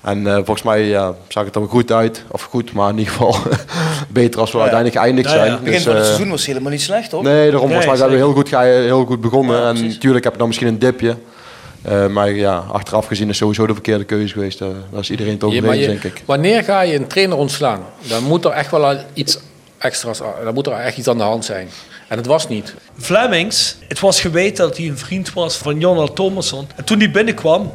En 0.03 0.25
volgens 0.25 0.62
mij 0.62 1.12
zag 1.29 1.45
het 1.45 1.55
er 1.55 1.67
goed 1.69 1.93
uit. 1.93 2.25
Of 2.29 2.43
goed, 2.43 2.73
maar 2.73 2.91
in 2.91 2.99
ieder 2.99 3.12
geval 3.12 3.37
beter 4.09 4.41
als 4.41 4.53
we 4.53 4.59
uiteindelijk 4.59 5.01
geëindigd 5.01 5.31
Ja, 5.31 5.35
ja. 5.35 5.41
zijn. 5.41 5.53
Het 5.53 5.61
begin 5.65 5.75
Dus, 5.79 5.87
van 5.87 5.97
het 5.97 6.05
seizoen 6.05 6.31
was 6.31 6.47
helemaal 6.47 6.71
niet 6.71 6.83
slecht, 6.83 7.12
hoor. 7.12 7.23
Nee, 7.23 7.51
daarom 7.51 7.69
volgens 7.69 7.87
mij 7.87 7.97
zijn 7.97 8.11
we 8.11 8.17
heel 8.17 8.33
goed, 8.33 8.51
heel 8.59 9.05
goed 9.05 9.21
begonnen. 9.21 9.67
En 9.67 9.89
natuurlijk 9.89 10.25
heb 10.25 10.33
je 10.33 10.39
dan 10.39 10.47
misschien 10.47 10.69
een 10.69 10.79
dipje. 10.79 11.17
Eh, 11.85 12.07
maar 12.07 12.30
ja, 12.30 12.57
achteraf 12.57 13.07
gezien 13.07 13.28
is 13.28 13.37
sowieso 13.37 13.66
de 13.66 13.72
verkeerde 13.72 14.05
keuze 14.05 14.32
geweest. 14.32 14.61
Eh, 14.61 14.68
daar 14.91 15.01
is 15.01 15.11
iedereen 15.11 15.32
het 15.32 15.45
over 15.45 15.57
Ja, 15.57 15.62
maar 15.62 15.72
eens, 15.72 15.85
je- 15.85 15.91
denk 15.91 16.05
ik. 16.05 16.22
Wanneer 16.24 16.64
ga 16.64 16.80
je 16.80 16.95
een 16.95 17.07
trainer 17.07 17.37
ontslaan? 17.37 17.80
Dan 18.09 18.22
moet 18.24 18.45
er 18.45 18.51
echt 18.51 18.70
wel 18.70 18.97
iets 19.14 19.39
extra's, 19.78 20.18
dan 20.45 20.55
moet 20.55 20.66
er 20.66 20.72
echt 20.72 20.97
iets 20.99 21.09
aan 21.09 21.16
de 21.18 21.22
hand 21.24 21.45
zijn. 21.45 21.68
En 22.09 22.16
het 22.16 22.26
was 22.26 22.49
niet. 22.49 22.74
Flemings, 22.99 23.76
het 23.89 24.01
was 24.01 24.20
geweten 24.20 24.66
dat 24.68 24.76
hij 24.76 24.87
een 24.87 24.99
vriend 24.99 25.32
was 25.32 25.57
van 25.57 25.78
Jonal 25.78 26.12
Thomasson. 26.12 26.66
En 26.76 26.85
toen 26.85 26.99
hij 26.99 27.11
binnenkwam, 27.11 27.72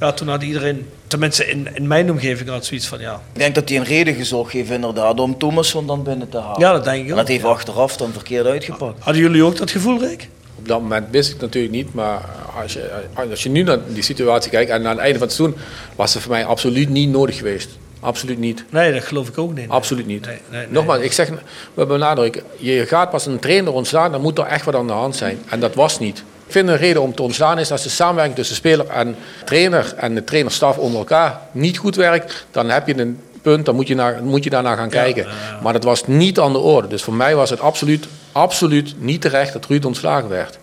ja, 0.00 0.12
toen 0.12 0.28
had 0.28 0.42
iedereen, 0.42 0.88
tenminste 1.06 1.46
in, 1.46 1.68
in 1.74 1.86
mijn 1.86 2.10
omgeving, 2.10 2.48
had 2.48 2.64
zoiets 2.64 2.86
van 2.86 3.00
ja. 3.00 3.14
Ik 3.32 3.38
denk 3.38 3.54
dat 3.54 3.68
hij 3.68 3.78
een 3.78 3.84
reden 3.84 4.14
gezocht 4.14 4.52
heeft 4.52 4.70
inderdaad 4.70 5.20
om 5.20 5.38
Thomasson 5.38 5.86
dan 5.86 6.02
binnen 6.02 6.28
te 6.28 6.38
halen. 6.38 6.60
Ja, 6.60 6.72
dat 6.72 6.84
denk 6.84 6.96
ik 6.98 7.04
En 7.04 7.10
ook. 7.10 7.16
dat 7.18 7.28
heeft 7.28 7.42
ja. 7.42 7.48
achteraf 7.48 7.96
dan 7.96 8.12
verkeerd 8.12 8.46
uitgepakt. 8.46 9.02
Hadden 9.04 9.22
jullie 9.22 9.42
ook 9.44 9.56
dat 9.56 9.70
gevoel, 9.70 9.98
Rick? 10.00 10.28
Op 10.62 10.68
dat 10.68 10.80
moment 10.80 11.06
wist 11.10 11.26
ik 11.26 11.32
het 11.32 11.42
natuurlijk 11.42 11.72
niet, 11.72 11.94
maar 11.94 12.20
als 12.62 12.72
je, 12.72 12.90
als 13.30 13.42
je 13.42 13.48
nu 13.48 13.62
naar 13.62 13.78
die 13.88 14.02
situatie 14.02 14.50
kijkt 14.50 14.70
en 14.70 14.86
aan 14.86 14.90
het 14.90 14.98
einde 14.98 15.18
van 15.18 15.26
het 15.26 15.36
seizoen, 15.36 15.58
was 15.96 16.14
het 16.14 16.22
voor 16.22 16.32
mij 16.32 16.44
absoluut 16.44 16.88
niet 16.88 17.10
nodig 17.10 17.36
geweest. 17.36 17.68
Absoluut 18.00 18.38
niet. 18.38 18.64
Nee, 18.68 18.92
dat 18.92 19.04
geloof 19.04 19.28
ik 19.28 19.38
ook 19.38 19.54
niet. 19.54 19.68
Absoluut 19.68 20.06
niet. 20.06 20.26
Nee, 20.26 20.38
nee, 20.50 20.60
nee. 20.60 20.70
Nogmaals, 20.70 21.00
ik 21.02 21.12
zeg, 21.12 21.30
we 21.74 21.86
benadrukken, 21.86 22.42
je 22.56 22.86
gaat 22.86 23.10
pas 23.10 23.26
een 23.26 23.38
trainer 23.38 23.72
ontslaan, 23.72 24.12
dan 24.12 24.20
moet 24.20 24.38
er 24.38 24.44
echt 24.44 24.64
wat 24.64 24.74
aan 24.74 24.86
de 24.86 24.92
hand 24.92 25.16
zijn. 25.16 25.38
En 25.48 25.60
dat 25.60 25.74
was 25.74 25.98
niet. 25.98 26.18
Ik 26.46 26.52
vind 26.52 26.68
een 26.68 26.76
reden 26.76 27.02
om 27.02 27.14
te 27.14 27.22
ontslaan 27.22 27.58
is 27.58 27.70
als 27.70 27.82
de 27.82 27.88
samenwerking 27.88 28.36
tussen 28.36 28.56
speler 28.56 28.86
en 28.86 29.16
trainer 29.44 29.94
en 29.96 30.14
de 30.14 30.24
trainerstaf 30.24 30.78
onder 30.78 30.98
elkaar 30.98 31.40
niet 31.52 31.78
goed 31.78 31.96
werkt, 31.96 32.46
dan 32.50 32.70
heb 32.70 32.86
je 32.86 32.98
een 32.98 33.18
punt, 33.42 33.66
dan 33.66 33.74
moet 33.74 33.88
je, 33.88 33.94
naar, 33.94 34.22
moet 34.22 34.44
je 34.44 34.50
daarna 34.50 34.76
gaan 34.76 34.88
kijken. 34.88 35.26
Maar 35.62 35.72
dat 35.72 35.84
was 35.84 36.06
niet 36.06 36.38
aan 36.38 36.52
de 36.52 36.58
orde. 36.58 36.88
Dus 36.88 37.02
voor 37.02 37.14
mij 37.14 37.34
was 37.34 37.50
het 37.50 37.60
absoluut, 37.60 38.06
absoluut 38.32 38.94
niet 38.98 39.20
terecht 39.20 39.52
dat 39.52 39.66
Ruud 39.66 39.84
ontslagen 39.84 40.28
werd. 40.28 40.58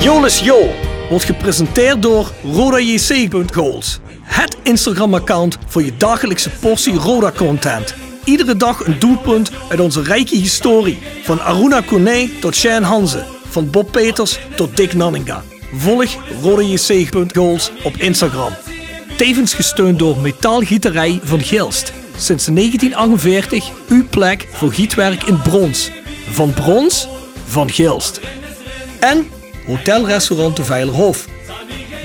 Jolis 0.00 0.40
Jo 0.40 0.70
wordt 1.08 1.24
gepresenteerd 1.24 2.02
door 2.02 2.30
RodaJC.goals. 2.42 4.00
Het 4.22 4.56
Instagram-account 4.62 5.58
voor 5.66 5.82
je 5.82 5.96
dagelijkse 5.96 6.50
portie 6.50 6.94
Roda-content. 6.94 7.94
Iedere 8.24 8.56
dag 8.56 8.86
een 8.86 8.98
doelpunt 8.98 9.50
uit 9.68 9.80
onze 9.80 10.02
rijke 10.02 10.36
historie. 10.36 10.98
Van 11.22 11.40
Aruna 11.40 11.80
Kone 11.80 12.30
tot 12.40 12.54
Shane 12.54 12.86
Hanze. 12.86 13.24
Van 13.48 13.70
Bob 13.70 13.92
Peters 13.92 14.38
tot 14.56 14.76
Dick 14.76 14.94
Nanninga. 14.94 15.42
Volg 15.74 16.16
RodaJC.goals 16.42 17.72
op 17.84 17.96
Instagram. 17.96 18.52
Tevens 19.16 19.54
gesteund 19.54 19.98
door 19.98 20.18
Metaalgieterij 20.18 21.20
van 21.22 21.40
Gilst. 21.40 21.92
Sinds 22.22 22.44
1948 22.44 23.70
uw 23.88 24.08
plek 24.08 24.48
voor 24.52 24.72
gietwerk 24.72 25.22
in 25.22 25.42
brons. 25.42 25.90
Van 26.30 26.52
brons, 26.52 27.08
van 27.46 27.70
Gilst. 27.70 28.20
En 29.00 29.30
Hotelrestaurant 29.66 30.56
de 30.56 30.64
Veilerhof. 30.64 31.26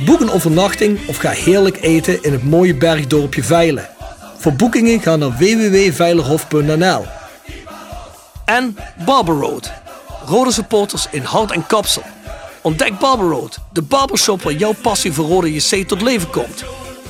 Boek 0.05 0.19
een 0.19 0.31
overnachting 0.31 0.99
of 1.07 1.17
ga 1.17 1.29
heerlijk 1.29 1.81
eten 1.81 2.23
in 2.23 2.31
het 2.31 2.43
mooie 2.43 2.75
bergdorpje 2.75 3.43
Veilen. 3.43 3.89
Voor 4.37 4.53
boekingen 4.53 5.01
ga 5.01 5.15
naar 5.15 5.37
www.veilerhof.nl 5.37 7.05
En 8.45 8.77
Barber 9.05 9.35
Road. 9.35 9.71
Rode 10.25 10.51
supporters 10.51 11.07
in 11.11 11.23
hart 11.23 11.51
en 11.51 11.67
kapsel. 11.67 12.03
Ontdek 12.61 12.99
Barber 12.99 13.27
Road, 13.27 13.57
de 13.73 13.81
barbershop 13.81 14.41
waar 14.41 14.53
jouw 14.53 14.73
passie 14.81 15.13
voor 15.13 15.25
Rode 15.25 15.53
JC 15.53 15.87
tot 15.87 16.01
leven 16.01 16.29
komt. 16.29 16.63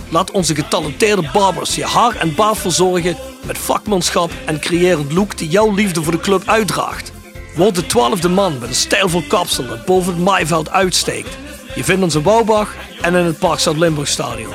Laat 0.10 0.32
onze 0.32 0.56
getalenteerde 0.56 1.30
barbers 1.34 1.76
je 1.76 1.86
haar 1.86 2.16
en 2.16 2.36
baard 2.36 2.58
verzorgen 2.58 3.18
met 3.46 3.58
vakmanschap 3.58 4.32
en 4.46 4.60
creërend 4.60 5.14
look 5.14 5.38
die 5.38 5.50
jouw 5.50 5.74
liefde 5.74 6.04
voor 6.04 6.12
de 6.12 6.20
club 6.20 6.44
uitdraagt. 6.46 7.12
Word 7.56 7.76
de 7.76 7.86
twaalfde 7.86 8.30
man 8.30 8.60
met 8.60 8.70
een 8.70 8.76
stijlvol 8.76 9.24
kapsel 9.28 9.68
dat 9.68 9.86
boven 9.86 10.14
het 10.14 10.24
maaiveld 10.24 10.70
uitsteekt. 10.70 11.38
Je 11.76 11.84
vindt 11.84 12.04
ons 12.04 12.16
in 12.16 12.22
Bouwbach 12.22 12.76
en 13.02 13.16
in 13.16 13.26
het 13.26 13.40
Park 13.40 13.60
Zuid-Limburg 13.60 14.08
Stadion. 14.08 14.54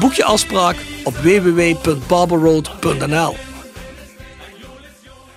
Boek 0.00 0.12
je 0.12 0.24
afspraak 0.24 0.76
op 1.04 1.16
www.barberroad.nl 1.16 3.36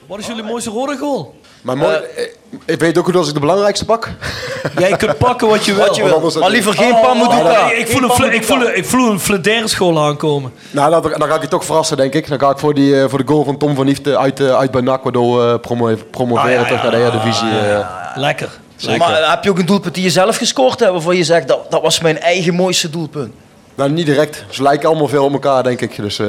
Wat 0.08 0.20
is 0.20 0.28
jullie 0.28 0.44
mooiste 0.44 0.70
rode 0.70 0.98
goal? 0.98 1.37
Maar 1.68 1.78
mooi, 1.78 1.96
Eh, 1.96 2.24
ik- 2.66 2.80
weet 2.80 2.98
ook 2.98 3.06
goed 3.06 3.16
als 3.16 3.28
ik 3.28 3.34
de 3.34 3.40
belangrijkste 3.40 3.86
pak. 3.86 4.10
Jij 4.80 4.98
kunt 4.98 5.18
pakken 5.18 5.48
wat 5.48 5.66
je 5.66 5.74
wil. 5.74 5.86
Wat 5.86 5.96
je 5.96 6.02
wil. 6.02 6.12
Want 6.12 6.24
anders- 6.24 6.42
Maar 6.42 6.50
liever 6.50 6.74
geen 6.74 6.94
Oh, 6.94 7.02
Pamuduka. 7.02 7.66
nee, 7.66 7.76
ik, 7.76 7.88
voel 7.88 8.04
een, 8.26 8.34
ik, 8.34 8.44
voel 8.44 8.62
een, 8.62 8.78
ik 8.78 8.86
voel 8.86 9.90
een 9.90 9.98
aankomen. 9.98 10.54
Nou, 10.72 10.92
dan, 10.92 11.02
dan 11.18 11.28
ga 11.28 11.36
ik 11.36 11.42
je 11.42 11.48
toch 11.48 11.66
verrassen, 11.66 11.98
denk 11.98 12.14
ik. 12.14 12.28
Dan 12.28 12.40
ga 12.40 12.50
ik 12.50 12.58
voor, 12.58 12.74
die, 12.74 13.02
eh, 13.02 13.10
voor 13.10 13.20
de 13.26 13.28
goal 13.32 13.44
van 13.44 13.58
Tom 13.58 13.76
van 13.76 13.86
Niefte 13.86 14.18
uit, 14.18 14.40
eh, 14.40 14.58
uit 14.58 14.72
bij 14.72 14.82
NAC, 14.82 15.04
waardoor 15.04 15.52
we 15.52 15.60
promo 15.60 15.96
promoveren 16.12 16.52
Ah, 16.54 16.60
ja, 16.62 16.66
terug 16.66 16.84
ja, 16.84 16.90
naar 16.90 17.00
de 17.00 17.06
Eredivisie. 17.06 17.50
eh. 17.60 17.90
Lekker. 18.16 18.50
Maar 18.98 19.30
heb 19.30 19.44
je 19.44 19.50
ook 19.50 19.60
een 19.60 19.66
doelpunt 19.66 19.94
die 19.94 20.04
je 20.04 20.10
zelf 20.10 20.38
gescoord 20.38 20.80
hebt 20.80 20.92
waarvan 20.92 21.16
je 21.16 21.24
zegt 21.24 21.48
dat, 21.48 21.72
dat 21.72 21.82
was 21.82 22.00
mijn 22.00 22.20
eigen 22.20 22.54
mooiste 22.54 22.90
doelpunt? 22.90 23.34
Nou, 23.76 23.90
niet 23.92 24.06
direct. 24.06 24.46
Ze 24.50 24.62
lijken 24.62 24.90
allemaal 24.90 25.08
veel 25.08 25.24
op 25.26 25.34
elkaar, 25.34 25.64
denk 25.64 25.82
ik. 25.82 25.96
Dus 25.96 26.20
eh, 26.20 26.28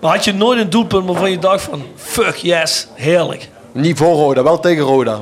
Maar 0.00 0.10
had 0.14 0.24
je 0.24 0.32
nooit 0.34 0.60
een 0.60 0.70
doelpunt 0.70 1.06
waarvan 1.06 1.30
je 1.30 1.38
dacht 1.38 1.62
van... 1.62 1.82
Fuck 1.96 2.34
yes, 2.36 2.86
heerlijk. 2.94 3.48
Niet 3.72 3.98
voor 3.98 4.14
Roda, 4.14 4.42
wel 4.42 4.60
tegen 4.60 4.82
Roda. 4.84 5.18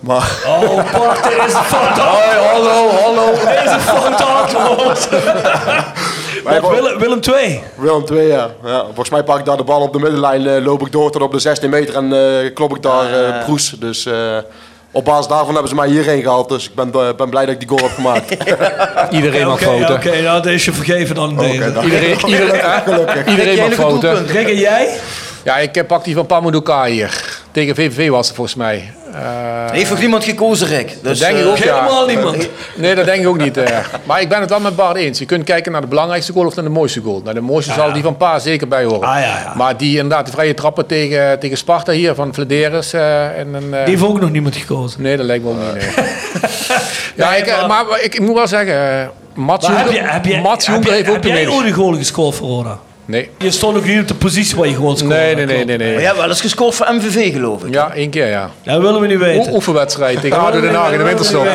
Maar 0.00 0.30
Oh, 0.46 0.92
Bart, 0.92 1.24
er 1.26 1.46
is 1.46 1.52
een 1.54 1.64
fout 1.64 1.98
hallo, 2.52 2.88
hallo. 3.02 3.32
Er 3.46 3.64
is 3.64 3.70
een 3.72 3.80
fout 3.80 4.20
Willem, 6.70 6.98
Willem 6.98 7.20
2. 7.20 7.62
Willem 7.74 8.04
2, 8.04 8.26
ja. 8.26 8.50
ja. 8.64 8.84
Volgens 8.84 9.10
mij 9.10 9.22
pak 9.22 9.38
ik 9.38 9.44
daar 9.44 9.56
de 9.56 9.64
bal 9.64 9.80
op 9.80 9.92
de 9.92 9.98
middenlijn, 9.98 10.46
eh, 10.46 10.64
loop 10.64 10.80
ik 10.86 10.92
door 10.92 11.10
tot 11.10 11.22
op 11.22 11.32
de 11.32 11.38
16 11.38 11.70
meter 11.70 11.94
en 11.94 12.12
eh, 12.12 12.54
klop 12.54 12.76
ik 12.76 12.82
daar 12.82 13.12
eh 13.12 13.44
Proes. 13.44 13.74
Dus 13.78 14.06
eh, 14.06 14.36
op 14.92 15.04
basis 15.04 15.26
daarvan 15.26 15.50
hebben 15.52 15.68
ze 15.68 15.74
mij 15.74 15.88
hierheen 15.88 16.22
gehaald. 16.22 16.48
Dus 16.48 16.64
ik 16.68 16.74
ben, 16.74 16.90
ben 17.16 17.30
blij 17.30 17.44
dat 17.44 17.54
ik 17.54 17.60
die 17.60 17.68
goal 17.68 17.80
heb 17.82 17.90
gemaakt. 17.94 18.30
Iedereen 19.16 19.46
mag 19.46 19.54
Oké, 19.54 19.64
fouten. 19.64 19.94
oké, 19.94 20.22
nou, 20.22 20.42
dat 20.42 20.52
is 20.52 20.64
je 20.64 20.72
vergeven 20.72 21.14
dan 21.14 21.36
deze. 21.36 21.72
dan- 21.72 21.84
Iedereen, 21.84 22.16
iedereen, 22.26 22.60
Gelukkig. 22.84 23.26
iedereen 23.26 23.58
mag 23.58 23.72
fouten. 23.72 24.26
Rick 24.26 24.48
en 24.48 24.56
jij? 24.58 24.88
Ja, 25.42 25.58
ik 25.58 25.86
pak 25.86 26.04
die 26.04 26.14
van 26.14 26.26
Pamuduka 26.26 26.84
hier. 26.84 27.40
Tegen 27.52 27.74
VVV 27.74 28.08
was 28.08 28.26
het 28.26 28.36
volgens 28.36 28.56
mij. 28.56 28.92
Eh, 29.14 29.20
Heeft 29.70 29.90
nog 29.90 29.98
niemand 30.00 30.24
gekozen, 30.24 30.66
Rick? 30.66 30.86
Dus, 31.02 31.18
dat 31.18 31.28
denk 31.28 31.38
ik 31.38 31.44
eh, 31.44 31.50
ook, 31.50 31.56
ja. 31.56 31.74
Helemaal 31.74 32.06
niemand. 32.06 32.48
Nee, 32.76 32.94
dat 32.94 33.04
denk 33.04 33.20
ik 33.22 33.28
ook 33.28 33.38
niet. 33.38 33.56
eh. 33.56 33.78
Maar 34.04 34.20
ik 34.20 34.28
ben 34.28 34.40
het 34.40 34.50
wel 34.50 34.60
met 34.60 34.76
Bart 34.76 34.96
eens. 34.96 35.18
Je 35.18 35.24
kunt 35.24 35.44
kijken 35.44 35.72
naar 35.72 35.80
de 35.80 35.86
belangrijkste 35.86 36.32
goal 36.32 36.46
of 36.46 36.54
naar 36.54 36.64
de 36.64 36.70
mooiste 36.70 37.00
goal. 37.00 37.20
Naar 37.24 37.34
de 37.34 37.40
mooiste 37.40 37.72
zal 37.72 37.92
die 37.92 38.02
van 38.02 38.16
Pa 38.16 38.38
zeker 38.38 38.68
bij 38.68 38.84
horen. 38.84 39.08
Ah, 39.08 39.14
ja, 39.14 39.20
ja. 39.20 39.52
Maar 39.56 39.76
die 39.76 39.96
inderdaad, 39.96 40.26
de 40.26 40.32
vrije 40.32 40.54
trappen 40.54 40.86
tegen, 40.86 41.38
tegen 41.38 41.56
Sparta 41.56 41.92
hier 41.92 42.14
van 42.14 42.34
Vladeris. 42.34 42.92
eh, 42.92 43.38
en 43.38 43.54
een, 43.54 43.74
eh, 43.74 43.84
Die 43.84 43.94
heeft 43.94 44.02
ook 44.02 44.20
nog 44.20 44.30
niemand 44.30 44.56
gekozen. 44.56 45.02
Nee, 45.02 45.16
dat 45.16 45.26
lijkt 45.26 45.44
me 45.44 45.50
ook 45.50 45.56
niet. 45.56 45.72
Nee. 45.96 46.06
ja, 47.16 47.30
Nee, 47.30 47.40
ik, 47.40 47.46
maar- 47.46 47.66
maar, 47.86 48.00
ik, 48.02 48.14
ik 48.14 48.20
moet 48.20 48.34
wel 48.34 48.46
zeggen, 48.48 49.10
Mats 49.34 49.66
heeft 49.66 49.78
ook 51.08 51.12
heb 51.12 51.24
jij 51.24 51.48
ooit 51.48 51.66
een 51.66 51.72
goal 51.72 51.94
gescoord 51.94 52.34
voor 52.34 52.48
Roda? 52.48 52.78
Nee. 53.04 53.30
Je 53.38 53.50
stond 53.50 53.76
ook 53.76 53.84
niet 53.84 54.00
op 54.00 54.08
de 54.08 54.14
positie 54.14 54.56
waar 54.56 54.68
je 54.68 54.74
gewoon 54.74 54.96
scoorde. 54.96 55.14
Nee, 55.14 55.34
nee, 55.34 55.46
nee, 55.46 55.54
klopt. 55.54 55.66
nee. 55.68 55.76
Maar 55.78 55.86
nee. 55.86 55.96
jij 55.96 56.04
hebt 56.06 56.18
wel 56.18 56.28
eens 56.28 56.40
gescoord 56.40 56.74
voor 56.74 56.86
MVV, 56.94 57.32
geloof 57.32 57.64
ik. 57.64 57.74
Ja, 57.74 57.92
één 57.94 58.10
keer 58.10 58.26
ja. 58.26 58.50
Dat 58.62 58.80
willen 58.80 59.00
we 59.00 59.06
niet 59.06 59.18
weten. 59.18 59.52
O- 59.52 59.54
oefenwedstrijd 59.54 60.20
tegen 60.20 60.38
ADO 60.38 60.60
Den 60.60 60.74
Haag 60.74 60.92
in 60.92 60.98
de 60.98 61.04
winterstop. 61.04 61.44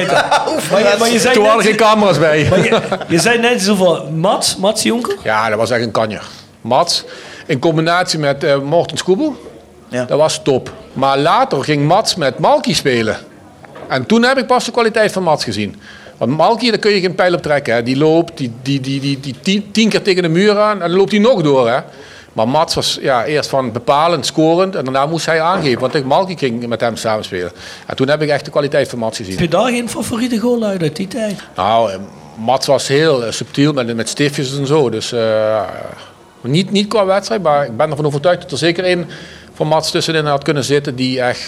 Maar 0.72 0.80
je, 0.80 0.96
maar 1.00 1.10
je 1.12 1.20
zei 1.20 1.34
Toen 1.34 1.44
waren 1.44 1.60
er 1.60 1.66
net, 1.66 1.76
geen 1.76 1.88
camera's 1.88 2.20
bij. 2.20 2.48
maar 2.50 2.64
je, 2.64 2.80
je 3.16 3.20
zei 3.20 3.40
net 3.40 3.62
zo 3.62 3.76
van 3.76 4.20
Mats, 4.20 4.56
Mats 4.58 4.84
Jonker. 4.84 5.16
Ja, 5.24 5.50
dat 5.50 5.58
was 5.58 5.70
echt 5.72 5.84
een 5.84 5.92
kanjer. 5.92 6.24
Mats, 6.62 7.04
in 7.46 7.60
combinatie 7.60 8.20
met 8.20 8.44
eh 8.44 8.60
Morten 8.60 8.98
Skoebel, 8.98 9.36
Ja. 9.90 10.06
dat 10.06 10.18
was 10.18 10.40
top. 10.44 10.72
Maar 10.94 11.18
later 11.18 11.64
ging 11.64 11.86
Mats 11.88 12.16
met 12.16 12.40
Malky 12.40 12.74
spelen. 12.74 13.18
En 13.88 14.06
toen 14.06 14.24
heb 14.24 14.38
ik 14.38 14.48
pas 14.48 14.66
de 14.66 14.72
kwaliteit 14.72 15.12
van 15.12 15.24
Mats 15.24 15.44
gezien. 15.44 15.82
Want 16.18 16.38
Malky, 16.38 16.70
daar 16.70 16.80
kun 16.80 16.92
je 16.92 17.00
geen 17.00 17.16
pijl 17.16 17.34
op 17.34 17.42
trekken. 17.42 17.74
Hè. 17.74 17.84
Die 17.84 17.98
loopt 17.98 18.38
die, 18.38 18.52
die, 18.62 18.80
die, 18.80 19.00
die, 19.00 19.20
die 19.20 19.36
tien, 19.42 19.72
tien 19.72 19.90
keer 19.90 20.02
tegen 20.02 20.22
de 20.22 20.30
muur 20.30 20.60
aan 20.60 20.82
en 20.82 20.90
dan 20.90 20.98
loopt 20.98 21.12
hij 21.12 21.20
nog 21.20 21.42
door. 21.42 21.70
Hè. 21.70 21.80
Maar 22.38 22.48
Mats 22.48 22.76
was 22.76 22.98
ja, 23.02 23.26
eerst 23.26 23.50
van 23.50 23.72
bepalend, 23.72 24.26
scorend 24.26 24.76
en 24.76 24.84
daarna 24.84 25.06
moest 25.06 25.26
hij 25.26 25.42
aangeven. 25.42 25.80
Want 25.80 26.04
Malky 26.04 26.38
ging 26.38 26.68
met 26.68 26.82
hem 26.82 26.96
samenspelen. 26.96 27.52
En 27.86 27.96
toen 27.96 28.08
heb 28.08 28.22
ik 28.22 28.30
echt 28.30 28.46
de 28.46 28.52
kwaliteit 28.52 28.90
van 28.90 29.00
Mats 29.00 29.18
gezien. 29.18 29.32
Heb 29.32 29.42
je 29.42 29.48
daar 29.48 29.70
geen 29.70 29.90
favoriete 29.90 30.38
goal 30.38 30.64
uit 30.64 30.82
uit 30.82 30.96
die 30.96 31.08
tijd? 31.08 31.36
Nou, 31.56 31.92
eh, 31.92 31.98
Mats 32.36 32.68
was 32.68 32.88
heel 32.88 33.26
eh, 33.26 33.32
subtiel 33.32 33.74
met, 33.74 33.96
met 33.96 34.10
stiftjes 34.10 34.58
en 34.58 34.68
zo. 34.68 34.90
Dus 34.90 35.12
eh, 35.12 35.62
niet, 36.42 36.72
niet 36.72 36.88
qua 36.88 37.06
wedstrijd, 37.06 37.42
maar 37.42 37.66
ik 37.66 37.78
ben 37.78 37.90
ervan 37.90 38.06
overtuigd 38.06 38.42
dat 38.42 38.52
er 38.52 38.58
zeker 38.58 38.84
één 38.84 39.06
van 39.54 39.68
Mats 39.68 39.92
tussenin 39.92 40.26
had 40.26 40.44
kunnen 40.44 40.64
zitten 40.64 40.96
die 40.96 41.22
echt 41.22 41.42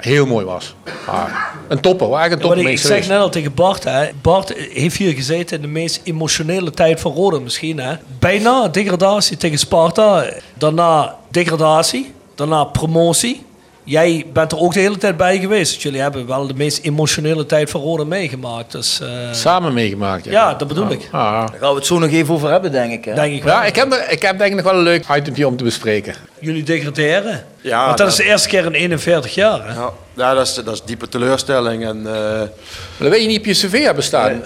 heel 0.00 0.26
mooi 0.26 0.44
was. 0.44 0.74
Maar 1.06 1.54
een 1.68 1.80
topper, 1.80 2.12
echt 2.12 2.32
een 2.32 2.38
topper. 2.38 2.68
ik, 2.68 2.78
zeg 2.78 3.08
net 3.08 3.18
al 3.18 3.30
tegen 3.30 3.54
Bart, 3.54 3.84
hè. 3.84 4.08
Bart 4.22 4.52
heeft 4.72 4.96
hier 4.96 5.14
gezeten 5.14 5.56
in 5.56 5.62
de 5.62 5.68
meest 5.68 6.00
emotionele 6.04 6.70
tijd 6.70 7.00
van 7.00 7.12
Roda 7.12 7.38
misschien. 7.38 7.78
Hè. 7.78 7.94
Bijna 8.18 8.68
degradatie 8.68 9.36
tegen 9.36 9.58
Sparta, 9.58 10.24
daarna 10.54 11.16
degradatie, 11.28 12.12
daarna 12.34 12.64
promotie. 12.64 13.42
Jij 13.90 14.26
bent 14.32 14.52
er 14.52 14.58
ook 14.58 14.72
de 14.72 14.80
hele 14.80 14.96
tijd 14.96 15.16
bij 15.16 15.38
geweest. 15.38 15.74
Dus 15.74 15.82
jullie 15.82 16.00
hebben 16.00 16.26
wel 16.26 16.46
de 16.46 16.54
meest 16.54 16.78
emotionele 16.84 17.46
tijd 17.46 17.70
van 17.70 17.80
Roda 17.80 18.04
meegemaakt. 18.04 18.72
Dus, 18.72 19.00
eh, 19.00 19.08
Samen 19.32 19.72
meegemaakt. 19.72 20.24
Ja, 20.24 20.30
ja, 20.30 20.54
dat 20.54 20.68
bedoel 20.68 20.90
ik. 20.90 21.08
Ah. 21.12 21.32
Daar 21.50 21.58
gaan 21.60 21.70
we 21.70 21.74
het 21.76 21.86
zo 21.86 21.98
nog 21.98 22.10
even 22.10 22.34
over 22.34 22.50
hebben, 22.50 22.72
denk 22.72 22.92
ik. 22.92 23.04
Hè? 23.04 23.14
Denk 23.14 23.34
ik 23.34 23.42
wel. 23.42 23.54
Ja, 23.54 23.64
ik 23.64 23.76
heb, 23.76 23.92
er- 23.92 24.10
ik 24.10 24.22
heb 24.22 24.38
denk 24.38 24.50
ik 24.50 24.56
nog 24.56 24.64
wel 24.64 24.74
een 24.74 24.82
leuk 24.84 25.04
itempje 25.16 25.46
om 25.46 25.56
te 25.56 25.64
bespreken. 25.64 26.14
Jullie 26.40 26.62
degraderen. 26.62 27.44
Ja, 27.60 27.84
Want 27.86 27.98
dat 27.98 28.08
is 28.08 28.14
de 28.16 28.24
eerste 28.24 28.48
keer 28.48 28.64
in 28.64 28.72
41 28.72 29.34
jaar. 29.34 29.68
Hè. 29.68 29.74
ja, 29.74 29.90
ja, 30.16 30.34
dat, 30.34 30.46
is, 30.46 30.54
dat 30.54 30.74
is 30.74 30.82
diepe 30.84 31.08
teleurstelling. 31.08 31.84
En, 31.84 31.96
eh, 32.06 32.12
Maar 32.14 32.48
dat 32.98 33.08
weet 33.08 33.22
je 33.22 33.26
niet 33.28 33.38
op 33.38 33.44
je 33.44 33.52
cv 33.52 33.84
hebben 33.84 34.04
staan. 34.04 34.42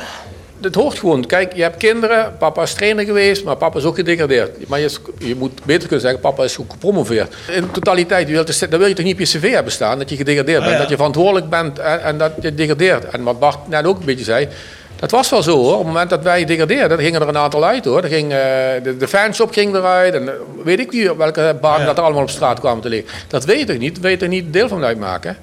Dat 0.64 0.74
hoort 0.74 0.98
gewoon. 0.98 1.26
Kijk, 1.26 1.54
je 1.54 1.62
hebt 1.62 1.76
kinderen, 1.76 2.36
papa 2.38 2.62
is 2.62 2.72
trainer 2.72 3.04
geweest, 3.04 3.44
maar 3.44 3.56
papa 3.56 3.78
is 3.78 3.84
ook 3.84 3.94
gedegradeerd. 3.94 4.68
Maar 4.68 4.80
je, 4.80 4.90
je 5.18 5.36
moet 5.36 5.64
beter 5.64 5.82
kunnen 5.82 6.00
zeggen, 6.00 6.20
papa 6.20 6.44
is 6.44 6.58
ook 6.58 6.72
gepromoveerd. 6.72 7.34
In 7.50 7.70
totaliteit, 7.70 8.26
je 8.26 8.32
wilt, 8.32 8.46
dus- 8.46 8.58
dan 8.58 8.78
wil 8.78 8.88
je 8.88 8.94
toch 8.94 9.04
niet 9.04 9.14
op 9.14 9.20
je 9.20 9.38
cv 9.38 9.52
hebben 9.52 9.72
staan 9.72 9.98
dat 9.98 10.10
je 10.10 10.16
gedegradeerd 10.16 10.60
bent. 10.60 10.72
ja. 10.72 10.78
Dat 10.78 10.88
je 10.88 10.96
verantwoordelijk 10.96 11.48
bent 11.48 11.78
en, 11.78 12.02
en 12.02 12.18
dat 12.18 12.32
je 12.40 12.54
degradeert. 12.54 13.04
En 13.04 13.22
wat 13.22 13.38
Bart 13.38 13.68
net 13.68 13.84
ook 13.84 13.98
een 13.98 14.04
beetje 14.04 14.24
zei, 14.24 14.48
Dat 14.96 15.10
was 15.10 15.30
wel 15.30 15.42
zo 15.42 15.56
hoor. 15.56 15.72
Op 15.72 15.78
het 15.78 15.86
moment 15.86 16.10
dat 16.10 16.22
wij 16.22 16.44
degradeerden, 16.44 16.98
gingen 16.98 17.20
er 17.20 17.28
een 17.28 17.36
aantal 17.36 17.64
uit 17.64 17.84
hoor. 17.84 18.02
Er 18.02 18.08
ging, 18.08 18.32
eh, 18.32 18.38
de, 18.82 18.96
de 18.96 19.08
fanshop 19.08 19.52
ging 19.52 19.74
eruit. 19.74 20.14
En 20.14 20.28
eh, 20.28 20.34
weet 20.64 20.78
ik 20.78 20.92
niet 20.92 21.10
op 21.10 21.18
welke 21.18 21.56
baan 21.60 21.84
dat 21.84 21.98
er 21.98 22.04
allemaal 22.04 22.22
op 22.22 22.30
straat 22.30 22.60
kwamen 22.60 22.82
te 22.82 22.88
liggen. 22.88 23.10
Dat 23.28 23.44
weet 23.44 23.66
toch 23.66 23.78
niet? 23.78 23.94
Dat 23.94 24.02
weet 24.02 24.18
toch 24.18 24.28
niet 24.28 24.52
deel 24.52 24.68
van 24.68 24.84
uitmaken? 24.84 25.36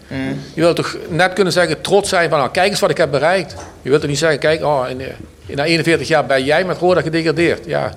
Je 0.53 0.61
wilt 0.61 0.75
toch 0.75 0.97
net 1.09 1.33
kunnen 1.33 1.53
zeggen, 1.53 1.81
trots 1.81 2.09
zijn 2.09 2.29
van, 2.29 2.39
nou, 2.39 2.51
kijk 2.51 2.69
eens 2.69 2.79
wat 2.79 2.89
ik 2.89 2.97
heb 2.97 3.11
bereikt. 3.11 3.55
Je 3.81 3.89
wilt 3.89 4.01
toch 4.01 4.09
niet 4.09 4.19
zeggen, 4.19 4.39
kijk, 4.39 4.63
oh, 4.63 4.85
in, 4.89 5.01
in, 5.45 5.55
na 5.55 5.65
41 5.65 6.07
jaar 6.07 6.25
ben 6.25 6.43
jij 6.43 6.65
met 6.65 6.77
Roda 6.77 7.01
gedegradeerd. 7.01 7.65
Ja, 7.65 7.91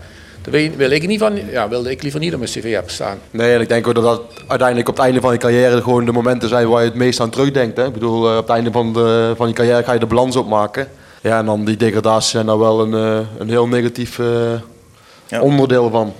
daar 0.51 0.71
wil, 0.77 0.91
ik 0.91 1.07
niet 1.07 1.19
van, 1.19 1.39
ja, 1.51 1.69
wilde 1.69 1.91
ik 1.91 2.03
liever 2.03 2.21
niet 2.21 2.33
op 2.33 2.39
mijn 2.39 2.51
cv 2.51 2.73
hebben 2.73 2.93
staan. 2.93 3.19
Nee, 3.31 3.55
en 3.55 3.61
ik 3.61 3.69
denk 3.69 3.87
ook 3.87 3.95
dat 3.95 4.05
dat 4.05 4.23
uiteindelijk 4.47 4.89
op 4.89 4.97
het 4.97 5.05
einde 5.05 5.21
van 5.21 5.33
je 5.33 5.39
carrière 5.39 5.83
gewoon 5.83 6.05
de 6.05 6.13
momenten 6.13 6.49
zijn 6.49 6.69
waar 6.69 6.83
je 6.83 6.89
het 6.89 6.99
meest 6.99 7.21
aan 7.21 7.31
terugdenkt. 7.31 7.77
Hè? 7.77 7.87
Ik 7.87 7.93
bedoel, 7.93 8.31
eh, 8.31 8.37
op 8.37 8.47
het 8.47 8.57
einde 8.57 8.71
van, 8.71 8.93
de, 8.93 9.33
van 9.37 9.49
je 9.49 9.55
carrière 9.55 9.85
ga 9.85 9.93
je 9.93 9.99
de 9.99 10.07
balans 10.07 10.37
opmaken. 10.37 10.89
Ja, 11.25 11.39
en 11.39 11.47
dan 11.47 11.65
die 11.65 11.77
degradaties 11.77 12.31
zijn 12.31 12.47
daar 12.47 12.59
wel 12.59 12.81
een, 12.81 12.95
eh, 12.95 13.27
een 13.39 13.49
heel 13.49 13.67
negatief 13.67 14.19
eh, 14.19 15.43
onderdeel 15.43 15.91
van. 15.91 16.13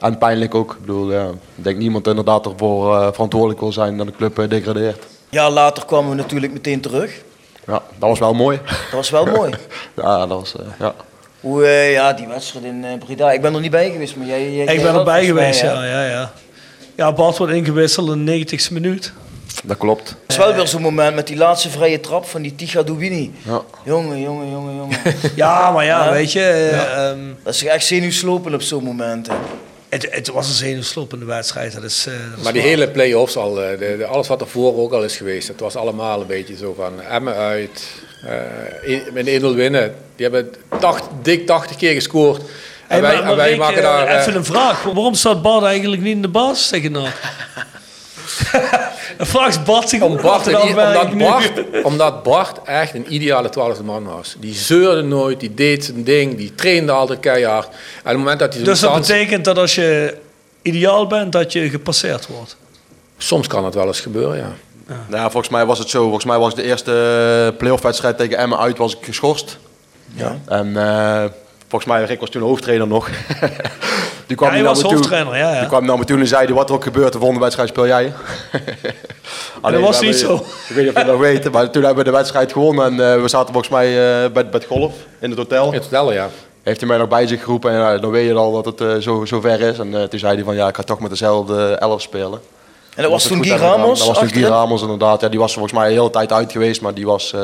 En 0.00 0.18
pijnlijk 0.18 0.54
ook. 0.54 0.72
Ik 0.72 0.80
bedoel, 0.80 1.12
ja, 1.12 1.26
ik 1.54 1.64
denk 1.64 1.78
niemand 1.78 2.06
inderdaad 2.06 2.46
ervoor 2.46 2.96
eh, 2.96 3.08
verantwoordelijk 3.12 3.60
wil 3.60 3.72
zijn 3.72 3.96
dat 3.96 4.06
de 4.06 4.12
club 4.12 4.38
eh, 4.38 4.48
degradeert. 4.48 5.06
Ja, 5.28 5.50
later 5.50 5.84
kwamen 5.84 6.10
we 6.10 6.16
natuurlijk 6.16 6.52
meteen 6.52 6.80
terug. 6.80 7.22
Ja, 7.66 7.82
dat 7.98 8.08
was 8.08 8.18
wel 8.18 8.34
mooi. 8.34 8.60
Dat 8.66 8.92
was 8.92 9.10
wel 9.10 9.26
mooi. 9.26 9.52
ja, 9.96 10.26
dat 10.26 10.38
was, 10.38 10.56
eh, 10.56 10.66
ja. 10.78 10.94
Hoe, 11.40 11.66
ja, 11.66 12.12
die 12.12 12.26
wedstrijd 12.26 12.64
in 12.64 12.84
Breda. 12.98 13.32
Ik 13.32 13.40
ben 13.42 13.54
er 13.54 13.60
niet 13.60 13.70
bij 13.70 13.90
geweest, 13.90 14.16
maar 14.16 14.26
jij... 14.26 14.52
jij 14.52 14.74
Ik 14.74 14.82
ben 14.82 14.94
erbij 14.94 15.24
geweest, 15.24 15.60
ja, 15.60 15.84
ja, 15.84 16.04
ja. 16.04 16.32
Ja, 16.94 17.12
Bart 17.12 17.38
wordt 17.38 17.52
ingewisseld 17.52 18.10
in 18.10 18.24
de 18.24 18.46
90ste 18.46 18.72
minuut. 18.72 19.12
Dat 19.64 19.76
klopt. 19.76 20.08
Het 20.08 20.16
is 20.26 20.36
wel 20.36 20.54
weer 20.54 20.66
zo'n 20.66 20.82
moment 20.82 21.14
met 21.14 21.26
die 21.26 21.36
laatste 21.36 21.70
vrije 21.70 22.00
trap 22.00 22.26
van 22.26 22.42
die 22.42 22.54
Tiga 22.54 22.82
Dubini. 22.82 23.32
Ja. 23.42 23.62
Jongen, 23.84 24.20
jongen, 24.20 24.50
jongen, 24.50 24.74
jongen. 24.76 24.98
Ja, 25.36 25.70
maar 25.70 25.84
ja, 25.84 26.04
Ja. 26.04 26.12
weet 26.12 26.32
je... 26.32 26.40
eh, 26.42 27.08
ehm, 27.08 27.18
Dat 27.42 27.54
is 27.54 27.64
echt 27.64 27.84
zenuwslopend 27.86 28.54
op 28.54 28.62
zo'n 28.62 28.84
moment. 28.84 29.26
hè. 29.26 29.34
het, 29.88 30.06
het 30.10 30.28
was 30.28 30.48
een 30.48 30.54
zenuwslopende 30.54 31.24
wedstrijd. 31.24 31.72
Dat 31.74 31.82
is, 31.82 32.06
eh, 32.06 32.12
dat 32.34 32.42
Maar 32.44 32.52
die 32.52 32.62
waar. 32.62 32.70
hele 32.70 32.88
play-offs 32.90 33.36
al, 33.36 33.62
eh, 33.62 33.78
de, 33.78 33.94
de- 33.98 34.06
alles 34.06 34.28
wat 34.28 34.40
ervoor 34.40 34.76
ook 34.76 34.92
al 34.92 35.04
is 35.04 35.16
geweest, 35.16 35.48
het 35.48 35.60
was 35.60 35.76
allemaal 35.76 36.20
een 36.20 36.26
beetje 36.26 36.56
zo 36.56 36.74
van 36.76 37.00
Emmen 37.02 37.34
uit, 37.34 37.88
eh, 38.26 38.96
met 39.12 39.26
1-0 39.28 39.54
winnen. 39.54 39.94
Die 40.16 40.26
hebben 40.28 40.52
tacht, 40.80 41.04
dik 41.22 41.46
80 41.46 41.76
keer 41.76 41.94
gescoord. 41.94 42.38
En 42.38 42.46
Hey, 42.88 43.00
wij, 43.00 43.10
maar, 43.12 43.20
en 43.20 43.26
maar 43.26 43.36
wij 43.36 43.48
Rick, 43.48 43.58
maken 43.58 43.82
daar... 43.82 44.18
even 44.20 44.34
een 44.34 44.44
vraag. 44.44 44.82
Waarom 44.82 45.14
staat 45.14 45.42
Bart 45.42 45.64
eigenlijk 45.64 46.02
niet 46.02 46.14
in 46.14 46.22
de 46.22 46.28
baas 46.28 46.68
tegen 46.68 46.92
nou? 46.92 47.06
Vraagt 49.22 49.64
Bart 49.64 49.88
zich 49.88 50.00
Om 50.02 50.16
Bart, 50.20 50.46
omdat. 50.46 51.18
Bart, 51.18 51.50
omdat 51.82 52.22
Bart 52.22 52.62
echt 52.64 52.94
een 52.94 53.14
ideale 53.14 53.48
twaalfde 53.48 53.82
man 53.82 54.04
was. 54.04 54.36
Die 54.38 54.54
zeurde 54.54 55.02
nooit, 55.02 55.40
die 55.40 55.54
deed 55.54 55.84
zijn 55.84 56.04
ding, 56.04 56.36
die 56.36 56.54
trainde 56.54 56.92
altijd 56.92 57.20
keihard. 57.20 57.66
En 57.68 57.72
op 58.02 58.04
het 58.04 58.16
moment 58.16 58.38
dat 58.38 58.54
hij 58.54 58.62
Dus 58.62 58.80
dat 58.80 58.90
kans- 58.90 59.06
betekent 59.08 59.44
dat 59.44 59.58
als 59.58 59.74
je 59.74 60.16
ideaal 60.62 61.06
bent, 61.06 61.32
dat 61.32 61.52
je 61.52 61.70
gepasseerd 61.70 62.26
wordt. 62.26 62.56
Soms 63.18 63.46
kan 63.46 63.64
het 63.64 63.74
wel 63.74 63.86
eens 63.86 64.00
gebeuren, 64.00 64.36
ja. 64.36 64.52
Nou, 65.08 65.30
volgens 65.30 65.52
mij 65.52 65.66
was 65.66 65.78
het 65.78 65.88
zo. 65.90 66.02
Volgens 66.02 66.24
mij 66.24 66.38
was 66.38 66.54
de 66.54 66.62
eerste 66.62 66.92
eh, 67.52 67.58
playoff 67.58 67.82
wedstrijd 67.82 68.16
tegen 68.18 68.38
Emmen 68.38 68.58
uit 68.58 68.78
was 68.78 68.92
ik 68.96 69.04
geschorst. 69.04 69.58
Ja. 70.14 70.38
En 70.46 70.76
eh, 70.76 71.24
volgens 71.68 71.90
mij, 71.90 72.04
Rick 72.04 72.20
was 72.20 72.30
toen 72.30 72.42
hoofdtrainer 72.42 72.86
nog. 72.86 73.08
die 74.30 74.38
kwam 74.38 74.48
Ja, 74.48 74.54
hij 74.54 74.64
naar 74.64 74.74
was 74.74 74.82
me 74.82 74.88
toe. 74.88 74.96
hoofdtrainer, 74.98 75.36
ja, 75.36 75.52
ja. 75.54 75.58
Die 75.58 75.68
kwam 75.68 75.84
naar 75.84 75.98
me 75.98 76.04
toe 76.04 76.18
en 76.18 76.26
zei, 76.26 76.52
wat 76.54 76.68
er 76.68 76.74
ook 76.74 76.82
gebeurt, 76.82 77.12
de 77.12 77.18
volgende 77.18 77.40
wedstrijd 77.42 77.68
speel 77.68 77.86
jij. 77.86 78.12
Alleen, 79.60 79.80
was 79.80 80.00
niet 80.00 80.20
hebben- 80.20 80.38
zo. 80.38 80.44
Ik 80.68 80.74
weet 80.74 80.84
niet 80.84 80.94
of 80.96 81.00
je 81.02 81.06
dat 81.08 81.18
weet, 81.18 81.52
maar 81.52 81.70
toen 81.70 81.82
hebben 81.84 82.04
we 82.04 82.10
de 82.10 82.16
wedstrijd 82.16 82.52
gewonnen. 82.52 82.84
En 82.84 83.12
eh, 83.14 83.22
we 83.22 83.28
zaten 83.28 83.52
volgens 83.52 83.72
mij 83.72 83.86
eh, 83.86 84.30
bij, 84.30 84.44
bij 84.44 84.50
het 84.50 84.64
golf 84.64 84.92
in 85.18 85.30
het 85.30 85.38
hotel. 85.38 85.66
In 85.66 85.72
het 85.72 85.82
hotel, 85.82 86.12
ja. 86.12 86.28
Heeft 86.62 86.80
hij 86.80 86.88
mij 86.88 86.98
nog 86.98 87.08
bij 87.08 87.26
zich 87.26 87.42
geroepen 87.42 87.70
en 87.72 87.78
ja, 87.78 87.98
dan 87.98 88.10
weet 88.10 88.26
je 88.28 88.34
al 88.34 88.52
dat 88.62 88.64
het 88.64 88.80
eh, 88.80 88.96
zo, 88.96 89.24
zo 89.24 89.40
ver 89.40 89.60
is. 89.60 89.78
En 89.78 89.94
eh, 89.94 90.02
toen 90.02 90.18
zei 90.18 90.34
hij 90.34 90.44
van, 90.44 90.54
ja, 90.54 90.68
ik 90.68 90.76
ga 90.76 90.82
toch 90.82 91.00
met 91.00 91.10
dezelfde 91.10 91.72
elf 91.74 92.00
spelen. 92.02 92.40
En 92.94 93.02
dat 93.02 93.10
was 93.12 93.26
toen 93.26 93.44
Guy. 93.44 93.56
Ramos? 93.56 93.98
Dat 93.98 94.08
was 94.08 94.18
toen 94.18 94.28
Guy? 94.28 94.44
Ramos 94.44 94.82
inderdaad. 94.82 95.20
Ja, 95.20 95.28
die 95.28 95.38
was 95.38 95.52
volgens 95.52 95.72
mij 95.74 95.88
de 95.88 95.94
hele 95.94 96.10
tijd 96.10 96.32
uit 96.32 96.52
geweest, 96.52 96.80
maar 96.80 96.94
die 96.94 97.06
was... 97.06 97.34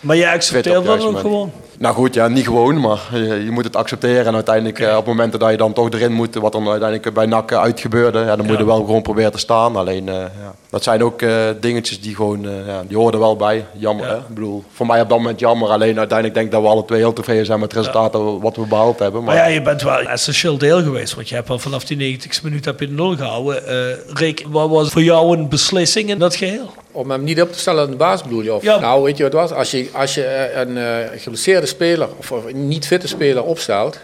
eh, 0.00 0.06
Maar 0.06 0.16
jij 0.16 0.32
accepteert 0.32 0.84
dat 0.84 0.94
ook 0.94 0.98
moment. 1.04 1.18
gewoon. 1.20 1.52
Nou 1.78 1.94
goed, 1.94 2.14
ja, 2.14 2.28
niet 2.28 2.44
gewoon, 2.44 2.80
maar 2.80 2.98
je, 3.12 3.44
je 3.44 3.50
moet 3.50 3.64
het 3.64 3.76
accepteren. 3.76 4.26
En 4.26 4.34
uiteindelijk, 4.34 4.78
eh, 4.78 4.96
op 4.96 5.06
momenten 5.06 5.38
dat 5.38 5.50
je 5.50 5.56
dan 5.56 5.72
toch 5.72 5.90
erin 5.90 6.12
moet, 6.12 6.34
wat 6.34 6.52
dan 6.52 6.68
uiteindelijk 6.68 7.14
bij 7.14 7.26
NAC 7.26 7.52
uitgebeurde, 7.52 8.18
ja, 8.18 8.36
dan 8.36 8.46
moet 8.46 8.58
je 8.58 8.64
wel 8.64 8.76
gewoon 8.76 9.02
proberen 9.02 9.32
te 9.32 9.38
staan. 9.38 9.76
Alleen, 9.76 10.08
eh, 10.08 10.14
ja, 10.14 10.54
dat 10.70 10.82
zijn 10.82 11.02
ook 11.04 11.22
eh, 11.22 11.48
dingetjes 11.60 12.00
die 12.00 12.14
gewoon, 12.14 12.44
eh, 12.46 12.66
ja, 12.66 12.82
die 12.88 12.96
horen 12.96 13.12
er 13.12 13.18
wel 13.18 13.36
bij. 13.36 13.66
Jammer, 13.76 14.08
hè? 14.08 14.16
Ik 14.16 14.28
bedoel, 14.28 14.64
voor 14.72 14.86
mij 14.86 15.00
op 15.00 15.08
dat 15.08 15.18
moment 15.18 15.40
jammer. 15.40 15.68
Alleen 15.68 15.98
uiteindelijk 15.98 16.34
denk 16.34 16.46
ik 16.46 16.52
dat 16.52 16.62
we 16.62 16.68
alle 16.68 16.84
twee 16.84 16.98
heel 16.98 17.12
tevreden 17.12 17.46
zijn 17.46 17.60
met 17.60 17.72
het 17.72 17.80
resultaat 17.80 18.12
wat 18.40 18.56
we 18.56 18.66
behaald 18.66 18.98
hebben. 18.98 19.24
Maar 19.24 19.34
Maar, 19.34 19.44
ja, 19.44 19.54
je 19.54 19.62
bent 19.62 19.82
wel 19.82 20.00
een 20.00 20.06
essentieel 20.06 20.58
deel 20.58 20.82
geweest. 20.82 21.14
Want 21.14 21.28
je 21.28 21.34
hebt 21.34 21.50
al 21.50 21.58
vanaf 21.58 21.84
die 21.84 21.96
90 21.96 22.42
minuut 22.42 22.64
heb 22.64 22.80
je 22.80 22.86
de 22.86 22.92
nul 22.92 23.16
gehouden. 23.16 23.66
Eh 23.66 24.14
Rick, 24.14 24.44
wat 24.48 24.68
was 24.68 24.88
voor 24.88 25.02
jou 25.02 25.36
een 25.36 25.48
beslissing 25.48 26.08
in 26.08 26.18
dat 26.18 26.36
geheel? 26.36 26.70
Om 26.92 27.10
hem 27.10 27.24
niet 27.24 27.42
op 27.42 27.52
te 27.52 27.58
stellen 27.58 27.84
aan 27.84 27.90
de 27.90 27.96
baas 27.96 28.22
bedoel 28.22 28.42
je? 28.42 28.54
Of, 28.54 28.62
Ja. 28.62 28.78
Nou, 28.78 29.02
weet 29.02 29.16
je 29.16 29.22
wat 29.22 29.32
het 29.32 29.40
was? 29.40 29.52
Als 29.52 29.70
je, 29.70 29.88
als 29.92 30.14
je 30.14 30.24
eh, 30.24 30.60
een 30.60 30.76
eh 30.76 31.20
geblesseerde 31.20 31.66
speler 31.66 32.08
of, 32.16 32.32
of 32.32 32.44
een 32.44 32.68
niet 32.68 32.86
fitte 32.86 33.08
speler 33.08 33.44
opstelt, 33.44 33.98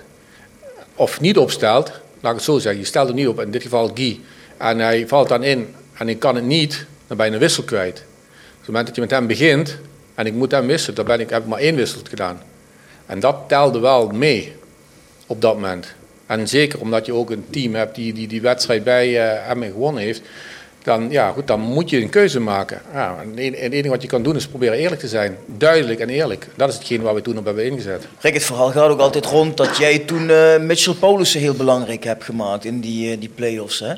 of 0.95 1.21
niet 1.21 1.39
opstelt, 1.39 1.87
laat 2.21 2.31
ik 2.31 2.37
het 2.37 2.43
zo 2.43 2.59
zeggen, 2.59 2.81
je 2.81 2.87
stelt 2.87 3.07
hem 3.07 3.17
niet 3.17 3.29
op, 3.29 3.41
in 3.41 3.51
dit 3.51 3.63
geval 3.63 3.91
Guy, 3.95 4.21
en 4.57 4.79
hij 4.79 5.09
valt 5.09 5.29
dan 5.29 5.43
in 5.43 5.75
en 5.95 6.09
ik 6.09 6.19
kan 6.19 6.35
het 6.35 6.45
niet, 6.45 6.87
dan 7.07 7.17
ben 7.17 7.27
je 7.27 7.33
een 7.33 7.39
wissel 7.39 7.63
kwijt. 7.63 7.99
Op 7.99 8.59
het 8.59 8.67
moment 8.67 8.87
dat 8.87 8.95
je 8.95 9.01
met 9.01 9.11
hem 9.11 9.27
begint 9.27 9.79
en 10.15 10.27
ik 10.27 10.33
moet 10.33 10.51
hem 10.51 10.67
wisselen, 10.67 10.97
dan 10.97 11.05
ben 11.05 11.21
ik, 11.21 11.31
heb 11.31 11.43
ik 11.43 11.49
maar 11.49 11.59
één 11.59 11.75
wissel 11.75 12.01
gedaan. 12.09 12.43
En 13.07 13.21
dat 13.21 13.37
telde 13.49 13.79
wel 13.79 14.09
mee 14.09 14.53
op 15.27 15.41
dat 15.41 15.55
moment. 15.55 15.95
En 16.27 16.49
zeker 16.49 16.81
omdat 16.81 17.07
je 17.07 17.15
ook 17.15 17.31
een 17.31 17.45
team 17.51 17.75
hebt 17.75 17.95
die 17.95 18.13
die, 18.13 18.29
die 18.29 18.41
wedstrijd 18.41 18.85
bij 18.85 19.31
eh 19.31 19.51
Emmen 19.51 19.71
gewonnen 19.71 20.03
heeft, 20.03 20.23
dan, 20.87 21.11
ja, 21.11 21.31
goed, 21.31 21.47
dan 21.47 21.61
moet 21.61 21.91
je 21.91 22.01
een 22.03 22.09
keuze 22.09 22.41
maken. 22.41 22.81
En 22.93 23.29
het 23.37 23.73
enige- 23.73 23.89
wat 23.89 24.03
je 24.03 24.09
kan 24.09 24.23
doen 24.23 24.37
is 24.37 24.47
proberen 24.47 24.79
eerlijk 24.79 25.01
te 25.01 25.09
zijn. 25.09 25.37
Duidelijk 25.47 26.01
en 26.01 26.09
eerlijk. 26.09 26.49
Dat 26.57 26.69
is 26.69 26.75
hetgeen 26.75 27.03
waar 27.03 27.15
we 27.15 27.23
toen 27.23 27.39
op 27.39 27.45
hebben 27.45 27.65
ingezet. 27.65 28.07
Rick, 28.21 28.35
het 28.35 28.45
verhaal 28.45 28.71
gaat 28.71 28.91
ook 28.91 29.01
altijd 29.01 29.27
rond 29.27 29.57
dat 29.57 29.77
jij 29.77 29.99
toen 29.99 30.31
eh, 30.31 30.59
Mitchell 30.59 30.95
Paulussen 30.95 31.41
heel 31.41 31.55
belangrijk 31.55 32.05
hebt 32.05 32.25
gemaakt 32.25 32.65
in 32.65 32.81
die, 32.81 33.11
eh, 33.13 33.21
die 33.21 33.29
play-offs. 33.35 33.79
Hè? 33.81 33.95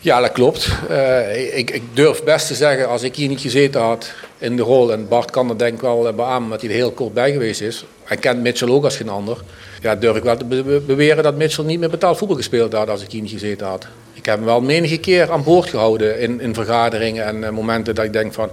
Ja, 0.00 0.20
dat 0.20 0.32
klopt. 0.32 0.68
Eh, 0.88 1.56
ik, 1.58 1.70
ik 1.70 1.82
durf 1.92 2.22
best 2.24 2.46
te 2.46 2.54
zeggen, 2.54 2.88
als 2.88 3.02
ik 3.02 3.14
hier 3.16 3.28
niet 3.28 3.40
gezeten 3.40 3.80
had 3.80 4.10
in 4.38 4.56
de 4.56 4.62
rol, 4.62 4.92
en 4.92 5.08
Bart 5.08 5.30
kan 5.30 5.48
er 5.50 5.58
denk 5.58 5.74
ik 5.74 5.80
wel 5.80 6.08
eh, 6.08 6.14
beamen 6.14 6.50
dat 6.50 6.60
hij 6.60 6.70
er 6.70 6.76
heel 6.76 6.90
kort 6.90 7.14
bij 7.14 7.32
geweest 7.32 7.60
is. 7.60 7.84
Hij 8.04 8.16
kent 8.16 8.42
Mitchell 8.42 8.68
ook 8.68 8.84
als 8.84 8.96
geen 8.96 9.08
ander. 9.08 9.38
Ja, 9.82 9.94
durf 9.96 10.16
ik 10.16 10.22
wel 10.22 10.36
te 10.36 10.44
be- 10.44 10.62
be- 10.62 10.80
beweren 10.86 11.22
dat 11.22 11.36
Mitchell 11.36 11.64
niet 11.64 11.80
meer 11.80 11.90
betaald 11.90 12.18
voetbal 12.18 12.36
gespeeld 12.36 12.72
had 12.72 12.90
als 12.90 13.02
ik 13.02 13.10
hier 13.10 13.22
niet 13.22 13.30
gezeten 13.30 13.66
had. 13.66 13.86
Ik 14.14 14.24
heb 14.26 14.36
hem 14.36 14.44
wel 14.44 14.60
menige 14.60 14.98
keer 14.98 15.30
aan 15.30 15.44
boord 15.44 15.68
gehouden 15.68 16.18
in, 16.20 16.40
in 16.40 16.54
vergaderingen 16.54 17.24
en 17.24 17.44
eh, 17.44 17.50
momenten 17.50 17.94
dat 17.94 18.04
ik 18.04 18.12
denk 18.12 18.32
van, 18.32 18.50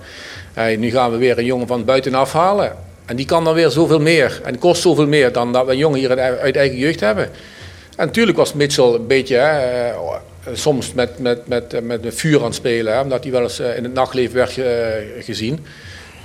hey, 0.53 0.75
nu 0.75 0.91
gaan 0.91 1.11
we 1.11 1.17
weer 1.17 1.37
een 1.37 1.45
jongen 1.45 1.67
van 1.67 1.85
buitenaf 1.85 2.33
halen. 2.33 2.75
En 3.05 3.15
die 3.15 3.25
kan 3.25 3.43
dan 3.43 3.53
weer 3.53 3.69
zoveel 3.69 3.99
meer 3.99 4.41
en 4.43 4.59
kost 4.59 4.81
zoveel 4.81 5.07
meer 5.07 5.31
dan 5.31 5.53
dat 5.53 5.65
we 5.65 5.71
een 5.71 5.77
jongen 5.77 5.99
hier 5.99 6.19
uit, 6.19 6.55
eigen 6.55 6.77
jeugd 6.77 6.99
hebben. 6.99 7.29
En 7.95 8.05
natuurlijk 8.05 8.37
was 8.37 8.53
Mitchell 8.53 8.93
een 8.93 9.07
beetje, 9.07 9.35
hè, 9.35 9.91
soms 10.53 10.93
met, 10.93 11.19
met, 11.19 11.47
met, 11.47 11.83
met 11.83 12.05
een 12.05 12.13
vuur 12.13 12.39
aan 12.39 12.45
het 12.45 12.55
spelen, 12.55 12.93
hè, 12.93 13.01
omdat 13.01 13.23
hij 13.23 13.31
wel 13.31 13.41
eens 13.41 13.59
eh, 13.59 13.77
in 13.77 13.83
het 13.83 13.93
nachtleven 13.93 14.35
werd 14.35 14.57
eh, 14.57 15.23
gezien. 15.23 15.65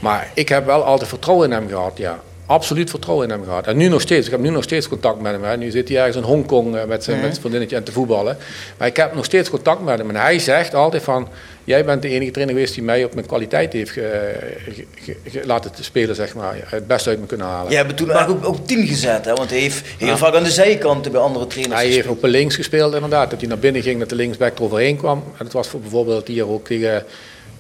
Maar 0.01 0.31
ik 0.35 0.49
heb 0.49 0.67
wel 0.67 0.85
altijd 0.85 1.09
vertrouwen 1.09 1.51
in 1.51 1.55
hem 1.57 1.69
gehad, 1.69 1.99
ja. 1.99 2.21
Absoluut 2.47 2.91
vertrouwen 2.91 3.27
in 3.29 3.33
hem 3.33 3.45
gehad. 3.45 3.67
En 3.67 3.77
nu 3.77 3.89
nog 3.89 4.01
steeds. 4.01 4.27
Ik 4.27 4.33
heb 4.33 4.41
nu 4.41 4.51
nog 4.51 4.63
steeds 4.63 4.89
contact 4.89 5.21
met 5.21 5.33
hem. 5.33 5.45
Hè. 5.45 5.57
Nu 5.57 5.71
zit 5.71 5.89
hij 5.89 5.99
ergens 5.99 6.17
in 6.17 6.23
Hongkong 6.23 6.77
eh, 6.77 6.85
met 6.85 7.05
zijn, 7.05 7.17
met 7.17 7.29
zijn 7.29 7.41
vriendinnetje 7.41 7.77
aan 7.77 7.83
te 7.83 7.93
voetballen. 7.93 8.37
Maar 8.79 8.89
ik 8.89 8.97
heb 8.97 9.15
nog 9.15 9.25
steeds 9.25 9.51
contact 9.51 9.85
met 9.85 9.99
hem. 9.99 10.09
En 10.09 10.17
hij 10.17 10.39
zegt 10.39 10.75
altijd 10.75 11.03
van... 11.03 11.29
Jij 11.71 11.85
bent 11.85 12.03
de 12.03 12.09
enige 12.09 12.31
trainer 12.31 12.55
geweest 12.55 12.75
die 12.75 12.83
mij 12.83 13.05
op 13.05 13.15
mijn 13.15 13.27
kwaliteit 13.27 13.73
heeft 13.73 13.91
ge- 13.91 14.39
ge- 14.75 14.85
ge- 14.95 15.17
ge- 15.31 15.43
laten 15.47 15.73
te 15.73 15.85
spelen, 15.85 16.15
zeg 16.15 16.35
maar. 16.35 16.55
Het 16.65 16.87
beste 16.87 17.09
uit 17.09 17.21
me 17.21 17.27
kunnen 17.27 17.47
halen. 17.47 17.71
Jij 17.73 17.81
hebt 17.83 17.97
toen 17.97 18.11
eigenlijk 18.11 18.47
ook, 18.47 18.55
ook 18.55 18.67
tien 18.67 18.87
gezet, 18.87 19.25
hè? 19.25 19.33
want 19.35 19.51
hij 19.51 19.59
heeft 19.59 19.83
heel 19.99 20.17
vaak 20.17 20.35
aan 20.35 20.43
de 20.43 20.51
zijkanten 20.51 21.13
bij 21.13 21.21
andere 21.21 21.47
trainers 21.47 21.81
Hij 21.81 21.91
heeft 21.91 22.09
op 22.09 22.23
links 22.25 22.55
gespeeld 22.57 22.95
inderdaad. 22.95 23.31
Dat 23.31 23.41
hij 23.41 23.49
naar 23.49 23.59
binnen 23.59 23.83
ging, 23.83 23.99
dat 23.99 24.09
de 24.09 24.15
linksback 24.15 24.59
er 24.59 24.65
overheen 24.65 24.97
kwam. 24.97 25.19
En 25.39 25.45
dat 25.45 25.53
was 25.53 25.69
voor 25.69 25.81
bijvoorbeeld 25.81 26.29
hier 26.29 26.49
ook 26.49 26.67
tegen... 26.67 27.05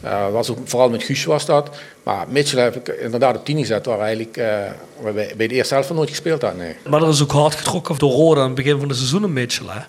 eh, 0.00 0.30
was 0.32 0.50
ook, 0.50 0.58
vooral 0.64 0.90
met 0.90 1.02
Guus 1.02 1.24
was 1.24 1.46
dat. 1.46 1.70
Maar 2.02 2.26
Mitchell 2.28 2.62
heb 2.62 2.76
ik 2.76 2.88
inderdaad 2.88 3.36
op 3.36 3.44
10 3.44 3.58
gezet, 3.58 3.86
waar 3.86 4.00
eigenlijk 4.00 4.36
eh, 4.36 4.46
waar 5.00 5.14
wij 5.14 5.32
bij 5.36 5.46
de 5.46 5.54
eerste 5.54 5.72
helft 5.74 5.88
van 5.88 5.96
nooit 5.96 6.08
gespeeld 6.10 6.42
had. 6.42 6.56
Nee. 6.56 6.74
Maar 6.88 7.02
er 7.02 7.08
is 7.08 7.22
ook 7.22 7.32
hard 7.32 7.54
getrokken 7.54 7.98
door 7.98 8.10
Roda 8.12 8.40
aan 8.40 8.46
het 8.46 8.54
begin 8.54 8.78
van 8.78 8.88
de 8.88 8.94
seizoen 8.94 9.22
een 9.22 9.32
Mitchell. 9.32 9.66
Hè? 9.68 9.80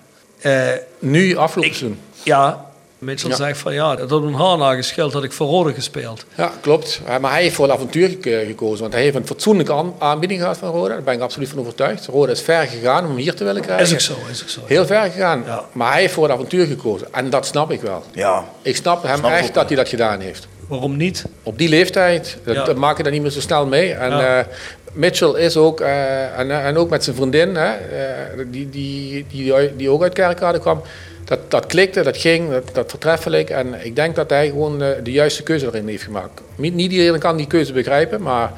Eh, 0.72 0.78
Nu 0.98 1.36
afgelopen 1.36 1.74
seizoen. 1.74 1.98
ja, 2.22 2.70
Mitchell 3.02 3.30
Ja. 3.30 3.36
zegt 3.36 3.58
van 3.58 3.74
ja, 3.74 3.96
dat 3.96 4.10
had 4.10 4.22
een 4.22 4.34
haar 4.34 4.58
nageschild 4.58 5.12
dat 5.12 5.24
ik 5.24 5.32
voor 5.32 5.46
Roda 5.46 5.72
gespeeld. 5.72 6.24
Ja, 6.36 6.52
klopt. 6.60 7.00
Eh, 7.06 7.18
Maar 7.18 7.32
hij 7.32 7.42
heeft 7.42 7.54
voor 7.54 7.64
het 7.64 7.74
avontuur 7.74 8.08
gek- 8.08 8.44
gekozen. 8.46 8.80
Want 8.80 8.92
hij 8.92 9.02
heeft 9.02 9.16
een 9.16 9.26
fatsoenlijke 9.26 9.72
aan- 9.72 9.94
aanbieding 9.98 10.40
gehad 10.40 10.58
van 10.58 10.70
Roda. 10.70 10.88
Daar 10.88 11.02
ben 11.02 11.14
ik 11.14 11.20
absoluut 11.20 11.48
van 11.48 11.58
overtuigd. 11.58 12.06
Roda 12.06 12.32
is 12.32 12.40
ver 12.40 12.62
gegaan 12.66 13.02
om 13.04 13.08
hem 13.10 13.18
hier 13.18 13.34
te 13.34 13.44
willen 13.44 13.62
krijgen. 13.62 13.84
Is 13.86 13.92
ook 13.92 14.00
zo, 14.00 14.14
is 14.30 14.42
ook 14.42 14.48
zo. 14.48 14.60
Heel 14.66 14.86
ver 14.86 15.02
gegaan. 15.10 15.42
Ja. 15.46 15.64
Maar 15.72 15.92
hij 15.92 16.00
heeft 16.00 16.14
voor 16.14 16.22
het 16.24 16.32
avontuur 16.32 16.66
gekozen. 16.66 17.06
En 17.12 17.30
dat 17.30 17.46
snap 17.46 17.70
ik 17.70 17.80
wel. 17.80 18.02
Ja, 18.12 18.44
Ik 18.62 18.76
snap 18.76 19.02
hem 19.02 19.16
Snap 19.16 19.30
echt 19.30 19.48
ook 19.48 19.54
dat 19.54 19.66
hij 19.68 19.76
dat 19.76 19.88
gedaan 19.88 20.20
heeft. 20.20 20.46
Waarom 20.68 20.96
niet? 20.96 21.24
Op 21.42 21.58
die 21.58 21.68
leeftijd, 21.68 22.38
dat, 22.44 22.54
Ja. 22.54 22.64
dat 22.64 22.76
maak 22.76 22.96
je 22.96 23.02
dat 23.02 23.12
niet 23.12 23.22
meer 23.22 23.30
zo 23.30 23.40
snel 23.40 23.66
mee. 23.66 23.92
En 23.92 24.10
Ja. 24.10 24.38
eh, 24.38 24.44
Mitchell 24.92 25.28
is 25.34 25.56
ook, 25.56 25.80
eh, 25.80 26.38
en, 26.38 26.50
en 26.64 26.76
ook 26.76 26.90
met 26.90 27.04
zijn 27.04 27.16
vriendin, 27.16 27.54
hè, 27.54 27.72
eh, 27.74 28.44
die, 28.46 28.70
die, 28.70 29.26
die, 29.28 29.76
die 29.76 29.90
ook 29.90 30.02
uit 30.02 30.12
Kerkrade 30.12 30.58
kwam, 30.58 30.82
dat, 31.24 31.50
dat 31.50 31.66
klikte, 31.66 32.02
dat 32.02 32.16
ging, 32.16 32.50
dat, 32.50 32.70
dat 32.74 32.90
vertreffelijk. 32.90 33.50
En 33.50 33.84
ik 33.84 33.96
denk 33.96 34.14
dat 34.14 34.30
hij 34.30 34.48
gewoon 34.48 34.82
eh, 34.82 34.88
de 35.02 35.10
juiste 35.12 35.42
keuze 35.42 35.66
erin 35.66 35.88
heeft 35.88 36.02
gemaakt. 36.02 36.40
Niet, 36.56 36.74
niet 36.74 36.92
iedereen 36.92 37.20
kan 37.20 37.36
die 37.36 37.46
keuze 37.46 37.72
begrijpen, 37.72 38.22
maar 38.22 38.52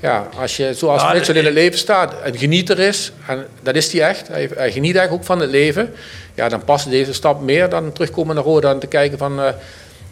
ja, 0.00 0.28
als 0.38 0.56
je 0.56 0.74
zoals 0.74 1.02
Ja, 1.02 1.12
Mitchell 1.12 1.34
in 1.36 1.44
het 1.44 1.54
leven 1.54 1.78
staat, 1.78 2.14
een 2.24 2.38
genieter 2.38 2.78
is, 2.78 3.12
en 3.26 3.46
dat 3.62 3.74
is 3.74 3.92
hij 3.92 4.08
echt, 4.08 4.28
hij, 4.28 4.50
hij 4.54 4.72
geniet 4.72 4.96
echt 4.96 5.10
ook 5.10 5.24
van 5.24 5.40
het 5.40 5.50
leven, 5.50 5.94
ja, 6.34 6.48
dan 6.48 6.64
past 6.64 6.90
deze 6.90 7.12
stap 7.12 7.40
meer 7.40 7.68
dan 7.68 7.92
terugkomen 7.92 8.34
naar 8.34 8.44
Roda 8.44 8.70
en 8.70 8.78
te 8.78 8.86
kijken 8.86 9.18
van... 9.18 9.40
eh, 9.40 9.48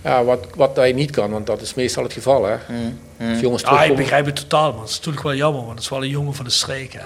ja, 0.05 0.25
wat, 0.25 0.47
wat 0.57 0.77
hij 0.77 0.93
niet 0.93 1.11
kan, 1.11 1.31
want 1.31 1.47
dat 1.47 1.61
is 1.61 1.75
meestal 1.75 2.03
het 2.03 2.13
geval. 2.13 2.45
Hè. 2.45 2.53
Als 3.31 3.41
jongens 3.41 3.63
Ja, 3.63 3.69
ik 3.69 3.75
terugkomen- 3.75 3.97
begrijp 3.97 4.27
het 4.27 4.37
totaal, 4.37 4.73
man. 4.73 4.81
Het 4.81 4.91
is 4.91 4.97
natuurlijk 4.97 5.23
wel 5.25 5.35
jammer, 5.35 5.61
want 5.61 5.73
het 5.75 5.81
is 5.83 5.89
wel 5.89 6.03
een 6.03 6.09
jongen 6.09 6.35
van 6.35 6.45
de 6.45 6.51
streek. 6.51 6.93
Hè. 6.93 7.05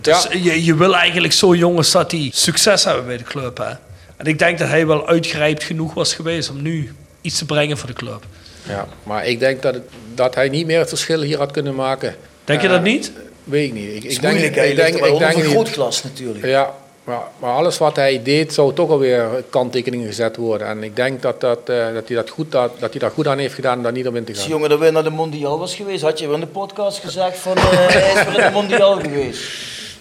Dus 0.00 0.26
je, 0.42 0.64
je 0.64 0.74
wil 0.74 0.96
eigenlijk 0.96 1.32
zo 1.32 1.54
jongens 1.54 1.90
dat 1.90 2.10
die 2.10 2.30
succes 2.34 2.84
hebben 2.84 3.06
bij 3.06 3.16
de 3.16 3.24
club. 3.24 3.58
Hè. 3.58 3.70
En 4.16 4.26
ik 4.26 4.38
denk 4.38 4.58
dat 4.58 4.68
hij 4.68 4.86
wel 4.86 5.06
uitgerijpt 5.08 5.64
genoeg 5.64 5.94
was 5.94 6.14
geweest 6.14 6.50
om 6.50 6.62
nu 6.62 6.94
iets 7.20 7.38
te 7.38 7.44
brengen 7.44 7.78
voor 7.78 7.88
de 7.88 7.94
club. 7.94 8.24
Ja, 8.68 8.86
maar 9.02 9.26
ik 9.26 9.38
denk 9.38 9.62
dat, 9.62 9.74
het- 9.74 9.88
dat 10.14 10.34
hij 10.34 10.48
niet 10.48 10.66
meer 10.66 10.78
het 10.78 10.88
verschil 10.88 11.20
hier 11.20 11.38
had 11.38 11.50
kunnen 11.50 11.74
maken. 11.74 12.16
Denk 12.44 12.60
je 12.60 12.66
Eh, 12.66 12.72
dat 12.72 12.82
niet? 12.82 13.12
Weet 13.44 13.66
ik 13.66 13.72
niet. 13.74 13.88
Ik, 13.88 13.94
Het 13.94 14.04
is 14.04 14.14
ik 14.14 14.20
denk, 14.20 14.34
moeilijk, 14.34 14.56
ik 14.56 14.76
denk, 14.76 14.76
wel 14.76 14.86
ik 14.86 15.00
denk 15.00 15.12
onder 15.12 15.34
niet- 15.34 15.44
vergrootglas 15.44 16.02
natuurlijk. 16.02 16.44
Ja, 16.46 16.74
maar, 17.04 17.20
maar 17.38 17.50
alles 17.54 17.78
wat 17.78 17.96
hij 17.96 18.20
deed 18.22 18.54
zou 18.54 18.74
toch 18.74 18.90
alweer 18.90 19.28
kanttekeningen 19.50 20.06
gezet 20.06 20.36
worden. 20.36 20.66
En 20.66 20.82
ik 20.82 20.96
denk 20.96 21.22
dat, 21.22 21.40
dat, 21.40 21.58
eh, 21.64 21.76
dat, 21.94 22.06
hij, 22.08 22.16
dat, 22.16 22.30
goed, 22.30 22.52
dat, 22.52 22.72
dat 22.80 22.90
hij 22.90 23.00
daar 23.00 23.10
goed 23.10 23.26
aan 23.26 23.38
heeft 23.38 23.54
gedaan 23.54 23.76
om 23.76 23.82
daar 23.82 23.92
niet 23.92 24.06
op 24.06 24.14
in 24.16 24.24
te 24.24 24.30
Als 24.30 24.38
gaan. 24.40 24.46
die 24.46 24.54
jongen 24.56 24.70
dat 24.70 24.78
weer 24.78 24.92
naar 24.92 25.02
de 25.04 25.10
Mondial 25.10 25.58
was 25.58 25.74
geweest, 25.74 26.02
had 26.02 26.18
je 26.18 26.24
weer 26.26 26.34
in 26.34 26.40
de 26.40 26.46
podcast 26.46 26.98
gezegd 26.98 27.38
van 27.38 27.56
eh, 27.56 27.62
hij 27.70 28.12
is 28.22 28.24
weer 28.28 28.38
in 28.38 28.46
de 28.46 28.50
Mondial 28.52 29.00
geweest. 29.00 29.42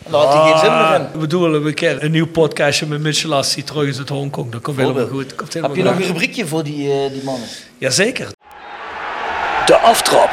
Daar 0.09 0.21
had 0.21 0.33
hij 0.33 0.51
geen 0.51 0.59
zin 0.59 0.71
meer 0.71 0.95
in. 0.95 1.01
Ah, 1.01 1.11
We 1.11 1.17
bedoelen 1.17 1.75
een 1.99 2.11
nieuw 2.11 2.27
podcastje 2.27 2.85
met 2.85 3.01
Mitchell 3.01 3.31
als 3.31 3.53
hij 3.53 3.63
terug 3.63 3.87
is 3.87 3.97
uit 3.97 4.09
Hongkong. 4.09 4.51
Dat 4.51 4.61
komt 4.61 4.77
helemaal 4.77 5.07
goed. 5.07 5.35
Komt 5.35 5.53
helemaal 5.53 5.75
Heb 5.75 5.85
je 5.85 5.91
nog 5.91 5.99
een 5.99 6.07
rubriekje 6.07 6.47
voor 6.47 6.63
die, 6.63 6.91
eh, 6.91 7.11
die 7.11 7.23
mannen? 7.23 7.47
Jazeker. 7.77 8.27
De 9.65 9.77
Aftrap. 9.77 10.29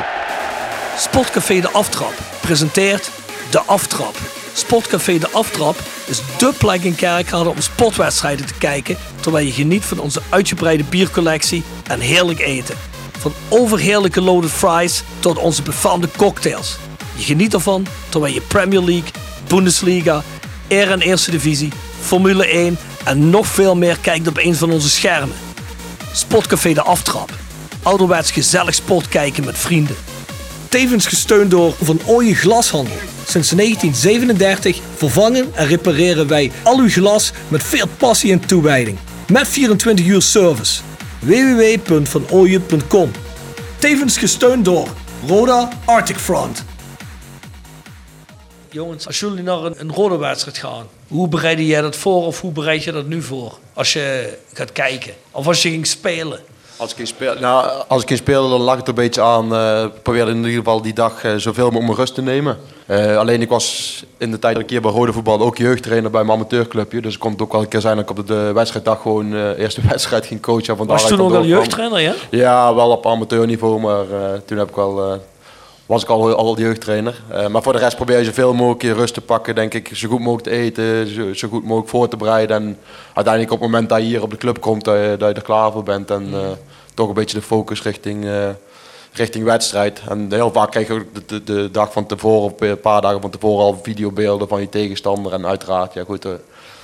Sportcafé 0.97 1.61
De 1.61 1.71
Aftrap 1.71 2.13
presenteert 2.41 3.11
De 3.51 3.61
Aftrap. 3.61 4.15
Sportcafé 4.53 5.19
De 5.19 5.31
Aftrap 5.33 5.77
is 6.07 6.21
dé 6.39 6.53
plek 6.59 6.83
in 6.83 6.95
Kerkrade 6.95 7.49
om 7.49 7.61
sportwedstrijden 7.61 8.47
te 8.47 8.55
kijken... 8.55 8.97
terwijl 9.21 9.47
je 9.47 9.53
geniet 9.53 9.85
van 9.85 9.99
onze 9.99 10.21
uitgebreide 10.29 10.85
biercollectie 10.85 11.63
en 11.87 12.01
heerlijk 12.01 12.39
eten. 12.41 12.75
Van 13.19 13.33
overheerlijke 13.49 14.21
loaded 14.21 14.51
fries 14.51 15.03
tot 15.19 15.39
onze 15.39 15.63
befaamde 15.63 16.09
cocktails. 16.17 16.77
Je 17.17 17.23
geniet 17.25 17.55
ervan 17.55 17.87
terwijl 18.09 18.35
je 18.35 18.41
Premier 18.41 18.81
League, 18.83 19.11
Bundesliga, 19.51 20.23
Air 20.69 20.91
en 20.91 21.01
Eerste 21.01 21.31
Divisie, 21.31 21.73
Formule 22.01 22.47
1 22.47 22.79
en 23.05 23.31
nog 23.31 23.47
veel 23.47 23.77
meer 23.77 23.99
kijkt 24.01 24.29
op 24.29 24.39
een 24.39 24.55
van 24.55 24.71
onze 24.71 24.89
schermen. 24.89 25.37
Sportcafé 26.13 26.73
De 26.73 26.83
Aftrap. 26.83 27.31
Ouderwets 27.83 28.31
gezellig 28.31 28.75
sport 28.75 29.09
kijken 29.09 29.45
met 29.45 29.59
vrienden. 29.59 29.97
Tevens 30.69 31.07
gesteund 31.07 31.51
door 31.51 31.75
Van 31.83 32.01
Ooyen 32.07 32.35
Glashandel. 32.35 32.97
Sinds 33.27 33.51
1937 33.51 34.81
vervangen 34.97 35.55
en 35.55 35.67
repareren 35.67 36.29
wij 36.29 36.53
al 36.63 36.79
uw 36.79 36.89
glas 36.89 37.33
met 37.49 37.63
veel 37.63 37.87
passie 37.97 38.33
en 38.33 38.47
toewijding. 38.47 38.99
Met 39.29 39.49
24 39.49 40.07
uur 40.07 40.23
service. 40.23 40.81
www.vanooyen.com 41.19 43.11
Tevens 43.79 44.19
gesteund 44.19 44.65
door 44.65 44.89
Roda 45.27 45.69
Arctic 45.85 46.17
Front. 46.17 46.65
Jongens, 48.71 49.07
als 49.07 49.21
jullie 49.21 49.43
naar 49.43 49.65
een, 49.65 49.75
een 49.79 49.93
rode 49.93 50.17
wedstrijd 50.17 50.59
gaan, 50.59 50.87
hoe 51.09 51.29
bereid 51.29 51.59
jij 51.59 51.81
dat 51.81 51.97
voor 51.97 52.27
of 52.27 52.41
hoe 52.41 52.53
bereid 52.53 52.85
je 52.85 52.93
dat 52.93 53.07
nu 53.07 53.23
voor? 53.23 53.59
Als 53.75 53.93
je 53.93 54.37
gaat 54.53 54.73
kijken 54.73 55.13
of 55.31 55.47
als 55.47 55.63
je 55.63 55.69
ging 55.69 55.87
spelen. 55.87 56.41
Als 56.77 56.93
ik 56.93 56.99
in 56.99 57.07
speel, 57.07 57.35
nou, 57.41 57.83
als 57.89 58.03
ik 58.03 58.11
in 58.11 58.17
speelde, 58.17 58.49
dan 58.49 58.61
lag 58.61 58.77
het 58.77 58.83
er 58.83 58.89
een 58.89 58.95
beetje 58.95 59.23
aan. 59.23 59.55
eh 59.55 59.85
probeerde 60.03 60.31
in 60.31 60.37
ieder 60.37 60.53
geval 60.53 60.83
die 60.83 60.93
dag 60.93 61.25
eh, 61.25 61.35
zoveel 61.37 61.65
mogelijk 61.65 61.87
mijn 61.87 61.99
rust 61.99 62.15
te 62.15 62.23
nemen. 62.23 62.59
Eh, 62.87 63.17
alleen 63.17 63.41
ik 63.43 63.49
was 63.49 64.05
in 64.19 64.31
de 64.31 64.39
tijd 64.39 64.55
dat 64.55 64.63
ik 64.63 64.71
hier 64.71 64.81
bij 64.81 64.91
Rode 64.91 65.13
Voetbal 65.13 65.41
ook 65.41 65.57
jeugdtrainer 65.57 66.11
bij 66.11 66.25
mijn 66.25 66.39
amateurclubje. 66.39 67.01
Dus 67.01 67.13
het 67.13 67.23
kon 67.23 67.41
ook 67.41 67.53
wel 67.53 67.61
een 67.61 67.69
keer 67.69 67.81
zijn 67.81 67.97
dat 67.97 68.11
ik 68.11 68.19
op 68.19 68.27
de, 68.27 68.35
de 68.35 68.53
wedstrijddag 68.55 69.01
gewoon 69.03 69.35
eh 69.35 69.59
eerste 69.59 69.81
wedstrijd 69.91 70.27
ging 70.27 70.41
coachen. 70.41 70.69
en 70.69 70.77
van 70.77 70.87
Was 70.87 71.03
je 71.03 71.09
toen 71.09 71.21
ook 71.21 71.35
al 71.35 71.45
jeugdtrainer, 71.45 72.01
ja? 72.01 72.15
Ja, 72.31 72.75
wel 72.75 72.91
op 72.91 73.07
amateurniveau, 73.07 73.81
maar 73.81 74.05
toen 74.45 74.59
heb 74.59 74.69
ik 74.69 74.75
wel, 74.75 75.21
was 75.91 76.03
ik 76.03 76.09
al, 76.09 76.35
al 76.35 76.59
jeugdtrainer. 76.59 77.23
Eh, 77.29 77.47
maar 77.47 77.63
voor 77.63 77.73
de 77.73 77.79
rest 77.79 77.97
probeer 77.97 78.19
je 78.19 78.25
zoveel 78.25 78.55
mogelijk 78.55 78.83
rust 78.83 79.15
te 79.15 79.21
pakken, 79.21 79.55
denk 79.55 79.75
ik. 79.75 79.91
Zo 79.93 80.09
goed 80.09 80.19
mogelijk 80.19 80.45
te 80.45 80.51
eten, 80.51 81.15
zo, 81.15 81.35
zo 81.35 81.49
goed 81.49 81.63
mogelijk 81.63 81.89
voor 81.89 82.09
te 82.09 82.17
bereiden. 82.17 82.57
En 82.57 82.79
uiteindelijk 83.15 83.55
op 83.55 83.61
het 83.61 83.71
moment 83.71 83.89
dat 83.89 83.99
je 83.99 84.05
hier 84.05 84.23
op 84.23 84.31
de 84.31 84.37
club 84.37 84.61
komt, 84.61 84.85
dat 84.85 84.97
je, 84.97 85.15
dat 85.19 85.29
je 85.29 85.35
er 85.35 85.43
klaar 85.43 85.73
voor 85.73 85.83
bent. 85.83 86.11
En 86.11 86.29
eh, 86.33 86.51
toch 86.95 87.09
een 87.09 87.15
beetje 87.15 87.37
de 87.37 87.43
focus 87.43 87.83
richting, 87.83 88.25
eh, 88.25 88.49
richting 89.13 89.45
wedstrijd. 89.45 90.03
En 90.09 90.33
heel 90.33 90.53
vaak 90.53 90.71
krijg 90.71 90.87
je 90.87 90.93
ook 90.93 91.29
de, 91.29 91.45
de, 91.45 91.69
dag 91.71 91.93
van 91.93 92.07
tevoren, 92.07 92.55
een 92.59 92.81
paar 92.81 93.01
dagen 93.01 93.21
van 93.21 93.31
tevoren 93.31 93.65
al 93.65 93.79
videobeelden 93.83 94.49
van 94.49 94.61
je 94.61 94.69
tegenstander. 94.69 95.33
En 95.33 95.47
uiteraard, 95.47 95.95
ja 95.95 96.05
goed... 96.05 96.25
eh, 96.25 96.33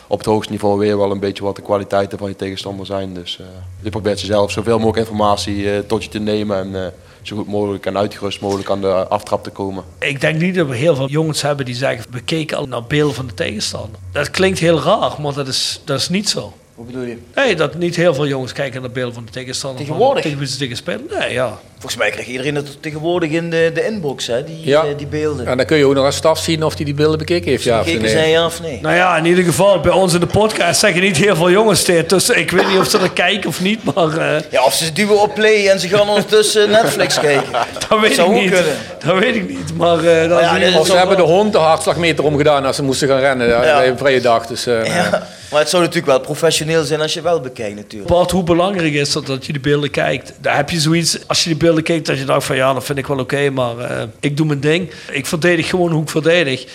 op 0.06 0.18
het 0.18 0.26
hoogste 0.26 0.52
niveau 0.52 0.78
weer 0.78 0.98
wel 0.98 1.10
een 1.10 1.18
beetje 1.20 1.44
wat 1.44 1.56
de 1.56 1.62
kwaliteiten 1.62 2.18
van 2.18 2.28
je 2.28 2.36
tegenstander 2.36 2.86
zijn. 2.86 3.14
Dus 3.14 3.38
eh, 3.38 3.46
je 3.80 3.90
probeert 3.90 4.18
zelf 4.18 4.50
zoveel 4.50 4.78
mogelijk 4.78 5.08
informatie 5.08 5.72
eh, 5.72 5.78
tot 5.78 6.04
je 6.04 6.10
te 6.10 6.18
nemen 6.18 6.58
en 6.58 6.84
eh, 6.84 6.92
zo 7.26 7.36
goed 7.36 7.46
mogelijk 7.48 7.86
en 7.86 7.96
uitgerust 7.96 8.40
mogelijk 8.40 8.70
aan 8.70 8.80
de 8.80 9.08
aftrap 9.08 9.44
te 9.44 9.50
komen. 9.50 9.84
Ik 9.98 10.20
denk 10.20 10.40
niet 10.40 10.54
dat 10.54 10.66
we 10.66 10.76
heel 10.76 10.96
veel 10.96 11.08
jongens 11.08 11.42
hebben 11.42 11.64
die 11.64 11.74
zeggen... 11.74 12.06
we 12.10 12.20
keken 12.20 12.56
al 12.56 12.66
naar 12.66 12.84
beelden 12.84 13.14
van 13.14 13.26
de 13.26 13.34
tegenstander. 13.34 14.00
Dat 14.12 14.30
klinkt 14.30 14.58
heel 14.58 14.80
raar, 14.80 15.20
maar 15.20 15.34
dat 15.34 15.48
is, 15.48 15.80
dat 15.84 16.00
is 16.00 16.08
niet 16.08 16.28
zo. 16.28 16.52
Hoe 16.74 16.86
bedoel 16.86 17.02
je? 17.02 17.18
Nee, 17.34 17.56
dat 17.56 17.74
niet 17.74 17.96
heel 17.96 18.14
veel 18.14 18.26
jongens 18.26 18.52
kijken 18.52 18.80
naar 18.80 18.90
beelden 18.90 19.14
van 19.14 19.24
de 19.24 19.30
tegenstander. 19.30 19.80
Tegenwoordig? 19.80 20.22
Tegen 20.22 20.38
wie 20.38 20.46
ze 20.48 20.56
tegen 20.56 20.76
spelen. 20.76 21.06
Nee, 21.18 21.32
ja. 21.32 21.58
Volgens 21.86 22.04
mij 22.06 22.14
krijgt 22.14 22.30
iedereen 22.30 22.54
het 22.54 22.82
tegenwoordig 22.82 23.30
in 23.30 23.50
de, 23.50 23.70
de 23.74 23.86
inbox, 23.86 24.26
hè, 24.26 24.44
die, 24.44 24.60
Ja. 24.64 24.82
eh, 24.82 24.88
die 24.96 25.06
beelden. 25.06 25.46
En 25.46 25.56
dan 25.56 25.66
kun 25.66 25.76
je 25.76 25.84
ook 25.86 25.94
nog 25.94 26.04
als 26.04 26.16
staf 26.16 26.38
zien 26.38 26.62
of 26.62 26.74
hij 26.76 26.84
die 26.84 26.94
beelden 26.94 27.18
bekeken 27.18 27.50
heeft. 27.50 27.62
Ja, 27.64 27.80
of 27.80 27.86
nee. 27.86 28.08
zijn 28.08 28.28
ja 28.30 28.44
of 28.46 28.60
nee? 28.62 28.78
Nou 28.82 28.94
ja, 28.94 29.16
in 29.16 29.24
ieder 29.24 29.44
geval, 29.44 29.80
bij 29.80 29.92
ons 29.92 30.14
in 30.14 30.20
de 30.20 30.26
podcast 30.26 30.80
zeggen 30.80 31.00
niet 31.00 31.16
heel 31.16 31.36
veel 31.36 31.50
jongens 31.50 31.84
dit. 31.84 32.08
Dus 32.08 32.28
ik 32.30 32.50
weet 32.50 32.68
niet 32.68 32.78
of 32.78 32.88
ze 32.90 32.98
er 32.98 33.10
kijken 33.10 33.48
of 33.48 33.60
niet, 33.60 33.94
maar... 33.94 34.16
eh, 34.18 34.42
Ja, 34.50 34.64
of 34.64 34.74
ze 34.74 34.92
duwen 34.92 35.20
op 35.22 35.34
play 35.34 35.68
en 35.68 35.80
ze 35.80 35.88
gaan 35.88 36.08
ondertussen 36.08 36.70
Netflix 36.80 37.20
kijken. 37.20 37.52
dat 37.88 38.00
weet 38.00 38.14
zou 38.14 38.30
ik 38.30 38.36
ook 38.36 38.42
niet. 38.42 38.52
kunnen. 38.52 38.72
Dat 39.04 39.18
weet 39.18 39.34
ik 39.34 39.48
niet, 39.48 39.76
maar... 39.76 39.98
eh, 39.98 40.28
dat 40.28 40.40
is 40.40 40.46
ja, 40.46 40.56
is 40.56 40.74
Of 40.76 40.86
ze 40.86 40.96
hebben 40.96 41.16
de 41.16 41.22
hond 41.22 41.52
de 41.52 41.58
hartslagmeter 41.58 42.24
omgedaan 42.24 42.64
als 42.64 42.76
ze 42.76 42.82
moesten 42.82 43.08
gaan 43.08 43.18
rennen 43.20 43.48
bij 43.60 43.88
een 43.88 43.98
vrije 43.98 44.20
dag. 44.20 44.46
Dus, 44.46 44.66
eh, 44.66 44.84
Ja, 44.86 45.26
maar 45.50 45.60
het 45.60 45.68
zou 45.70 45.82
natuurlijk 45.82 46.10
wel 46.12 46.20
professioneel 46.20 46.84
zijn 46.84 47.00
als 47.00 47.14
je 47.14 47.20
wel 47.22 47.40
bekijkt 47.40 47.76
natuurlijk. 47.76 48.10
Bart, 48.10 48.30
hoe 48.30 48.42
belangrijk 48.42 48.92
is 48.92 49.12
dat 49.12 49.26
dat 49.26 49.46
je 49.46 49.52
die 49.52 49.60
beelden 49.60 49.90
kijkt? 49.90 50.32
Daar 50.40 50.56
heb 50.56 50.70
je 50.70 50.80
zoiets, 50.80 51.18
als 51.26 51.42
je 51.42 51.48
die 51.48 51.58
beelden 51.58 51.75
kijkt, 51.82 52.06
dat 52.06 52.18
je 52.18 52.24
dacht 52.24 52.46
van 52.46 52.56
ja, 52.56 52.72
dat 52.72 52.84
vind 52.84 52.98
ik 52.98 53.06
wel 53.06 53.18
oké, 53.18 53.50
maar 53.50 53.78
eh, 53.78 54.02
ik 54.20 54.36
doe 54.36 54.46
mijn 54.46 54.60
ding. 54.60 54.90
Ik 55.10 55.26
verdedig 55.26 55.68
gewoon 55.68 55.90
hoe 55.90 56.02
ik 56.02 56.08
verdedig. 56.08 56.66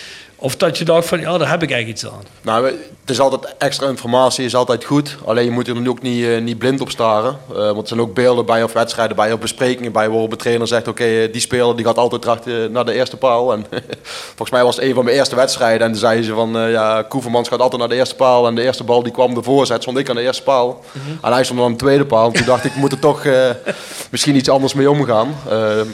Of 0.42 0.56
dat 0.56 0.78
je 0.78 0.84
dacht 0.84 1.08
van 1.08 1.20
ja, 1.20 1.38
daar 1.38 1.50
heb 1.50 1.62
ik 1.62 1.70
eigenlijk 1.70 2.02
iets 2.02 2.12
aan. 2.12 2.22
Nou, 2.40 2.66
het 2.66 3.10
is 3.10 3.20
altijd 3.20 3.54
extra 3.58 3.88
informatie, 3.88 4.44
is 4.44 4.54
altijd 4.54 4.84
goed. 4.84 5.16
Alleen 5.24 5.44
je 5.44 5.50
moet 5.50 5.68
er 5.68 5.80
nu 5.80 5.88
ook 5.88 6.02
niet, 6.02 6.24
eh, 6.24 6.40
niet 6.40 6.58
blind 6.58 6.80
op 6.80 6.90
staren. 6.90 7.38
Eh, 7.48 7.56
want 7.56 7.80
er 7.80 7.86
zijn 7.86 8.00
ook 8.00 8.14
beelden 8.14 8.46
bij 8.46 8.62
of 8.62 8.72
wedstrijden 8.72 9.16
bij 9.16 9.32
of 9.32 9.38
besprekingen 9.38 9.92
bij 9.92 10.08
waarop 10.08 10.30
de 10.30 10.36
trainer 10.36 10.66
zegt: 10.66 10.88
Oké, 10.88 11.04
eh, 11.04 11.32
die 11.32 11.40
speler 11.40 11.76
die 11.76 11.84
gaat 11.84 11.98
altijd 11.98 12.70
naar 12.70 12.84
de 12.84 12.92
eerste 12.92 13.16
paal. 13.16 13.52
En 13.52 13.66
volgens 14.36 14.50
mij 14.50 14.64
was 14.64 14.76
het 14.76 14.84
een 14.84 14.94
van 14.94 15.04
mijn 15.04 15.16
eerste 15.16 15.36
wedstrijden. 15.36 15.86
En 15.86 15.92
toen 15.92 16.00
zeiden 16.00 16.24
ze 16.24 16.34
van: 16.34 16.70
Ja, 16.70 17.02
Koevermans 17.02 17.48
gaat 17.48 17.60
altijd 17.60 17.80
naar 17.80 17.90
de 17.90 17.96
eerste 17.96 18.14
paal. 18.14 18.46
En 18.46 18.54
de 18.54 18.62
eerste 18.62 18.84
bal 18.84 19.02
die 19.02 19.12
kwam 19.12 19.34
de 19.34 19.42
voorzet, 19.42 19.82
stond 19.82 19.98
ik 19.98 20.08
aan 20.08 20.16
de 20.16 20.22
eerste 20.22 20.42
paal. 20.42 20.84
En 21.22 21.32
hij 21.32 21.44
stond 21.44 21.60
aan 21.60 21.70
de 21.70 21.76
tweede 21.76 22.06
paal. 22.06 22.26
En 22.26 22.32
toen 22.32 22.46
dacht 22.46 22.64
ik: 22.64 22.70
Ik 22.70 22.78
moet 22.78 22.92
er 22.92 22.98
toch 22.98 23.24
misschien 24.10 24.36
iets 24.36 24.48
anders 24.48 24.74
mee 24.74 24.90
omgaan. 24.90 25.34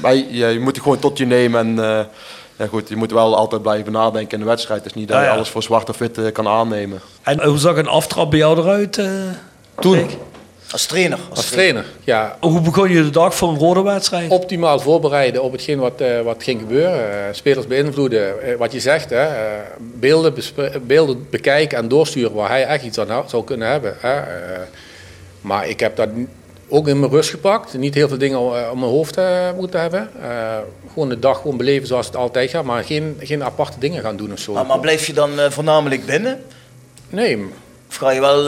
Maar 0.01 0.14
je, 0.14 0.46
je 0.46 0.61
moet 0.61 0.74
het 0.74 0.82
gewoon 0.82 0.99
tot 0.99 1.18
je 1.18 1.26
nemen. 1.26 1.61
En, 1.78 2.09
ja, 2.59 2.66
goed, 2.66 2.88
je 2.88 2.96
moet 2.96 3.11
wel 3.12 3.36
altijd 3.36 3.62
blijven 3.62 3.92
nadenken 3.92 4.32
in 4.38 4.44
de 4.44 4.50
wedstrijd. 4.50 4.80
Het 4.84 4.90
is 4.90 4.96
niet 4.98 5.09
dat 5.09 5.16
Ja, 5.16 5.22
je 5.22 5.28
ja. 5.28 5.34
alles 5.34 5.48
voor 5.48 5.62
zwart 5.62 5.88
of 5.88 5.98
wit 5.98 6.18
eh, 6.18 6.32
kan 6.32 6.48
aannemen. 6.48 7.00
En 7.22 7.42
hoe 7.44 7.59
zag 7.59 7.76
een 7.76 7.88
aftrap 7.88 8.30
bij 8.30 8.38
jou 8.38 8.59
eruit? 8.59 8.98
eh, 8.98 9.06
Toen? 9.80 10.11
Als 10.70 10.86
trainer. 10.86 11.18
als 11.30 11.50
trainer, 11.50 11.84
ja, 12.04 12.36
Hoe 12.40 12.61
begon 12.61 12.90
je 12.90 13.02
de 13.02 13.11
dag 13.11 13.34
voor 13.34 13.48
een 13.48 13.59
rode 13.59 13.82
wedstrijd? 13.82 14.30
optimaal 14.30 14.80
voorbereiden 14.80 15.42
op 15.42 15.52
hetgeen 15.52 15.78
wat, 15.78 16.00
eh, 16.00 16.20
wat 16.20 16.42
ging 16.42 16.61
gebeuren. 16.61 17.34
Spelers 17.34 17.66
beïnvloeden, 17.66 18.34
wat 18.59 18.72
je 18.72 18.80
zegt, 18.80 19.11
hè, 19.11 19.26
beelden, 19.78 20.34
beelden 20.86 21.26
bekijken 21.30 21.78
en 21.78 21.88
doorsturen 21.88 22.34
waar 22.34 22.48
hij 22.48 22.66
echt 22.66 22.84
iets 22.84 22.98
aan 22.98 23.28
zou 23.28 23.44
kunnen 23.44 23.68
hebben. 23.68 23.94
Hè. 24.00 24.20
Maar 25.40 25.68
ik 25.68 25.80
heb 25.80 25.96
dat 25.96 26.09
ook 26.68 26.88
in 26.88 27.00
mijn 27.00 27.12
rust 27.12 27.30
gepakt. 27.30 27.74
Niet 27.78 27.94
heel 27.94 28.08
veel 28.08 28.18
dingen 28.18 28.38
eh, 28.38 28.70
om 28.72 28.78
mijn 28.78 28.90
hoofd 28.90 29.16
eh, 29.16 29.52
moeten 29.56 29.80
hebben. 29.80 30.10
Eh, 30.22 30.56
gewoon 30.92 31.08
de 31.08 31.18
dag 31.18 31.40
gewoon 31.40 31.56
beleven 31.56 31.86
zoals 31.86 32.06
het 32.06 32.16
altijd 32.16 32.50
gaat, 32.50 32.64
maar 32.64 32.84
geen, 32.84 33.16
geen 33.20 33.44
aparte 33.44 33.78
dingen 33.78 34.02
gaan 34.02 34.16
doen 34.16 34.32
of 34.32 34.38
zo. 34.38 34.52
Maar, 34.52 34.66
maar 34.66 34.80
blijf 34.80 35.06
je 35.06 35.12
dan 35.12 35.30
voornamelijk 35.48 36.06
binnen? 36.06 36.42
Nee, 37.08 37.46
Of 37.88 37.96
ga 37.96 38.10
je 38.10 38.20
wel 38.20 38.44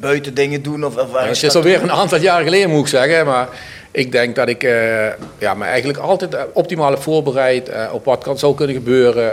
buiten 0.00 0.34
dingen 0.34 0.62
doen? 0.62 0.84
Of, 0.84 0.96
of 0.96 1.12
Ja, 1.12 1.26
het 1.26 1.42
is 1.42 1.54
alweer 1.54 1.82
een 1.82 1.92
aantal 1.92 2.18
jaar 2.18 2.42
geleden, 2.42 2.70
moet 2.70 2.80
ik 2.80 2.86
zeggen. 2.86 3.26
Maar 3.26 3.48
Ik 3.90 4.12
denk 4.12 4.36
dat 4.36 4.48
ik 4.48 4.62
ja, 5.38 5.54
me 5.54 5.64
eigenlijk 5.64 5.98
altijd 5.98 6.36
optimaal 6.52 6.90
heb 6.90 7.02
voorbereid 7.02 7.70
op 7.92 8.04
wat 8.04 8.22
kan, 8.24 8.38
zou 8.38 8.54
kunnen 8.54 8.76
gebeuren. 8.76 9.32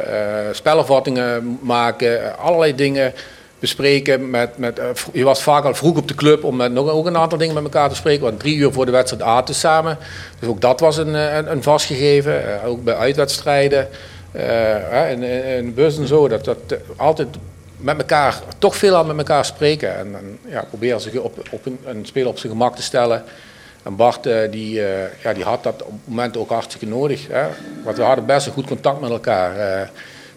spelafvattingen 0.56 1.60
maken, 1.62 2.38
allerlei 2.38 2.76
dingen 2.76 3.14
bespreken. 3.60 4.30
Met, 4.30 4.58
met, 4.58 4.80
eh, 4.80 4.88
je 5.14 5.24
was 5.24 5.44
vaak 5.44 5.64
al 5.64 5.74
vroeg 5.74 5.98
op 5.98 6.08
de 6.08 6.16
club 6.16 6.44
om 6.44 6.56
met 6.56 6.72
nog 6.72 6.90
ook 6.90 7.06
een 7.06 7.18
aantal 7.18 7.38
dingen 7.38 7.54
met 7.54 7.64
elkaar 7.64 7.90
te 7.90 7.96
spreken. 7.96 8.24
Want 8.24 8.40
drie 8.40 8.56
uur 8.56 8.72
voor 8.72 8.86
de 8.86 8.92
wedstrijd 8.92 9.24
aten 9.24 9.56
samen. 9.56 9.98
Dus 10.40 10.50
ook 10.50 10.62
dat 10.62 10.80
was 10.80 10.98
een, 10.98 11.16
eh, 11.16 11.36
een, 11.36 11.64
vastgegeven. 11.64 12.62
Eh, 12.62 12.68
ook 12.68 12.84
bij 12.84 12.96
uitwedstrijden. 12.96 13.88
eh, 14.32 15.12
in, 15.12 15.66
de 15.66 15.72
bus 15.76 15.98
en 15.98 16.08
zo. 16.08 16.28
Dat, 16.28 16.46
dat 16.46 16.58
altijd 16.96 17.28
met 17.78 17.98
elkaar, 17.98 18.40
toch 18.58 18.76
veel 18.76 18.96
aan 18.96 19.08
met 19.08 19.18
elkaar 19.18 19.46
spreken. 19.46 19.98
En, 19.98 20.16
en 20.16 20.40
ja, 20.46 20.64
proberen 20.70 21.02
zich 21.02 21.16
op, 21.16 21.38
op 21.52 21.66
een, 21.66 21.80
een 21.86 22.06
speler 22.06 22.30
op 22.30 22.38
zijn 22.38 22.52
gemak 22.52 22.76
te 22.76 22.82
stellen. 22.82 23.24
En 23.84 23.96
Bart 23.96 24.24
die, 24.52 24.82
ja, 25.24 25.34
die 25.34 25.44
had 25.44 25.64
dat 25.64 25.84
op 25.84 25.94
moment 26.04 26.38
ook 26.38 26.50
hartstikke 26.50 26.86
nodig. 26.86 27.28
Hè? 27.28 27.48
Want 27.84 27.98
we 27.98 28.04
hadden 28.04 28.26
best 28.26 28.48
een 28.48 28.54
goed 28.54 28.68
contact 28.68 29.02
met 29.02 29.10
elkaar. 29.10 29.90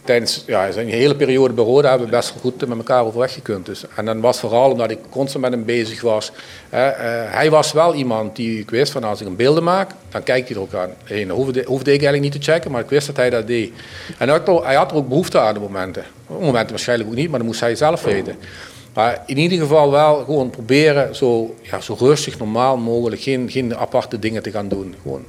Tijdens 0.05 0.45
ja, 0.47 0.71
zijn 0.73 0.89
hele 0.89 1.17
periode 1.17 1.55
bij 1.55 1.65
Roda 1.65 1.89
hebben 1.89 2.07
we 2.09 2.17
best 2.17 2.33
wel 2.33 2.41
goed 2.43 2.69
met 2.69 2.79
elkaar 2.79 3.05
overweg 3.05 3.33
gekund. 3.33 3.67
Dus. 3.67 3.85
En 3.97 4.05
dan 4.05 4.21
was 4.21 4.41
vooral 4.41 4.71
omdat 4.71 4.91
ik 4.91 4.99
constant 5.11 5.45
met 5.45 5.53
hem 5.53 5.65
bezig 5.65 6.01
was. 6.01 6.33
Hè? 6.69 6.89
eh, 6.89 7.33
hij 7.35 7.51
was 7.51 7.73
wel 7.73 7.95
iemand 7.95 8.37
die 8.37 8.59
ik 8.59 8.71
wist 8.71 8.93
van 8.93 9.05
als 9.05 9.21
ik 9.21 9.27
een 9.27 9.37
beelden 9.37 9.63
maak, 9.65 9.91
dan 10.09 10.23
kijkt 10.23 10.49
hij 10.49 10.57
er 10.57 10.63
ook 10.63 10.75
aan. 10.75 10.91
Dat 11.27 11.37
hoefde, 11.37 11.63
hoefde 11.67 11.93
ik 11.93 12.03
eigenlijk 12.03 12.33
niet 12.35 12.43
te 12.45 12.53
checken, 12.53 12.71
maar 12.71 12.81
ik 12.83 12.89
wist 12.91 13.07
dat 13.07 13.17
hij 13.17 13.31
dat 13.31 13.47
deed. 13.47 13.73
En 14.19 14.29
hij 14.29 14.39
had, 14.39 14.49
er- 14.49 14.65
hij 14.67 14.75
had 14.75 14.91
er 14.91 14.97
ook 14.97 15.09
behoefte 15.09 15.39
aan 15.39 15.57
op 15.57 15.63
momenten. 15.63 16.05
Op 16.27 16.41
momenten 16.41 16.71
waarschijnlijk 16.71 17.11
ook 17.11 17.17
niet, 17.17 17.29
maar 17.29 17.39
dat 17.39 17.47
moest 17.49 17.61
hij 17.61 17.75
zelf 17.75 18.03
weten. 18.03 18.37
Maar 18.95 19.23
in 19.27 19.39
ieder 19.39 19.59
geval 19.59 19.91
wel 19.91 20.25
gewoon 20.25 20.51
proberen 20.51 21.15
zo, 21.17 21.55
ja, 21.63 21.81
zo 21.81 21.97
rustig, 21.99 22.39
normaal 22.39 22.77
mogelijk, 22.77 23.23
geen, 23.23 23.51
geen 23.51 23.77
aparte 23.77 24.19
dingen 24.19 24.43
te 24.43 24.51
gaan 24.51 24.69
doen. 24.69 24.95
Gewoon 25.03 25.25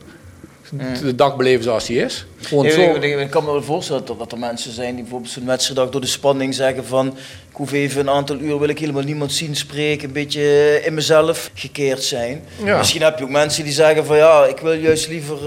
de 1.01 1.15
dag 1.15 1.36
beleven 1.36 1.63
zoals 1.63 1.86
die 1.86 1.99
is. 1.99 2.26
Gewoon 2.38 2.65
Ik, 2.65 2.71
zo. 2.71 2.82
ik, 2.82 3.19
ik 3.19 3.30
kan 3.30 3.43
me 3.43 3.51
wel 3.51 3.63
voorstellen 3.63 4.03
dat 4.17 4.32
er 4.32 4.38
mensen 4.39 4.71
zijn 4.74 4.93
die 4.93 5.01
bijvoorbeeld 5.01 5.32
zo'n 5.32 5.45
wedstrijddag 5.45 5.89
door 5.89 6.01
de 6.01 6.07
spanning 6.07 6.55
zeggen 6.55 6.86
van 6.86 7.07
ik 7.49 7.55
hoef 7.59 7.71
even 7.71 7.99
een 7.99 8.09
aantal 8.09 8.39
uur, 8.39 8.59
wil 8.59 8.69
ik 8.69 8.80
helemaal 8.80 9.03
niemand 9.03 9.32
zien 9.32 9.55
spreken, 9.55 10.07
een 10.07 10.13
beetje 10.13 10.82
in 10.86 10.93
mezelf 10.93 11.51
gekeerd 11.53 12.03
zijn. 12.03 12.43
Ja. 12.63 12.78
Misschien 12.78 13.01
heb 13.01 13.17
je 13.17 13.24
ook 13.24 13.30
mensen 13.30 13.63
die 13.63 13.74
zeggen 13.74 14.05
van 14.05 14.17
ja, 14.17 14.45
ik 14.45 14.59
wil 14.59 14.74
juist 14.74 15.07
liever 15.07 15.38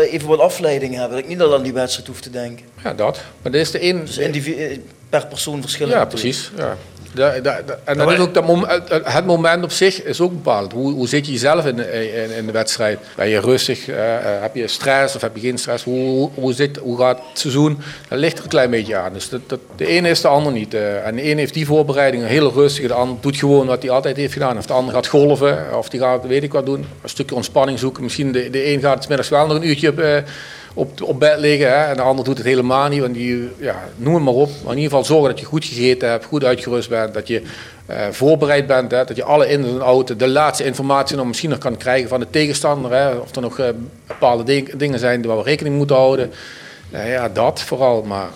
eh, 0.00 0.12
even 0.12 0.28
wat 0.28 0.38
afleiding 0.38 0.94
hebben, 0.94 1.10
dat 1.10 1.18
ik 1.18 1.28
niet 1.28 1.40
al 1.40 1.54
aan 1.54 1.62
die 1.62 1.72
wedstrijd 1.72 2.08
hoef 2.08 2.20
te 2.20 2.30
denken. 2.30 2.66
Ja, 2.84 2.94
dat. 2.94 3.20
Maar 3.42 3.52
dit 3.52 3.60
is 3.60 3.70
de 3.70 3.82
een. 3.82 4.04
Dus 4.04 4.78
per 5.08 5.26
persoon 5.26 5.60
verschillend. 5.60 5.94
Ja, 5.94 6.04
precies. 6.04 6.50
Ja. 6.56 6.76
En 7.84 7.96
dan 7.96 8.12
is 8.12 8.18
ook 8.18 8.34
dat 8.34 8.46
mom- 8.46 8.64
het- 9.04 9.26
moment 9.26 9.64
op 9.64 9.70
zich 9.70 10.02
is 10.02 10.20
ook 10.20 10.30
bepalend. 10.32 10.72
Hoe, 10.72 10.92
hoe 10.92 11.08
zit 11.08 11.26
je 11.26 11.32
jezelf 11.32 11.66
in 11.66 11.76
de, 11.76 12.12
in, 12.24 12.36
in 12.36 12.46
de 12.46 12.52
wedstrijd? 12.52 12.98
Ben 13.16 13.28
je 13.28 13.40
rustig? 13.40 13.88
eh, 13.88 14.14
eh, 14.16 14.22
heb 14.42 14.54
je 14.54 14.68
stress 14.68 15.14
of 15.14 15.20
heb 15.20 15.34
je 15.34 15.40
geen 15.40 15.58
stress? 15.58 15.84
Hoe, 15.84 15.98
hoe, 16.08 16.30
hoe, 16.34 16.52
zit, 16.52 16.76
hoe 16.76 16.98
gaat 16.98 17.18
het 17.28 17.38
seizoen? 17.38 17.78
Dat 18.08 18.18
ligt 18.18 18.36
er 18.38 18.42
een 18.44 18.50
klein 18.50 18.70
beetje 18.70 18.96
aan. 18.96 19.12
Dus 19.12 19.28
dat, 19.28 19.40
dat, 19.46 19.60
de 19.76 19.86
ene 19.86 20.08
is 20.08 20.20
de 20.20 20.28
ander 20.28 20.52
niet. 20.52 20.74
eh. 20.74 21.06
en 21.06 21.16
de 21.16 21.22
ene 21.22 21.40
heeft 21.40 21.54
die 21.54 21.66
voorbereidingen 21.66 22.26
heel 22.28 22.52
rustig. 22.52 22.86
De 22.86 22.94
ander 22.94 23.16
doet 23.20 23.36
gewoon 23.36 23.66
wat 23.66 23.82
hij 23.82 23.90
altijd 23.90 24.16
heeft 24.16 24.32
gedaan. 24.32 24.58
Of 24.58 24.66
de 24.66 24.72
ander 24.72 24.94
gaat 24.94 25.06
golven. 25.06 25.64
Of 25.78 25.88
die 25.88 26.00
gaat 26.00 26.26
weet 26.26 26.42
ik 26.42 26.52
wat 26.52 26.66
doen. 26.66 26.84
Een 27.02 27.08
stukje 27.08 27.34
ontspanning 27.34 27.78
zoeken. 27.78 28.02
Misschien 28.02 28.32
de, 28.32 28.50
de 28.50 28.66
een 28.72 28.80
gaat 28.80 29.08
middags 29.08 29.28
wel 29.28 29.46
nog 29.46 29.56
een 29.56 29.68
uurtje 29.68 29.88
op, 29.88 29.98
op, 30.76 31.02
op 31.02 31.20
bed 31.20 31.38
liggen. 31.38 31.68
Hè, 31.68 31.84
en 31.84 31.96
de 31.96 32.02
ander 32.02 32.24
doet 32.24 32.38
het 32.38 32.46
helemaal 32.46 32.88
niet. 32.88 33.00
Want 33.00 33.14
die, 33.14 33.48
ja, 33.58 33.84
noem 33.96 34.14
het 34.14 34.22
maar 34.24 34.34
op. 34.34 34.50
Maar 34.62 34.72
in 34.72 34.78
ieder 34.78 34.90
geval 34.98 35.04
zorgen 35.04 35.28
dat 35.30 35.40
je 35.40 35.46
goed 35.46 35.64
gegeten 35.64 36.10
hebt, 36.10 36.24
goed 36.24 36.44
uitgerust 36.44 36.88
bent. 36.88 37.14
Dat 37.14 37.28
je 37.28 37.42
eh, 37.86 38.06
voorbereid 38.10 38.66
bent. 38.66 38.90
Hè, 38.90 39.04
dat 39.04 39.16
je 39.16 39.24
alle 39.24 39.48
ins 39.48 39.66
en 39.66 39.82
outs, 39.82 40.12
de 40.16 40.28
laatste 40.28 40.64
informatie 40.64 41.16
nog 41.16 41.26
misschien 41.26 41.50
nog 41.50 41.58
kan 41.58 41.76
krijgen 41.76 42.08
van 42.08 42.20
de 42.20 42.26
tegenstander. 42.30 42.92
Hè, 42.92 43.10
of 43.10 43.34
er 43.34 43.42
nog 43.42 43.58
eh, 43.58 43.68
bepaalde 44.06 44.42
ding- 44.42 44.76
dingen 44.76 44.98
zijn 44.98 45.22
waar 45.22 45.36
we 45.36 45.42
rekening 45.42 45.76
moeten 45.76 45.96
houden. 45.96 46.30
Nou 46.90 47.08
ja, 47.08 47.28
dat 47.28 47.60
vooral. 47.60 48.02
Maar 48.02 48.28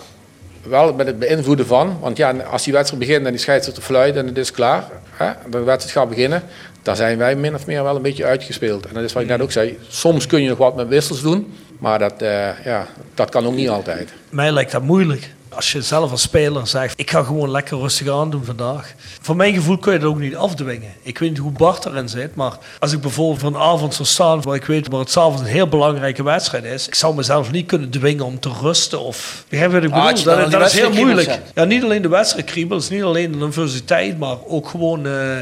wel 0.63 0.93
met 0.93 1.07
het 1.07 1.19
beïnvloeden 1.19 1.65
van. 1.65 1.97
Want 1.99 2.17
ja, 2.17 2.31
als 2.51 2.63
die 2.63 2.73
wedstrijd 2.73 3.03
begint 3.05 3.25
en 3.25 3.31
die 3.31 3.41
scheidsrechter 3.41 3.83
fluit 3.83 4.15
en 4.15 4.27
het 4.27 4.37
is 4.37 4.51
klaar. 4.51 4.87
Hè, 5.11 5.31
de 5.49 5.59
wedstrijd 5.59 5.97
gaat 5.97 6.09
beginnen. 6.09 6.43
Dan 6.81 6.95
zijn 6.95 7.17
wij 7.17 7.35
min 7.35 7.55
of 7.55 7.65
meer 7.65 7.83
wel 7.83 7.95
een 7.95 8.01
beetje 8.01 8.25
uitgespeeld. 8.25 8.85
En 8.85 8.93
dat 8.93 9.03
is 9.03 9.13
wat 9.13 9.23
ik 9.23 9.29
net 9.29 9.41
ook 9.41 9.51
zei. 9.51 9.77
Soms 9.87 10.27
kun 10.27 10.41
je 10.41 10.49
nog 10.49 10.57
wat 10.57 10.75
met 10.75 10.87
wissels 10.87 11.21
doen. 11.21 11.53
Maar 11.81 11.99
dat, 11.99 12.21
eh, 12.21 12.63
ja, 12.65 12.87
dat 13.13 13.29
kan 13.29 13.45
ook 13.45 13.53
niet 13.55 13.69
altijd. 13.69 14.09
Mij 14.29 14.51
lijkt 14.51 14.71
dat 14.71 14.83
moeilijk. 14.83 15.33
Als 15.49 15.71
je 15.71 15.81
zelf 15.81 16.11
als 16.11 16.21
speler 16.21 16.67
zegt, 16.67 16.99
ik 16.99 17.09
ga 17.11 17.23
gewoon 17.23 17.51
lekker 17.51 17.77
rustig 17.77 18.09
aan 18.09 18.29
doen 18.31 18.45
vandaag. 18.45 18.93
Voor 19.21 19.35
mijn 19.35 19.53
gevoel 19.53 19.77
kun 19.77 19.93
je 19.93 19.99
dat 19.99 20.09
ook 20.09 20.19
niet 20.19 20.35
afdwingen. 20.35 20.93
Ik 21.01 21.17
weet 21.17 21.29
niet 21.29 21.37
hoe 21.37 21.51
Bart 21.51 21.85
erin 21.85 22.09
zit, 22.09 22.35
maar 22.35 22.57
als 22.79 22.91
ik 22.91 23.01
bijvoorbeeld 23.01 23.39
voor 23.39 23.49
een 23.49 23.57
avond 23.61 23.93
zou 23.93 24.07
staan 24.07 24.41
waar 24.41 24.55
ik 24.55 24.65
weet 24.65 24.87
waar 24.87 24.99
het 24.99 25.11
s'avonds 25.11 25.41
een 25.41 25.47
heel 25.47 25.67
belangrijke 25.67 26.23
wedstrijd 26.23 26.63
is, 26.63 26.87
ik 26.87 26.95
zou 26.95 27.15
mezelf 27.15 27.51
niet 27.51 27.65
kunnen 27.67 27.89
dwingen 27.89 28.25
om 28.25 28.39
te 28.39 28.51
rusten 28.61 28.99
of... 28.99 29.45
Begrijp 29.49 29.71
je 29.71 29.75
wat 29.79 29.85
ik 29.89 29.93
Ah, 29.95 30.05
bedoel? 30.07 30.23
dat 30.35 30.51
dat 30.51 30.65
is 30.73 30.79
heel 30.79 30.93
moeilijk. 30.93 31.39
Ja, 31.55 31.63
niet 31.63 31.83
alleen 31.83 32.01
de 32.01 32.09
wedstrijdkriebels, 32.09 32.89
niet 32.89 33.03
alleen 33.03 33.31
de 33.31 33.37
nervositeit, 33.37 34.19
maar 34.19 34.35
ook 34.47 34.67
gewoon... 34.69 35.05
eh, 35.05 35.37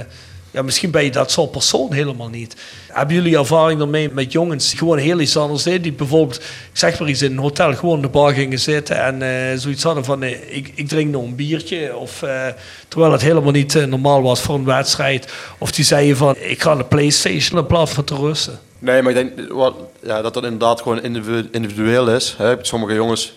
ja, 0.51 0.61
misschien 0.61 0.91
ben 0.91 1.03
je 1.03 1.11
dat 1.11 1.31
soort 1.31 1.51
persoon 1.51 1.93
helemaal 1.93 2.29
niet. 2.29 2.55
Hebben 2.87 3.15
jullie 3.15 3.37
ervaring 3.37 3.81
ermee 3.81 4.09
met 4.09 4.31
jongens 4.31 4.69
die 4.69 4.77
gewoon 4.77 4.97
heel 4.97 5.19
iets 5.19 5.37
anders 5.37 5.63
deden? 5.63 5.81
Die 5.81 5.91
bijvoorbeeld, 5.93 6.41
zeg 6.73 6.99
maar 6.99 7.09
iets, 7.09 7.21
in 7.21 7.31
een 7.31 7.37
hotel 7.37 7.75
gewoon 7.75 7.95
in 7.95 8.01
de 8.01 8.07
bar 8.07 8.33
gingen 8.33 8.59
zitten 8.59 9.03
en 9.03 9.21
eh, 9.21 9.57
zoiets 9.57 9.83
hadden 9.83 10.05
van, 10.05 10.23
ik, 10.23 10.71
ik 10.75 10.87
drink 10.87 11.11
nog 11.11 11.23
een 11.23 11.35
biertje. 11.35 11.95
Of, 11.97 12.21
eh, 12.21 12.47
terwijl 12.87 13.11
het 13.11 13.21
helemaal 13.21 13.51
niet 13.51 13.75
eh, 13.75 13.83
normaal 13.83 14.21
was 14.21 14.41
voor 14.41 14.55
een 14.55 14.65
wedstrijd. 14.65 15.33
Of 15.57 15.71
die 15.71 15.85
zeiden 15.85 16.17
van, 16.17 16.35
ik 16.39 16.61
ga 16.61 16.75
de 16.75 16.83
Playstation 16.83 17.59
in 17.59 17.65
plaats 17.65 17.91
van 17.91 18.03
te 18.03 18.15
rusten. 18.15 18.59
Nee, 18.79 19.01
maar 19.01 19.15
ik 19.15 19.35
denk 19.35 19.51
wat, 19.51 19.75
ja, 20.03 20.21
dat 20.21 20.33
dat 20.33 20.43
inderdaad 20.43 20.81
gewoon 20.81 21.01
individu- 21.03 21.47
individueel 21.51 22.09
is. 22.09 22.35
Hè. 22.37 22.55
Sommige 22.61 22.93
jongens, 22.93 23.33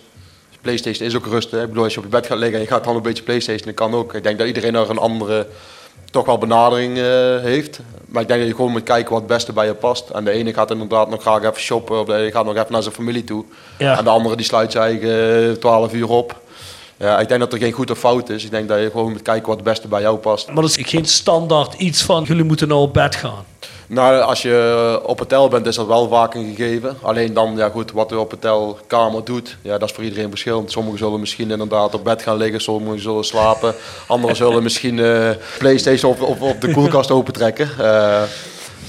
PlayStation 0.61 1.07
is 1.09 1.17
ook 1.17 1.27
rustig. 1.27 1.53
hè. 1.53 1.63
Ik 1.63 1.69
bedoel, 1.69 1.85
als 1.85 1.93
je 1.93 1.99
op 1.99 2.05
je 2.05 2.11
bed 2.11 2.27
gaat 2.27 2.39
liggen 2.39 2.57
en 2.57 2.63
je 2.65 2.71
gaat 2.71 2.85
dan 2.85 2.97
een 2.97 3.03
beetje 3.03 3.23
PlayStation, 3.23 3.67
dat 3.67 3.75
kan 3.75 3.95
ook. 3.95 4.15
Ik 4.15 4.23
denk 4.23 4.39
dat 4.39 4.47
iedereen 4.47 4.73
daar 4.73 4.89
een 4.89 4.99
andere, 4.99 5.47
toch 6.13 6.27
wel 6.27 6.39
benadering 6.39 6.99
eh, 6.99 7.05
heeft. 7.41 7.81
Maar 8.07 8.23
ik 8.23 8.29
denk 8.29 8.41
dat 8.41 8.49
je 8.49 8.55
gewoon 8.55 8.71
moet 8.71 8.83
kijken 8.83 9.13
wat 9.13 9.23
het 9.23 9.31
beste 9.31 9.53
bij 9.53 9.67
je 9.67 9.75
past. 9.75 10.09
En 10.11 10.25
de 10.25 10.31
ene 10.31 10.53
gaat 10.53 10.71
inderdaad 10.71 11.11
nog 11.11 11.21
graag 11.21 11.43
even 11.43 11.61
shoppen, 11.61 12.01
of 12.01 12.07
de 12.07 12.15
ene 12.15 12.31
gaat 12.31 12.45
nog 12.45 12.57
even 12.57 12.73
naar 12.73 12.83
zijn 12.83 12.95
familie 12.95 13.25
toe. 13.25 13.45
Ja. 13.79 13.99
En 13.99 14.05
de 14.05 14.11
andere 14.11 14.37
die 14.37 14.45
sluit 14.45 14.73
zijn 14.73 14.85
eigen 14.85 15.61
12 15.61 15.93
uur 15.93 16.09
op. 16.09 16.41
Ja, 16.97 17.21
ik 17.21 17.29
denk 17.29 17.41
dat 17.41 17.53
er 17.53 17.59
geen 17.59 17.73
goed 17.73 17.91
of 17.91 17.99
fout 17.99 18.29
is. 18.29 18.45
Ik 18.45 18.51
denk 18.51 18.69
dat 18.69 18.79
je 18.79 18.91
gewoon 18.91 19.13
moet 19.13 19.23
kijken 19.23 19.47
wat 19.47 19.57
het 19.57 19.65
beste 19.65 19.89
bij 19.89 20.01
jou 20.01 20.17
past. 20.17 20.47
Maar 20.47 20.63
dat 20.63 20.77
is 20.77 20.89
geen 20.89 21.05
standaard 21.05 21.75
iets 21.75 22.03
van, 22.03 22.23
jullie 22.23 22.45
moeten 22.45 22.69
nou 22.69 22.81
op 22.81 22.93
bed 22.93 23.15
gaan. 23.15 23.45
Nou, 23.93 24.21
als 24.21 24.43
je 24.43 25.01
op 25.03 25.19
hotel 25.19 25.49
bent, 25.49 25.67
is 25.67 25.77
dat 25.77 25.87
wel 25.87 26.09
vaak 26.09 26.35
een 26.35 26.55
gegeven. 26.55 26.97
Alleen 27.01 27.35
dan, 27.35 27.57
ja 27.57 27.69
goed, 27.69 27.93
wat 27.93 28.11
je 28.11 28.19
op 28.19 28.31
hotelkamer 28.31 29.25
doet, 29.25 29.57
ja, 29.63 29.79
dat 29.79 29.89
is 29.89 29.95
voor 29.95 30.05
iedereen 30.05 30.29
verschillend. 30.29 30.71
Sommigen 30.71 30.99
zullen 30.99 31.21
misschien 31.21 31.51
inderdaad 31.51 31.95
op 31.95 32.05
bed 32.05 32.23
gaan 32.23 32.37
liggen, 32.37 32.61
sommigen 32.61 33.01
zullen 33.01 33.25
slapen. 33.25 33.75
Anderen 34.07 34.37
zullen 34.37 34.63
misschien 34.63 34.99
eh 34.99 35.31
Playstation 35.59 36.13
of, 36.13 36.21
of, 36.21 36.41
of 36.41 36.57
de 36.57 36.73
koelkast 36.73 37.11
opentrekken. 37.21 37.71
Eh 37.79 38.23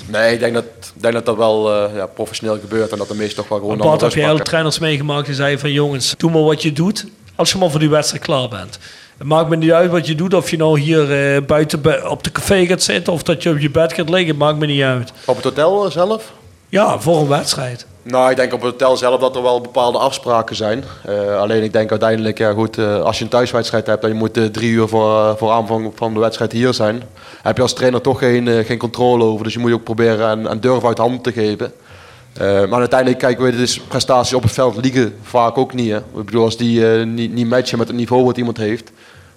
nee, 0.08 0.34
ik 0.34 0.40
denk 0.40 0.54
dat, 0.54 0.64
ik 0.96 1.02
denk 1.02 1.14
dat 1.14 1.26
dat 1.26 1.38
wel 1.38 1.74
eh, 1.74 1.96
ja, 1.96 2.06
professioneel 2.06 2.60
gebeurt 2.60 2.92
en 2.92 2.98
dat 2.98 3.08
de 3.08 3.16
meesten 3.16 3.36
toch 3.36 3.48
wel 3.48 3.60
gewoon 3.60 3.78
Bart, 3.78 3.92
heb 3.92 4.00
rust 4.02 4.14
je 4.14 4.20
hele 4.20 4.32
pakken. 4.32 4.50
trainers 4.50 4.80
meegemaakt 4.80 5.26
die 5.26 5.36
zeiden 5.36 5.60
van 5.60 5.72
jongens, 5.72 6.14
doe 6.18 6.32
maar 6.32 6.44
wat 6.44 6.62
je 6.62 6.74
doet 6.74 7.06
als 7.36 7.52
je 7.52 7.58
maar 7.58 7.70
voor 7.70 7.80
die 7.80 7.90
wedstrijd 7.90 8.24
klaar 8.24 8.48
bent. 8.48 8.80
Het 9.24 9.32
maakt 9.32 9.50
me 9.50 9.56
niet 9.56 9.72
uit 9.72 9.92
wat 9.92 10.08
je 10.08 10.16
doet, 10.16 10.34
of 10.34 10.50
je 10.50 10.58
nou 10.58 10.80
hier 10.80 11.36
eh, 11.36 11.42
buiten 11.46 12.10
op 12.10 12.24
de 12.24 12.32
café 12.32 12.66
gaat 12.66 12.82
zitten 12.82 13.14
of 13.14 13.24
dat 13.24 13.44
je 13.44 13.50
op 13.50 13.60
je 13.60 13.70
bed 13.70 13.94
gaat 13.94 14.10
liggen, 14.10 14.38
maakt 14.38 14.58
me 14.60 14.66
niet 14.66 14.82
uit. 14.82 15.12
Op 15.26 15.36
het 15.36 15.44
hotel 15.44 15.92
zelf? 15.92 16.32
Ja, 16.70 17.00
voor 17.00 17.18
een 17.18 17.28
wedstrijd. 17.28 17.86
Nou, 18.02 18.30
ik 18.30 18.36
denk 18.36 18.54
op 18.54 18.62
het 18.62 18.72
hotel 18.72 18.98
zelf 18.98 19.20
dat 19.20 19.36
er 19.36 19.42
wel 19.42 19.62
bepaalde 19.62 19.98
afspraken 19.98 20.56
zijn. 20.56 20.84
Eh, 21.06 21.38
alleen 21.38 21.64
ik 21.64 21.74
denk 21.74 21.90
uiteindelijk, 21.90 22.38
ja 22.38 22.52
goed, 22.52 22.78
eh, 22.78 23.02
als 23.02 23.18
je 23.18 23.24
een 23.24 23.30
thuiswedstrijd 23.30 23.88
hebt 23.88 24.04
en 24.04 24.10
je 24.10 24.16
moet 24.16 24.38
eh, 24.38 24.46
drie 24.46 24.72
uur 24.72 24.88
voor, 24.88 25.20
eh, 25.20 25.36
voor 25.36 25.52
aanvang 25.52 25.92
van 25.96 26.14
de 26.14 26.20
wedstrijd 26.20 26.52
hier 26.52 26.74
zijn, 26.74 27.04
heb 27.42 27.56
je 27.56 27.62
als 27.62 27.74
trainer 27.74 28.02
toch 28.02 28.20
geen, 28.20 28.48
eh, 28.48 28.66
geen 28.66 28.78
controle 28.78 29.24
over. 29.24 29.44
Dus 29.44 29.54
je 29.54 29.60
moet 29.60 29.70
je 29.70 29.76
ook 29.76 29.84
proberen 29.84 30.30
en, 30.30 30.48
en 30.48 30.60
durven 30.60 30.88
uit 30.88 30.98
handen 30.98 31.22
te 31.22 31.32
geven. 31.32 31.74
Eh, 32.34 32.66
maar 32.66 32.80
uiteindelijk, 32.80 33.20
kijk, 33.20 33.40
weet 33.40 33.52
je, 33.52 33.58
dus 33.58 33.80
prestaties 33.80 34.34
op 34.34 34.44
het 34.44 34.52
veld 34.52 34.76
liegen 34.76 35.16
vaak 35.22 35.58
ook 35.58 35.74
niet. 35.74 35.90
Hè. 35.90 35.98
Ik 35.98 36.26
bedoel, 36.26 36.44
als 36.44 36.58
die 36.58 36.92
eh, 36.92 37.06
niet, 37.06 37.34
niet 37.34 37.48
matchen 37.48 37.78
met 37.78 37.88
het 37.88 37.98
niveau 37.98 38.26
wat 38.26 38.38
iemand 38.38 38.58
heeft, 38.58 38.92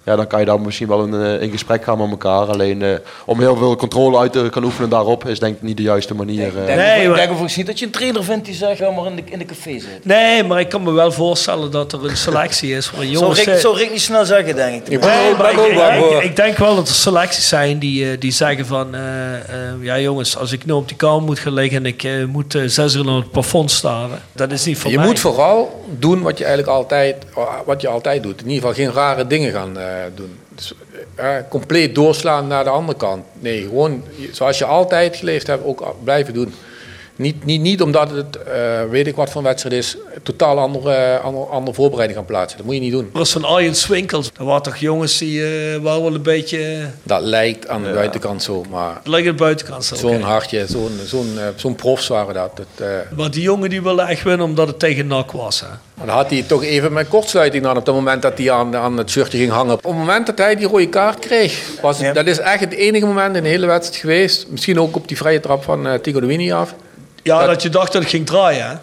ja, 0.07 0.15
dan 0.15 0.27
kan 0.27 0.39
je 0.39 0.45
daar 0.45 0.59
misschien 0.61 0.87
wel 0.87 1.03
in, 1.05 1.13
eh, 1.13 1.41
in 1.41 1.51
gesprek 1.51 1.83
gaan 1.83 1.97
met 1.97 2.09
elkaar. 2.09 2.45
Alleen 2.47 2.81
eh, 2.81 2.89
om 3.25 3.39
heel 3.39 3.55
veel 3.55 3.75
controle 3.75 4.17
uit 4.17 4.31
te 4.31 4.47
kunnen 4.51 4.69
oefenen 4.69 4.89
daarop, 4.89 5.27
is 5.27 5.39
denk 5.39 5.55
ik 5.55 5.61
niet 5.61 5.77
de 5.77 5.83
juiste 5.83 6.13
manier. 6.15 6.41
eh. 6.41 6.47
Ik 6.69 6.75
denk, 6.75 7.01
ik 7.09 7.15
denk 7.15 7.27
overigens 7.29 7.55
niet 7.55 7.65
dat 7.65 7.79
je 7.79 7.85
een 7.85 7.91
trainer 7.91 8.23
vindt 8.23 8.45
die 8.45 8.53
zegt, 8.55 8.77
ga 8.77 8.89
maar 8.91 9.05
in 9.05 9.15
de, 9.15 9.21
in 9.25 9.39
de 9.39 9.45
café 9.45 9.71
zitten. 9.71 9.99
Nee, 10.03 10.43
maar 10.43 10.59
ik 10.59 10.69
kan 10.69 10.83
me 10.83 10.91
wel 10.91 11.11
voorstellen 11.11 11.71
dat 11.71 11.93
er 11.93 12.05
een 12.05 12.17
selectie 12.17 12.75
is 12.75 12.85
van 12.87 12.99
Zo 13.05 13.09
jongens... 13.11 13.37
Rick, 13.43 13.47
eh, 13.47 13.55
zo 13.59 13.71
Rick 13.71 13.91
niet 13.91 14.01
snel 14.01 14.25
zeggen, 14.25 14.55
denk 14.55 14.87
ik. 14.87 14.99
Nee, 15.01 15.33
maar 15.37 15.51
ik, 15.51 15.57
ik- 15.57 16.11
ik- 16.17 16.23
ik 16.23 16.35
denk 16.35 16.57
wel 16.57 16.75
dat 16.75 16.87
er 16.87 16.93
selecties 16.93 17.47
zijn 17.47 17.79
die, 17.79 18.11
eh, 18.11 18.19
die 18.19 18.31
zeggen 18.31 18.65
van... 18.65 18.95
eh, 18.95 19.33
eh, 19.35 19.39
ja 19.81 19.99
jongens, 19.99 20.37
als 20.37 20.51
ik 20.51 20.65
nu 20.65 20.73
op 20.73 20.87
die 20.87 20.97
kamer 20.97 21.21
moet 21.21 21.39
gaan 21.39 21.53
liggen... 21.53 21.77
en 21.77 21.85
ik 21.85 22.03
eh, 22.03 22.11
moet 22.25 22.55
eh, 22.55 22.61
zes 22.65 22.95
uur 22.95 23.05
naar 23.05 23.15
het 23.15 23.31
plafond 23.31 23.71
staren... 23.71 24.19
dat 24.31 24.51
is 24.51 24.65
niet 24.65 24.77
voor 24.77 24.91
je 24.91 24.97
mij. 24.97 25.05
moet 25.05 25.19
vooral 25.19 25.85
doen 25.99 26.21
wat 26.21 26.37
je 26.37 26.45
eigenlijk 26.45 26.75
altijd, 26.77 27.15
wat 27.65 27.81
je 27.81 27.87
altijd 27.87 28.23
doet. 28.23 28.41
In 28.41 28.49
ieder 28.49 28.67
geval 28.69 28.85
geen 28.85 28.93
rare 28.93 29.27
dingen 29.27 29.51
gaan 29.51 29.77
eh, 29.77 29.85
doen. 30.15 30.37
Dus, 30.55 30.73
eh, 31.15 31.35
compleet 31.49 31.95
doorslaan 31.95 32.47
naar 32.47 32.63
de 32.63 32.69
andere 32.69 32.97
kant. 32.97 33.25
Nee, 33.39 33.61
gewoon 33.61 34.03
zoals 34.31 34.57
je 34.57 34.65
altijd 34.65 35.15
geleefd 35.15 35.47
hebt, 35.47 35.63
ook 35.65 35.95
blijven 36.03 36.33
doen. 36.33 36.53
Niet, 37.17 37.45
niet, 37.45 37.61
niet 37.61 37.81
omdat 37.81 38.11
het, 38.11 38.43
eh, 38.43 38.83
weet 38.89 39.07
ik 39.07 39.15
wat 39.15 39.29
voor 39.29 39.41
een 39.41 39.47
wedstrijd 39.47 39.75
is, 39.75 39.97
totaal 40.23 40.59
andere, 40.59 41.17
andere, 41.19 41.45
andere 41.45 41.73
voorbereiding 41.75 42.19
gaan 42.19 42.27
plaatsen. 42.27 42.57
Dat 42.57 42.65
moet 42.65 42.75
je 42.75 42.81
niet 42.81 42.91
doen. 42.91 43.09
Er 43.13 43.17
was 43.19 43.31
van 43.31 43.43
Arjen 43.43 43.75
Swinkels. 43.75 44.31
Er 44.39 44.45
waren 44.45 44.61
toch 44.61 44.77
jongens 44.77 45.17
die 45.17 45.43
eh 45.45 45.81
waren 45.81 46.01
wel 46.03 46.13
een 46.13 46.21
beetje... 46.21 46.87
Dat 47.03 47.21
lijkt 47.21 47.67
aan 47.67 47.83
de 47.83 47.89
buitenkant 47.89 48.43
zo, 48.43 48.65
maar 48.69 48.95
Het 48.95 49.07
lijkt 49.07 49.27
aan 49.27 49.35
de 49.35 49.39
buitenkant 49.43 49.85
zo. 49.85 49.95
zo'n 49.95 50.21
hartje, 50.21 50.65
zo'n 50.67 50.99
zo'n 51.05 51.33
eh, 51.37 51.43
zo'n 51.55 51.75
profs 51.75 52.07
waren 52.07 52.33
dat. 52.33 52.51
dat 52.57 52.87
eh, 52.87 53.17
Maar 53.17 53.31
die 53.31 53.41
jongen 53.41 53.69
die 53.69 53.81
wilde 53.81 54.01
echt 54.01 54.23
winnen 54.23 54.45
omdat 54.45 54.67
het 54.67 54.79
tegen 54.79 55.07
NAC 55.07 55.31
was. 55.31 55.59
Hè? 55.59 55.67
Maar 55.93 56.05
dan 56.07 56.15
had 56.15 56.29
hij 56.29 56.43
toch 56.47 56.63
even 56.63 56.93
met 56.93 57.07
kortsluiting 57.07 57.65
aan 57.65 57.77
op 57.77 57.85
het 57.85 57.95
moment 57.95 58.21
dat 58.21 58.37
hij 58.37 58.51
aan, 58.51 58.75
aan 58.75 58.97
het 58.97 59.09
shirtje 59.09 59.37
ging 59.37 59.51
hangen. 59.51 59.73
Op 59.73 59.83
het 59.83 59.93
moment 59.93 60.25
dat 60.25 60.37
hij 60.37 60.55
die 60.55 60.67
rode 60.67 60.89
kaart 60.89 61.19
kreeg, 61.19 61.61
was, 61.81 61.99
Ja. 61.99 62.13
dat 62.13 62.25
is 62.27 62.39
echt 62.39 62.59
het 62.59 62.73
enige 62.73 63.05
moment 63.05 63.35
in 63.35 63.43
de 63.43 63.49
hele 63.49 63.65
wedstrijd 63.65 64.01
geweest. 64.01 64.45
Misschien 64.49 64.79
ook 64.79 64.95
op 64.95 65.07
die 65.07 65.17
vrije 65.17 65.39
trap 65.39 65.63
van 65.63 65.87
eh 65.87 65.93
Tigo 65.93 66.19
de 66.19 66.25
Winnie 66.25 66.53
af. 66.53 66.73
Ja, 67.27 67.37
dat, 67.39 67.47
Dat- 67.47 67.61
je 67.61 67.69
dacht 67.69 67.91
dat 67.91 68.01
het 68.01 68.11
ging 68.11 68.25
draaien. 68.25 68.67
Hè? 68.69 68.73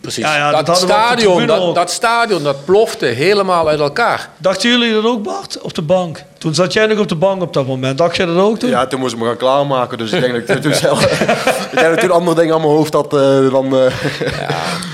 Precies. 0.00 0.24
Ja, 0.24 0.36
ja, 0.36 0.62
dat, 0.62 0.76
stadion, 0.76 1.46
dat, 1.74 1.90
stadion, 1.90 2.42
dat 2.42 2.64
plofte 2.64 3.06
helemaal 3.06 3.68
uit 3.68 3.80
elkaar. 3.80 4.28
Dachten 4.36 4.70
jullie 4.70 4.92
dat 4.94 5.04
ook, 5.04 5.22
Bart? 5.22 5.60
Op 5.60 5.74
de 5.74 5.82
bank? 5.82 6.22
Toen 6.38 6.54
zat 6.54 6.72
jij 6.72 6.86
nog 6.86 6.98
op 6.98 7.08
de 7.08 7.14
bank 7.14 7.42
op 7.42 7.52
dat 7.52 7.66
moment. 7.66 7.98
Dacht 7.98 8.16
jij 8.16 8.26
dat 8.26 8.36
ook 8.36 8.58
toen? 8.58 8.70
Ja, 8.70 8.86
toen 8.86 9.00
moest 9.00 9.12
ik 9.14 9.18
me 9.20 9.26
gaan 9.26 9.36
klaarmaken. 9.36 9.98
Dus 9.98 10.12
ik 10.12 10.20
denk 10.20 10.46
dat 10.46 10.56
ik 10.56 10.62
toen 10.62 10.74
zelf... 10.74 11.02
ik 11.12 11.70
denk 11.72 11.86
dat 11.86 11.92
ik 11.92 12.00
toen 12.00 12.10
andere 12.10 12.36
dingen 12.40 12.54
aan 12.54 12.60
mijn 12.60 12.72
hoofd 12.72 12.92
had 12.92 13.12
eh, 13.14 13.50
dan... 13.50 13.64
eh, 13.64 13.70
Maar, 13.70 13.90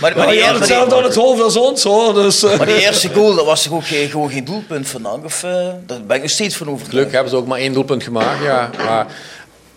maar, 0.01 0.12
Maar 0.16 0.26
die, 0.26 0.36
je 0.36 0.43
had 0.44 0.52
eer- 0.55 0.59
hetzelfde 0.60 0.97
aan 0.97 1.02
het 1.02 1.14
hoofd 1.14 1.43
als 1.43 1.56
ons 1.56 1.82
hoor. 1.82 2.14
Dus, 2.14 2.43
eh. 2.43 2.56
maar 2.59 2.66
die 2.66 2.81
eerste 2.86 3.09
goal, 3.14 3.35
dat 3.35 3.44
was 3.44 3.62
toch 3.62 3.72
ook 3.72 3.86
geen, 3.86 4.09
gewoon 4.09 4.31
geen 4.31 4.44
doelpunt 4.44 4.89
van 4.89 5.02
NAC? 5.02 5.24
Of, 5.24 5.43
eh, 5.43 5.51
daar 5.86 6.01
ben 6.06 6.16
ik 6.16 6.22
nog 6.22 6.31
steeds 6.31 6.56
van 6.56 6.66
overtuigd. 6.66 6.90
Gelukkig 6.90 7.12
hebben 7.14 7.31
ze 7.32 7.36
ook 7.36 7.47
maar 7.47 7.59
één 7.59 7.72
doelpunt 7.72 8.02
gemaakt. 8.02 8.43
Ja. 8.44 8.70
Maar 8.86 9.06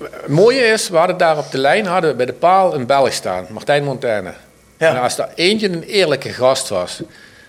het 0.04 0.28
mooie 0.28 0.60
is, 0.66 0.90
we 0.90 0.98
hadden 0.98 1.18
daar 1.18 1.38
op 1.38 1.52
de 1.52 1.58
lijn 1.58 1.86
hadden 1.86 2.10
we 2.10 2.16
bij 2.16 2.26
de 2.26 2.34
paal 2.34 2.74
een 2.74 2.86
Belg 2.86 3.14
staan, 3.14 3.46
Martijn 3.50 3.84
Montaigne. 3.84 4.34
Ja. 4.78 4.90
En 4.96 5.02
als 5.02 5.18
er 5.18 5.28
eentje 5.36 5.70
een 5.70 5.84
eerlijke 5.84 6.30
gast 6.30 6.70
was, 6.70 7.02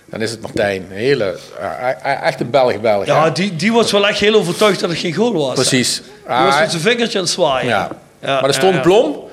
dan 0.04 0.20
is 0.20 0.30
het 0.30 0.40
Martijn. 0.40 0.82
Een 0.90 0.96
hele, 0.96 1.38
eh, 1.58 1.90
eh, 1.90 2.22
echt 2.22 2.40
een 2.40 2.50
Belg-Belg. 2.50 3.06
ja, 3.06 3.24
hè. 3.24 3.32
die, 3.32 3.56
die 3.56 3.72
was 3.72 3.92
wel 3.92 4.08
echt 4.08 4.20
heel 4.20 4.34
overtuigd 4.34 4.80
dat 4.80 4.90
het 4.90 4.98
geen 4.98 5.14
goal 5.14 5.32
was. 5.32 5.54
Precies. 5.54 5.96
Die 5.96 6.04
was 6.26 6.54
Ah, 6.54 6.60
met 6.60 6.70
zijn 6.70 6.82
vingertje 6.82 7.18
aan 7.18 7.24
het 7.24 7.32
zwaaien. 7.32 7.68
ja. 7.68 7.88
Ja, 8.20 8.40
maar 8.40 8.44
er 8.48 8.54
stond 8.54 8.70
ja, 8.72 8.76
ja. 8.78 8.84
Blom 8.84 9.24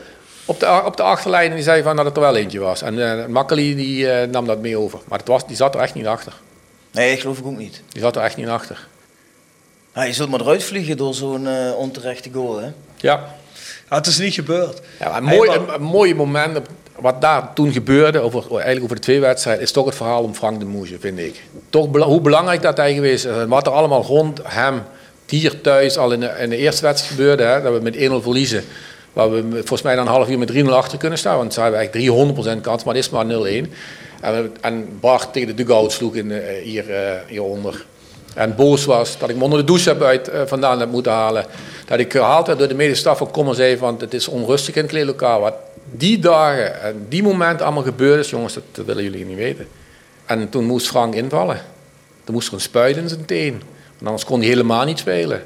op 0.46 0.60
de, 0.60 0.82
op 0.86 0.98
de 0.98 1.04
achterlijn 1.04 1.50
en 1.50 1.56
die 1.56 1.64
zei 1.64 1.84
van 1.84 1.96
dat 1.96 2.06
het 2.06 2.16
er 2.16 2.22
wel 2.22 2.36
eentje 2.36 2.60
was. 2.60 2.82
En 2.82 2.98
uh, 2.98 3.26
Makkeli 3.26 3.76
die 3.76 4.12
eh, 4.12 4.28
nam 4.30 4.46
dat 4.48 4.60
mee 4.60 4.78
over. 4.78 5.00
Maar 5.08 5.20
het 5.20 5.28
was, 5.28 5.48
die 5.48 5.56
zat 5.56 5.76
er 5.76 5.82
echt 5.82 5.94
niet 5.94 6.08
achter. 6.08 6.34
Nee, 6.92 7.12
dat 7.12 7.20
geloof 7.22 7.38
ik 7.38 7.46
ook 7.46 7.58
niet. 7.58 7.82
Die 7.90 8.02
zat 8.02 8.16
er 8.16 8.22
echt 8.22 8.36
niet 8.38 8.48
achter. 8.48 8.88
Ja, 9.96 10.04
je 10.04 10.14
zult 10.14 10.30
maar 10.30 10.40
eruit 10.42 10.64
vliegen 10.64 10.98
door 10.98 11.14
zo'n 11.14 11.48
eh, 11.48 11.76
onterechte 11.78 12.30
goal. 12.34 12.58
Hè? 12.60 12.68
Ja. 12.96 13.24
Ja, 13.90 13.96
het 13.96 14.08
is 14.08 14.18
niet 14.20 14.34
gebeurd. 14.34 14.82
Ja, 15.00 15.08
maar 15.10 15.18
een, 15.18 15.24
mooi, 15.24 15.50
een, 15.50 15.74
een 15.74 15.82
mooi 15.82 16.16
moment, 16.16 16.60
wat 17.00 17.22
daar 17.22 17.54
toen 17.54 17.72
gebeurde, 17.72 18.20
over, 18.20 18.42
eigenlijk 18.52 18.84
over 18.84 18.96
de 18.96 19.02
twee 19.02 19.20
wedstrijden, 19.20 19.64
is 19.64 19.72
toch 19.72 19.86
het 19.86 19.96
verhaal 19.96 20.24
om 20.24 20.34
Frank 20.34 20.60
de 20.60 20.66
Moesje, 20.66 21.00
vind 21.00 21.20
ik. 21.20 21.42
Toch 21.70 21.90
bela- 21.90 22.06
hoe 22.06 22.22
belangrijk 22.22 22.62
dat 22.62 22.78
hij 22.78 22.94
geweest 22.94 23.26
is. 23.26 23.32
En 23.32 23.48
Wat 23.48 23.66
er 23.68 23.74
allemaal 23.74 24.04
rond 24.04 24.40
hem, 24.44 24.82
hier 25.30 25.62
thuis, 25.62 25.98
al 25.98 26.12
in 26.12 26.20
de, 26.20 26.32
in 26.40 26.50
de 26.50 26.58
eerste 26.58 26.82
wedstrijd 26.86 27.14
gebeurde, 27.16 27.44
hè, 27.44 27.62
dat 27.62 27.74
we 27.74 27.80
met 27.80 27.96
1-0 27.96 28.24
verliezen. 28.24 28.64
Waar 29.14 29.32
we 29.32 29.50
volgens 29.52 29.82
mij 29.82 29.96
dan 29.96 30.06
een 30.06 30.12
half 30.14 30.30
uur 30.30 30.38
met 30.40 30.52
3-0 30.54 30.66
achter 30.70 30.98
kunnen 30.98 31.18
staan, 31.18 31.38
want 31.38 31.54
ze 31.54 31.62
hebben 31.62 31.80
echt 31.80 31.92
300% 32.58 32.62
kans, 32.62 32.84
maar 32.84 32.96
het 32.96 33.04
is 33.06 33.10
maar 33.10 33.26
0-1. 33.26 33.72
En, 34.22 34.52
en 34.62 34.98
Bart 35.00 35.34
tegen 35.34 35.48
de 35.56 35.64
dugout 35.64 35.92
sloeg 35.92 36.16
in, 36.16 36.32
eh, 36.32 36.64
hier, 36.64 36.90
eh, 36.94 37.12
hieronder. 37.28 37.86
En 38.36 38.56
boos 38.56 38.86
was 38.86 39.18
dat 39.18 39.30
ik 39.30 39.36
me 39.36 39.44
onder 39.44 39.60
de 39.60 39.66
douche 39.66 39.90
heb 39.90 40.02
uit, 40.02 40.28
eh, 40.28 40.42
vandaan 40.46 40.80
heb 40.80 40.90
moeten 40.90 41.12
halen. 41.12 41.46
Dat 41.86 42.00
ik 42.00 42.12
gehaald 42.12 42.46
door 42.46 42.68
de 42.68 42.74
medische 42.74 43.02
staf 43.02 43.18
van 43.18 43.32
Kom 43.32 43.48
en 43.48 43.56
zei 43.56 43.78
van 43.78 43.96
het 44.00 44.14
is 44.14 44.28
onrustig 44.28 44.76
in 44.76 44.82
het 44.82 44.92
kleedlokaal. 44.92 45.40
Wat 45.40 45.54
die 45.92 46.20
dagen 46.20 46.82
en 46.82 47.06
die 47.10 47.24
momenten 47.24 47.66
allemaal 47.66 47.84
gebeurd 47.84 48.20
is, 48.20 48.30
jongens, 48.30 48.54
dat, 48.54 48.64
dat 48.72 48.86
willen 48.86 49.04
jullie 49.04 49.26
niet 49.26 49.38
weten. 49.38 49.68
En 50.26 50.50
toen 50.50 50.66
moest 50.66 50.88
Frank 50.88 51.16
invallen. 51.16 51.62
Toen 52.24 52.34
moest 52.34 52.48
er 52.48 52.54
een 52.54 52.62
spuit 52.62 52.98
in 52.98 53.10
zijn 53.10 53.26
teen. 53.26 53.52
Want 53.52 54.06
anders 54.06 54.26
kon 54.26 54.40
hij 54.40 54.48
helemaal 54.48 54.86
niet 54.86 55.00
spelen. 55.00 55.44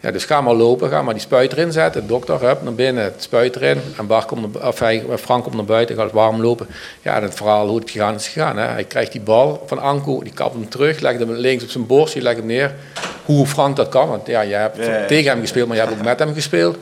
Ja, 0.00 0.10
dus 0.10 0.24
ga 0.24 0.40
maar 0.40 0.54
lopen, 0.54 0.88
ga 0.90 1.02
maar 1.02 1.14
die 1.14 1.22
spuit 1.22 1.52
erin 1.52 1.72
zetten. 1.72 2.06
Dokter, 2.06 2.40
hup, 2.40 2.62
naar 2.62 2.74
binnen, 2.74 3.04
het 3.04 3.14
spuit 3.22 3.56
erin. 3.56 3.80
En 3.98 4.06
Bart 4.06 4.24
komt 4.24 4.52
naar, 4.54 4.68
of 4.68 4.78
hij, 4.78 5.04
Frank 5.16 5.42
komt 5.42 5.54
naar 5.54 5.64
buiten, 5.64 5.96
gaat 5.96 6.12
warm 6.12 6.42
lopen. 6.42 6.66
Ja, 7.02 7.16
en 7.16 7.22
het 7.22 7.34
verhaal 7.34 7.68
hoe 7.68 7.78
het 7.78 7.90
gegaan 7.90 8.14
is 8.14 8.28
gegaan. 8.28 8.56
Hè. 8.56 8.66
Hij 8.66 8.84
krijgt 8.84 9.12
die 9.12 9.20
bal 9.20 9.62
van 9.66 9.78
Anko, 9.78 10.22
die 10.22 10.32
kapt 10.32 10.54
hem 10.54 10.68
terug, 10.68 11.00
legt 11.00 11.18
hem 11.18 11.32
links 11.32 11.62
op 11.64 11.70
zijn 11.70 11.86
borst, 11.86 12.12
die 12.12 12.22
legt 12.22 12.36
hem 12.36 12.46
neer. 12.46 12.74
Hoe 13.24 13.46
Frank 13.46 13.76
dat 13.76 13.88
kan, 13.88 14.08
want 14.08 14.26
ja, 14.26 14.44
jij 14.44 14.60
hebt 14.60 14.76
Ja, 14.76 14.98
ja. 14.98 15.06
tegen 15.06 15.30
hem 15.30 15.40
gespeeld, 15.40 15.68
maar 15.68 15.76
je 15.76 15.82
hebt 15.82 15.94
ook 15.98 16.04
met 16.04 16.18
hem 16.18 16.34
gespeeld. 16.34 16.76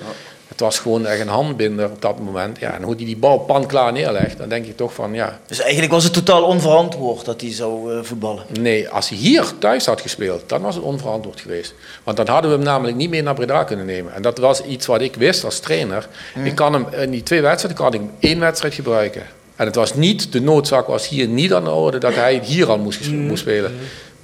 Het 0.49 0.61
was 0.61 0.79
gewoon 0.79 1.07
echt 1.07 1.21
een 1.21 1.29
handbinder 1.29 1.91
op 1.91 2.03
dat 2.03 2.19
moment. 2.19 2.59
Ja, 2.59 2.75
en 2.75 2.83
hoe 2.83 2.95
hij 2.95 3.05
die 3.05 3.17
bal 3.17 3.39
panklaar 3.39 3.93
neerlegt, 3.93 4.39
dan 4.39 4.49
denk 4.49 4.67
ik 4.67 4.77
toch 4.77 4.95
van 4.95 5.15
ja, 5.15 5.41
Dus 5.47 5.61
eigenlijk 5.61 5.93
was 5.93 6.05
het 6.05 6.13
totaal 6.13 6.43
onverantwoord 6.43 7.25
dat 7.25 7.41
hij 7.41 7.53
zou 7.53 7.93
eh, 7.93 8.03
voetballen. 8.03 8.45
Nee, 8.61 8.89
als 8.89 9.09
hij 9.09 9.19
hier 9.19 9.53
thuis 9.59 9.87
had 9.87 10.01
gespeeld, 10.01 10.49
dan 10.49 10.63
was 10.63 10.75
het 10.75 10.85
onverantwoord 10.85 11.41
geweest. 11.41 11.75
Want 12.05 12.17
dan 12.17 12.29
hadden 12.29 12.51
we 12.51 12.57
hem 12.57 12.67
namelijk 12.67 12.97
niet 12.97 13.11
meer 13.11 13.23
naar 13.23 13.35
Breda 13.35 13.65
kunnen 13.65 13.87
nemen. 13.87 14.15
En 14.15 14.23
dat 14.23 14.39
was 14.39 14.63
iets 14.63 14.87
wat 14.87 15.01
ik 15.01 15.15
wist 15.15 15.45
als 15.45 15.61
trainer. 15.61 16.09
Ik 16.45 16.55
kan 16.55 16.73
hem 16.73 16.87
in 17.01 17.11
die 17.11 17.23
twee 17.23 17.41
wedstrijden 17.41 17.83
kan 17.83 17.95
ik 17.95 18.01
hem 18.01 18.11
één 18.19 18.41
wedstrijd 18.41 18.75
gebruiken. 18.75 19.23
En 19.57 19.67
het 19.67 19.75
was 19.75 19.95
niet, 19.95 20.33
de 20.33 20.41
noodzaak 20.41 20.87
was 20.87 21.09
hier 21.09 21.29
niet 21.29 21.53
aan 21.53 21.65
de 21.65 21.71
orde 21.71 21.99
dat 21.99 22.15
hij 22.15 22.41
hier 22.45 22.69
al 22.69 22.79
moest, 22.79 23.11
moest 23.11 23.43
spelen. 23.43 23.75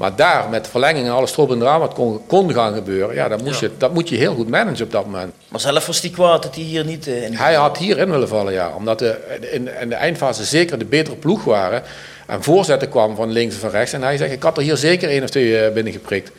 Maar 0.03 0.17
daar, 0.17 0.49
met 0.49 0.69
verlenging 0.69 1.07
en 1.07 1.13
alles 1.13 1.33
erop 1.33 1.51
en 1.51 1.61
eraan 1.61 1.81
wat 1.81 1.95
kon, 1.95 2.21
kon 2.27 2.53
gaan 2.53 2.75
gebeuren, 2.75 3.15
ja, 3.15 3.29
dat, 3.29 3.43
moest 3.43 3.61
Je, 3.61 3.71
dat 3.79 3.95
moet 3.95 4.09
je 4.09 4.17
heel 4.17 4.35
goed 4.35 4.49
managen 4.49 4.85
op 4.85 4.91
dat 4.91 5.05
moment. 5.05 5.35
Maar 5.49 5.61
zelf 5.61 5.87
was 5.87 6.01
hij 6.01 6.11
kwaad 6.11 6.43
dat 6.43 6.55
hij 6.55 6.65
hier 6.65 6.85
niet 6.85 7.07
eh, 7.07 7.25
in 7.25 7.35
Hij 7.35 7.55
had 7.55 7.79
hierin 7.79 8.11
willen 8.11 8.29
vallen, 8.29 8.53
ja. 8.53 8.73
Omdat 8.77 8.99
de, 8.99 9.39
in, 9.53 9.81
in 9.81 9.89
de 9.89 9.95
eindfase 9.95 10.45
zeker 10.45 10.79
de 10.79 10.85
betere 10.85 11.17
ploeg 11.17 11.45
waren. 11.45 11.83
En 12.27 12.43
voorzetten 12.43 12.89
kwam 12.89 13.17
van 13.17 13.31
links 13.31 13.55
en 13.55 13.61
van 13.61 13.71
rechts. 13.71 13.93
En 13.93 14.03
hij 14.03 14.17
zegt, 14.17 14.33
ik 14.33 14.43
had 14.43 14.57
er 14.57 14.63
hier 14.63 14.77
zeker 14.77 15.09
één 15.09 15.23
of 15.23 15.31
twee 15.31 15.59
eh, 15.59 15.73
binnengeprikt. 15.73 16.31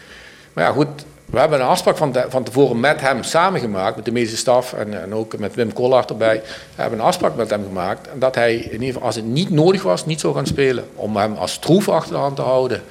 Maar 0.54 0.64
ja, 0.64 0.72
goed. 0.72 0.88
We 1.26 1.40
hebben 1.40 1.60
een 1.60 1.66
afspraak 1.66 1.98
van, 1.98 2.16
van 2.30 2.44
tevoren 2.44 2.80
met 2.80 3.02
hem 3.02 3.24
samengemaakt. 3.24 3.96
Met 3.96 4.06
de 4.06 4.12
medische 4.12 4.38
staf 4.38 4.74
en, 4.74 5.04
en 5.04 5.14
ook 5.14 5.38
met 5.38 5.56
Wim 5.56 5.74
Kollaert 5.74 6.10
erbij. 6.10 6.42
We 6.76 6.82
hebben 6.82 7.00
een 7.00 7.06
afspraak 7.06 7.36
met 7.36 7.50
hem 7.50 7.64
gemaakt. 7.64 8.10
Dat 8.16 8.36
hij, 8.36 8.56
in 8.56 8.72
ieder 8.72 8.88
geval, 8.88 9.02
als 9.02 9.16
het 9.16 9.26
niet 9.26 9.50
nodig 9.50 9.84
was, 9.84 10.06
niet 10.06 10.20
zou 10.20 10.34
gaan 10.34 10.46
spelen. 10.46 10.84
Om 10.96 11.18
hem 11.18 11.36
als 11.36 11.58
troef 11.58 11.90
achter 11.90 12.14
de 12.14 12.20
hand 12.20 12.36
te 12.36 12.42
houden. 12.42 12.82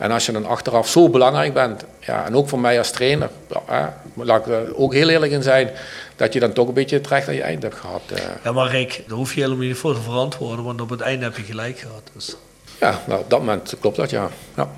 En 0.00 0.10
als 0.10 0.26
je 0.26 0.32
dan 0.32 0.46
achteraf 0.46 0.88
zo 0.88 1.08
belangrijk 1.08 1.54
bent, 1.54 1.84
ja, 1.98 2.24
en 2.26 2.34
ook 2.36 2.48
voor 2.48 2.60
mij 2.60 2.78
als 2.78 2.90
trainer, 2.90 3.28
ja, 3.68 4.02
laat 4.14 4.46
ik 4.46 4.52
er 4.52 4.76
ook 4.76 4.92
heel 4.92 5.08
eerlijk 5.08 5.32
in 5.32 5.42
zijn, 5.42 5.70
dat 6.16 6.32
je 6.32 6.40
dan 6.40 6.52
toch 6.52 6.68
een 6.68 6.74
beetje 6.74 6.96
het 6.96 7.06
recht 7.06 7.28
aan 7.28 7.34
je 7.34 7.42
eind 7.42 7.62
hebt 7.62 7.74
gehad. 7.74 8.00
eh. 8.14 8.22
Ja, 8.44 8.52
maar 8.52 8.70
Rick, 8.70 9.02
daar 9.06 9.16
hoef 9.16 9.34
je 9.34 9.40
helemaal 9.40 9.64
niet 9.64 9.76
voor 9.76 9.94
te 9.94 10.00
verantwoorden, 10.00 10.64
want 10.64 10.80
op 10.80 10.90
het 10.90 11.00
einde 11.00 11.24
heb 11.24 11.36
je 11.36 11.42
gelijk 11.42 11.78
gehad. 11.78 12.02
Dus. 12.14 12.36
Ja, 12.80 13.00
nou, 13.06 13.20
op 13.20 13.30
dat 13.30 13.38
moment 13.38 13.74
klopt 13.80 13.96
dat, 13.96 14.10
ja. 14.10 14.28
Ja, 14.56 14.68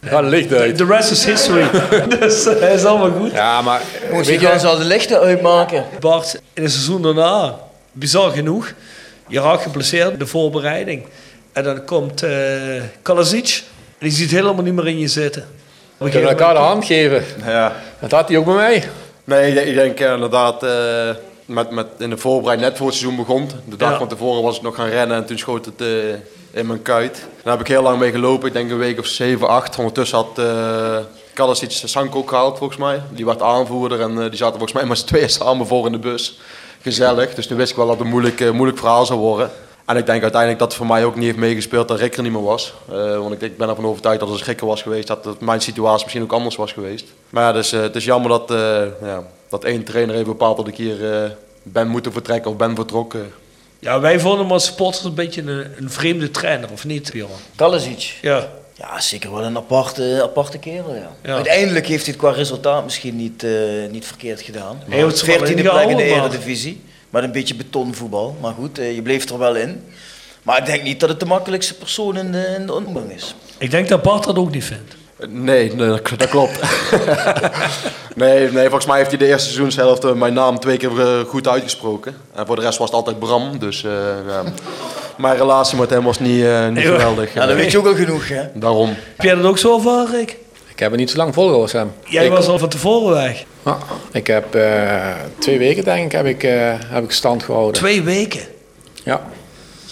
ja. 0.00 0.20
licht 0.20 0.52
uit. 0.52 0.76
The 0.76 0.84
rest 0.84 1.10
is 1.10 1.24
history. 1.24 1.66
dus 2.20 2.46
uh, 2.46 2.74
is 2.74 2.84
allemaal 2.84 3.10
goed. 3.20 3.32
Ja, 3.32 3.62
maar 3.62 3.82
Moest 4.12 4.28
weet 4.28 4.40
je 4.40 4.58
ze 4.58 4.66
al 4.66 4.78
de 4.78 4.84
lichten 4.84 5.20
uitmaken. 5.20 5.84
Bart, 6.00 6.40
in 6.52 6.62
het 6.62 6.72
seizoen 6.72 7.02
daarna, 7.02 7.58
bizar 7.92 8.30
genoeg, 8.30 8.72
je 9.28 9.40
raakt 9.40 9.62
geblesseerd 9.62 10.12
in 10.12 10.18
de 10.18 10.26
voorbereiding. 10.26 11.06
En 11.52 11.64
dan 11.64 11.84
komt 11.84 12.22
uh, 12.22 12.30
Kalasic, 13.02 13.62
die 14.00 14.10
ziet 14.10 14.30
helemaal 14.30 14.64
niet 14.64 14.74
meer 14.74 14.86
in 14.86 14.98
je 14.98 15.08
zitten. 15.08 15.46
we 15.96 16.10
kunnen 16.10 16.30
elkaar 16.30 16.54
de 16.54 16.60
hand 16.60 16.84
geven. 16.84 17.24
ja. 17.44 17.76
Dat 18.00 18.10
had 18.10 18.28
hij 18.28 18.38
ook 18.38 18.44
bij 18.44 18.54
mij. 18.54 18.88
Nee, 19.24 19.48
ik 19.48 19.54
denk, 19.54 19.66
ik 19.66 19.74
denk 19.74 20.00
eh, 20.00 20.12
inderdaad, 20.12 20.62
eh, 20.62 21.10
met, 21.44 21.70
met 21.70 21.86
in 21.98 22.10
de 22.10 22.16
voorbereiding 22.16 22.68
net 22.68 22.78
voor 22.78 22.86
het 22.86 22.96
seizoen 22.96 23.18
begon. 23.18 23.50
De 23.64 23.76
dag 23.76 23.90
Ja. 23.90 23.98
van 23.98 24.08
tevoren 24.08 24.42
was 24.42 24.56
ik 24.56 24.62
nog 24.62 24.74
gaan 24.74 24.88
rennen 24.88 25.16
en 25.16 25.24
toen 25.26 25.38
schoot 25.38 25.64
het 25.64 25.80
eh, 25.80 25.88
in 26.60 26.66
mijn 26.66 26.82
kuit. 26.82 27.14
Daar 27.42 27.52
heb 27.52 27.60
ik 27.60 27.66
heel 27.68 27.82
lang 27.82 27.98
mee 27.98 28.10
gelopen, 28.10 28.46
ik 28.48 28.52
denk 28.52 28.70
een 28.70 28.78
week 28.78 28.98
of 28.98 29.06
7, 29.06 29.48
8. 29.48 29.78
Ondertussen 29.78 30.18
had 30.18 30.38
uh, 30.38 30.96
Kalasic 31.34 31.70
Sanko 31.70 32.18
ook 32.18 32.28
gehaald 32.28 32.58
volgens 32.58 32.78
mij. 32.78 33.02
Die 33.10 33.24
werd 33.26 33.42
aanvoerder 33.42 34.00
en 34.00 34.10
uh, 34.10 34.18
die 34.18 34.36
zaten 34.36 34.58
volgens 34.58 34.72
mij 34.72 34.84
met 34.86 34.98
z'n 34.98 35.06
tweeën 35.06 35.28
samen 35.30 35.66
voor 35.66 35.86
in 35.86 35.92
de 35.92 35.98
bus. 35.98 36.38
Gezellig, 36.82 37.34
dus 37.34 37.46
toen 37.46 37.56
wist 37.56 37.70
ik 37.70 37.76
wel 37.76 37.86
dat 37.86 37.94
het 37.96 38.04
een 38.04 38.10
moeilijk, 38.12 38.40
uh, 38.40 38.50
moeilijk 38.50 38.78
verhaal 38.78 39.06
zou 39.06 39.18
worden. 39.18 39.50
En 39.90 39.96
ik 39.96 40.06
denk 40.06 40.22
uiteindelijk 40.22 40.60
dat 40.60 40.68
het 40.68 40.76
voor 40.76 40.86
mij 40.86 41.04
ook 41.04 41.14
niet 41.14 41.24
heeft 41.24 41.36
meegespeeld 41.36 41.88
dat 41.88 41.98
Rick 41.98 42.16
er 42.16 42.22
niet 42.22 42.32
meer 42.32 42.42
was. 42.42 42.74
Uh, 42.92 43.18
want 43.18 43.32
ik, 43.32 43.40
ik, 43.40 43.56
ben 43.56 43.68
ervan 43.68 43.86
overtuigd 43.86 44.20
dat 44.20 44.28
als 44.28 44.44
Rick 44.44 44.60
er 44.60 44.66
was 44.66 44.82
geweest, 44.82 45.06
dat, 45.06 45.24
dat 45.24 45.40
mijn 45.40 45.60
situatie 45.60 46.02
misschien 46.02 46.22
ook 46.22 46.32
anders 46.32 46.56
was 46.56 46.72
geweest. 46.72 47.04
Maar 47.30 47.42
ja, 47.42 47.52
dus, 47.52 47.72
uh, 47.72 47.80
het 47.80 47.96
is 47.96 48.04
jammer 48.04 48.30
dat, 48.30 48.50
uh, 48.50 48.82
ja, 49.02 49.22
dat 49.48 49.64
één 49.64 49.84
trainer 49.84 50.14
heeft 50.14 50.26
bepaald 50.26 50.56
dat 50.56 50.68
ik 50.68 50.76
hier 50.76 51.00
uh, 51.00 51.30
ben 51.62 51.88
moeten 51.88 52.12
vertrekken 52.12 52.50
of 52.50 52.56
ben 52.56 52.74
vertrokken. 52.74 53.32
Ja, 53.78 54.00
wij 54.00 54.20
vonden 54.20 54.40
hem 54.40 54.52
als 54.52 54.64
supporters 54.64 55.04
een 55.04 55.14
beetje 55.14 55.42
een, 55.42 55.66
een 55.76 55.90
vreemde 55.90 56.30
trainer, 56.30 56.70
of 56.72 56.84
niet, 56.84 57.12
Bjorn? 57.12 57.30
Kalasic? 57.56 58.18
Ja. 58.22 58.48
Ja, 58.74 59.00
zeker 59.00 59.32
wel 59.32 59.44
een 59.44 59.56
aparte, 59.56 60.20
aparte 60.22 60.58
kerel, 60.58 60.94
ja. 60.94 61.10
ja. 61.22 61.34
Uiteindelijk 61.34 61.86
heeft 61.86 62.04
hij 62.04 62.12
het 62.12 62.22
qua 62.22 62.30
resultaat 62.30 62.84
misschien 62.84 63.16
niet, 63.16 63.42
uh, 63.42 63.90
niet 63.90 64.06
verkeerd 64.06 64.40
gedaan. 64.40 64.82
Hij 64.88 64.98
heeft 64.98 65.24
14e 65.24 65.26
plek 65.26 65.48
in 65.48 65.56
de 65.56 65.62
maar... 65.62 66.00
Eredivisie. 66.00 66.80
Met 67.10 67.22
een 67.22 67.32
beetje 67.32 67.54
betonvoetbal. 67.54 68.36
Maar 68.40 68.52
goed, 68.52 68.78
uh, 68.78 68.94
je 68.94 69.02
bleef 69.02 69.28
er 69.28 69.38
wel 69.38 69.56
in. 69.56 69.82
Maar 70.42 70.58
ik 70.58 70.66
denk 70.66 70.82
niet 70.82 71.00
dat 71.00 71.08
het 71.08 71.20
de 71.20 71.26
makkelijkste 71.26 71.74
persoon 71.74 72.16
in 72.16 72.32
de, 72.32 72.54
in 72.58 72.66
de 72.66 72.74
omgang 72.74 73.10
is. 73.10 73.34
Ik 73.58 73.70
denk 73.70 73.88
dat 73.88 74.02
Bart 74.02 74.24
dat 74.24 74.36
ook 74.36 74.50
niet 74.50 74.64
vindt. 74.64 74.94
Nee, 75.28 75.74
nee 75.74 75.88
dat, 75.88 76.08
dat 76.16 76.28
klopt. 76.28 76.60
nee, 78.14 78.50
nee, 78.50 78.64
volgens 78.64 78.86
mij 78.86 78.96
heeft 78.96 79.10
hij 79.10 79.18
de 79.18 79.26
eerste 79.26 79.48
seizoenshelft 79.48 80.04
eh, 80.04 80.12
mijn 80.12 80.34
naam 80.34 80.58
twee 80.58 80.76
keer 80.76 81.00
eh, 81.00 81.20
goed 81.20 81.48
uitgesproken. 81.48 82.16
En 82.34 82.46
voor 82.46 82.56
de 82.56 82.62
rest 82.62 82.78
was 82.78 82.88
het 82.88 82.96
altijd 82.96 83.18
Bram. 83.18 83.58
Dus 83.58 83.84
eh, 83.84 83.92
ja. 84.28 84.42
mijn 85.16 85.36
relatie 85.36 85.78
met 85.78 85.90
hem 85.90 86.04
was 86.04 86.18
niet, 86.18 86.44
eh, 86.44 86.68
niet 86.68 86.84
geweldig. 86.84 87.34
Ja, 87.34 87.46
dat 87.46 87.56
weet 87.56 87.70
je 87.70 87.78
ook 87.78 87.86
al 87.86 87.94
genoeg, 87.94 88.28
hè? 88.28 88.42
Daarom. 88.54 88.88
Heb 88.88 89.26
jij 89.26 89.34
dat 89.34 89.44
ook 89.44 89.58
zo 89.58 89.78
van, 89.78 90.06
Rick? 90.10 90.36
Ik 90.80 90.86
heb 90.86 90.94
het 90.94 91.04
niet 91.04 91.10
zo 91.10 91.16
lang 91.16 91.34
volgehouden, 91.34 91.70
Sam. 91.70 91.92
Jij 92.04 92.24
ik, 92.24 92.30
was 92.30 92.46
al 92.46 92.58
van 92.58 92.68
tevoren 92.68 93.14
weg. 93.14 93.44
Ah, 93.62 93.80
ik 94.12 94.26
heb 94.26 94.54
eh, 94.54 95.10
twee 95.38 95.58
weken, 95.58 95.84
denk 95.84 96.04
ik, 96.04 96.12
heb 96.12 96.26
ik, 96.26 96.42
eh, 96.42 96.72
heb 96.86 97.04
ik 97.04 97.10
stand 97.10 97.42
gehouden. 97.42 97.72
Twee 97.72 98.02
weken. 98.02 98.40
Ja. 99.04 99.22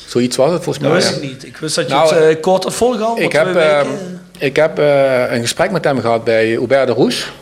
Zoiets 0.07 0.37
was 0.37 0.53
het 0.53 0.63
volgens 0.63 0.85
Dat 0.85 0.93
mij. 0.93 1.03
wist 1.03 1.15
ja. 1.15 1.23
ik 1.23 1.33
niet. 1.33 1.47
Ik 1.47 1.57
wist 1.57 1.75
dat 1.75 1.89
je 1.89 1.95
Nou, 1.95 2.15
het 2.15 2.37
eh, 2.37 2.43
kort 2.43 2.65
had 2.65 2.75
volgehouden. 2.75 3.25
Ik 3.25 3.33
heb, 3.33 3.53
weken. 3.53 4.21
ik 4.39 4.57
heb 4.57 4.79
een 5.31 5.41
gesprek 5.41 5.71
met 5.71 5.85
hem 5.85 6.01
gehad 6.01 6.25
bij 6.25 6.47
Hubert 6.47 6.87
de 6.87 6.93
Roes. 6.93 7.33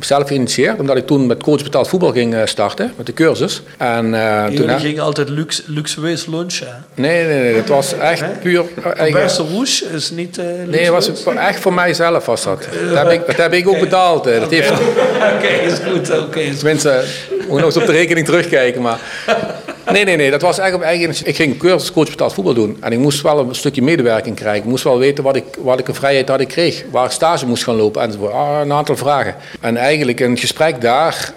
Zelf 0.00 0.28
geïnitieerd, 0.28 0.78
omdat 0.80 0.96
ik 0.96 1.06
toen 1.06 1.26
met 1.26 1.42
coach 1.42 1.62
betaald 1.62 1.88
voetbal 1.88 2.12
ging 2.12 2.34
eh, 2.34 2.40
starten, 2.44 2.92
met 2.96 3.06
de 3.06 3.12
cursus. 3.12 3.62
En, 3.78 4.14
eh, 4.14 4.44
toen, 4.44 4.68
hè- 4.68 4.78
gingen 4.78 5.02
altijd 5.02 5.28
luxe, 5.28 5.62
luxueus 5.66 6.26
lunchen. 6.26 6.84
nee, 6.94 7.24
nee, 7.26 7.40
nee, 7.40 7.54
het 7.54 7.68
was 7.68 7.98
echt 7.98 8.40
puur... 8.40 8.64
Beste 9.12 9.42
rouge 9.52 9.84
is 9.94 10.10
niet 10.10 10.38
eh 10.38 10.44
Nee, 10.66 10.90
was 10.90 11.10
echt 11.36 11.60
voor 11.60 11.72
mijzelf 11.74 12.26
was 12.26 12.42
dat. 12.44 12.66
Dat 12.94 12.96
heb 12.98 13.10
ik, 13.10 13.26
dat 13.26 13.36
heb 13.36 13.52
ik 13.52 13.68
ook 13.68 13.80
betaald. 13.80 14.26
eh. 14.26 14.40
Dat 14.40 14.50
heeft, 14.50 14.70
Oké, 15.36 15.46
is 15.46 15.78
goed. 15.90 16.18
Oké, 16.18 16.54
tenminste, 16.56 17.04
moet 17.48 17.56
nog 17.56 17.64
eens 17.66 17.76
op 17.76 17.86
de 17.86 17.92
rekening 17.92 18.26
terugkijken. 18.26 18.82
Maar. 18.82 18.98
Nee, 19.90 20.04
nee, 20.04 20.16
nee. 20.16 20.30
Dat 20.30 20.42
was 20.42 20.58
echt 20.58 20.74
op 20.74 20.82
eigen. 20.82 21.10
Ik 21.24 21.36
ging 21.36 21.52
een 21.52 21.58
cursus 21.58 21.92
coach 21.92 22.08
betaald 22.08 22.32
voetbal 22.34 22.54
doen. 22.54 22.76
En 22.80 22.92
ik 22.92 22.98
moest 22.98 23.22
wel 23.22 23.38
een 23.38 23.54
stukje 23.54 23.82
medewerking 23.82 24.36
krijgen. 24.36 24.62
Ik 24.62 24.68
moest 24.68 24.84
wel 24.84 24.98
weten 24.98 25.24
wat 25.24 25.36
ik, 25.78 25.88
een 25.88 25.94
vrijheid 25.94 26.28
had 26.28 26.40
ik 26.40 26.48
kreeg. 26.48 26.84
Waar 26.90 27.04
ik 27.04 27.10
stage 27.10 27.46
moest 27.46 27.64
gaan 27.64 27.76
lopen 27.76 28.02
enzovoort. 28.02 28.32
Ah, 28.32 28.60
een 28.60 28.72
aantal 28.72 28.96
vragen. 28.96 29.34
En 29.60 29.76
eigenlijk 29.76 30.20
in 30.20 30.30
het 30.30 30.40
gesprek 30.40 30.80
daar 30.80 31.32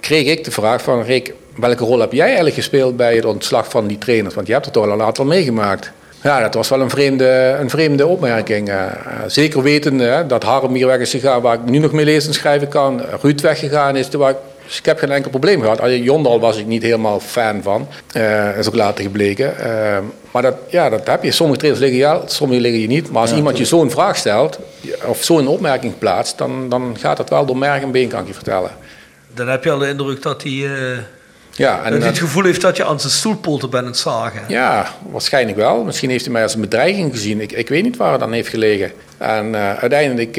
kreeg 0.00 0.26
ik 0.26 0.44
de 0.44 0.50
vraag 0.50 0.82
van... 0.82 1.02
Rick, 1.02 1.32
welke 1.56 1.84
rol 1.84 2.00
heb 2.00 2.12
jij 2.12 2.26
eigenlijk 2.26 2.54
gespeeld 2.54 2.96
bij 2.96 3.14
het 3.14 3.24
ontslag 3.24 3.68
van 3.70 3.86
die 3.86 3.98
trainers? 3.98 4.34
Want 4.34 4.46
je 4.46 4.52
hebt 4.52 4.64
het 4.64 4.74
toch 4.74 4.84
al 4.84 4.92
een 4.92 5.02
aantal 5.02 5.24
meegemaakt. 5.24 5.90
Ja, 6.22 6.40
dat 6.40 6.54
was 6.54 6.68
wel 6.68 6.80
een 6.80 6.90
vreemde, 6.90 7.56
een 7.60 7.70
vreemde 7.70 8.06
opmerking. 8.06 8.68
eh. 8.68 8.84
Eh, 8.84 8.90
zeker 9.26 9.62
wetende 9.62 10.04
hè, 10.04 10.26
dat 10.26 10.42
Harm 10.42 10.74
hier 10.74 10.86
weg 10.86 10.98
is 10.98 11.10
gegaan, 11.10 11.40
waar 11.40 11.54
ik 11.54 11.64
nu 11.64 11.78
nog 11.78 11.92
mee 11.92 12.04
lezen 12.04 12.28
en 12.28 12.34
schrijven 12.34 12.68
kan. 12.68 13.02
Ruud 13.20 13.40
weggegaan 13.40 13.96
is, 13.96 14.08
waar 14.08 14.34
dus 14.68 14.78
ik 14.78 14.84
heb 14.84 14.98
geen 14.98 15.10
enkel 15.10 15.30
probleem 15.30 15.60
gehad. 15.60 15.80
Alleen 15.80 16.02
Jondal 16.02 16.40
was 16.40 16.56
ik 16.56 16.66
niet 16.66 16.82
helemaal 16.82 17.20
fan 17.20 17.62
van. 17.62 17.88
Eh 18.12 18.58
is 18.58 18.66
ook 18.68 18.74
later 18.74 19.04
gebleken. 19.04 19.58
Eh, 19.58 19.98
maar 20.30 20.42
dat, 20.42 20.54
ja, 20.68 20.88
dat 20.88 21.06
heb 21.06 21.22
je. 21.22 21.30
Sommige 21.30 21.58
trainers 21.58 21.84
liggen 21.84 22.00
ja, 22.00 22.20
sommige 22.26 22.60
liggen 22.60 22.80
je 22.80 22.86
niet. 22.86 23.10
Maar 23.10 23.22
als 23.22 23.32
iemand 23.32 23.58
je 23.58 23.64
zo'n 23.64 23.90
vraag 23.90 24.16
stelt, 24.16 24.58
of 25.04 25.24
zo'n 25.24 25.46
opmerking 25.46 25.98
plaatst, 25.98 26.38
dan, 26.38 26.68
dan 26.68 26.96
gaat 27.00 27.16
dat 27.16 27.28
wel 27.28 27.46
door 27.46 27.56
merg 27.58 27.82
en 27.82 27.90
been, 27.90 28.08
kan 28.08 28.20
ik 28.20 28.26
je 28.26 28.34
vertellen. 28.34 28.70
Dan 29.34 29.48
heb 29.48 29.64
je 29.64 29.70
al 29.70 29.78
de 29.78 29.88
indruk 29.88 30.22
dat 30.22 30.42
hij, 30.42 30.52
eh, 30.52 30.98
Ja, 31.52 31.76
dat 31.76 31.84
en, 31.84 31.90
hij 31.90 31.98
dat- 32.00 32.08
het 32.08 32.18
gevoel 32.18 32.44
heeft 32.44 32.60
dat 32.60 32.76
je 32.76 32.84
aan 32.84 33.00
zijn 33.00 33.12
stoelpoten 33.12 33.70
bent 33.70 33.82
aan 33.82 33.88
het 33.90 33.98
zagen. 33.98 34.40
Ja, 34.48 34.86
waarschijnlijk 35.10 35.56
wel. 35.56 35.84
Misschien 35.84 36.10
heeft 36.10 36.24
hij 36.24 36.32
mij 36.32 36.42
als 36.42 36.54
een 36.54 36.60
bedreiging 36.60 37.12
gezien. 37.12 37.40
Ik, 37.40 37.52
ik 37.52 37.68
weet 37.68 37.82
niet 37.82 37.96
waar 37.96 38.12
het 38.12 38.22
aan 38.22 38.32
heeft 38.32 38.48
gelegen. 38.48 38.92
En 39.18 39.56
uiteindelijk 39.56 40.36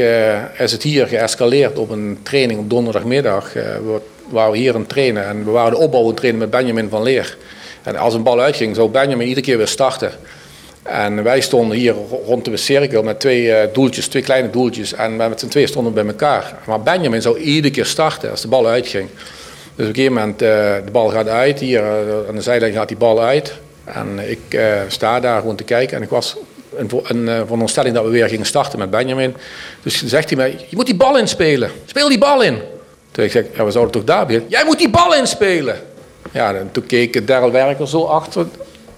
is 0.57 0.71
het 0.71 0.83
hier 0.83 1.07
geëscaleerd 1.07 1.77
op 1.77 1.89
een 1.89 2.19
training 2.23 2.59
op 2.59 2.69
donderdagmiddag. 2.69 3.53
waar- 3.53 3.99
waar 4.29 4.51
we 4.51 4.57
hier 4.57 4.75
aan 4.75 4.87
trainen. 4.87 5.25
En 5.27 5.45
we 5.45 5.51
waren 5.51 5.71
de 5.71 5.77
opbouw 5.77 6.01
aan 6.01 6.07
het 6.07 6.15
trainen 6.17 6.39
met 6.39 6.49
Benjamin 6.49 6.89
van 6.89 7.03
Leer. 7.03 7.37
En 7.83 7.95
als 7.95 8.13
een 8.13 8.23
bal 8.23 8.39
uitging, 8.39 8.75
zou 8.75 8.89
Benjamin 8.89 9.27
iedere 9.27 9.45
keer 9.45 9.57
weer 9.57 9.67
starten. 9.67 10.11
En 10.83 11.23
wij 11.23 11.41
stonden 11.41 11.77
hier 11.77 11.93
ro- 11.93 12.21
rond 12.25 12.45
de 12.45 12.57
cirkel 12.57 13.03
met 13.03 13.19
twee 13.19 13.51
eh, 13.51 13.73
doeltjes, 13.73 14.07
twee 14.07 14.23
kleine 14.23 14.49
doeltjes. 14.49 14.93
En 14.93 15.15
met 15.15 15.39
z'n 15.39 15.47
twee 15.47 15.67
stonden 15.67 15.93
bij 15.93 16.05
elkaar. 16.05 16.53
Maar 16.65 16.81
Benjamin 16.81 17.21
zou 17.21 17.37
iedere 17.37 17.73
keer 17.73 17.85
starten 17.85 18.31
als 18.31 18.41
de 18.41 18.47
bal 18.47 18.67
uitging. 18.67 19.09
Dus 19.75 19.87
op 19.87 19.95
een 19.95 19.95
gegeven 19.95 20.13
moment, 20.13 20.41
eh, 20.41 20.47
de 20.85 20.91
bal 20.91 21.09
gaat 21.09 21.27
uit. 21.27 21.59
Hier 21.59 21.79
eh, 21.83 22.27
aan 22.29 22.35
de 22.35 22.41
zijlijn 22.41 22.73
gaat 22.73 22.87
die 22.87 22.97
bal 22.97 23.21
uit. 23.21 23.53
En 23.83 24.19
ik 24.29 24.59
sta 24.87 25.19
daar 25.19 25.39
gewoon 25.39 25.55
te 25.55 25.63
kijken. 25.63 25.97
En 25.97 26.03
ik 26.03 26.09
was 26.09 26.35
een, 26.75 26.89
een 27.03 27.27
eh, 27.29 27.41
van 27.47 27.69
stelling 27.69 27.95
dat 27.95 28.03
we 28.03 28.09
weer 28.09 28.27
gingen 28.29 28.45
starten 28.45 28.79
met 28.79 28.89
Benjamin. 28.89 29.35
Dus 29.83 30.05
zegt 30.05 30.29
hij 30.29 30.37
mij, 30.37 30.65
je 30.69 30.75
moet 30.75 30.85
die 30.85 30.95
bal 30.95 31.17
inspelen. 31.17 31.71
Speel 31.85 32.09
die 32.09 32.17
bal 32.17 32.41
in. 32.41 32.57
Toen 33.19 33.27
ik 33.27 33.33
zeg, 33.33 33.45
ja, 33.57 33.65
we 33.65 33.71
zouden 33.71 33.93
toch 33.93 34.03
daar 34.03 34.25
beginnen? 34.25 34.49
Jij 34.49 34.65
moet 34.65 34.77
die 34.77 34.89
bal 34.89 35.15
inspelen. 35.15 35.75
Ja, 36.31 36.53
en 36.53 36.69
toen 36.71 36.85
keek 36.85 37.27
Daryl 37.27 37.51
Werker 37.51 37.87
zo 37.87 38.03
achter. 38.03 38.45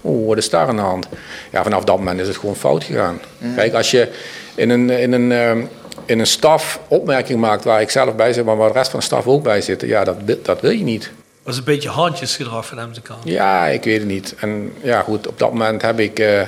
Oeh, 0.04 0.28
wat 0.28 0.38
is 0.38 0.50
daar 0.50 0.68
aan 0.68 0.76
de 0.76 0.82
hand? 0.82 1.08
Ja, 1.52 1.64
vanaf 1.64 1.84
dat 1.84 1.98
moment 1.98 2.20
is 2.20 2.28
het 2.28 2.38
gewoon 2.38 2.56
fout 2.56 2.84
gegaan. 2.84 3.20
Kijk, 3.56 3.74
als 3.74 3.92
je 3.92 4.08
in 4.56 4.70
een, 4.70 4.90
in 4.90 5.12
een, 5.14 5.32
ehm, 5.32 5.62
in 6.06 6.20
een 6.20 6.28
staf 6.28 6.80
opmerking 6.88 7.40
maakt 7.40 7.64
waar 7.64 7.82
ik 7.82 7.90
zelf 7.90 8.16
bij 8.16 8.34
zit, 8.34 8.46
maar 8.46 8.58
waar 8.58 8.68
de 8.72 8.78
rest 8.78 8.90
van 8.92 9.00
de 9.00 9.06
staf 9.06 9.28
ook 9.28 9.44
bij 9.44 9.62
zit, 9.62 9.82
ja, 9.82 10.04
dat, 10.04 10.16
wil- 10.26 10.40
dat 10.44 10.62
wil 10.62 10.72
je 10.72 10.84
niet. 10.84 11.02
Dat 11.04 11.12
was 11.44 11.58
een 11.58 11.64
beetje 11.64 11.90
handjesgedrag 11.90 12.66
van 12.66 12.78
hem 12.78 12.94
te 12.94 13.02
kant. 13.02 13.20
Ja, 13.24 13.68
ik 13.68 13.84
weet 13.84 14.00
het 14.00 14.08
niet. 14.08 14.36
En 14.40 14.74
ja, 14.82 15.02
goed, 15.02 15.28
op 15.28 15.40
dat 15.40 15.50
moment 15.52 15.82
heb 15.82 16.00
ik, 16.00 16.20
eh 16.20 16.42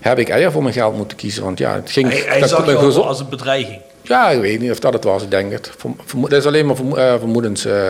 heb 0.00 0.18
ik 0.18 0.28
eier 0.28 0.52
voor 0.52 0.62
mijn 0.62 0.74
geld 0.74 0.96
moeten 0.96 1.16
kiezen. 1.16 1.44
Want 1.44 1.58
ja, 1.58 1.74
het 1.74 1.90
ging... 1.90 2.08
Hij, 2.10 2.20
hij 2.26 2.40
dat 2.40 2.48
zag 2.48 2.66
al 2.96 3.06
als 3.06 3.20
een 3.20 3.28
bedreiging. 3.28 3.80
Ja, 4.06 4.30
ik 4.30 4.40
weet 4.40 4.60
niet 4.60 4.70
of 4.70 4.78
dat 4.78 4.92
het 4.92 5.04
was, 5.04 5.22
ik 5.22 5.30
denk 5.30 5.52
het. 5.52 5.70
Dat 6.20 6.32
is 6.32 6.46
alleen 6.46 6.66
maar 6.66 6.76
eh, 6.76 7.18
vermoedens 7.18 7.64
eh, 7.64 7.88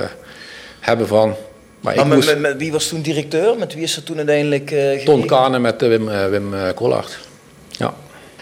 hebben 0.80 1.06
van... 1.06 1.28
Maar, 1.28 1.36
Maar 1.80 2.04
ik 2.04 2.04
met, 2.08 2.14
moest... 2.16 2.28
met- 2.28 2.38
met 2.40 2.56
wie 2.56 2.72
was 2.72 2.86
toen 2.88 3.00
directeur? 3.02 3.58
Met 3.58 3.74
wie 3.74 3.82
is 3.82 3.96
er 3.96 4.02
toen 4.02 4.16
uiteindelijk 4.16 4.70
eh 4.70 5.04
Ton? 5.04 5.26
Kanen 5.26 5.60
met 5.60 5.80
Wim, 5.80 6.08
eh, 6.08 6.26
Wim 6.28 6.54
Kollard. 6.74 7.18
Ja. 7.70 7.94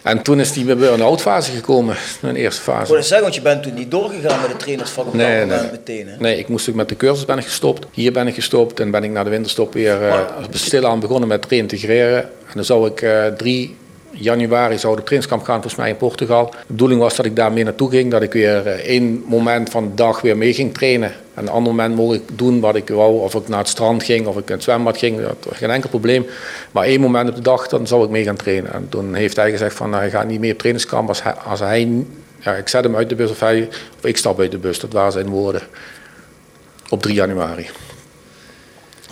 En 0.03 0.23
toen 0.23 0.41
is 0.41 0.53
die 0.53 0.75
bij 0.75 0.89
een 0.89 1.03
oud-fase 1.03 1.51
gekomen, 1.53 1.97
een 2.23 2.37
eerste 2.37 2.61
Ik 2.61 2.77
fase. 2.77 2.87
wilde 2.93 3.03
zeggen, 3.07 3.23
want 3.23 3.35
je 3.35 3.41
bent 3.43 3.63
toen 3.63 3.75
niet 3.75 3.91
doorgegaan 3.91 4.41
met 4.41 4.51
de 4.51 4.57
trainersvak 4.57 5.07
op 5.07 5.15
Nee, 5.15 5.47
dat 5.47 5.61
nee. 5.61 5.71
meteen. 5.71 6.09
Hè? 6.09 6.17
Nee, 6.19 6.39
ik 6.39 6.49
moest 6.49 6.69
ook 6.69 6.75
met 6.75 6.89
de 6.89 6.97
cursus 6.97 7.25
ben 7.25 7.39
ik 7.39 7.45
gestopt. 7.45 7.87
Hier 7.93 8.13
ben 8.13 8.27
ik 8.27 8.35
gestopt 8.35 8.81
en 8.81 8.91
ben 8.91 9.05
ik 9.05 9.11
na 9.11 9.25
de 9.25 9.31
winterstop 9.31 9.73
weer 9.73 10.03
eh 10.09 10.21
stilaan 10.51 11.01
begonnen 11.01 11.29
met 11.29 11.47
reintegreren. 11.49 12.23
En 12.23 12.53
dan 12.55 12.65
zou 12.65 12.91
ik 12.95 13.07
3 13.37 13.77
januari 14.13 14.79
zou 14.79 14.97
de 14.97 15.03
trainingskamp 15.03 15.45
gaan, 15.45 15.55
volgens 15.55 15.75
mij 15.75 15.89
in 15.89 15.97
Portugal. 15.97 16.51
De 16.51 16.57
bedoeling 16.67 17.01
was 17.01 17.17
dat 17.17 17.27
ik 17.27 17.37
daar 17.37 17.53
mee 17.53 17.65
naartoe 17.65 17.91
ging, 17.91 18.11
dat 18.11 18.23
ik 18.23 18.33
weer 18.33 18.67
eh, 18.67 18.73
één 18.73 19.25
moment 19.27 19.71
van 19.71 19.89
de 19.89 19.95
dag 19.95 20.21
weer 20.21 20.37
mee 20.37 20.55
ging 20.55 20.75
trainen. 20.75 21.13
En 21.35 21.43
een 21.43 21.49
ander 21.49 21.73
moment 21.73 21.95
mocht 21.95 22.15
ik 22.15 22.23
doen 22.33 22.61
wat 22.61 22.75
ik 22.75 22.89
wou, 22.89 23.21
of 23.21 23.35
ik 23.35 23.49
naar 23.49 23.59
het 23.59 23.69
strand 23.69 24.03
ging, 24.03 24.27
of 24.27 24.37
ik 24.37 24.49
in 24.49 24.55
het 24.55 24.63
zwembad 24.63 24.99
ging, 24.99 25.21
dat 25.21 25.37
was 25.49 25.59
geen 25.59 25.71
enkel 25.71 25.89
probleem. 25.89 26.27
Maar 26.71 26.85
één 26.85 27.01
moment 27.01 27.29
op 27.29 27.35
de 27.35 27.43
dag, 27.43 27.69
dan 27.69 27.87
zou 27.87 28.05
ik 28.05 28.11
mee 28.11 28.25
gaan 28.25 28.37
trainen. 28.37 28.73
En 28.73 28.87
toen 28.89 29.15
heeft 29.15 29.37
hij 29.37 29.51
gezegd 29.51 29.77
van, 29.77 29.91
nou, 29.91 30.03
hij 30.03 30.11
gaat 30.11 30.27
niet 30.27 30.41
meer 30.41 30.53
op 30.53 30.59
trainingskamp 30.59 31.09
als 31.09 31.23
hij, 31.23 31.33
als 31.35 31.61
hij 31.61 32.05
ja, 32.39 32.55
ik 32.55 32.69
zet 32.69 32.85
hem 32.85 32.97
uit 32.97 33.09
de 33.09 33.15
bus 33.15 33.31
of, 33.31 33.41
hij, 33.41 33.69
of 33.99 34.05
ik 34.05 34.17
stap 34.17 34.41
uit 34.41 34.51
de 34.51 34.59
bus, 34.59 34.81
dat 34.81 34.93
waren 34.93 35.13
zijn 35.13 35.29
woorden 35.29 35.63
op 36.89 37.03
3 37.03 37.15
januari. 37.15 37.67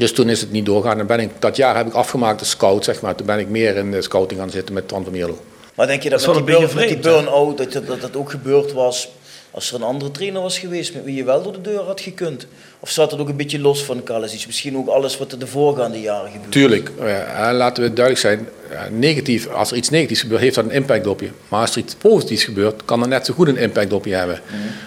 Dus 0.00 0.12
toen 0.12 0.28
is 0.28 0.40
het 0.40 0.50
niet 0.50 0.66
doorgaan. 0.66 0.98
En 0.98 1.06
ben 1.06 1.20
ik, 1.20 1.30
dat 1.38 1.56
jaar 1.56 1.76
heb 1.76 1.86
ik 1.86 1.92
afgemaakt 1.92 2.40
als 2.40 2.50
scout, 2.50 2.84
zeg 2.84 3.00
maar. 3.00 3.14
Toen 3.14 3.26
ben 3.26 3.38
ik 3.38 3.48
meer 3.48 3.76
in 3.76 3.90
de 3.90 4.02
scouting 4.02 4.40
gaan 4.40 4.50
zitten 4.50 4.74
met 4.74 4.88
Twan 4.88 5.04
van 5.04 5.12
Mierlo. 5.12 5.38
Maar 5.74 5.86
denk 5.86 6.02
je 6.02 6.10
dat, 6.10 6.20
Dat 6.20 6.34
met, 6.34 6.46
die 6.46 6.54
een 6.54 6.60
burn, 6.60 6.74
beetje 6.74 6.88
met 6.88 7.02
die 7.02 7.10
vreemd, 7.10 7.24
burn-out, 7.24 7.58
dat, 7.58 7.72
dat, 7.72 7.86
dat 7.86 8.00
dat 8.00 8.16
ook 8.16 8.30
gebeurd 8.30 8.72
was 8.72 9.08
als 9.50 9.68
er 9.68 9.74
een 9.74 9.82
andere 9.82 10.10
trainer 10.10 10.42
was 10.42 10.58
geweest 10.58 10.94
met 10.94 11.04
wie 11.04 11.14
je 11.14 11.24
wel 11.24 11.42
door 11.42 11.52
de 11.52 11.60
deur 11.60 11.80
had 11.80 12.00
gekund? 12.00 12.46
Of 12.80 12.90
zat 12.90 13.10
het 13.10 13.20
ook 13.20 13.28
een 13.28 13.36
beetje 13.36 13.58
los 13.58 13.84
van 13.84 14.02
Kalasic? 14.02 14.46
Misschien 14.46 14.76
ook 14.76 14.88
alles 14.88 15.18
wat 15.18 15.32
er 15.32 15.38
de 15.38 15.46
voorgaande 15.46 16.00
jaren 16.00 16.26
gebeurde? 16.30 16.48
Tuurlijk, 16.50 16.90
ja, 17.00 17.52
laten 17.54 17.82
we 17.82 17.92
duidelijk 17.92 18.26
zijn. 18.26 18.48
Negatief, 18.90 19.48
als 19.48 19.70
er 19.70 19.76
iets 19.76 19.90
negatiefs 19.90 20.20
gebeurt, 20.20 20.40
heeft 20.40 20.54
dat 20.54 20.64
een 20.64 20.70
impact 20.70 21.06
op 21.06 21.20
je. 21.20 21.28
Maar 21.48 21.60
als 21.60 21.70
er 21.70 21.78
iets 21.78 21.94
positiefs 21.94 22.44
gebeurt, 22.44 22.84
kan 22.84 23.00
dat 23.00 23.08
net 23.08 23.26
zo 23.26 23.34
goed 23.34 23.48
een 23.48 23.56
impact 23.56 23.92
op 23.92 24.04
je 24.04 24.14
hebben. 24.14 24.40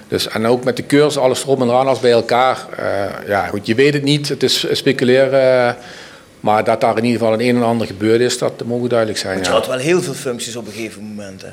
Dus, 0.07 0.27
en 0.27 0.45
ook 0.45 0.64
met 0.64 0.76
de 0.77 0.85
cursus, 0.85 1.18
alles 1.18 1.44
erop 1.44 1.61
en 1.61 1.68
eraan, 1.68 1.88
als 1.88 1.99
bij 1.99 2.11
elkaar. 2.11 2.68
eh, 2.77 3.27
ja, 3.27 3.48
goed, 3.48 3.65
je 3.65 3.76
weet 3.76 3.94
het 3.94 4.03
niet, 4.03 4.30
het 4.30 4.44
is 4.44 4.65
speculeren. 4.72 5.68
eh, 5.68 5.73
maar 6.40 6.64
dat 6.64 6.81
daar 6.81 6.98
in 6.98 7.03
ieder 7.03 7.19
geval 7.19 7.34
een 7.34 7.41
een 7.48 7.56
en 7.56 7.64
ander 7.64 7.88
gebeurd 7.88 8.22
is, 8.22 8.38
dat 8.38 8.64
mogen 8.65 8.90
duidelijk 8.90 9.19
zijn. 9.19 9.38
Je 9.38 9.44
ja. 9.44 9.52
had 9.52 9.68
wel 9.68 9.77
heel 9.77 10.02
veel 10.02 10.14
functies 10.14 10.56
op 10.56 10.65
een 10.68 10.73
gegeven 10.73 11.03
moment. 11.03 11.41
Hè? 11.41 11.48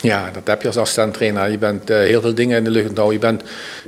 Ja, 0.00 0.30
dat 0.32 0.42
heb 0.44 0.60
je 0.60 0.66
als 0.66 0.76
assistent 0.76 1.14
trainer. 1.14 1.50
Je 1.50 1.58
bent 1.58 1.90
eh, 1.90 1.96
heel 1.98 2.20
veel 2.20 2.34
dingen 2.34 2.56
in 2.58 2.64
de 2.64 2.70
lucht 2.70 2.96
houden. 2.96 3.12
Je 3.12 3.18
bent 3.26 3.42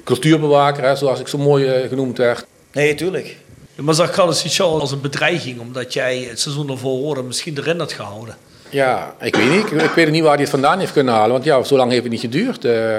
cultuurbewaker, 0.05 0.83
hè, 0.85 0.97
zoals 0.97 1.21
ik 1.21 1.29
zo 1.29 1.39
mooi 1.39 1.67
eh, 1.67 1.89
genoemd 1.89 2.19
werd. 2.19 2.47
Nee, 2.73 2.95
tuurlijk. 2.95 3.37
Ja, 3.75 3.83
Maar 3.83 3.95
zag 3.95 4.17
jou 4.43 4.81
als 4.81 4.93
een 4.93 5.01
bedreiging, 5.01 5.61
omdat 5.61 5.93
jij 5.93 6.27
het 6.29 6.41
seizoen 6.41 6.71
ervoor 6.71 6.99
hoorde 6.99 7.23
misschien 7.23 7.59
erin 7.59 7.79
had 7.79 7.93
gehouden. 7.93 8.37
Ja, 8.71 9.15
ik 9.21 9.37
weet 9.37 9.51
niet. 9.51 9.83
Ik, 9.83 9.91
weet 9.91 10.11
niet 10.11 10.23
waar 10.23 10.33
hij 10.33 10.41
het 10.41 10.51
vandaan 10.51 10.79
heeft 10.79 10.93
kunnen 10.93 11.15
halen. 11.15 11.31
Want 11.33 11.45
ja, 11.45 11.63
zo 11.63 11.77
lang 11.77 11.91
heeft 11.91 12.03
het 12.03 12.13
niet 12.13 12.21
geduurd. 12.21 12.65
eh. 12.65 12.99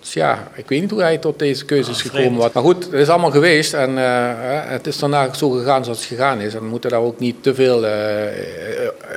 dus 0.00 0.12
ja, 0.12 0.48
ik 0.54 0.68
weet 0.68 0.80
niet 0.80 0.90
hoe 0.90 1.00
hij 1.00 1.18
tot 1.18 1.38
deze 1.38 1.64
keuze 1.64 1.90
is 1.90 1.96
Ah, 1.96 2.02
gekomen. 2.02 2.26
vreemd. 2.38 2.54
Maar 2.54 2.62
goed, 2.62 2.84
het 2.84 2.92
is 2.92 3.08
allemaal 3.08 3.30
geweest. 3.30 3.74
En 3.74 3.98
eh, 3.98 4.32
het 4.70 4.86
is 4.86 4.98
daarna 4.98 5.34
zo 5.34 5.50
gegaan 5.50 5.84
zoals 5.84 5.98
het 5.98 6.08
gegaan 6.08 6.40
is. 6.40 6.54
En 6.54 6.60
we 6.60 6.66
moeten 6.66 6.90
daar 6.90 7.00
ook 7.00 7.18
niet 7.18 7.42
te 7.42 7.54
veel 7.54 7.76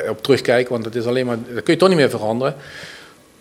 op 0.10 0.24
terugkijken. 0.24 0.72
Want 0.72 0.86
het 0.86 0.96
is 0.96 1.06
alleen 1.06 1.26
maar, 1.26 1.38
dat 1.54 1.64
kun 1.64 1.74
je 1.74 1.80
toch 1.80 1.90
niet 1.90 1.98
meer 1.98 2.10
veranderen. 2.10 2.56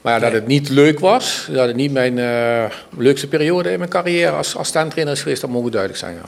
Maar 0.00 0.12
ja, 0.14 0.18
dat 0.18 0.32
het 0.32 0.46
niet 0.46 0.68
leuk 0.68 0.98
was, 1.00 1.46
dat 1.52 1.66
het 1.66 1.76
niet 1.76 1.92
mijn 1.92 2.18
eh, 2.18 2.64
leukste 2.96 3.26
periode 3.26 3.70
in 3.72 3.78
mijn 3.78 3.90
carrière 3.90 4.30
als 4.32 4.56
assistent-trainer 4.56 5.14
is 5.14 5.22
geweest, 5.22 5.40
dat 5.40 5.50
mogen 5.50 5.70
duidelijk 5.70 6.00
zijn. 6.00 6.14
Ja. 6.14 6.20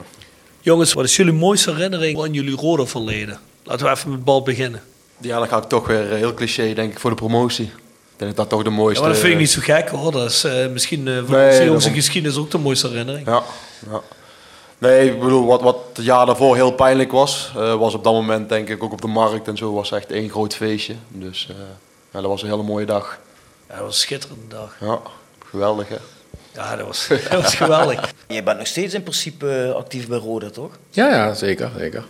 Jongens, 0.61 0.93
wat 0.93 1.05
is 1.05 1.15
jullie 1.15 1.33
mooiste 1.33 1.71
herinnering 1.71 2.21
aan 2.21 2.33
jullie 2.33 2.55
rode 2.55 2.85
verleden? 2.85 3.39
Laten 3.63 3.85
we 3.85 3.91
even 3.91 4.11
met 4.11 4.23
bal 4.23 4.41
beginnen. 4.43 4.81
Ja, 5.17 5.37
dan 5.37 5.47
ga 5.47 5.57
ik 5.57 5.63
toch 5.63 5.87
weer 5.87 6.11
eh, 6.11 6.17
heel 6.17 6.33
cliché, 6.33 6.73
denk 6.73 6.91
ik, 6.91 6.99
voor 6.99 7.09
de 7.09 7.15
promotie. 7.15 7.71
denk 8.17 8.35
dat 8.35 8.35
dat 8.35 8.49
toch 8.49 8.63
de 8.63 8.69
mooiste... 8.69 8.99
Ja, 9.01 9.05
maar 9.05 9.09
dat 9.11 9.19
vind 9.21 9.33
ik 9.33 9.39
niet 9.39 9.49
zo 9.49 9.61
gek 9.63 9.89
hoor. 9.89 10.11
Dat 10.11 10.29
is 10.29 10.43
eh, 10.43 10.67
misschien 10.67 11.07
eh, 11.07 11.17
voor 11.17 11.35
Nee, 11.37 11.49
onze 11.59 11.63
daarom. 11.63 11.93
geschiedenis 11.93 12.37
ook 12.37 12.51
de 12.51 12.57
mooiste 12.57 12.87
herinnering. 12.87 13.27
Ja, 13.27 13.43
ja. 13.91 14.01
Nee, 14.77 15.09
ik 15.11 15.19
bedoel, 15.19 15.45
wat, 15.45 15.61
wat 15.61 15.77
het 15.93 16.05
jaar 16.05 16.25
daarvoor 16.25 16.55
heel 16.55 16.71
pijnlijk 16.71 17.11
was, 17.11 17.51
eh, 17.55 17.75
was 17.75 17.93
op 17.93 18.03
dat 18.03 18.13
moment 18.13 18.49
denk 18.49 18.69
ik 18.69 18.83
ook 18.83 18.91
op 18.91 19.01
de 19.01 19.07
markt 19.07 19.47
en 19.47 19.57
zo, 19.57 19.73
was 19.73 19.91
echt 19.91 20.11
één 20.11 20.29
groot 20.29 20.55
feestje. 20.55 20.93
Dus 21.07 21.47
eh, 21.49 21.55
ja, 22.11 22.19
dat 22.21 22.29
was 22.29 22.41
een 22.41 22.49
hele 22.49 22.63
mooie 22.63 22.85
dag. 22.85 23.19
Ja, 23.71 23.77
dat 23.77 23.85
was 23.85 23.95
een 23.95 24.01
schitterende 24.01 24.47
dag. 24.47 24.75
Ja, 24.79 24.99
geweldig 25.45 25.87
hè. 25.87 25.95
Ja, 26.53 26.75
dat 26.75 26.87
was, 26.87 27.07
dat 27.29 27.41
was 27.41 27.55
geweldig. 27.55 28.13
Je 28.27 28.43
bent 28.43 28.57
nog 28.57 28.67
steeds 28.67 28.93
in 28.93 29.03
principe 29.03 29.73
actief 29.75 30.07
bij 30.07 30.17
Roda, 30.17 30.49
toch? 30.49 30.77
Ja, 30.89 31.09
ja, 31.09 31.33
zeker, 31.33 31.71
zeker. 31.77 32.03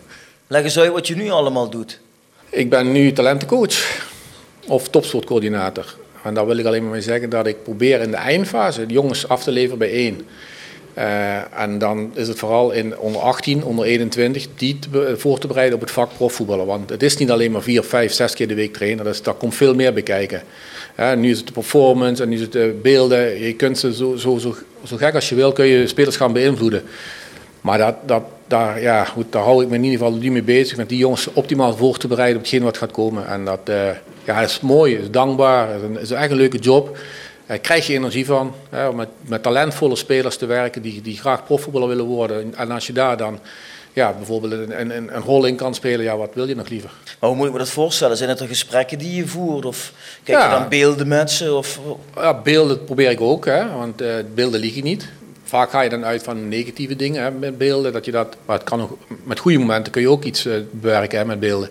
Leg 0.47 0.63
eens 0.63 0.79
uit 0.79 0.91
wat 0.91 1.07
je 1.07 1.15
nu 1.15 1.29
allemaal 1.29 1.69
doet. 1.69 1.99
Ik 2.49 2.69
ben 2.69 2.91
nu 2.91 3.11
talentencoach 3.11 4.05
of 4.67 4.89
topsportcoördinator. 4.89 5.95
En 6.23 6.33
daar 6.33 6.45
wil 6.45 6.57
ik 6.57 6.65
alleen 6.65 6.81
maar 6.83 6.91
mee 6.91 7.01
zeggen 7.01 7.29
dat 7.29 7.47
ik 7.47 7.63
probeer 7.63 8.01
in 8.01 8.11
de 8.11 8.17
eindfase 8.17 8.85
de 8.85 8.93
jongens 8.93 9.27
af 9.27 9.43
te 9.43 9.51
leveren 9.51 9.77
bij 9.77 9.91
één. 9.91 10.27
Eh, 10.93 11.61
en 11.61 11.77
dan 11.77 12.11
is 12.13 12.27
het 12.27 12.39
vooral 12.39 12.71
in 12.71 12.97
onder 12.97 13.21
18, 13.21 13.63
onder 13.63 13.85
21, 13.85 14.47
die 14.55 14.79
te 14.79 15.13
voor 15.17 15.39
te 15.39 15.47
bereiden 15.47 15.75
op 15.75 15.81
het 15.81 15.91
vak 15.91 16.09
profvoetballen. 16.17 16.65
Want 16.65 16.89
het 16.89 17.03
is 17.03 17.17
niet 17.17 17.31
alleen 17.31 17.51
maar 17.51 17.61
vier, 17.61 17.83
vijf, 17.83 18.13
zes 18.13 18.33
keer 18.33 18.47
de 18.47 18.53
week 18.53 18.73
trainen. 18.73 19.05
Dat 19.05 19.19
daar 19.23 19.33
komt 19.33 19.55
veel 19.55 19.75
meer 19.75 19.93
bij 19.93 20.03
kijken. 20.03 20.41
Eh, 20.95 21.13
nu 21.13 21.29
is 21.29 21.37
het 21.37 21.47
de 21.47 21.53
performance 21.53 22.23
en 22.23 22.29
nu 22.29 22.35
is 22.35 22.41
het 22.41 22.51
de 22.51 22.79
beelden. 22.81 23.39
Je 23.39 23.53
kunt 23.53 23.77
ze 23.77 23.93
zo, 23.93 24.15
zo, 24.15 24.37
zo, 24.37 24.55
zo 24.83 24.97
gek 24.97 25.15
als 25.15 25.29
je 25.29 25.35
wil, 25.35 25.51
kun 25.51 25.65
je 25.65 25.87
spelers 25.87 26.15
gaan 26.15 26.33
beïnvloeden. 26.33 26.83
Maar 27.61 27.77
dat, 27.77 27.95
dat, 28.05 28.23
daar, 28.47 28.81
ja, 28.81 29.03
goed, 29.03 29.25
daar 29.29 29.43
hou 29.43 29.63
ik 29.63 29.69
me 29.69 29.75
in 29.75 29.83
ieder 29.83 29.99
geval 29.99 30.13
nu 30.13 30.31
mee 30.31 30.43
bezig. 30.43 30.77
Met 30.77 30.89
die 30.89 30.97
jongens 30.97 31.27
optimaal 31.33 31.75
voor 31.77 31.97
te 31.97 32.07
bereiden 32.07 32.37
op 32.37 32.41
hetgeen 32.41 32.63
wat 32.63 32.77
gaat 32.77 32.91
komen. 32.91 33.27
En 33.27 33.45
dat, 33.45 33.59
eh, 33.63 33.89
ja, 34.23 34.41
is 34.41 34.59
mooi, 34.59 34.95
is 34.95 35.11
dankbaar, 35.11 35.75
is, 35.75 35.81
een, 35.81 35.99
is 35.99 36.11
echt 36.11 36.31
een 36.31 36.37
leuke 36.37 36.57
job. 36.57 36.97
Krijg 37.57 37.87
je 37.87 37.93
energie 37.93 38.25
van. 38.25 38.55
Hè, 38.69 38.87
om 38.87 38.95
met, 38.95 39.09
met 39.21 39.43
talentvolle 39.43 39.95
spelers 39.95 40.37
te 40.37 40.45
werken 40.45 40.81
die, 40.81 41.01
die 41.01 41.17
graag 41.17 41.45
profvoetballer 41.45 41.87
willen 41.87 42.05
worden. 42.05 42.55
En 42.55 42.71
als 42.71 42.87
je 42.87 42.93
daar 42.93 43.17
dan 43.17 43.39
ja, 43.93 44.13
bijvoorbeeld 44.13 44.53
een, 44.53 44.79
een, 44.79 45.15
een, 45.15 45.21
rol 45.21 45.45
in 45.45 45.55
kan 45.55 45.75
spelen, 45.75 46.05
ja, 46.05 46.17
wat 46.17 46.31
wil 46.33 46.47
je 46.47 46.55
nog 46.55 46.69
liever? 46.69 46.91
Maar 47.19 47.29
hoe 47.29 47.37
moet 47.37 47.47
ik 47.47 47.51
me 47.53 47.57
dat 47.57 47.69
voorstellen? 47.69 48.17
Zijn 48.17 48.29
het 48.29 48.37
dan 48.37 48.47
gesprekken 48.47 48.97
die 48.97 49.15
je 49.15 49.27
voert? 49.27 49.65
Of 49.65 49.93
kijk 50.23 50.43
je 50.43 50.49
dan 50.49 50.69
beelden 50.69 51.07
met 51.07 51.31
ze? 51.31 51.53
Of... 51.53 51.79
Ja, 52.15 52.41
beelden 52.41 52.83
probeer 52.83 53.09
ik 53.09 53.21
ook, 53.21 53.45
hè, 53.45 53.71
want 53.71 54.01
eh, 54.01 54.15
beelden 54.33 54.59
liegen 54.59 54.83
niet. 54.83 55.09
Vaak 55.43 55.69
ga 55.69 55.81
je 55.81 55.89
dan 55.89 56.05
uit 56.05 56.23
van 56.23 56.47
negatieve 56.47 56.95
dingen 56.95 57.23
hè, 57.23 57.31
met 57.31 57.57
beelden. 57.57 57.93
Dat 57.93 58.05
je 58.05 58.11
dat, 58.11 58.35
maar 58.45 58.57
het 58.57 58.65
kan 58.65 58.81
ook, 58.81 58.97
met 59.23 59.39
goede 59.39 59.57
momenten 59.57 59.91
kun 59.91 60.01
je 60.01 60.09
ook 60.09 60.23
iets 60.23 60.45
eh, 60.45 60.53
bewerken 60.71 61.19
hè, 61.19 61.25
met 61.25 61.39
beelden. 61.39 61.69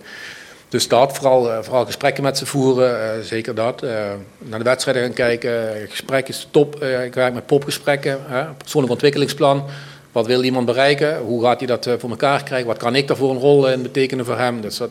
Dus 0.71 0.89
dat, 0.89 1.13
vooral, 1.13 1.53
eh, 1.53 1.59
vooral 1.63 1.85
gesprekken 1.85 2.23
met 2.23 2.39
ze 2.39 2.47
voeren, 2.47 3.03
eh, 3.03 3.21
zeker 3.23 3.55
dat. 3.55 3.83
Eh, 3.83 3.91
naar 4.39 4.59
de 4.59 4.65
wedstrijden 4.65 5.03
gaan 5.03 5.13
kijken, 5.13 5.87
gesprekken 5.89 6.35
is 6.35 6.49
top. 6.51 6.85
Ik 7.05 7.15
werk 7.15 7.35
met 7.35 7.47
popgesprekken, 7.47 8.19
persoonlijk 8.59 8.93
ontwikkelingsplan. 8.93 9.65
Wat 10.13 10.27
wil 10.27 10.43
iemand 10.43 10.67
bereiken? 10.67 11.19
Hoe 11.19 11.43
gaat 11.43 11.59
hij 11.59 11.67
dat 11.67 11.89
voor 11.99 12.11
elkaar 12.11 12.43
krijgen? 12.43 12.67
Wat 12.67 12.77
kan 12.77 12.95
ik 12.95 13.09
daarvoor 13.09 13.31
een 13.31 13.39
rol 13.39 13.69
in 13.69 13.83
betekenen 13.83 14.25
voor 14.25 14.39
hem? 14.39 14.61
Dus 14.61 14.77
dat, 14.77 14.91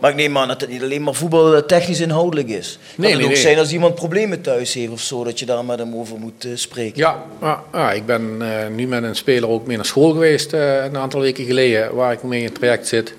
Maar 0.00 0.10
ik 0.10 0.16
neem 0.16 0.38
aan 0.38 0.48
dat 0.48 0.60
het 0.60 0.70
niet 0.70 0.82
alleen 0.82 1.02
maar 1.02 1.14
voetbal 1.14 1.64
technisch 1.66 2.00
inhoudelijk 2.00 2.48
is. 2.48 2.78
Kan 2.78 2.94
Nee, 2.96 3.10
het 3.10 3.18
nee, 3.18 3.28
ook 3.28 3.34
nee. 3.34 3.42
zijn 3.42 3.58
als 3.58 3.72
iemand 3.72 3.94
problemen 3.94 4.40
thuis 4.40 4.74
heeft 4.74 4.92
of 4.92 5.00
zo, 5.00 5.24
dat 5.24 5.38
je 5.38 5.46
daar 5.46 5.64
met 5.64 5.78
hem 5.78 5.94
over 5.94 6.18
moet 6.18 6.46
spreken? 6.54 6.98
Ja, 6.98 7.22
ja, 7.40 7.62
ja, 7.72 7.92
ik 7.92 8.06
ben 8.06 8.42
nu 8.74 8.86
met 8.86 9.02
een 9.02 9.16
speler 9.16 9.48
ook 9.48 9.66
mee 9.66 9.76
naar 9.76 9.86
school 9.86 10.12
geweest 10.12 10.52
een 10.52 10.96
aantal 10.96 11.20
weken 11.20 11.44
geleden, 11.44 11.94
waar 11.94 12.12
ik 12.12 12.22
mee 12.22 12.38
in 12.38 12.46
het 12.46 12.54
traject 12.54 12.88
zit. 12.88 13.14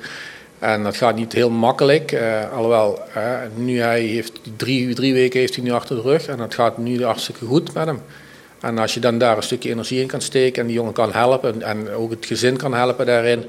En 0.61 0.83
dat 0.83 0.95
gaat 0.95 1.15
niet 1.15 1.33
heel 1.33 1.49
makkelijk, 1.49 2.11
eh, 2.11 2.51
alhoewel, 2.53 2.99
eh, 3.13 3.23
nu 3.55 3.79
hij 3.79 4.01
heeft 4.01 4.31
drie, 4.57 4.93
drie 4.95 5.13
weken 5.13 5.39
heeft 5.39 5.55
hij 5.55 5.63
nu 5.63 5.71
achter 5.71 5.95
de 5.95 6.01
rug 6.01 6.27
en 6.27 6.37
dat 6.37 6.53
gaat 6.53 6.77
nu 6.77 7.03
hartstikke 7.03 7.45
goed 7.45 7.73
met 7.73 7.85
hem. 7.85 8.01
En 8.59 8.77
als 8.77 8.93
je 8.93 8.99
dan 8.99 9.17
daar 9.17 9.37
een 9.37 9.43
stukje 9.43 9.69
energie 9.69 10.01
in 10.01 10.07
kan 10.07 10.21
steken 10.21 10.61
en 10.61 10.67
die 10.67 10.75
jongen 10.75 10.93
kan 10.93 11.11
helpen 11.13 11.53
en, 11.53 11.61
en 11.61 11.89
ook 11.93 12.09
het 12.11 12.25
gezin 12.25 12.57
kan 12.57 12.73
helpen 12.73 13.05
daarin, 13.05 13.43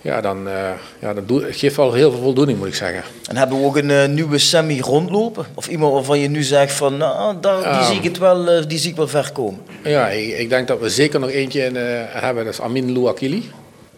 ja, 0.00 0.20
dan 0.20 0.48
eh, 0.48 0.70
ja, 0.98 1.14
dat 1.14 1.28
doe- 1.28 1.46
geeft 1.52 1.76
wel 1.76 1.92
heel 1.92 2.10
veel 2.10 2.20
voldoening 2.20 2.58
moet 2.58 2.66
ik 2.68 2.74
zeggen. 2.74 3.02
En 3.30 3.36
hebben 3.36 3.58
we 3.60 3.64
ook 3.64 3.76
een 3.76 4.14
nieuwe 4.14 4.38
Sammy 4.38 4.80
rondlopen? 4.80 5.46
Of 5.54 5.68
iemand 5.68 5.92
waarvan 5.92 6.18
je 6.18 6.28
nu 6.28 6.42
zegt 6.42 6.72
van, 6.72 6.96
nou, 6.96 7.36
daar, 7.40 7.56
die, 7.56 7.64
Ja. 7.66 7.82
zie 7.84 7.96
ik 7.96 8.04
het 8.04 8.18
wel, 8.18 8.66
die 8.68 8.78
zie 8.78 8.90
ik 8.90 8.96
wel 8.96 9.08
ver 9.08 9.30
komen. 9.32 9.60
Ja, 9.84 10.08
ik, 10.08 10.38
ik 10.38 10.48
denk 10.48 10.68
dat 10.68 10.80
we 10.80 10.90
zeker 10.90 11.20
nog 11.20 11.30
eentje 11.30 11.64
in, 11.64 11.76
hebben, 12.08 12.44
dat 12.44 12.52
is 12.52 12.60
Amin 12.60 12.92
Louakili. 12.92 13.50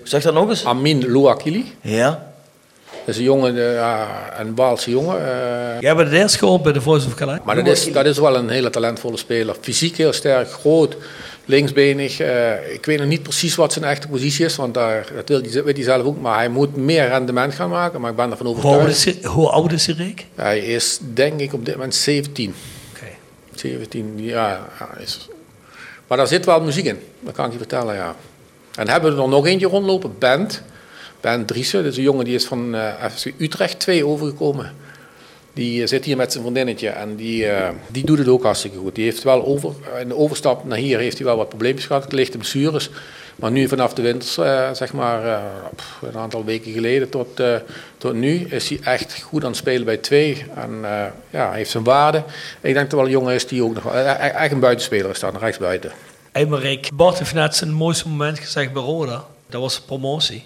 Zeg 0.05 0.23
dat 0.23 0.35
nog 0.35 0.49
eens. 0.49 0.65
Amin 0.65 1.11
Louakili. 1.13 1.73
Ja. 1.81 2.33
Dat 3.05 3.15
is 3.15 3.17
een 3.17 3.25
jongen, 3.27 3.57
eh, 3.57 3.75
ja, 3.75 4.09
een 4.39 4.55
Waalse 4.55 4.91
jongen. 4.91 5.17
eh, 5.27 5.81
Jij 5.81 5.95
bent 5.97 6.11
het 6.11 6.19
eerst 6.21 6.37
gehoord 6.37 6.63
bij 6.63 6.73
de 6.73 6.81
Voice 6.81 7.07
of 7.07 7.15
Calais. 7.15 7.39
maar 7.45 7.55
dat 7.55 7.67
is, 7.67 7.93
dat 7.93 8.07
is 8.07 8.19
wel 8.19 8.37
een 8.37 8.49
hele 8.49 8.71
talentvolle 8.71 9.17
speler. 9.17 9.57
Fysiek 9.61 9.97
heel 9.97 10.13
sterk, 10.13 10.51
groot, 10.51 10.97
linksbenig. 11.45 12.21
eh, 12.21 12.73
ik 12.73 12.87
weet 12.87 12.99
nog 12.99 13.07
niet 13.09 13.23
precies 13.23 13.55
wat 13.55 13.73
zijn 13.73 13.85
echte 13.85 14.09
positie 14.09 14.45
is, 14.45 14.57
want 14.57 14.75
daar, 14.75 15.07
dat 15.15 15.29
wil 15.29 15.41
hij, 15.53 15.63
weet 15.65 15.77
hij 15.77 15.85
zelf 15.85 16.03
ook. 16.07 16.21
Maar 16.21 16.37
hij 16.37 16.49
moet 16.49 16.77
meer 16.77 17.09
rendement 17.09 17.55
gaan 17.55 17.71
maken, 17.71 18.01
maar 18.01 18.11
ik 18.11 18.17
ben 18.17 18.31
ervan 18.31 18.47
Hoe 18.47 18.55
oud 18.55 18.65
overtuigd. 18.65 18.97
is 18.97 19.05
hij, 19.05 19.31
hoe 19.31 19.49
oud 19.51 19.73
is 19.73 19.87
hij, 19.87 19.95
Rick? 19.95 20.27
Hij 20.35 20.59
is 20.59 20.99
denk 21.15 21.41
ik 21.41 21.53
op 21.53 21.65
dit 21.65 21.75
moment 21.75 21.95
17. 21.95 22.55
Oké. 22.95 23.07
17, 23.55 24.13
ja. 24.17 24.49
ja, 24.79 24.89
is... 24.99 25.29
Maar 26.07 26.19
daar 26.19 26.27
zit 26.27 26.45
wel 26.45 26.61
muziek 26.61 26.85
in, 26.85 26.99
dat 27.21 27.35
kan 27.35 27.47
ik 27.47 27.53
je 27.53 27.59
vertellen, 27.59 27.95
ja. 27.95 28.15
En 28.77 28.89
hebben 28.89 29.17
we 29.17 29.23
er 29.23 29.29
nog 29.29 29.47
eentje 29.47 29.67
rondlopen, 29.67 30.19
Bent. 30.19 30.63
Bent 31.21 31.49
Driessen, 31.49 31.83
dat 31.83 31.93
is 31.93 31.99
een 31.99 32.05
jongen 32.05 32.25
die 32.25 32.35
is 32.35 32.45
van 32.45 32.75
eh, 32.75 33.05
FC 33.15 33.33
Utrecht 33.39 33.79
2 33.79 34.07
overgekomen. 34.07 34.73
Die 35.53 35.83
eh, 35.83 35.89
zit 35.89 36.05
hier 36.05 36.17
met 36.17 36.33
zijn 36.33 36.45
vriendinnetje 36.45 36.89
en 36.89 37.17
die, 37.17 37.47
eh, 37.47 37.69
die 37.89 38.05
doet 38.05 38.19
het 38.19 38.29
ook 38.29 38.43
hartstikke 38.43 38.79
goed. 38.79 38.95
Die 38.95 39.05
heeft 39.05 39.23
wel 39.23 39.45
over, 39.45 39.75
in 40.01 40.09
de 40.09 40.17
overstap 40.17 40.65
naar 40.65 40.79
hier 40.79 40.99
heeft 40.99 41.17
hij 41.17 41.27
wel 41.27 41.37
wat 41.37 41.49
probleempjes 41.49 41.87
gehad, 41.87 42.13
lichte 42.13 42.39
blessures. 42.39 42.91
Maar 43.37 43.51
nu 43.51 43.69
vanaf 43.69 43.95
de 43.95 44.03
winter, 44.03 44.45
eh, 44.45 44.71
zeg 44.73 44.93
maar 44.93 45.25
eh, 45.25 45.43
een 46.03 46.17
aantal 46.17 46.45
weken 46.45 46.73
geleden 46.73 47.09
tot, 47.09 47.41
eh, 47.41 47.55
tot 47.99 48.15
nu, 48.15 48.47
is 48.49 48.69
hij 48.69 48.79
echt 48.83 49.23
goed 49.23 49.43
aan 49.43 49.49
het 49.49 49.57
spelen 49.57 49.85
bij 49.85 49.97
twee. 49.97 50.45
En 50.55 50.79
eh, 50.83 51.05
ja, 51.31 51.53
heeft 51.53 51.71
zijn 51.71 51.85
waarde. 51.85 52.23
Ik 52.61 52.75
denk 52.75 52.91
dat 52.91 52.93
wel 52.93 53.05
een 53.05 53.11
jongen 53.11 53.35
is 53.35 53.47
die 53.47 53.65
ook 53.65 53.75
nog 53.75 53.83
wel, 53.83 53.95
eh, 53.95 54.11
eh, 54.11 54.43
echt 54.43 54.53
een 54.53 54.61
buitenspeler 54.61 55.11
is, 55.11 55.17
staat 55.17 55.37
rechts 55.37 55.59
Rick, 56.43 56.89
Bart 56.95 57.19
heeft 57.19 57.35
net 57.35 57.57
zijn 57.57 57.73
mooiste 57.73 58.09
moment 58.09 58.39
gezegd 58.39 58.73
bij 58.73 58.83
Roda. 58.83 59.25
Dat 59.47 59.61
was 59.61 59.75
de 59.75 59.83
promotie. 59.87 60.45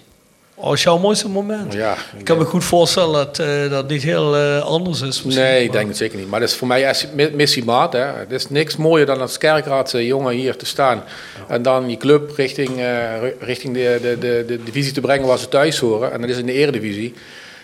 Wat 0.55 0.73
is 0.73 0.83
jouw 0.83 0.97
mooiste 0.97 1.29
moment? 1.29 1.73
Ja, 1.73 1.95
Ik 2.17 2.25
kan 2.25 2.37
me 2.37 2.45
goed 2.45 2.63
voorstellen 2.63 3.13
dat 3.13 3.39
eh, 3.39 3.69
dat 3.69 3.87
niet 3.87 4.03
heel 4.03 4.35
eh, 4.37 4.61
anders 4.61 5.01
is. 5.01 5.23
misschien, 5.23 5.45
Nee, 5.45 5.63
ik 5.63 5.71
denk 5.71 5.87
het 5.87 5.97
zeker 5.97 6.17
niet. 6.17 6.29
Maar 6.29 6.39
dat 6.39 6.49
is 6.49 6.55
voor 6.55 6.67
mij 6.67 6.81
is- 6.81 7.07
mi- 7.15 7.29
missie 7.33 7.63
maat. 7.63 7.93
Hè. 7.93 7.99
Het 7.99 8.31
is 8.31 8.49
niks 8.49 8.75
mooier 8.75 9.05
dan 9.05 9.21
als 9.21 9.37
kerkraadse 9.37 10.05
jongen 10.05 10.33
hier 10.33 10.55
te 10.57 10.65
staan. 10.65 11.03
En 11.47 11.61
dan 11.61 11.89
je 11.89 11.97
club 11.97 12.31
richting, 12.35 12.69
eh, 12.77 13.21
ri- 13.21 13.33
richting 13.39 13.73
de, 13.73 13.99
de, 14.01 14.17
de, 14.19 14.43
de 14.47 14.63
divisie 14.63 14.93
te 14.93 15.01
brengen 15.01 15.27
waar 15.27 15.37
ze 15.39 15.49
thuis 15.49 15.79
horen. 15.79 16.11
En 16.11 16.21
dat 16.21 16.29
is 16.29 16.37
in 16.37 16.45
de 16.45 16.53
eredivisie. 16.53 17.13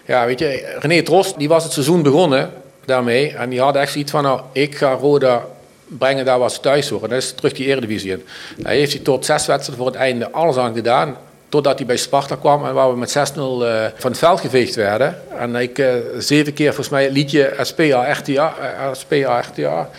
Ja, 0.05 0.25
weet 0.25 0.39
je, 0.39 0.75
René 0.79 1.01
Trost, 1.01 1.37
die 1.37 1.47
was 1.47 1.63
het 1.63 1.73
seizoen 1.73 2.01
begonnen 2.01 2.51
daarmee. 2.85 3.31
En 3.31 3.49
die 3.49 3.61
had 3.61 3.75
echt 3.75 3.91
zoiets 3.91 4.11
van, 4.11 4.23
nou, 4.23 4.41
ik 4.51 4.75
ga 4.77 4.91
Roda 4.91 5.45
brengen 5.87 6.25
daar 6.25 6.39
waar 6.39 6.51
ze 6.51 6.59
thuis 6.59 6.89
horen. 6.89 7.09
Dat 7.09 7.17
is 7.17 7.31
terug 7.31 7.53
die 7.53 7.65
eredivisie 7.65 8.11
in. 8.11 8.23
Daar 8.57 8.73
heeft 8.73 8.93
hij 8.93 9.01
tot 9.01 9.25
zes 9.25 9.45
wedstrijden 9.45 9.75
voor 9.75 9.85
het 9.85 9.95
einde 10.01 10.31
alles 10.31 10.57
aan 10.57 10.73
gedaan. 10.73 11.17
Totdat 11.49 11.77
hij 11.77 11.87
bij 11.87 11.97
Sparta 11.97 12.35
kwam 12.35 12.65
en 12.65 12.73
waar 12.73 12.91
we 12.91 12.97
met 12.97 13.09
6-0 13.09 13.13
eh, 13.13 13.85
van 13.95 14.11
het 14.11 14.19
veld 14.19 14.39
geveegd 14.39 14.75
werden. 14.75 15.21
En 15.37 15.55
ik 15.55 15.79
eh, 15.79 15.93
zeven 16.17 16.53
keer 16.53 16.67
volgens 16.67 16.89
mij 16.89 17.03
het 17.03 17.13
liedje 17.13 17.53
SPA 17.61 18.11
RTA, 18.11 18.55
eh, 18.57 18.93
SPA 18.93 19.89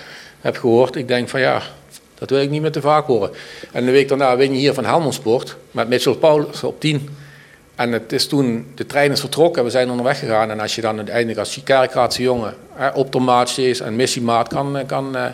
heb 0.41 0.57
gehoord. 0.57 0.97
Ik 0.97 1.09
denk 1.09 1.29
van 1.29 1.41
ja, 1.41 1.63
dat 2.19 2.31
wil 2.31 2.41
ik 2.41 2.51
niet 2.51 2.63
meer 2.63 2.73
te 2.73 2.81
vaak 2.81 3.07
horen. 3.07 3.31
En 3.73 3.85
de 3.85 3.91
week 3.91 4.09
daarna 4.09 4.37
win 4.37 4.53
je 4.53 4.59
hier 4.59 4.75
van 4.75 4.85
Helmond 4.85 5.15
Sport 5.15 5.57
met 5.71 5.89
Mitchell 5.89 6.15
Paulus 6.15 6.63
op 6.63 6.81
10. 6.81 7.16
En 7.77 7.93
het 7.93 8.13
is 8.13 8.27
toen, 8.27 8.73
de 8.75 8.87
trein 8.87 9.11
is 9.13 9.21
vertrokken, 9.21 9.65
we 9.65 9.71
zijn 9.71 9.91
onderweg 9.91 10.19
gegaan. 10.19 10.51
En 10.51 10.61
als 10.61 10.75
je 10.75 10.81
dan 10.81 10.97
uiteindelijk 10.97 11.39
als 11.39 11.61
kerkraadse 11.65 12.23
jongen 12.23 12.55
hè, 12.73 12.89
op 12.89 13.13
de 13.13 13.19
maat 13.19 13.59
is 13.59 13.81
en 13.81 13.97
missiemaat 13.97 14.49
kan, 14.49 14.79
eh, 14.79 14.87
kan, 14.87 15.17
eh, 15.17 15.25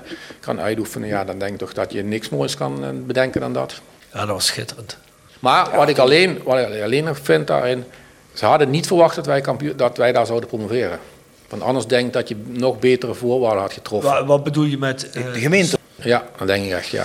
kan 0.40 0.60
uitoefenen, 0.60 1.08
ja, 1.08 1.24
dan 1.24 1.38
denk 1.38 1.52
ik 1.52 1.58
toch 1.58 1.72
dat 1.72 1.92
je 1.92 2.02
niks 2.02 2.28
moois 2.28 2.56
kan 2.56 2.84
eh, 2.84 2.88
bedenken 3.06 3.40
dan 3.40 3.52
dat. 3.52 3.80
Ja, 4.12 4.18
dat 4.20 4.28
was 4.28 4.46
schitterend. 4.46 4.96
Maar 5.40 5.76
wat, 5.76 5.88
ik 5.88 5.98
alleen, 5.98 6.40
wat 6.44 6.58
ik 6.58 6.82
alleen 6.82 7.04
nog 7.04 7.18
vind 7.22 7.46
daarin, 7.46 7.84
ze 8.32 8.44
hadden 8.46 8.70
niet 8.70 8.86
verwacht 8.86 9.14
dat 9.16 9.26
wij, 9.26 9.40
kampioen, 9.40 9.76
dat 9.76 9.96
wij 9.96 10.12
daar 10.12 10.26
zouden 10.26 10.48
promoveren. 10.48 10.98
Want 11.48 11.62
anders 11.62 11.86
denk 11.86 12.06
ik 12.06 12.12
dat 12.12 12.28
je 12.28 12.36
nog 12.46 12.78
betere 12.78 13.14
voorwaarden 13.14 13.60
had 13.62 13.72
getroffen. 13.72 14.10
Wa- 14.10 14.24
wat 14.24 14.44
bedoel 14.44 14.64
je 14.64 14.78
met... 14.78 15.10
eh, 15.10 15.32
De 15.32 15.40
gemeente. 15.40 15.78
Ja, 15.96 16.24
dat 16.38 16.46
denk 16.46 16.64
ik 16.64 16.72
echt, 16.72 16.88
ja. 16.88 17.04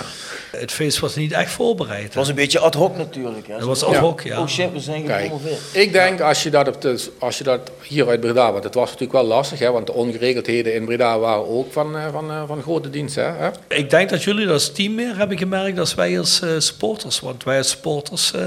Het 0.50 0.72
feest 0.72 0.98
was 0.98 1.14
niet 1.14 1.32
echt 1.32 1.50
voorbereid. 1.50 2.02
Het 2.02 2.14
was 2.14 2.28
een 2.28 2.34
beetje 2.34 2.58
ad 2.58 2.74
hoc 2.74 2.96
natuurlijk. 2.96 3.46
Hè. 3.46 3.58
Dat 3.58 3.66
was 3.66 3.82
ad 3.84 3.96
hoc, 3.96 4.20
ja. 4.22 4.40
Oh 4.40 4.46
shit, 4.46 4.72
we 4.72 4.80
zijn 4.80 5.04
Kijk, 5.04 5.20
gepromoveerd. 5.22 5.58
ik 5.72 5.92
denk 5.92 6.20
als 6.20 6.42
je 6.42 6.50
dat, 6.50 6.68
op 6.68 6.80
de, 6.80 7.04
als 7.18 7.38
je 7.38 7.44
dat 7.44 7.70
hier 7.82 8.08
uit 8.08 8.20
Breda, 8.20 8.52
want 8.52 8.64
het 8.64 8.74
was 8.74 8.84
natuurlijk 8.84 9.12
wel 9.12 9.24
lastig, 9.24 9.58
hè, 9.58 9.70
want 9.70 9.86
de 9.86 9.92
ongeregeldheden 9.92 10.74
in 10.74 10.84
Breda 10.84 11.18
waren 11.18 11.48
ook 11.48 11.72
van, 11.72 11.96
eh, 11.96 12.02
van, 12.12 12.30
eh, 12.30 12.42
van 12.46 12.62
grote 12.62 12.90
dienst. 12.90 13.14
Hè, 13.14 13.22
hè? 13.22 13.48
Ik 13.68 13.90
denk 13.90 14.08
dat 14.10 14.22
jullie 14.24 14.44
dat 14.44 14.54
als 14.54 14.72
team 14.72 14.94
meer 14.94 15.16
hebben 15.16 15.38
gemerkt 15.38 15.78
als 15.78 15.94
wij 15.94 16.18
als 16.18 16.40
eh, 16.40 16.48
supporters. 16.58 17.20
Want 17.20 17.44
wij 17.44 17.58
als 17.58 17.70
supporters... 17.70 18.32
eh, 18.32 18.40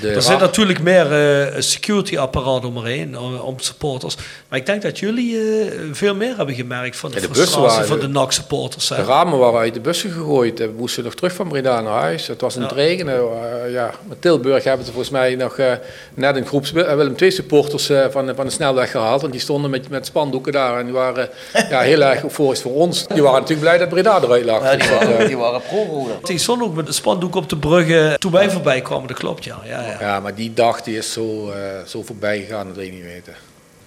De 0.00 0.10
er 0.10 0.22
zit 0.22 0.38
natuurlijk 0.38 0.80
meer 0.82 1.12
eh, 1.12 1.54
een 1.56 1.62
security 1.62 2.18
apparaat 2.18 2.64
omheen 2.64 3.18
om 3.18 3.58
supporters. 3.58 4.16
Maar 4.48 4.58
ik 4.58 4.66
denk 4.66 4.82
dat 4.82 4.98
jullie 4.98 5.38
eh, 5.38 5.72
veel 5.92 6.14
meer 6.14 6.36
hebben 6.36 6.54
gemerkt 6.54 6.96
van 6.96 7.10
de, 7.10 7.16
Ja, 7.16 7.22
de 7.22 7.28
bussen 7.28 7.46
frustratie 7.46 7.74
waren- 7.88 7.88
van 8.00 8.12
de 8.12 8.18
NAC 8.18 8.32
supporters. 8.32 8.88
hè. 8.88 8.96
De 8.96 9.02
ramen 9.02 9.38
waren 9.38 9.60
uit 9.60 9.74
de 9.74 9.80
bussen 9.80 10.10
gegooid. 10.10 10.60
en 10.60 10.66
We 10.66 10.78
moesten 10.78 11.04
nog 11.04 11.14
terug 11.20 11.34
van 11.34 11.48
Breda 11.48 11.80
naar 11.80 12.00
huis. 12.00 12.26
Het 12.26 12.40
was 12.40 12.56
in 12.56 12.62
het 12.62 12.70
Ja. 12.70 12.76
regenen. 12.76 13.14
Eh, 13.14 13.72
ja. 13.72 13.90
Met 14.08 14.22
Tilburg 14.22 14.64
hebben 14.64 14.86
ze 14.86 14.92
volgens 14.92 15.12
mij 15.12 15.34
nog 15.34 15.58
eh, 15.58 15.72
net 16.14 16.36
een 16.36 16.46
groep 16.46 16.64
eh, 16.66 16.94
Willem 16.94 17.14
II 17.16 17.30
supporters 17.30 17.88
eh, 17.90 18.04
van, 18.10 18.32
van 18.34 18.44
de 18.46 18.52
snelweg 18.52 18.90
gehaald. 18.90 19.20
Want 19.20 19.32
die 19.32 19.40
stonden 19.40 19.70
met, 19.70 19.88
met 19.88 20.06
spandoeken 20.06 20.52
daar. 20.52 20.78
En 20.78 20.84
die 20.84 20.94
waren 20.94 21.28
ja, 21.70 21.80
heel 21.80 22.00
erg 22.02 22.22
euforisch 22.22 22.60
voor 22.62 22.72
ons. 22.74 23.06
Die 23.06 23.22
waren 23.22 23.40
natuurlijk 23.40 23.60
blij 23.60 23.78
dat 23.78 23.88
Breda 23.88 24.20
eruit 24.22 24.44
lag. 24.44 24.62
Ja, 24.62 24.70
die 24.70 24.78
Dus 24.78 24.88
waren, 24.90 25.18
eh, 25.18 25.26
die 25.26 25.36
waren 25.36 25.60
pro-roda. 25.68 26.12
Die 26.22 26.38
stond 26.38 26.62
ook 26.62 26.74
met 26.74 26.86
een 26.86 26.94
spandoek 26.94 27.34
op 27.34 27.48
de 27.48 27.56
bruggen 27.56 28.18
toen 28.18 28.32
wij 28.32 28.50
voorbij 28.50 28.80
kwamen. 28.80 29.08
Dat 29.08 29.16
klopt, 29.18 29.44
ja. 29.44 29.58
ja, 29.64 29.82
ja. 29.82 29.96
Ja, 30.00 30.20
maar 30.20 30.34
die 30.34 30.54
dag 30.54 30.82
die 30.82 30.96
is 30.96 31.12
zo, 31.12 31.50
eh, 31.50 31.58
zo 31.86 32.02
voorbij 32.02 32.38
gegaan, 32.40 32.66
dat 32.66 32.76
wil 32.76 32.84
je 32.84 32.92
niet 32.92 33.04
weten. 33.04 33.34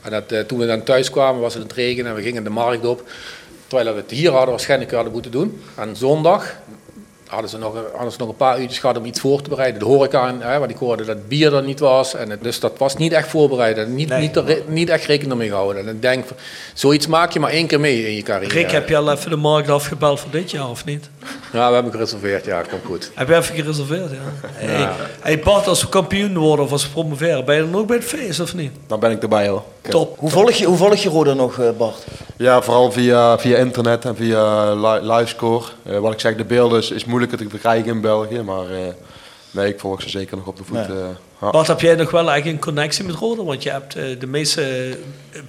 En 0.01 0.11
dat, 0.11 0.47
toen 0.47 0.59
we 0.59 0.65
dan 0.65 0.83
thuis 0.83 1.09
kwamen 1.09 1.41
was 1.41 1.53
het 1.53 1.63
het 1.63 1.73
regenen 1.73 2.11
en 2.11 2.15
we 2.17 2.21
gingen 2.21 2.43
de 2.43 2.49
markt 2.49 2.85
op. 2.85 3.03
Terwijl 3.67 3.95
we 3.95 4.01
het 4.01 4.11
hier 4.11 4.31
hadden 4.31 4.49
waarschijnlijk 4.49 4.91
hadden 4.91 5.11
moeten 5.13 5.31
doen. 5.31 5.61
En 5.75 5.95
zondag 5.95 6.55
hadden 7.33 7.49
ze 7.51 7.57
nog, 7.57 7.75
hadden 7.93 8.11
ze 8.11 8.17
nog 8.19 8.27
een 8.29 8.35
paar 8.35 8.59
uurtjes 8.59 8.79
gehad 8.79 8.97
om 8.97 9.05
iets 9.05 9.19
voor 9.19 9.41
te 9.41 9.49
bereiden. 9.49 9.79
De 9.79 9.85
horeca, 9.85 10.27
en, 10.27 10.41
hè, 10.41 10.59
want 10.59 10.71
ik 10.71 10.77
hoorde 10.77 11.05
dat 11.05 11.27
bier 11.27 11.53
er 11.55 11.63
niet 11.63 11.79
was. 11.79 12.15
En 12.15 12.29
het- 12.29 12.43
dus 12.43 12.59
dat 12.59 12.73
was 12.77 12.95
niet 12.97 13.11
echt 13.11 13.29
voorbereid. 13.29 13.77
En 13.77 13.95
niet, 13.95 14.09
Nee. 14.09 14.21
niet, 14.21 14.35
er- 14.35 14.61
niet 14.67 14.89
echt 14.89 15.05
rekening 15.05 15.37
mee 15.39 15.47
gehouden. 15.49 15.87
En 15.87 15.95
ik 15.95 16.01
denk, 16.01 16.25
zoiets 16.73 17.07
maak 17.07 17.31
je 17.31 17.39
maar 17.39 17.51
één 17.51 17.67
keer 17.67 17.79
mee 17.79 18.07
in 18.07 18.15
je 18.15 18.21
carrière. 18.21 18.53
Rick, 18.53 18.71
heb 18.71 18.89
je 18.89 18.97
al 18.97 19.11
even 19.11 19.29
de 19.29 19.35
markt 19.35 19.69
afgebeld 19.69 20.19
voor 20.19 20.31
dit 20.31 20.51
jaar 20.51 20.69
of 20.69 20.85
niet? 20.85 21.09
Ja, 21.53 21.67
we 21.67 21.73
hebben 21.73 21.91
gereserveerd. 21.91 22.45
Ja, 22.45 22.61
komt 22.61 22.85
goed. 22.85 23.11
Heb 23.15 23.27
je 23.27 23.35
even 23.35 23.55
gereserveerd, 23.55 24.11
ja? 24.11 24.47
Hey, 24.53 24.89
hey 25.21 25.39
Bart, 25.39 25.67
als 25.67 25.81
we 25.81 25.89
kampioen 25.89 26.37
worden 26.37 26.65
of 26.65 26.71
als 26.71 26.83
we 26.83 26.89
promoveren, 26.89 27.45
ben 27.45 27.55
je 27.55 27.61
dan 27.71 27.75
ook 27.81 27.87
bij 27.87 27.95
het 27.97 28.05
feest 28.05 28.39
of 28.39 28.53
niet? 28.55 28.71
Dan 28.87 28.99
ben 28.99 29.11
ik 29.11 29.21
erbij 29.21 29.47
hoor. 29.47 29.63
Top. 29.89 30.17
Hoe 30.19 30.29
volg 30.29 30.51
je, 30.51 30.65
hoe 30.65 30.77
volg 30.77 30.95
je 30.95 31.09
Roda 31.09 31.33
nog, 31.33 31.59
eh, 31.59 31.69
Bart? 31.77 32.05
Ja, 32.37 32.61
vooral 32.61 32.91
via, 32.91 33.39
via 33.39 33.57
internet 33.57 34.05
en 34.05 34.15
via 34.15 34.73
li 34.73 35.11
livescore. 35.11 35.65
Eh, 35.83 35.97
wat 35.97 36.13
ik 36.13 36.19
zeg, 36.19 36.35
de 36.35 36.43
beelden 36.43 36.79
is, 36.79 36.91
is 36.91 37.05
moeilijker 37.05 37.37
te 37.37 37.49
verkrijgen 37.49 37.91
in 37.91 38.01
België, 38.01 38.41
maar 38.41 38.69
eh, 38.69 38.77
nee, 39.51 39.67
ik 39.67 39.79
volg 39.79 40.01
ze 40.01 40.09
zeker 40.09 40.37
nog 40.37 40.45
op 40.47 40.57
de 40.57 40.63
voet. 40.63 40.77
Eh, 40.77 40.95
ja. 41.41 41.49
Bart, 41.49 41.67
heb 41.67 41.81
jij 41.81 41.95
nog 41.95 42.11
wel 42.11 42.29
eigenlijk 42.29 42.57
een 42.57 42.73
connectie 42.73 43.03
met 43.03 43.15
Roda? 43.15 43.43
Want 43.43 43.63
je 43.63 43.69
hebt 43.69 43.93
de 43.93 44.27
meeste 44.27 44.97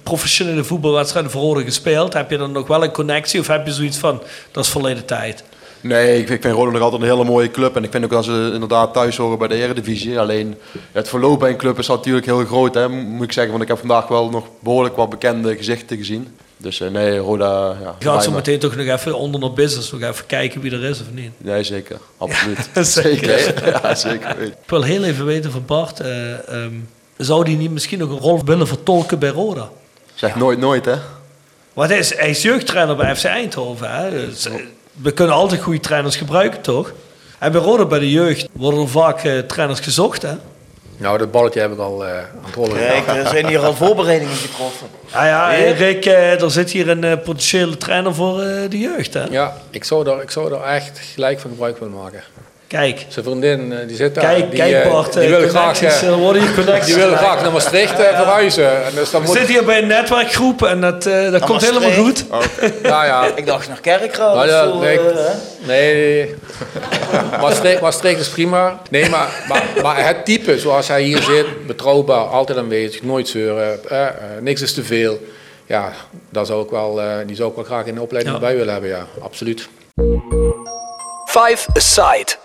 professionele 0.03 0.63
voetbalwedstrijden 0.63 1.31
voor 1.31 1.41
Roda 1.41 1.61
gespeeld. 1.61 2.13
Heb 2.13 2.29
je 2.29 2.37
dan 2.37 2.51
nog 2.51 2.67
wel 2.67 2.83
een 2.83 2.91
connectie 2.91 3.39
of 3.39 3.47
heb 3.47 3.65
je 3.65 3.73
zoiets 3.73 3.97
van, 3.97 4.21
dat 4.51 4.63
is 4.63 4.71
verleden 4.71 5.05
tijd? 5.05 5.43
Nee, 5.87 6.19
ik, 6.19 6.29
ik 6.29 6.41
vind 6.41 6.53
Roda 6.53 6.71
nog 6.71 6.81
altijd 6.81 7.01
een 7.01 7.07
hele 7.07 7.23
mooie 7.23 7.51
club. 7.51 7.75
En 7.75 7.83
ik 7.83 7.91
vind 7.91 8.03
ook 8.03 8.09
dat 8.09 8.23
ze 8.25 8.51
inderdaad 8.53 8.93
thuis 8.93 9.17
horen 9.17 9.37
bij 9.37 9.47
de 9.47 9.55
Eredivisie. 9.55 10.19
Alleen 10.19 10.55
het 10.91 11.09
verloop 11.09 11.39
bij 11.39 11.49
een 11.49 11.57
club 11.57 11.79
is 11.79 11.87
natuurlijk 11.87 12.25
heel 12.25 12.45
groot. 12.45 12.73
Hè, 12.73 12.89
moet 12.89 13.23
ik 13.23 13.31
zeggen. 13.31 13.51
Want 13.51 13.63
ik 13.63 13.69
heb 13.69 13.79
vandaag 13.79 14.07
wel 14.07 14.29
nog 14.29 14.45
behoorlijk 14.59 14.95
wat 14.95 15.09
bekende 15.09 15.57
gezichten 15.57 15.97
gezien. 15.97 16.37
Dus 16.57 16.79
eh, 16.79 16.89
nee, 16.89 17.17
Roda... 17.17 17.75
Ja, 17.81 17.95
Je 17.99 18.05
gaat 18.05 18.23
zo 18.23 18.29
me. 18.29 18.35
meteen 18.35 18.59
toch 18.59 18.75
nog 18.75 18.85
even 18.87 19.17
onder 19.17 19.39
naar 19.39 19.53
business, 19.53 19.91
nog 19.91 20.01
even 20.01 20.25
kijken 20.25 20.61
wie 20.61 20.71
er 20.71 20.83
is 20.83 20.99
of 20.99 21.11
niet. 21.11 21.31
Nee, 21.37 21.63
zeker. 21.63 21.97
Absoluut. 22.17 22.69
zeker. 23.01 23.69
Ja, 23.71 23.95
zeker. 23.95 24.41
Ik 24.41 24.53
wil 24.65 24.81
heel 24.81 25.03
even 25.03 25.25
weten 25.25 25.51
van 25.51 25.65
Bart, 25.65 25.99
eh, 25.99 26.49
ehm, 26.49 26.73
zou 27.17 27.43
die 27.43 27.57
niet 27.57 27.71
misschien 27.71 27.99
nog 27.99 28.09
een 28.09 28.19
rol 28.19 28.45
willen 28.45 28.67
vertolken 28.67 29.19
bij 29.19 29.29
Roda? 29.29 29.69
Zeg 30.13 30.35
nooit 30.35 30.59
nooit, 30.59 30.85
hè. 30.85 30.95
Hij 31.73 31.97
is, 31.97 32.15
hij 32.15 32.29
is 32.29 32.41
jeugdtrainer 32.41 32.95
bij 32.95 33.15
FC 33.15 33.23
Eindhoven. 33.23 33.91
Hè? 33.91 34.09
Dus, 34.11 34.45
eh, 34.45 34.53
we 35.01 35.11
kunnen 35.11 35.35
altijd 35.35 35.61
goede 35.61 35.79
trainers 35.79 36.15
gebruiken, 36.15 36.61
toch? 36.61 36.91
En 37.39 37.51
bij 37.51 37.61
Roda, 37.61 37.85
bij 37.85 37.99
de 37.99 38.11
jeugd, 38.11 38.47
worden 38.51 38.79
er 38.81 38.87
vaak 38.89 39.23
eh, 39.23 39.39
trainers 39.39 39.79
gezocht, 39.79 40.21
hè? 40.21 40.33
Nou, 40.97 41.17
dat 41.17 41.31
balletje 41.31 41.59
heb 41.59 41.71
ik 41.71 41.77
al 41.79 42.05
eh, 42.05 42.17
aan 42.17 42.25
het 42.45 42.55
rollen 42.55 42.77
gedaan. 42.77 43.15
er 43.17 43.27
zijn 43.27 43.47
hier 43.47 43.59
al 43.59 43.73
voorbereidingen 43.73 44.35
getroffen. 44.35 44.87
Ah 45.11 45.11
ja, 45.25 45.51
Ja. 45.51 45.53
eh, 45.57 45.77
Rick, 45.79 46.05
eh, 46.05 46.41
er 46.41 46.51
zit 46.51 46.71
hier 46.71 46.89
een 46.89 47.03
eh, 47.03 47.11
potentiële 47.23 47.77
trainer 47.77 48.15
voor 48.15 48.41
eh, 48.41 48.69
de 48.69 48.79
jeugd, 48.79 49.13
hè? 49.13 49.23
Ja, 49.23 49.57
ik 49.69 49.83
zou, 49.83 50.03
daar, 50.03 50.21
ik 50.21 50.31
zou 50.31 50.49
daar 50.49 50.63
echt 50.63 50.99
gelijk 51.13 51.39
van 51.39 51.49
gebruik 51.49 51.77
willen 51.79 51.93
maken. 51.97 52.23
Kijk, 52.67 53.05
Zijn 53.07 53.25
vriendin 53.25 53.73
eh, 53.73 53.87
die 53.87 53.95
zit 53.95 54.15
daar. 54.15 54.23
kijk, 54.23 54.49
die, 54.51 54.59
kijk 54.59 54.83
eh, 54.83 54.91
Bart, 54.91 55.13
die 55.13 55.35
eh, 55.37 55.49
graag, 55.49 56.01
worden 56.01 56.41
hier 56.41 56.53
connecties. 56.53 56.85
die 56.85 56.95
willen 57.03 57.17
graag 57.17 57.41
naar 57.41 57.51
Maastricht 57.51 57.99
eh, 57.99 58.15
verhuizen. 58.15 58.85
En 58.85 58.91
dus 58.95 59.11
dan 59.11 59.21
We 59.21 59.27
moet, 59.27 59.35
zitten 59.35 59.53
hier 59.55 59.65
bij 59.65 59.81
een 59.81 59.87
netwerkgroep 59.87 60.63
en 60.63 60.81
dat, 60.81 61.05
eh, 61.05 61.31
dat 61.31 61.41
komt 61.45 61.61
Maastricht. 61.61 61.79
helemaal 61.83 62.05
goed. 62.05 62.25
ja, 62.83 63.05
ja. 63.11 63.25
Ik 63.35 63.45
dacht 63.45 63.67
naar 63.67 63.79
Kerkraad 63.81 64.47
ja, 64.49 64.63
zo. 64.63 64.79
nee, 64.79 64.99
nee, 65.65 66.35
Maastricht, 67.41 67.81
Maastricht 67.81 68.19
is 68.19 68.29
prima. 68.29 68.81
Nee, 68.89 69.09
maar, 69.09 69.29
maar, 69.47 69.63
maar 69.81 70.05
het 70.07 70.25
type 70.25 70.59
zoals 70.59 70.87
hij 70.87 71.01
hier 71.01 71.21
zit, 71.21 71.67
betrouwbaar, 71.67 72.25
altijd 72.27 72.57
aanwezig, 72.57 73.03
nooit 73.03 73.27
zeuren, 73.27 73.79
eh, 73.89 74.07
eh, 74.07 74.13
niks 74.41 74.61
is 74.61 74.73
te 74.73 74.83
veel. 74.83 75.19
Ja, 75.65 75.91
daar 76.29 76.45
zou 76.45 76.63
ik 76.63 76.69
wel, 76.69 77.01
eh, 77.01 77.07
die 77.25 77.35
zou 77.35 77.49
ik 77.49 77.55
wel 77.55 77.65
graag 77.65 77.85
in 77.85 77.95
de 77.95 78.01
opleiding 78.01 78.35
Ja. 78.35 78.41
bij 78.41 78.55
willen 78.55 78.71
hebben, 78.73 78.89
ja, 78.89 79.05
absoluut. 79.21 79.67
Five 81.25 81.67
Aside. 81.73 82.35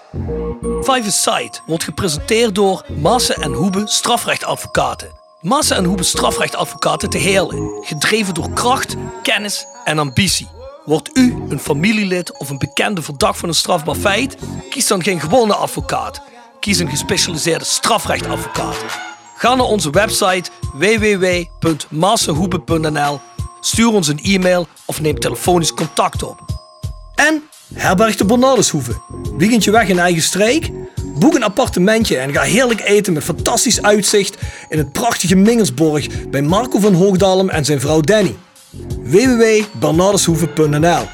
Five 0.83 1.03
Aside 1.07 1.59
wordt 1.67 1.85
gepresenteerd 1.85 2.55
door 2.55 2.85
Maassen 3.01 3.37
en 3.37 3.53
Hoebe 3.53 3.83
strafrechtadvocaten. 3.85 5.09
Maassen 5.41 5.77
en 5.77 5.85
Hoebe 5.85 6.03
strafrechtadvocaten 6.03 7.11
te 7.11 7.19
Heerlen. 7.19 7.71
Gedreven 7.81 8.35
door 8.35 8.53
kracht, 8.53 8.97
kennis 9.23 9.67
en 9.85 9.99
ambitie. 9.99 10.49
Wordt 10.85 11.11
u 11.13 11.37
een 11.49 11.61
familielid 11.61 12.39
of 12.39 12.51
een 12.51 12.59
bekende 12.59 13.03
verdacht 13.03 13.39
van 13.39 13.49
een 13.49 13.55
strafbaar 13.55 13.95
feit? 13.95 14.37
Kies 14.71 14.87
dan 14.87 15.03
geen 15.03 15.21
gewone 15.21 15.55
advocaat. 15.55 16.23
Kies 16.61 16.79
een 16.79 16.91
gespecialiseerde 16.91 17.65
strafrechtadvocaat. 17.65 18.77
Ga 19.37 19.55
naar 19.55 19.67
onze 19.67 19.91
website 19.91 20.51
www.massenhoebe.nl. 20.73 23.21
Stuur 23.61 23.93
ons 23.93 24.09
een 24.09 24.23
e-mail 24.23 24.67
of 24.85 25.01
neem 25.01 25.19
telefonisch 25.19 25.75
contact 25.75 26.23
op. 26.23 26.41
En 27.15 27.43
herberg 27.75 28.17
de 28.17 28.25
Bernardeshoeve. 28.25 28.93
Weekendje 29.37 29.71
weg 29.71 29.89
in 29.89 29.99
eigen 29.99 30.23
streek? 30.23 30.71
Boek 31.19 31.35
een 31.35 31.43
appartementje 31.43 32.17
en 32.17 32.33
ga 32.33 32.43
heerlijk 32.43 32.81
eten 32.81 33.13
met 33.13 33.25
fantastisch 33.25 33.83
uitzicht 33.83 34.37
in 34.69 34.79
het 34.79 34.93
prachtige 34.93 35.35
Mingersborg 35.35 36.29
bij 36.29 36.43
Marco 36.43 36.79
van 36.79 36.95
Hoogdalem 36.95 37.49
en 37.49 37.65
zijn 37.65 37.81
vrouw 37.81 38.01
Danny. 38.01 38.37
www.bernardeshoeve.nl 39.03 41.09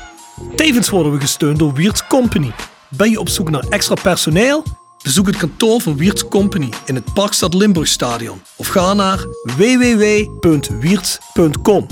Tevens 0.57 0.89
worden 0.89 1.13
we 1.13 1.21
gesteund 1.21 1.59
door 1.59 1.73
Wiert's 1.73 2.07
Company. 2.07 2.53
Ben 2.89 3.11
je 3.11 3.21
op 3.21 3.29
zoek 3.29 3.51
naar 3.51 3.65
extra 3.69 3.95
personeel? 3.95 4.65
Bezoek 5.03 5.27
het 5.27 5.37
kantoor 5.37 5.81
van 5.81 5.97
Wiert's 5.97 6.29
Company 6.29 6.69
in 6.85 6.95
het 6.95 7.15
Parkstad 7.15 7.55
Limburgstadion 7.55 8.43
of 8.57 8.67
ga 8.67 8.95
naar 8.95 9.25
www.wierts.com. 9.57 11.87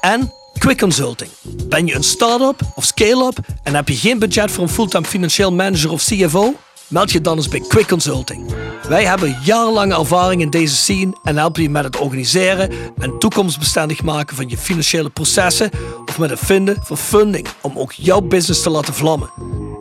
En 0.00 0.32
Quick 0.64 0.78
Consulting. 0.78 1.30
Ben 1.68 1.86
je 1.86 1.94
een 1.94 2.02
start-up 2.02 2.60
of 2.74 2.84
scale-up 2.84 3.38
en 3.62 3.74
heb 3.74 3.88
je 3.88 3.94
geen 3.94 4.18
budget 4.18 4.50
voor 4.50 4.62
een 4.62 4.70
fulltime 4.70 5.04
financieel 5.04 5.52
manager 5.52 5.90
of 5.90 6.04
CFO? 6.04 6.54
Meld 6.88 7.10
je 7.10 7.20
dan 7.20 7.36
eens 7.36 7.48
bij 7.48 7.60
Quick 7.68 7.88
Consulting. 7.88 8.54
Wij 8.88 9.04
hebben 9.04 9.38
jarenlange 9.42 9.94
ervaring 9.94 10.40
in 10.40 10.50
deze 10.50 10.74
scene 10.74 11.18
en 11.22 11.36
helpen 11.36 11.62
je 11.62 11.70
met 11.70 11.84
het 11.84 11.96
organiseren 11.96 12.70
en 12.98 13.18
toekomstbestendig 13.18 14.02
maken 14.02 14.36
van 14.36 14.48
je 14.48 14.56
financiële 14.56 15.10
processen 15.10 15.70
of 16.06 16.18
met 16.18 16.30
het 16.30 16.38
vinden 16.38 16.76
van 16.82 16.98
funding 16.98 17.46
om 17.60 17.78
ook 17.78 17.92
jouw 17.92 18.20
business 18.20 18.62
te 18.62 18.70
laten 18.70 18.94
vlammen. 18.94 19.30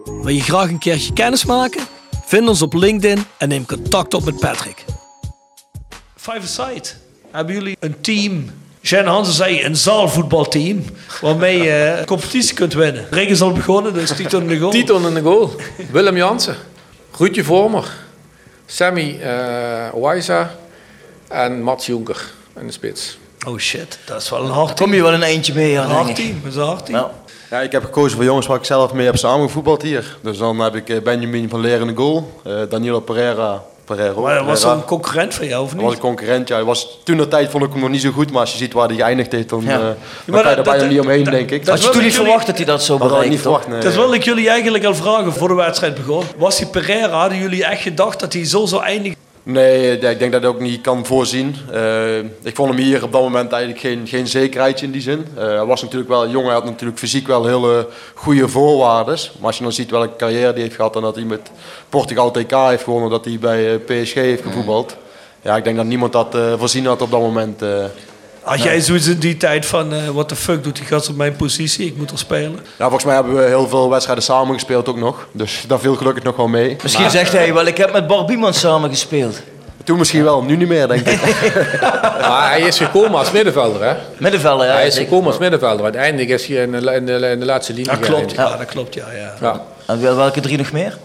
Wil 0.06 0.34
je 0.34 0.42
graag 0.42 0.70
een 0.70 0.80
keertje 0.80 1.14
kennis 1.14 1.46
maken? 1.46 1.82
Vind 2.26 2.48
ons 2.48 2.62
op 2.62 2.74
LinkedIn 2.74 3.24
en 3.38 3.50
neem 3.50 3.66
contact 3.66 4.14
op 4.14 4.26
met 4.26 4.40
Patrick. 4.40 4.86
Five 6.16 6.40
Aside. 6.42 6.90
Hebben 7.32 7.56
jullie 7.56 7.78
een 7.80 8.02
team? 8.02 8.50
Jen 8.86 9.06
Hansen 9.06 9.34
zei 9.34 9.64
een 9.64 9.76
zaalvoetbalteam 9.76 10.84
waarmee 11.22 11.62
je 11.62 12.02
competitie 12.06 12.56
kunt 12.56 12.74
winnen. 12.74 13.06
Regen 13.10 13.32
is 13.32 13.42
al 13.42 13.52
begonnen, 13.52 13.94
dus 13.94 14.12
Tito 14.16 14.40
in 14.40 14.48
de 14.48 14.58
goal. 14.58 14.72
Titon 14.72 15.08
in 15.08 15.14
de 15.14 15.22
goal. 15.22 15.56
Willem 15.92 16.18
Jansen. 16.18 16.56
Ruudje 17.18 17.44
Vormer. 17.44 17.88
Sammy 18.66 19.20
eh 19.22 19.94
Wijza. 19.94 20.56
En 21.28 21.62
Mats 21.62 21.86
Jonker 21.86 22.32
in 22.60 22.66
de 22.68 22.72
spits. 22.74 23.18
Oh 23.48 23.58
shit, 23.58 24.00
dat 24.06 24.22
is 24.22 24.30
wel 24.30 24.44
een 24.44 24.50
hard 24.52 24.68
Kom 24.68 24.76
team. 24.76 24.94
je 24.94 25.02
wel 25.02 25.14
een 25.14 25.24
eentje 25.24 25.54
mee 25.54 25.80
aan, 25.80 25.90
Een 25.90 25.96
hard 25.96 26.16
team, 26.16 26.40
dat 26.44 26.52
is 26.52 26.58
een 26.58 26.66
hard 26.66 26.86
team. 26.86 26.98
Ja. 27.00 27.12
Ja, 27.50 27.62
ik 27.62 27.72
heb 27.72 27.84
gekozen 27.84 28.16
voor 28.16 28.26
jongens 28.26 28.48
waar 28.48 28.58
ik 28.58 28.66
zelf 28.66 28.94
mee 28.94 29.06
heb 29.06 29.18
samengevoetbald 29.18 29.82
hier. 29.82 30.18
Dus 30.22 30.38
dan 30.38 30.60
heb 30.60 30.76
ik 30.76 30.90
eh, 30.90 31.02
Benjamin 31.02 31.50
van 31.50 31.60
Leer 31.60 31.82
in 31.82 31.88
de 31.88 31.96
goal, 31.96 32.42
eh, 32.44 32.54
Danilo 32.70 33.00
Pereira 33.00 33.64
Pereiro. 33.86 34.22
Maar 34.22 34.36
dat 34.36 34.46
was 34.46 34.64
een 34.64 34.86
concurrent 34.86 35.34
van 35.34 35.48
jou, 35.48 35.64
of 35.64 35.70
Hij 35.72 35.76
was 35.80 35.86
een 35.86 35.92
niet? 35.92 36.00
concurrent, 36.02 36.48
ja. 36.48 36.56
Hij 36.56 36.64
was, 36.64 37.00
toen 37.04 37.18
de 37.18 37.28
tijd 37.28 37.50
vond 37.50 37.64
ik 37.64 37.72
hem 37.72 37.80
nog 37.82 37.90
niet 37.90 38.02
zo 38.02 38.12
goed, 38.12 38.32
maar 38.32 38.42
als 38.42 38.52
je 38.52 38.58
ziet 38.58 38.74
waar 38.74 38.88
hij 38.88 38.96
geëindigd 38.98 39.32
heeft, 39.32 39.50
dan, 39.50 39.62
Ja. 39.64 39.70
eh, 39.70 39.74
Ja, 39.74 39.80
dan 39.80 39.96
maar 40.26 40.42
kan 40.42 40.42
je 40.44 40.50
er 40.50 40.56
dat- 40.56 40.64
bijna 40.66 40.80
dat- 40.80 40.90
niet 40.90 41.00
omheen, 41.00 41.24
dat- 41.24 41.34
denk 41.34 41.52
ik. 41.52 41.66
dat 41.66 41.76
Had 41.76 41.84
je 41.84 41.90
toen 41.92 42.04
niet 42.04 42.14
verwacht 42.16 42.46
dat 42.46 42.56
hij 42.58 42.66
dat 42.66 42.84
zou 42.84 43.00
Dat 43.00 43.10
had 43.12 43.24
ik 43.24 43.30
niet 43.30 43.42
verwacht, 43.42 43.68
nee. 43.68 43.80
Dat 43.82 43.94
wilde 43.96 44.16
ik 44.16 44.24
jullie 44.24 44.50
eigenlijk 44.50 44.84
al 44.86 44.96
vragen 44.96 45.34
voor 45.34 45.48
de 45.48 45.54
wedstrijd 45.54 45.96
begon. 45.96 46.24
Was 46.38 46.58
die 46.58 46.68
Pereira, 46.68 47.20
hadden 47.20 47.38
jullie 47.38 47.66
echt 47.66 47.82
gedacht 47.82 48.20
dat 48.20 48.34
hij 48.34 48.46
zo 48.46 48.66
zou 48.66 48.84
eindigen? 48.84 49.18
Nee, 49.46 49.98
ik 49.98 50.20
denk 50.20 50.32
dat 50.32 50.42
ik 50.42 50.48
ook 50.48 50.60
niet 50.60 50.82
kan 50.82 51.06
voorzien. 51.06 51.56
Eh, 51.72 52.18
ik 52.18 52.56
vond 52.56 52.70
hem 52.70 52.78
hier 52.78 53.04
op 53.04 53.12
dat 53.12 53.22
moment 53.22 53.52
eigenlijk 53.52 53.82
geen, 53.82 54.08
geen 54.08 54.28
zekerheidje 54.28 54.86
in 54.86 54.92
die 54.92 55.02
zin. 55.02 55.26
Eh, 55.36 55.46
hij 55.46 55.66
was 55.66 55.82
natuurlijk 55.82 56.10
wel 56.10 56.30
jong, 56.30 56.46
hij 56.46 56.54
had 56.54 56.66
natuurlijk 56.66 57.00
fysiek 57.00 57.28
wel 57.28 57.46
hele 57.46 57.88
goede 58.14 58.48
voorwaarden. 58.48 59.18
Maar 59.38 59.48
als 59.48 59.58
je 59.58 59.64
dan 59.64 59.72
ziet 59.72 59.92
welke 59.92 60.16
carrière 60.16 60.54
die 60.54 60.62
heeft 60.62 60.76
gehad 60.76 60.96
en 60.96 61.02
dat 61.02 61.16
hij 61.16 61.24
met 61.24 61.52
Portugal 61.90 62.32
TK 62.32 62.52
heeft 62.52 62.84
gewonnen, 62.84 63.10
dat 63.10 63.26
hij 63.26 63.38
bij 63.40 63.74
eh, 63.74 63.80
PSG 64.04 64.14
heeft 64.14 64.44
gevoetbald. 64.44 64.98
Ja, 65.42 65.56
ik 65.56 65.64
denk 65.64 65.76
dat 65.76 65.86
niemand 65.86 66.12
dat 66.12 66.36
eh, 66.36 66.54
voorzien 66.58 66.86
had 66.86 67.02
op 67.02 67.12
dat 67.12 67.20
moment. 67.20 67.62
Had 68.44 68.64
jij 68.64 68.82
zoiets 68.82 69.08
in 69.08 69.20
die 69.20 69.38
tijd 69.38 69.66
van, 69.66 69.94
eh 69.94 70.08
what 70.08 70.28
the 70.28 70.36
fuck 70.36 70.64
doet 70.64 70.76
die 70.76 70.86
gast 70.86 71.10
op 71.10 71.16
mijn 71.16 71.36
positie? 71.36 71.86
Ik 71.88 71.98
moet 71.98 72.12
er 72.12 72.18
spelen. 72.18 72.60
Ja, 72.78 72.84
volgens 72.84 73.04
mij 73.04 73.16
hebben 73.16 73.36
we 73.36 73.42
heel 73.44 73.68
veel 73.68 73.90
wedstrijden 73.90 74.24
samen 74.24 74.54
gespeeld 74.54 74.88
ook 74.90 74.98
nog. 74.98 75.28
Dus 75.32 75.64
dat 75.68 75.82
viel 75.82 75.96
gelukkig 75.96 76.24
nog 76.24 76.36
wel 76.36 76.48
mee. 76.48 76.78
Misschien 76.84 77.10
zegt 77.10 77.32
hij 77.32 77.54
wel, 77.54 77.66
ik 77.66 77.78
heb 77.78 77.92
met 77.94 78.08
Bar 78.08 78.26
Biemans 78.26 78.60
samen 78.60 78.90
gespeeld. 78.90 79.42
Toen 79.84 79.98
misschien 79.98 80.24
wel, 80.24 80.42
nu 80.44 80.56
niet 80.56 80.68
meer 80.68 80.88
denk 80.88 81.08
ik. 81.08 81.20
Maar 82.30 82.50
hij 82.50 82.62
is 82.62 82.78
gekomen 82.78 83.20
als 83.20 83.32
middenvelder, 83.32 83.84
hè? 83.84 83.96
Middenvelder, 84.18 84.68
ja. 84.68 84.74
Hij 84.74 84.88
is 84.88 84.98
gekomen 84.98 85.28
als 85.28 85.38
middenvelder. 85.38 85.84
Uiteindelijk 85.84 86.30
is 86.30 86.46
hij 86.46 86.58
in 86.58 86.72
de, 86.72 86.78
in 86.94 87.06
de, 87.06 87.14
in 87.14 87.40
de 87.40 87.46
laatste 87.46 87.74
linie 87.74 87.90
Dat 87.90 88.00
klopt, 88.00 88.32
ja, 88.32 88.58
dat 88.58 88.66
klopt, 88.66 88.94
ja. 88.94 89.06
ja. 89.16 89.34
Ja. 89.42 89.62
En 89.86 90.02
wel- 90.02 90.16
welke 90.16 90.42
drie 90.42 90.58
nog 90.58 90.72
meer? 90.72 90.98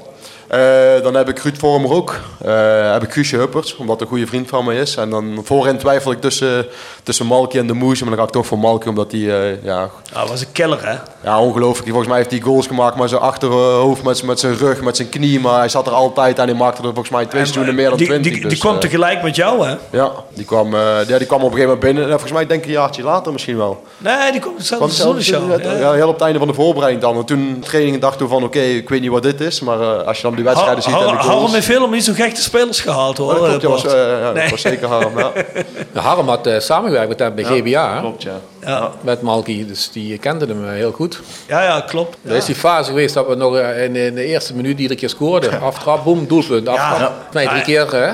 Eh, 0.49 1.03
dan 1.03 1.15
heb 1.15 1.29
ik 1.29 1.39
Ruud 1.39 1.57
Vormer 1.57 1.91
ook. 1.91 2.21
Eh, 2.45 2.93
heb 2.93 3.03
ik 3.03 3.13
Guusje 3.13 3.37
Huppert, 3.37 3.77
omdat 3.79 3.97
hij 3.97 4.05
een 4.05 4.13
goede 4.13 4.27
vriend 4.27 4.49
van 4.49 4.65
mij 4.65 4.77
is. 4.77 4.97
En 4.97 5.11
dan 5.11 5.41
voorin 5.45 5.79
twijfel 5.79 6.11
ik 6.13 6.21
tussen, 6.21 6.67
tussen 7.03 7.27
Malky 7.27 7.59
en 7.59 7.67
de 7.67 7.73
Moes. 7.73 8.01
Maar 8.01 8.09
dan 8.09 8.19
ga 8.19 8.25
ik 8.25 8.31
toch 8.31 8.47
voor 8.47 8.59
Malky, 8.59 8.89
omdat 8.89 9.13
hij 9.13 9.21
eh, 9.21 9.63
ja, 9.65 9.91
Dat 10.13 10.29
was 10.29 10.41
een 10.41 10.53
killer, 10.53 10.87
hè? 10.89 10.95
ja, 11.25 11.41
ongelooflijk. 11.41 11.87
Volgens 11.89 12.09
mij 12.09 12.17
heeft 12.17 12.31
hij 12.31 12.41
goals 12.41 12.67
gemaakt 12.67 12.97
met 12.97 13.09
zijn 13.09 13.21
achterhoofd, 13.21 14.03
met, 14.03 14.17
zijn- 14.17 14.29
met 14.29 14.41
zijn 14.41 14.57
rug, 14.57 14.81
met 14.81 14.97
zijn 14.97 15.09
knie. 15.09 15.41
Maar 15.41 15.59
hij 15.59 15.69
zat 15.69 15.87
er 15.87 15.93
altijd 15.93 16.39
en 16.39 16.45
hij 16.49 16.55
maakte 16.57 16.79
er 16.83 16.89
volgens 16.89 17.11
mij 17.11 17.27
twee 17.27 17.43
seizoenen 17.43 17.75
meer 17.75 17.89
dan 17.89 17.99
die, 17.99 18.07
twintig. 18.07 18.33
die, 18.33 18.41
die 18.41 18.51
dus, 18.51 18.59
kwam 18.59 18.75
eh, 18.75 18.81
tegelijk 18.81 19.23
met 19.23 19.37
jou, 19.37 19.67
hè? 19.67 19.75
Ja, 19.91 20.13
die 20.35 20.45
kwam, 20.45 20.75
ja, 20.77 21.05
die 21.19 21.27
kwam 21.27 21.43
op 21.43 21.51
een 21.53 21.57
gegeven 21.59 21.61
moment 21.63 21.81
binnen. 21.81 22.03
En 22.03 22.11
volgens 22.11 22.33
mij 22.33 22.47
denk 22.47 22.61
ik 22.61 22.67
een 22.67 22.73
jaartje 22.73 23.03
later 23.03 23.33
misschien 23.33 23.57
wel. 23.57 23.83
Nee, 23.99 24.33
die 24.33 24.41
kwam 24.41 24.55
hetzelfde 24.57 24.93
zelfs, 25.23 25.27
Ja, 25.27 25.93
heel 25.93 26.09
op 26.09 26.13
het 26.15 26.23
einde 26.23 26.39
van 26.39 26.49
de 26.49 26.55
voorbereiding 26.55 27.03
dan. 27.03 27.17
En 27.17 27.25
toen 27.25 27.59
trainingen 27.65 28.01
dacht 28.01 28.19
toen 28.19 28.29
van 28.29 28.45
oké, 28.45 28.61
ik 28.61 28.89
weet 28.89 29.01
niet 29.01 29.11
wat 29.11 29.23
dit 29.23 29.41
is. 29.41 29.61
Maar 29.61 29.79
als 30.05 30.17
je 30.17 30.23
dan 30.23 30.35
die 30.39 30.47
wedstrijden 30.47 30.83
ziet 30.83 30.93
Har-. 30.93 31.17
Harm 31.17 31.53
heeft 31.53 31.67
helemaal 31.67 31.89
niet 31.89 32.05
zo 32.05 32.13
gekke 32.13 32.41
spelers 32.41 32.81
gehaald, 32.81 33.19
hoor. 33.19 33.35
Ja, 33.35 33.41
dat 33.41 33.61
klopt, 33.61 33.63
ja, 33.63 33.69
was, 33.69 33.95
eh, 33.95 34.21
ja, 34.21 34.33
Nee. 34.33 34.51
was 34.51 34.61
zeker 34.61 34.89
Harm. 34.89 35.19
Ja. 35.19 35.33
De 35.93 36.01
Harm 36.01 36.29
had 36.29 36.47
eh, 36.47 36.59
samengewerkt 36.61 37.09
met 37.09 37.19
hem 37.19 37.35
bij 37.35 37.45
GBA, 37.45 37.95
hè? 37.95 38.01
Klopt, 38.01 38.23
ja. 38.23 38.41
Ja. 38.67 38.91
met 39.01 39.23
Malky. 39.23 39.67
Dus 39.67 39.91
die 39.93 40.19
kende 40.19 40.47
hem 40.47 40.65
eh, 40.65 40.71
heel 40.71 40.93
goed. 40.93 41.21
ja, 41.49 41.63
ja, 41.63 41.81
klopt. 41.81 42.17
Er 42.25 42.37
is 42.37 42.45
die 42.45 42.55
fase 42.55 42.89
geweest 42.91 43.15
dat 43.15 43.27
we 43.27 43.35
nog 43.35 43.57
eh, 43.57 43.85
in, 43.85 43.97
in 43.97 44.15
de 44.15 44.25
eerste 44.25 44.55
minuut 44.55 44.79
iedere 44.79 44.99
keer 45.01 45.09
scoorden. 45.09 45.61
Aftrap, 45.71 46.05
boem, 46.05 46.27
doelpunt, 46.27 46.69
aftrap. 46.69 46.99
Ja. 46.99 47.13
Twee, 47.31 47.49
drie 47.49 47.63
keer. 47.63 47.93
Hè? 47.93 48.13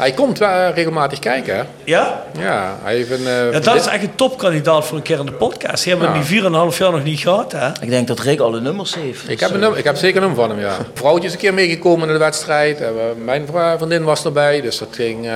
Hij 0.00 0.12
komt 0.12 0.38
wel 0.38 0.48
eh, 0.68 0.74
regelmatig 0.74 1.18
kijken. 1.18 1.56
Hè? 1.56 1.62
Ja? 1.84 2.24
Ja, 2.38 2.78
hij 2.82 2.94
heeft 2.94 3.10
een... 3.10 3.26
eh, 3.26 3.52
ja, 3.52 3.60
dat 3.60 3.74
is 3.74 3.86
echt 3.86 4.02
een 4.02 4.14
topkandidaat 4.14 4.84
voor 4.86 4.96
een 4.96 5.02
keer 5.02 5.18
in 5.18 5.26
de 5.26 5.32
podcast. 5.32 5.82
Die 5.84 5.92
hebben 5.92 6.12
we 6.12 6.18
Ja. 6.18 6.24
die 6.24 6.72
4,5 6.72 6.78
jaar 6.78 6.90
nog 6.92 7.02
niet 7.04 7.20
gehad, 7.20 7.52
hè? 7.52 7.68
Ik 7.80 7.90
denk 7.90 8.08
dat 8.08 8.18
Rick 8.20 8.40
alle 8.40 8.60
nummers 8.60 8.94
heeft. 8.94 9.28
Ik 9.28 9.40
heb, 9.40 9.50
een 9.50 9.60
nummer, 9.60 9.78
ik 9.78 9.84
heb 9.84 9.96
zeker 9.96 10.22
een 10.22 10.28
nummer 10.28 10.46
van 10.46 10.56
hem, 10.56 10.60
ja. 10.66 10.76
Vrouwtje 10.94 11.26
is 11.26 11.32
een 11.32 11.38
keer 11.38 11.54
meegekomen 11.54 12.06
in 12.06 12.12
de 12.12 12.18
wedstrijd. 12.18 12.80
En, 12.80 12.94
we- 12.94 13.12
mijn 13.24 13.46
vrou- 13.46 13.76
vriendin 13.78 14.04
was 14.04 14.24
erbij, 14.24 14.60
dus 14.60 14.78
dat 14.78 14.88
ging 14.92 15.24
uh, 15.24 15.32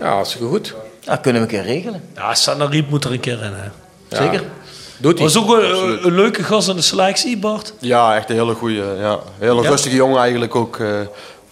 ja, 0.00 0.12
hartstikke 0.14 0.46
goed. 0.46 0.74
Ja, 1.00 1.16
kunnen 1.16 1.42
we 1.42 1.48
een 1.56 1.62
keer 1.64 1.72
regelen. 1.72 2.02
Ja, 2.14 2.34
Sanna 2.34 2.64
Riep 2.66 2.90
moet 2.90 3.04
er 3.04 3.12
een 3.12 3.20
keer 3.20 3.42
in, 3.42 3.52
hè? 3.54 3.64
Ja. 4.08 4.16
Zeker. 4.22 4.42
Doet 4.98 5.18
hij. 5.18 5.22
Was 5.26 5.36
ook 5.38 5.56
een, 5.56 6.06
een 6.06 6.14
leuke 6.14 6.42
gast 6.44 6.68
in 6.68 6.76
de 6.76 6.82
selectie, 6.82 7.38
Bart. 7.38 7.72
ja, 7.78 8.16
echt 8.16 8.30
een 8.30 8.36
hele 8.36 8.54
goede, 8.54 8.96
ja. 9.00 9.18
hele 9.38 9.62
Ja? 9.62 9.68
rustige 9.68 9.94
jongen 9.96 10.20
eigenlijk 10.20 10.54
ook. 10.56 10.78
eh, 10.80 10.86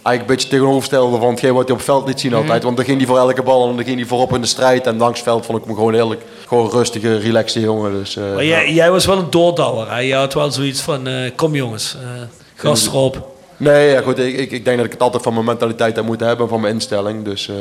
eigenlijk 0.03 0.21
een 0.21 0.37
beetje 0.37 0.49
tegenovergestelde 0.49 1.19
van 1.19 1.31
hetgeen 1.31 1.53
wat 1.53 1.63
hij 1.63 1.71
op 1.73 1.77
het 1.77 1.87
veld 1.87 2.07
liet 2.07 2.21
zien 2.21 2.31
Mhm. 2.31 2.41
altijd. 2.41 2.63
Want 2.63 2.77
dan 2.77 2.85
ging 2.85 2.99
hij 2.99 3.07
voor 3.07 3.19
elke 3.19 3.43
bal 3.43 3.69
en 3.69 3.77
dan 3.77 3.85
ging 3.85 3.97
hij 3.97 4.07
voorop 4.07 4.35
in 4.35 4.41
de 4.41 4.47
strijd. 4.47 4.87
En 4.87 4.97
langs 4.99 5.19
het 5.19 5.29
veld 5.29 5.47
vond 5.47 5.59
ik 5.59 5.65
hem 5.65 5.75
gewoon 5.75 5.95
heel 5.95 6.15
gewoon 6.47 6.71
rustige, 6.71 7.17
relaxte 7.19 7.61
jongen. 7.61 7.93
Dus, 7.93 8.17
eh, 8.17 8.35
Maar 8.35 8.45
jij, 8.45 8.73
jij 8.73 8.91
was 8.91 9.07
wel 9.07 9.19
een 9.19 9.31
doordouwer, 9.31 9.91
hè? 9.91 9.99
Je 9.99 10.15
had 10.15 10.35
wel 10.35 10.51
zoiets 10.51 10.81
van, 10.81 11.07
eh, 11.07 11.31
kom 11.37 11.55
jongens, 11.55 11.97
eh 12.03 12.23
gas 12.55 12.87
erop. 12.87 13.29
Nee, 13.57 13.91
ja, 13.91 14.01
goed, 14.01 14.19
ik, 14.19 14.37
ik, 14.39 14.51
ik 14.51 14.65
denk 14.65 14.77
dat 14.77 14.87
ik 14.87 14.93
het 14.93 15.01
altijd 15.03 15.23
van 15.23 15.33
mijn 15.35 15.45
mentaliteit 15.45 15.97
heb 15.97 16.05
moeten 16.05 16.27
hebben, 16.27 16.49
van 16.49 16.61
mijn 16.61 16.75
instelling. 16.75 17.25
Dus 17.25 17.49
eh, 17.49 17.57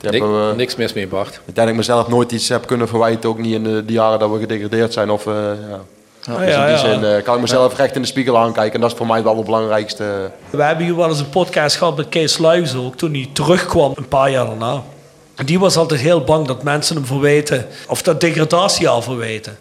ja. 0.00 0.10
Nik- 0.10 0.22
we- 0.22 0.52
niks 0.56 0.76
mis 0.76 0.92
mee, 0.92 1.06
Bart. 1.08 1.40
Ik 1.46 1.54
mezelf 1.74 2.08
nooit 2.08 2.32
iets 2.32 2.48
heb 2.48 2.66
kunnen 2.66 2.88
verwijten, 2.88 3.28
ook 3.28 3.38
niet 3.38 3.54
in 3.54 3.62
de, 3.64 3.82
jaren 3.86 4.18
dat 4.18 4.30
we 4.30 4.38
gedegradeerd 4.38 4.92
zijn. 4.92 5.10
Of, 5.10 5.26
eh, 5.26 5.32
ja. 6.28 6.34
Ah, 6.34 6.40
Dus 6.44 6.54
ja, 6.54 6.66
in 6.66 6.74
die 6.76 6.84
ja. 6.86 6.92
zin 7.00 7.04
eh, 7.16 7.22
kan 7.22 7.34
ik 7.34 7.40
mezelf 7.40 7.76
recht 7.76 7.94
in 7.94 8.02
de 8.02 8.08
spiegel 8.08 8.38
aankijken. 8.38 8.74
En 8.74 8.80
dat 8.80 8.90
is 8.90 8.96
voor 8.96 9.06
mij 9.06 9.22
wel 9.22 9.36
het 9.36 9.44
belangrijkste. 9.44 10.30
We 10.50 10.62
hebben 10.62 10.84
hier 10.84 10.96
wel 10.96 11.08
eens 11.08 11.18
een 11.20 11.28
podcast 11.28 11.76
gehad 11.76 11.96
met 11.96 12.08
Kees 12.08 12.38
Luijs 12.38 12.74
ook, 12.74 12.96
toen 12.96 13.12
hij 13.12 13.28
terugkwam, 13.32 13.92
een 13.96 14.08
paar 14.08 14.30
jaar 14.30 14.46
daarna. 14.46 14.82
En 15.34 15.46
Die 15.46 15.58
was 15.58 15.76
altijd 15.76 16.00
heel 16.00 16.24
bang 16.24 16.46
dat 16.46 16.62
mensen 16.62 16.96
hem 16.96 17.06
verweten, 17.06 17.66
of 17.88 18.02
dat 18.02 18.20
degradatie 18.20 18.88
al 18.88 19.02
verweten. 19.02 19.58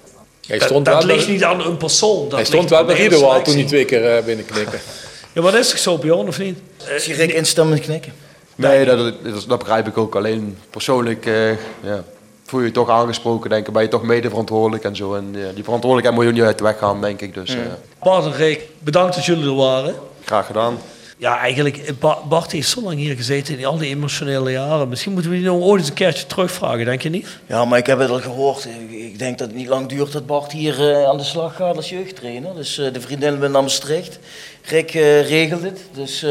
Hij 0.47 0.57
Dat, 0.57 0.67
stond 0.67 0.85
dat 0.85 1.03
wel, 1.03 1.05
ligt 1.05 1.25
bij- 1.25 1.33
niet 1.33 1.43
aan 1.43 1.65
een 1.65 1.77
persoon. 1.77 2.23
Dat 2.29 2.31
hij 2.31 2.45
stond 2.45 2.69
wel 2.69 2.85
bij 2.85 2.95
hele 2.95 3.09
Riedewaal 3.09 3.41
toen 3.41 3.53
hij 3.55 3.63
twee 3.65 3.85
keer 3.85 4.17
uh, 4.17 4.23
binnenknikte. 4.23 4.77
Ja, 5.33 5.41
maar 5.43 5.51
dat 5.51 5.61
is 5.61 5.69
toch 5.69 5.79
zo, 5.79 5.97
Bjorn, 5.97 6.27
of 6.27 6.39
niet? 6.39 6.59
Als 6.93 7.05
je 7.05 7.13
Rick 7.13 7.31
instemmend 7.31 7.79
knikken. 7.81 8.13
Nee, 8.55 8.85
dat, 8.85 8.97
dat, 8.97 9.45
dat 9.47 9.59
begrijp 9.59 9.87
ik 9.87 9.97
ook. 9.97 10.15
Alleen 10.15 10.57
persoonlijk 10.69 11.25
eh, 11.25 11.49
ja, 11.81 12.03
voel 12.47 12.59
je 12.59 12.65
je 12.65 12.71
toch 12.71 12.89
aangesproken, 12.89 13.49
denk 13.49 13.67
ik. 13.67 13.73
Ben 13.73 13.81
je 13.81 13.87
toch 13.87 14.03
mede 14.03 14.29
verantwoordelijk 14.29 14.83
en 14.83 14.95
zo. 14.95 15.13
En 15.15 15.25
ja, 15.33 15.51
die 15.53 15.63
verantwoordelijkheid 15.63 16.15
moet 16.15 16.25
je 16.25 16.31
niet 16.31 16.41
uit 16.49 16.57
de 16.57 16.63
weg 16.63 16.77
gaan, 16.77 17.01
denk 17.01 17.21
ik. 17.21 17.33
Dus 17.33 17.49
eh, 17.55 17.59
Bart 18.03 18.25
en 18.25 18.33
Rick, 18.33 18.61
bedankt 18.79 19.15
dat 19.15 19.25
jullie 19.25 19.45
er 19.45 19.55
waren. 19.55 19.95
graag 20.25 20.45
gedaan. 20.45 20.77
Ja, 21.19 21.37
eigenlijk, 21.39 21.99
Ba- 21.99 22.17
Bart 22.29 22.51
heeft 22.51 22.69
zo 22.69 22.81
lang 22.81 22.97
hier 22.97 23.15
gezeten 23.15 23.57
in 23.59 23.65
al 23.65 23.77
die 23.77 23.89
emotionele 23.89 24.51
jaren. 24.51 24.89
Misschien 24.89 25.13
moeten 25.13 25.31
we 25.31 25.37
die 25.37 25.45
nog 25.45 25.61
ooit 25.61 25.79
eens 25.79 25.89
een 25.89 25.95
keertje 25.95 26.25
terugvragen, 26.25 26.85
denk 26.85 27.01
je 27.01 27.09
niet? 27.09 27.27
Ja, 27.45 27.65
maar 27.65 27.77
ik 27.79 27.85
heb 27.85 27.99
het 27.99 28.09
al 28.09 28.19
gehoord. 28.19 28.67
Ik- 28.89 29.19
denk 29.19 29.37
dat 29.37 29.47
het 29.47 29.55
niet 29.57 29.67
lang 29.67 29.87
duurt 29.89 30.11
dat 30.11 30.25
Bart 30.25 30.51
hier 30.51 30.89
eh, 30.91 31.03
aan 31.09 31.17
de 31.17 31.23
slag 31.23 31.55
gaat 31.55 31.75
als 31.75 31.89
jeugdtrainer. 31.89 32.55
Dus 32.55 32.77
eh, 32.77 32.93
de 32.93 33.01
vriendin 33.01 33.39
wil 33.39 33.49
naar 33.49 33.61
Maastricht. 33.61 34.19
Rick 34.63 34.91
regelt 35.27 35.63
het. 35.63 35.79
Dus 35.93 36.25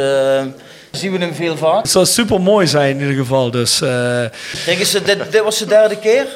zien 0.96 1.12
we 1.12 1.18
hem 1.18 1.34
veel 1.34 1.56
vaak. 1.56 1.82
Het 1.82 1.90
zou 1.90 2.06
super 2.06 2.40
mooi 2.40 2.66
zijn 2.66 2.90
in 2.96 3.00
ieder 3.00 3.16
geval. 3.16 3.50
Dus, 3.50 3.80
eh, 3.80 4.24
is 4.66 4.92
het, 4.92 5.06
dit, 5.06 5.32
dit 5.32 5.42
was 5.42 5.58
de 5.58 5.66
derde 5.66 5.98
keer? 5.98 6.26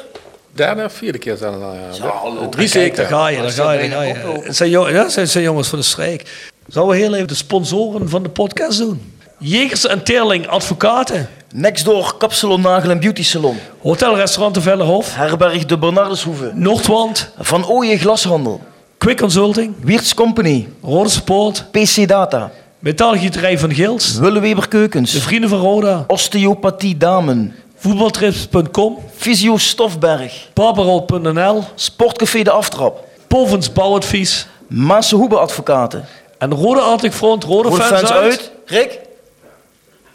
Derde 0.53 0.83
of 0.83 0.93
vierde 0.93 1.17
keer 1.17 1.37
zijn 1.37 1.53
het 1.53 1.61
al. 1.61 1.73
Ja. 1.73 2.07
hallo. 2.07 2.49
Drie 2.49 2.67
zeker. 2.67 2.97
daar 2.97 3.05
ga 3.05 3.27
je, 3.27 3.41
daar 3.41 3.51
ga 3.51 3.71
je, 3.71 3.89
daar 3.89 3.97
ga 3.97 4.03
je. 4.03 4.41
Het 4.43 4.55
zijn, 4.55 4.69
ja, 4.69 5.09
zijn, 5.09 5.27
zijn 5.27 5.43
jongens 5.43 5.67
van 5.67 5.79
de 5.79 5.85
streek. 5.85 6.49
Zouden 6.67 6.95
we 6.95 7.01
heel 7.01 7.13
even 7.15 7.27
de 7.27 7.35
sponsoren 7.35 8.09
van 8.09 8.23
de 8.23 8.29
podcast 8.29 8.77
doen? 8.77 9.13
Jegers 9.37 9.87
en 9.87 10.03
Teerling 10.03 10.47
Advocaten. 10.47 11.29
Nextdoor 11.53 12.17
Kapsalon 12.17 12.61
Nagel 12.61 12.89
en 12.89 12.99
Beauty 12.99 13.23
Salon. 13.23 13.57
Hotel 13.81 14.15
Restaurant 14.15 14.55
de 14.55 14.61
Vellehof. 14.61 15.15
Herberg 15.15 15.65
de 15.65 15.77
Bernardeshoeve. 15.77 16.51
Noordwand. 16.53 17.29
Van 17.39 17.67
Ooyen 17.67 17.97
Glashandel. 17.97 18.61
Quick 18.97 19.17
Consulting. 19.17 19.75
Wiertz 19.79 20.13
Company. 20.13 20.67
Rode 20.81 21.09
Support. 21.09 21.65
PC 21.71 22.07
Data. 22.07 22.51
Metaalgieterij 22.81 23.59
van 23.59 23.73
Gils. 23.73 24.17
Willeweber 24.17 24.67
Keukens. 24.67 25.11
De 25.11 25.21
Vrienden 25.21 25.49
van 25.49 25.59
Roda. 25.59 26.03
Osteopathie 26.07 26.97
Damen. 26.97 27.55
Voetbaltrips.com. 27.75 28.97
Fysio 29.17 29.57
Stofberg. 29.57 30.49
Barbarol.nl. 30.53 31.63
Sportcafé 31.75 32.41
De 32.41 32.51
Aftrap. 32.51 33.05
Povens 33.27 33.73
Bouwadvies. 33.73 34.47
Maasse 34.67 35.15
Hoebe 35.15 35.37
Advocaten. 35.37 36.05
En 36.37 36.53
Rode 36.53 36.79
Arctic 36.79 37.13
Front. 37.13 37.43
Rode, 37.43 37.69
Rode 37.69 37.81
fans, 37.81 37.99
fans 37.99 38.11
uit. 38.11 38.23
uit. 38.23 38.51
Rick? 38.65 38.99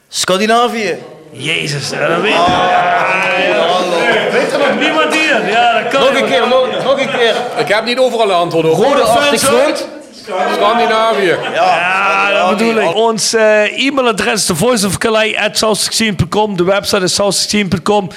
Scandinavië. 0.08 0.98
Jezus, 1.30 1.90
ja, 1.90 2.08
dat 2.08 2.20
weet 2.20 2.32
Weet 4.32 4.52
er 4.52 4.58
nog 4.58 4.80
niemand 4.80 5.14
hier? 5.14 5.48
Ja, 5.48 5.82
dat 5.82 5.92
kan 5.92 6.00
Nog 6.00 6.20
een 6.20 6.26
keer, 6.26 6.48
nog, 6.48 6.84
nog 6.84 7.00
een 7.00 7.10
keer. 7.10 7.34
Ik 7.58 7.68
heb 7.68 7.84
niet 7.84 7.98
overal 7.98 8.28
een 8.28 8.34
antwoord 8.34 8.66
op. 8.66 8.72
Rode 8.72 9.06
fans 9.06 9.08
Arctic 9.08 9.48
uit. 9.48 9.62
Front. 9.62 9.88
Scandinavië. 10.54 11.36
Ja, 11.54 12.32
dat 12.32 12.58
bedoel 12.58 12.82
ik. 12.82 12.94
Ons 12.94 13.34
eh, 13.34 13.86
e-mailadres 13.86 14.50
is. 14.50 14.82
De 16.56 16.64
website 16.64 17.02
is 17.02 17.20
south16.com. 17.20 18.08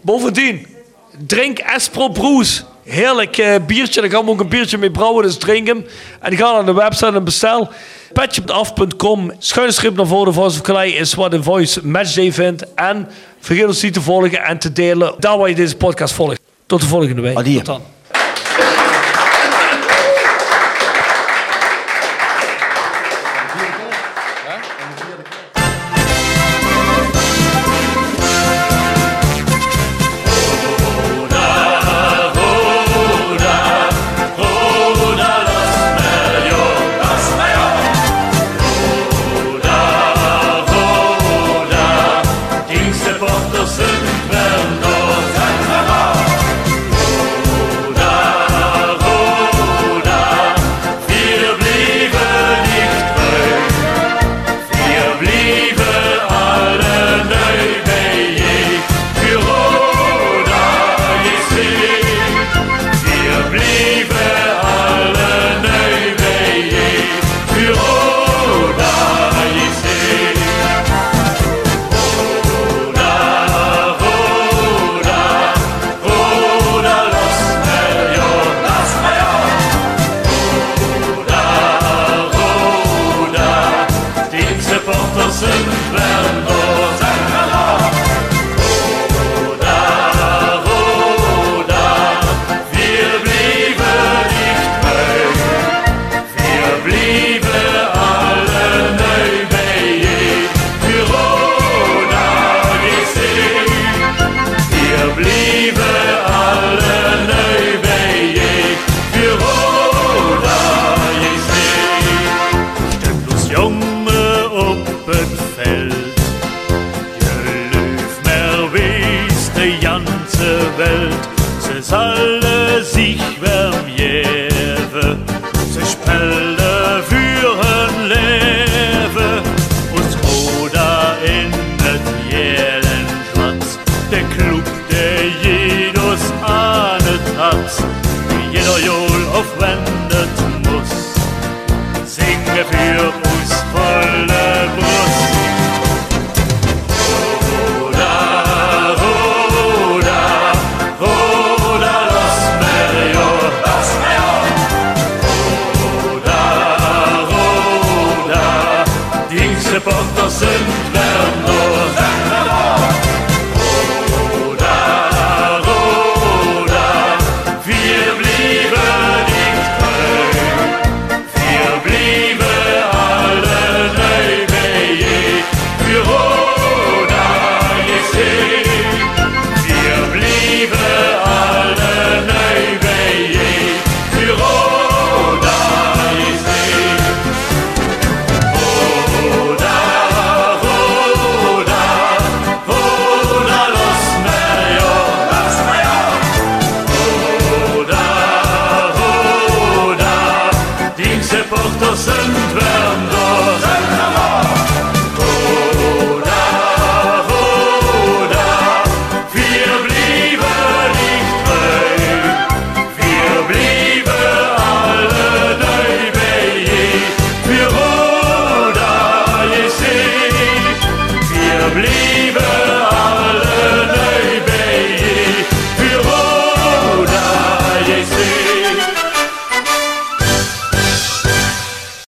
Bovendien, 0.00 0.66
drink 1.26 1.58
Espro 1.58 2.08
Brews. 2.08 2.64
Heerlijk 2.84 3.38
eh, 3.38 3.54
biertje. 3.66 4.00
Daar 4.00 4.10
gaan 4.10 4.24
we 4.24 4.30
ook 4.30 4.40
een 4.40 4.48
biertje 4.48 4.78
mee 4.78 4.90
brouwen, 4.90 5.24
dus 5.24 5.38
drink 5.38 5.66
hem. 5.66 5.86
En 6.20 6.36
ga 6.36 6.52
naar 6.52 6.64
de 6.64 6.72
website 6.72 7.06
en 7.16 7.24
bestel. 7.24 7.68
Patchupaf.com. 8.12 9.32
Schuine 9.38 9.72
strip 9.72 9.96
naar 9.96 10.06
voren. 10.06 10.34
Voice 10.34 10.56
of 10.56 10.62
Calais 10.62 10.94
is 10.94 11.14
wat 11.14 11.30
de 11.30 11.42
Voice 11.42 11.86
Matchday 11.86 12.32
vindt. 12.32 12.74
En 12.74 13.08
vergeet 13.40 13.66
ons 13.66 13.82
niet 13.82 13.92
te 13.92 14.00
volgen 14.00 14.44
en 14.44 14.58
te 14.58 14.72
delen. 14.72 15.14
Daar 15.18 15.38
waar 15.38 15.48
je 15.48 15.54
deze 15.54 15.76
podcast 15.76 16.14
volgt. 16.14 16.40
Tot 16.66 16.80
de 16.80 16.86
volgende 16.86 17.20
week. 17.20 17.36
Adieu. 17.36 17.56
Tot 17.56 17.66
dan. 17.66 17.82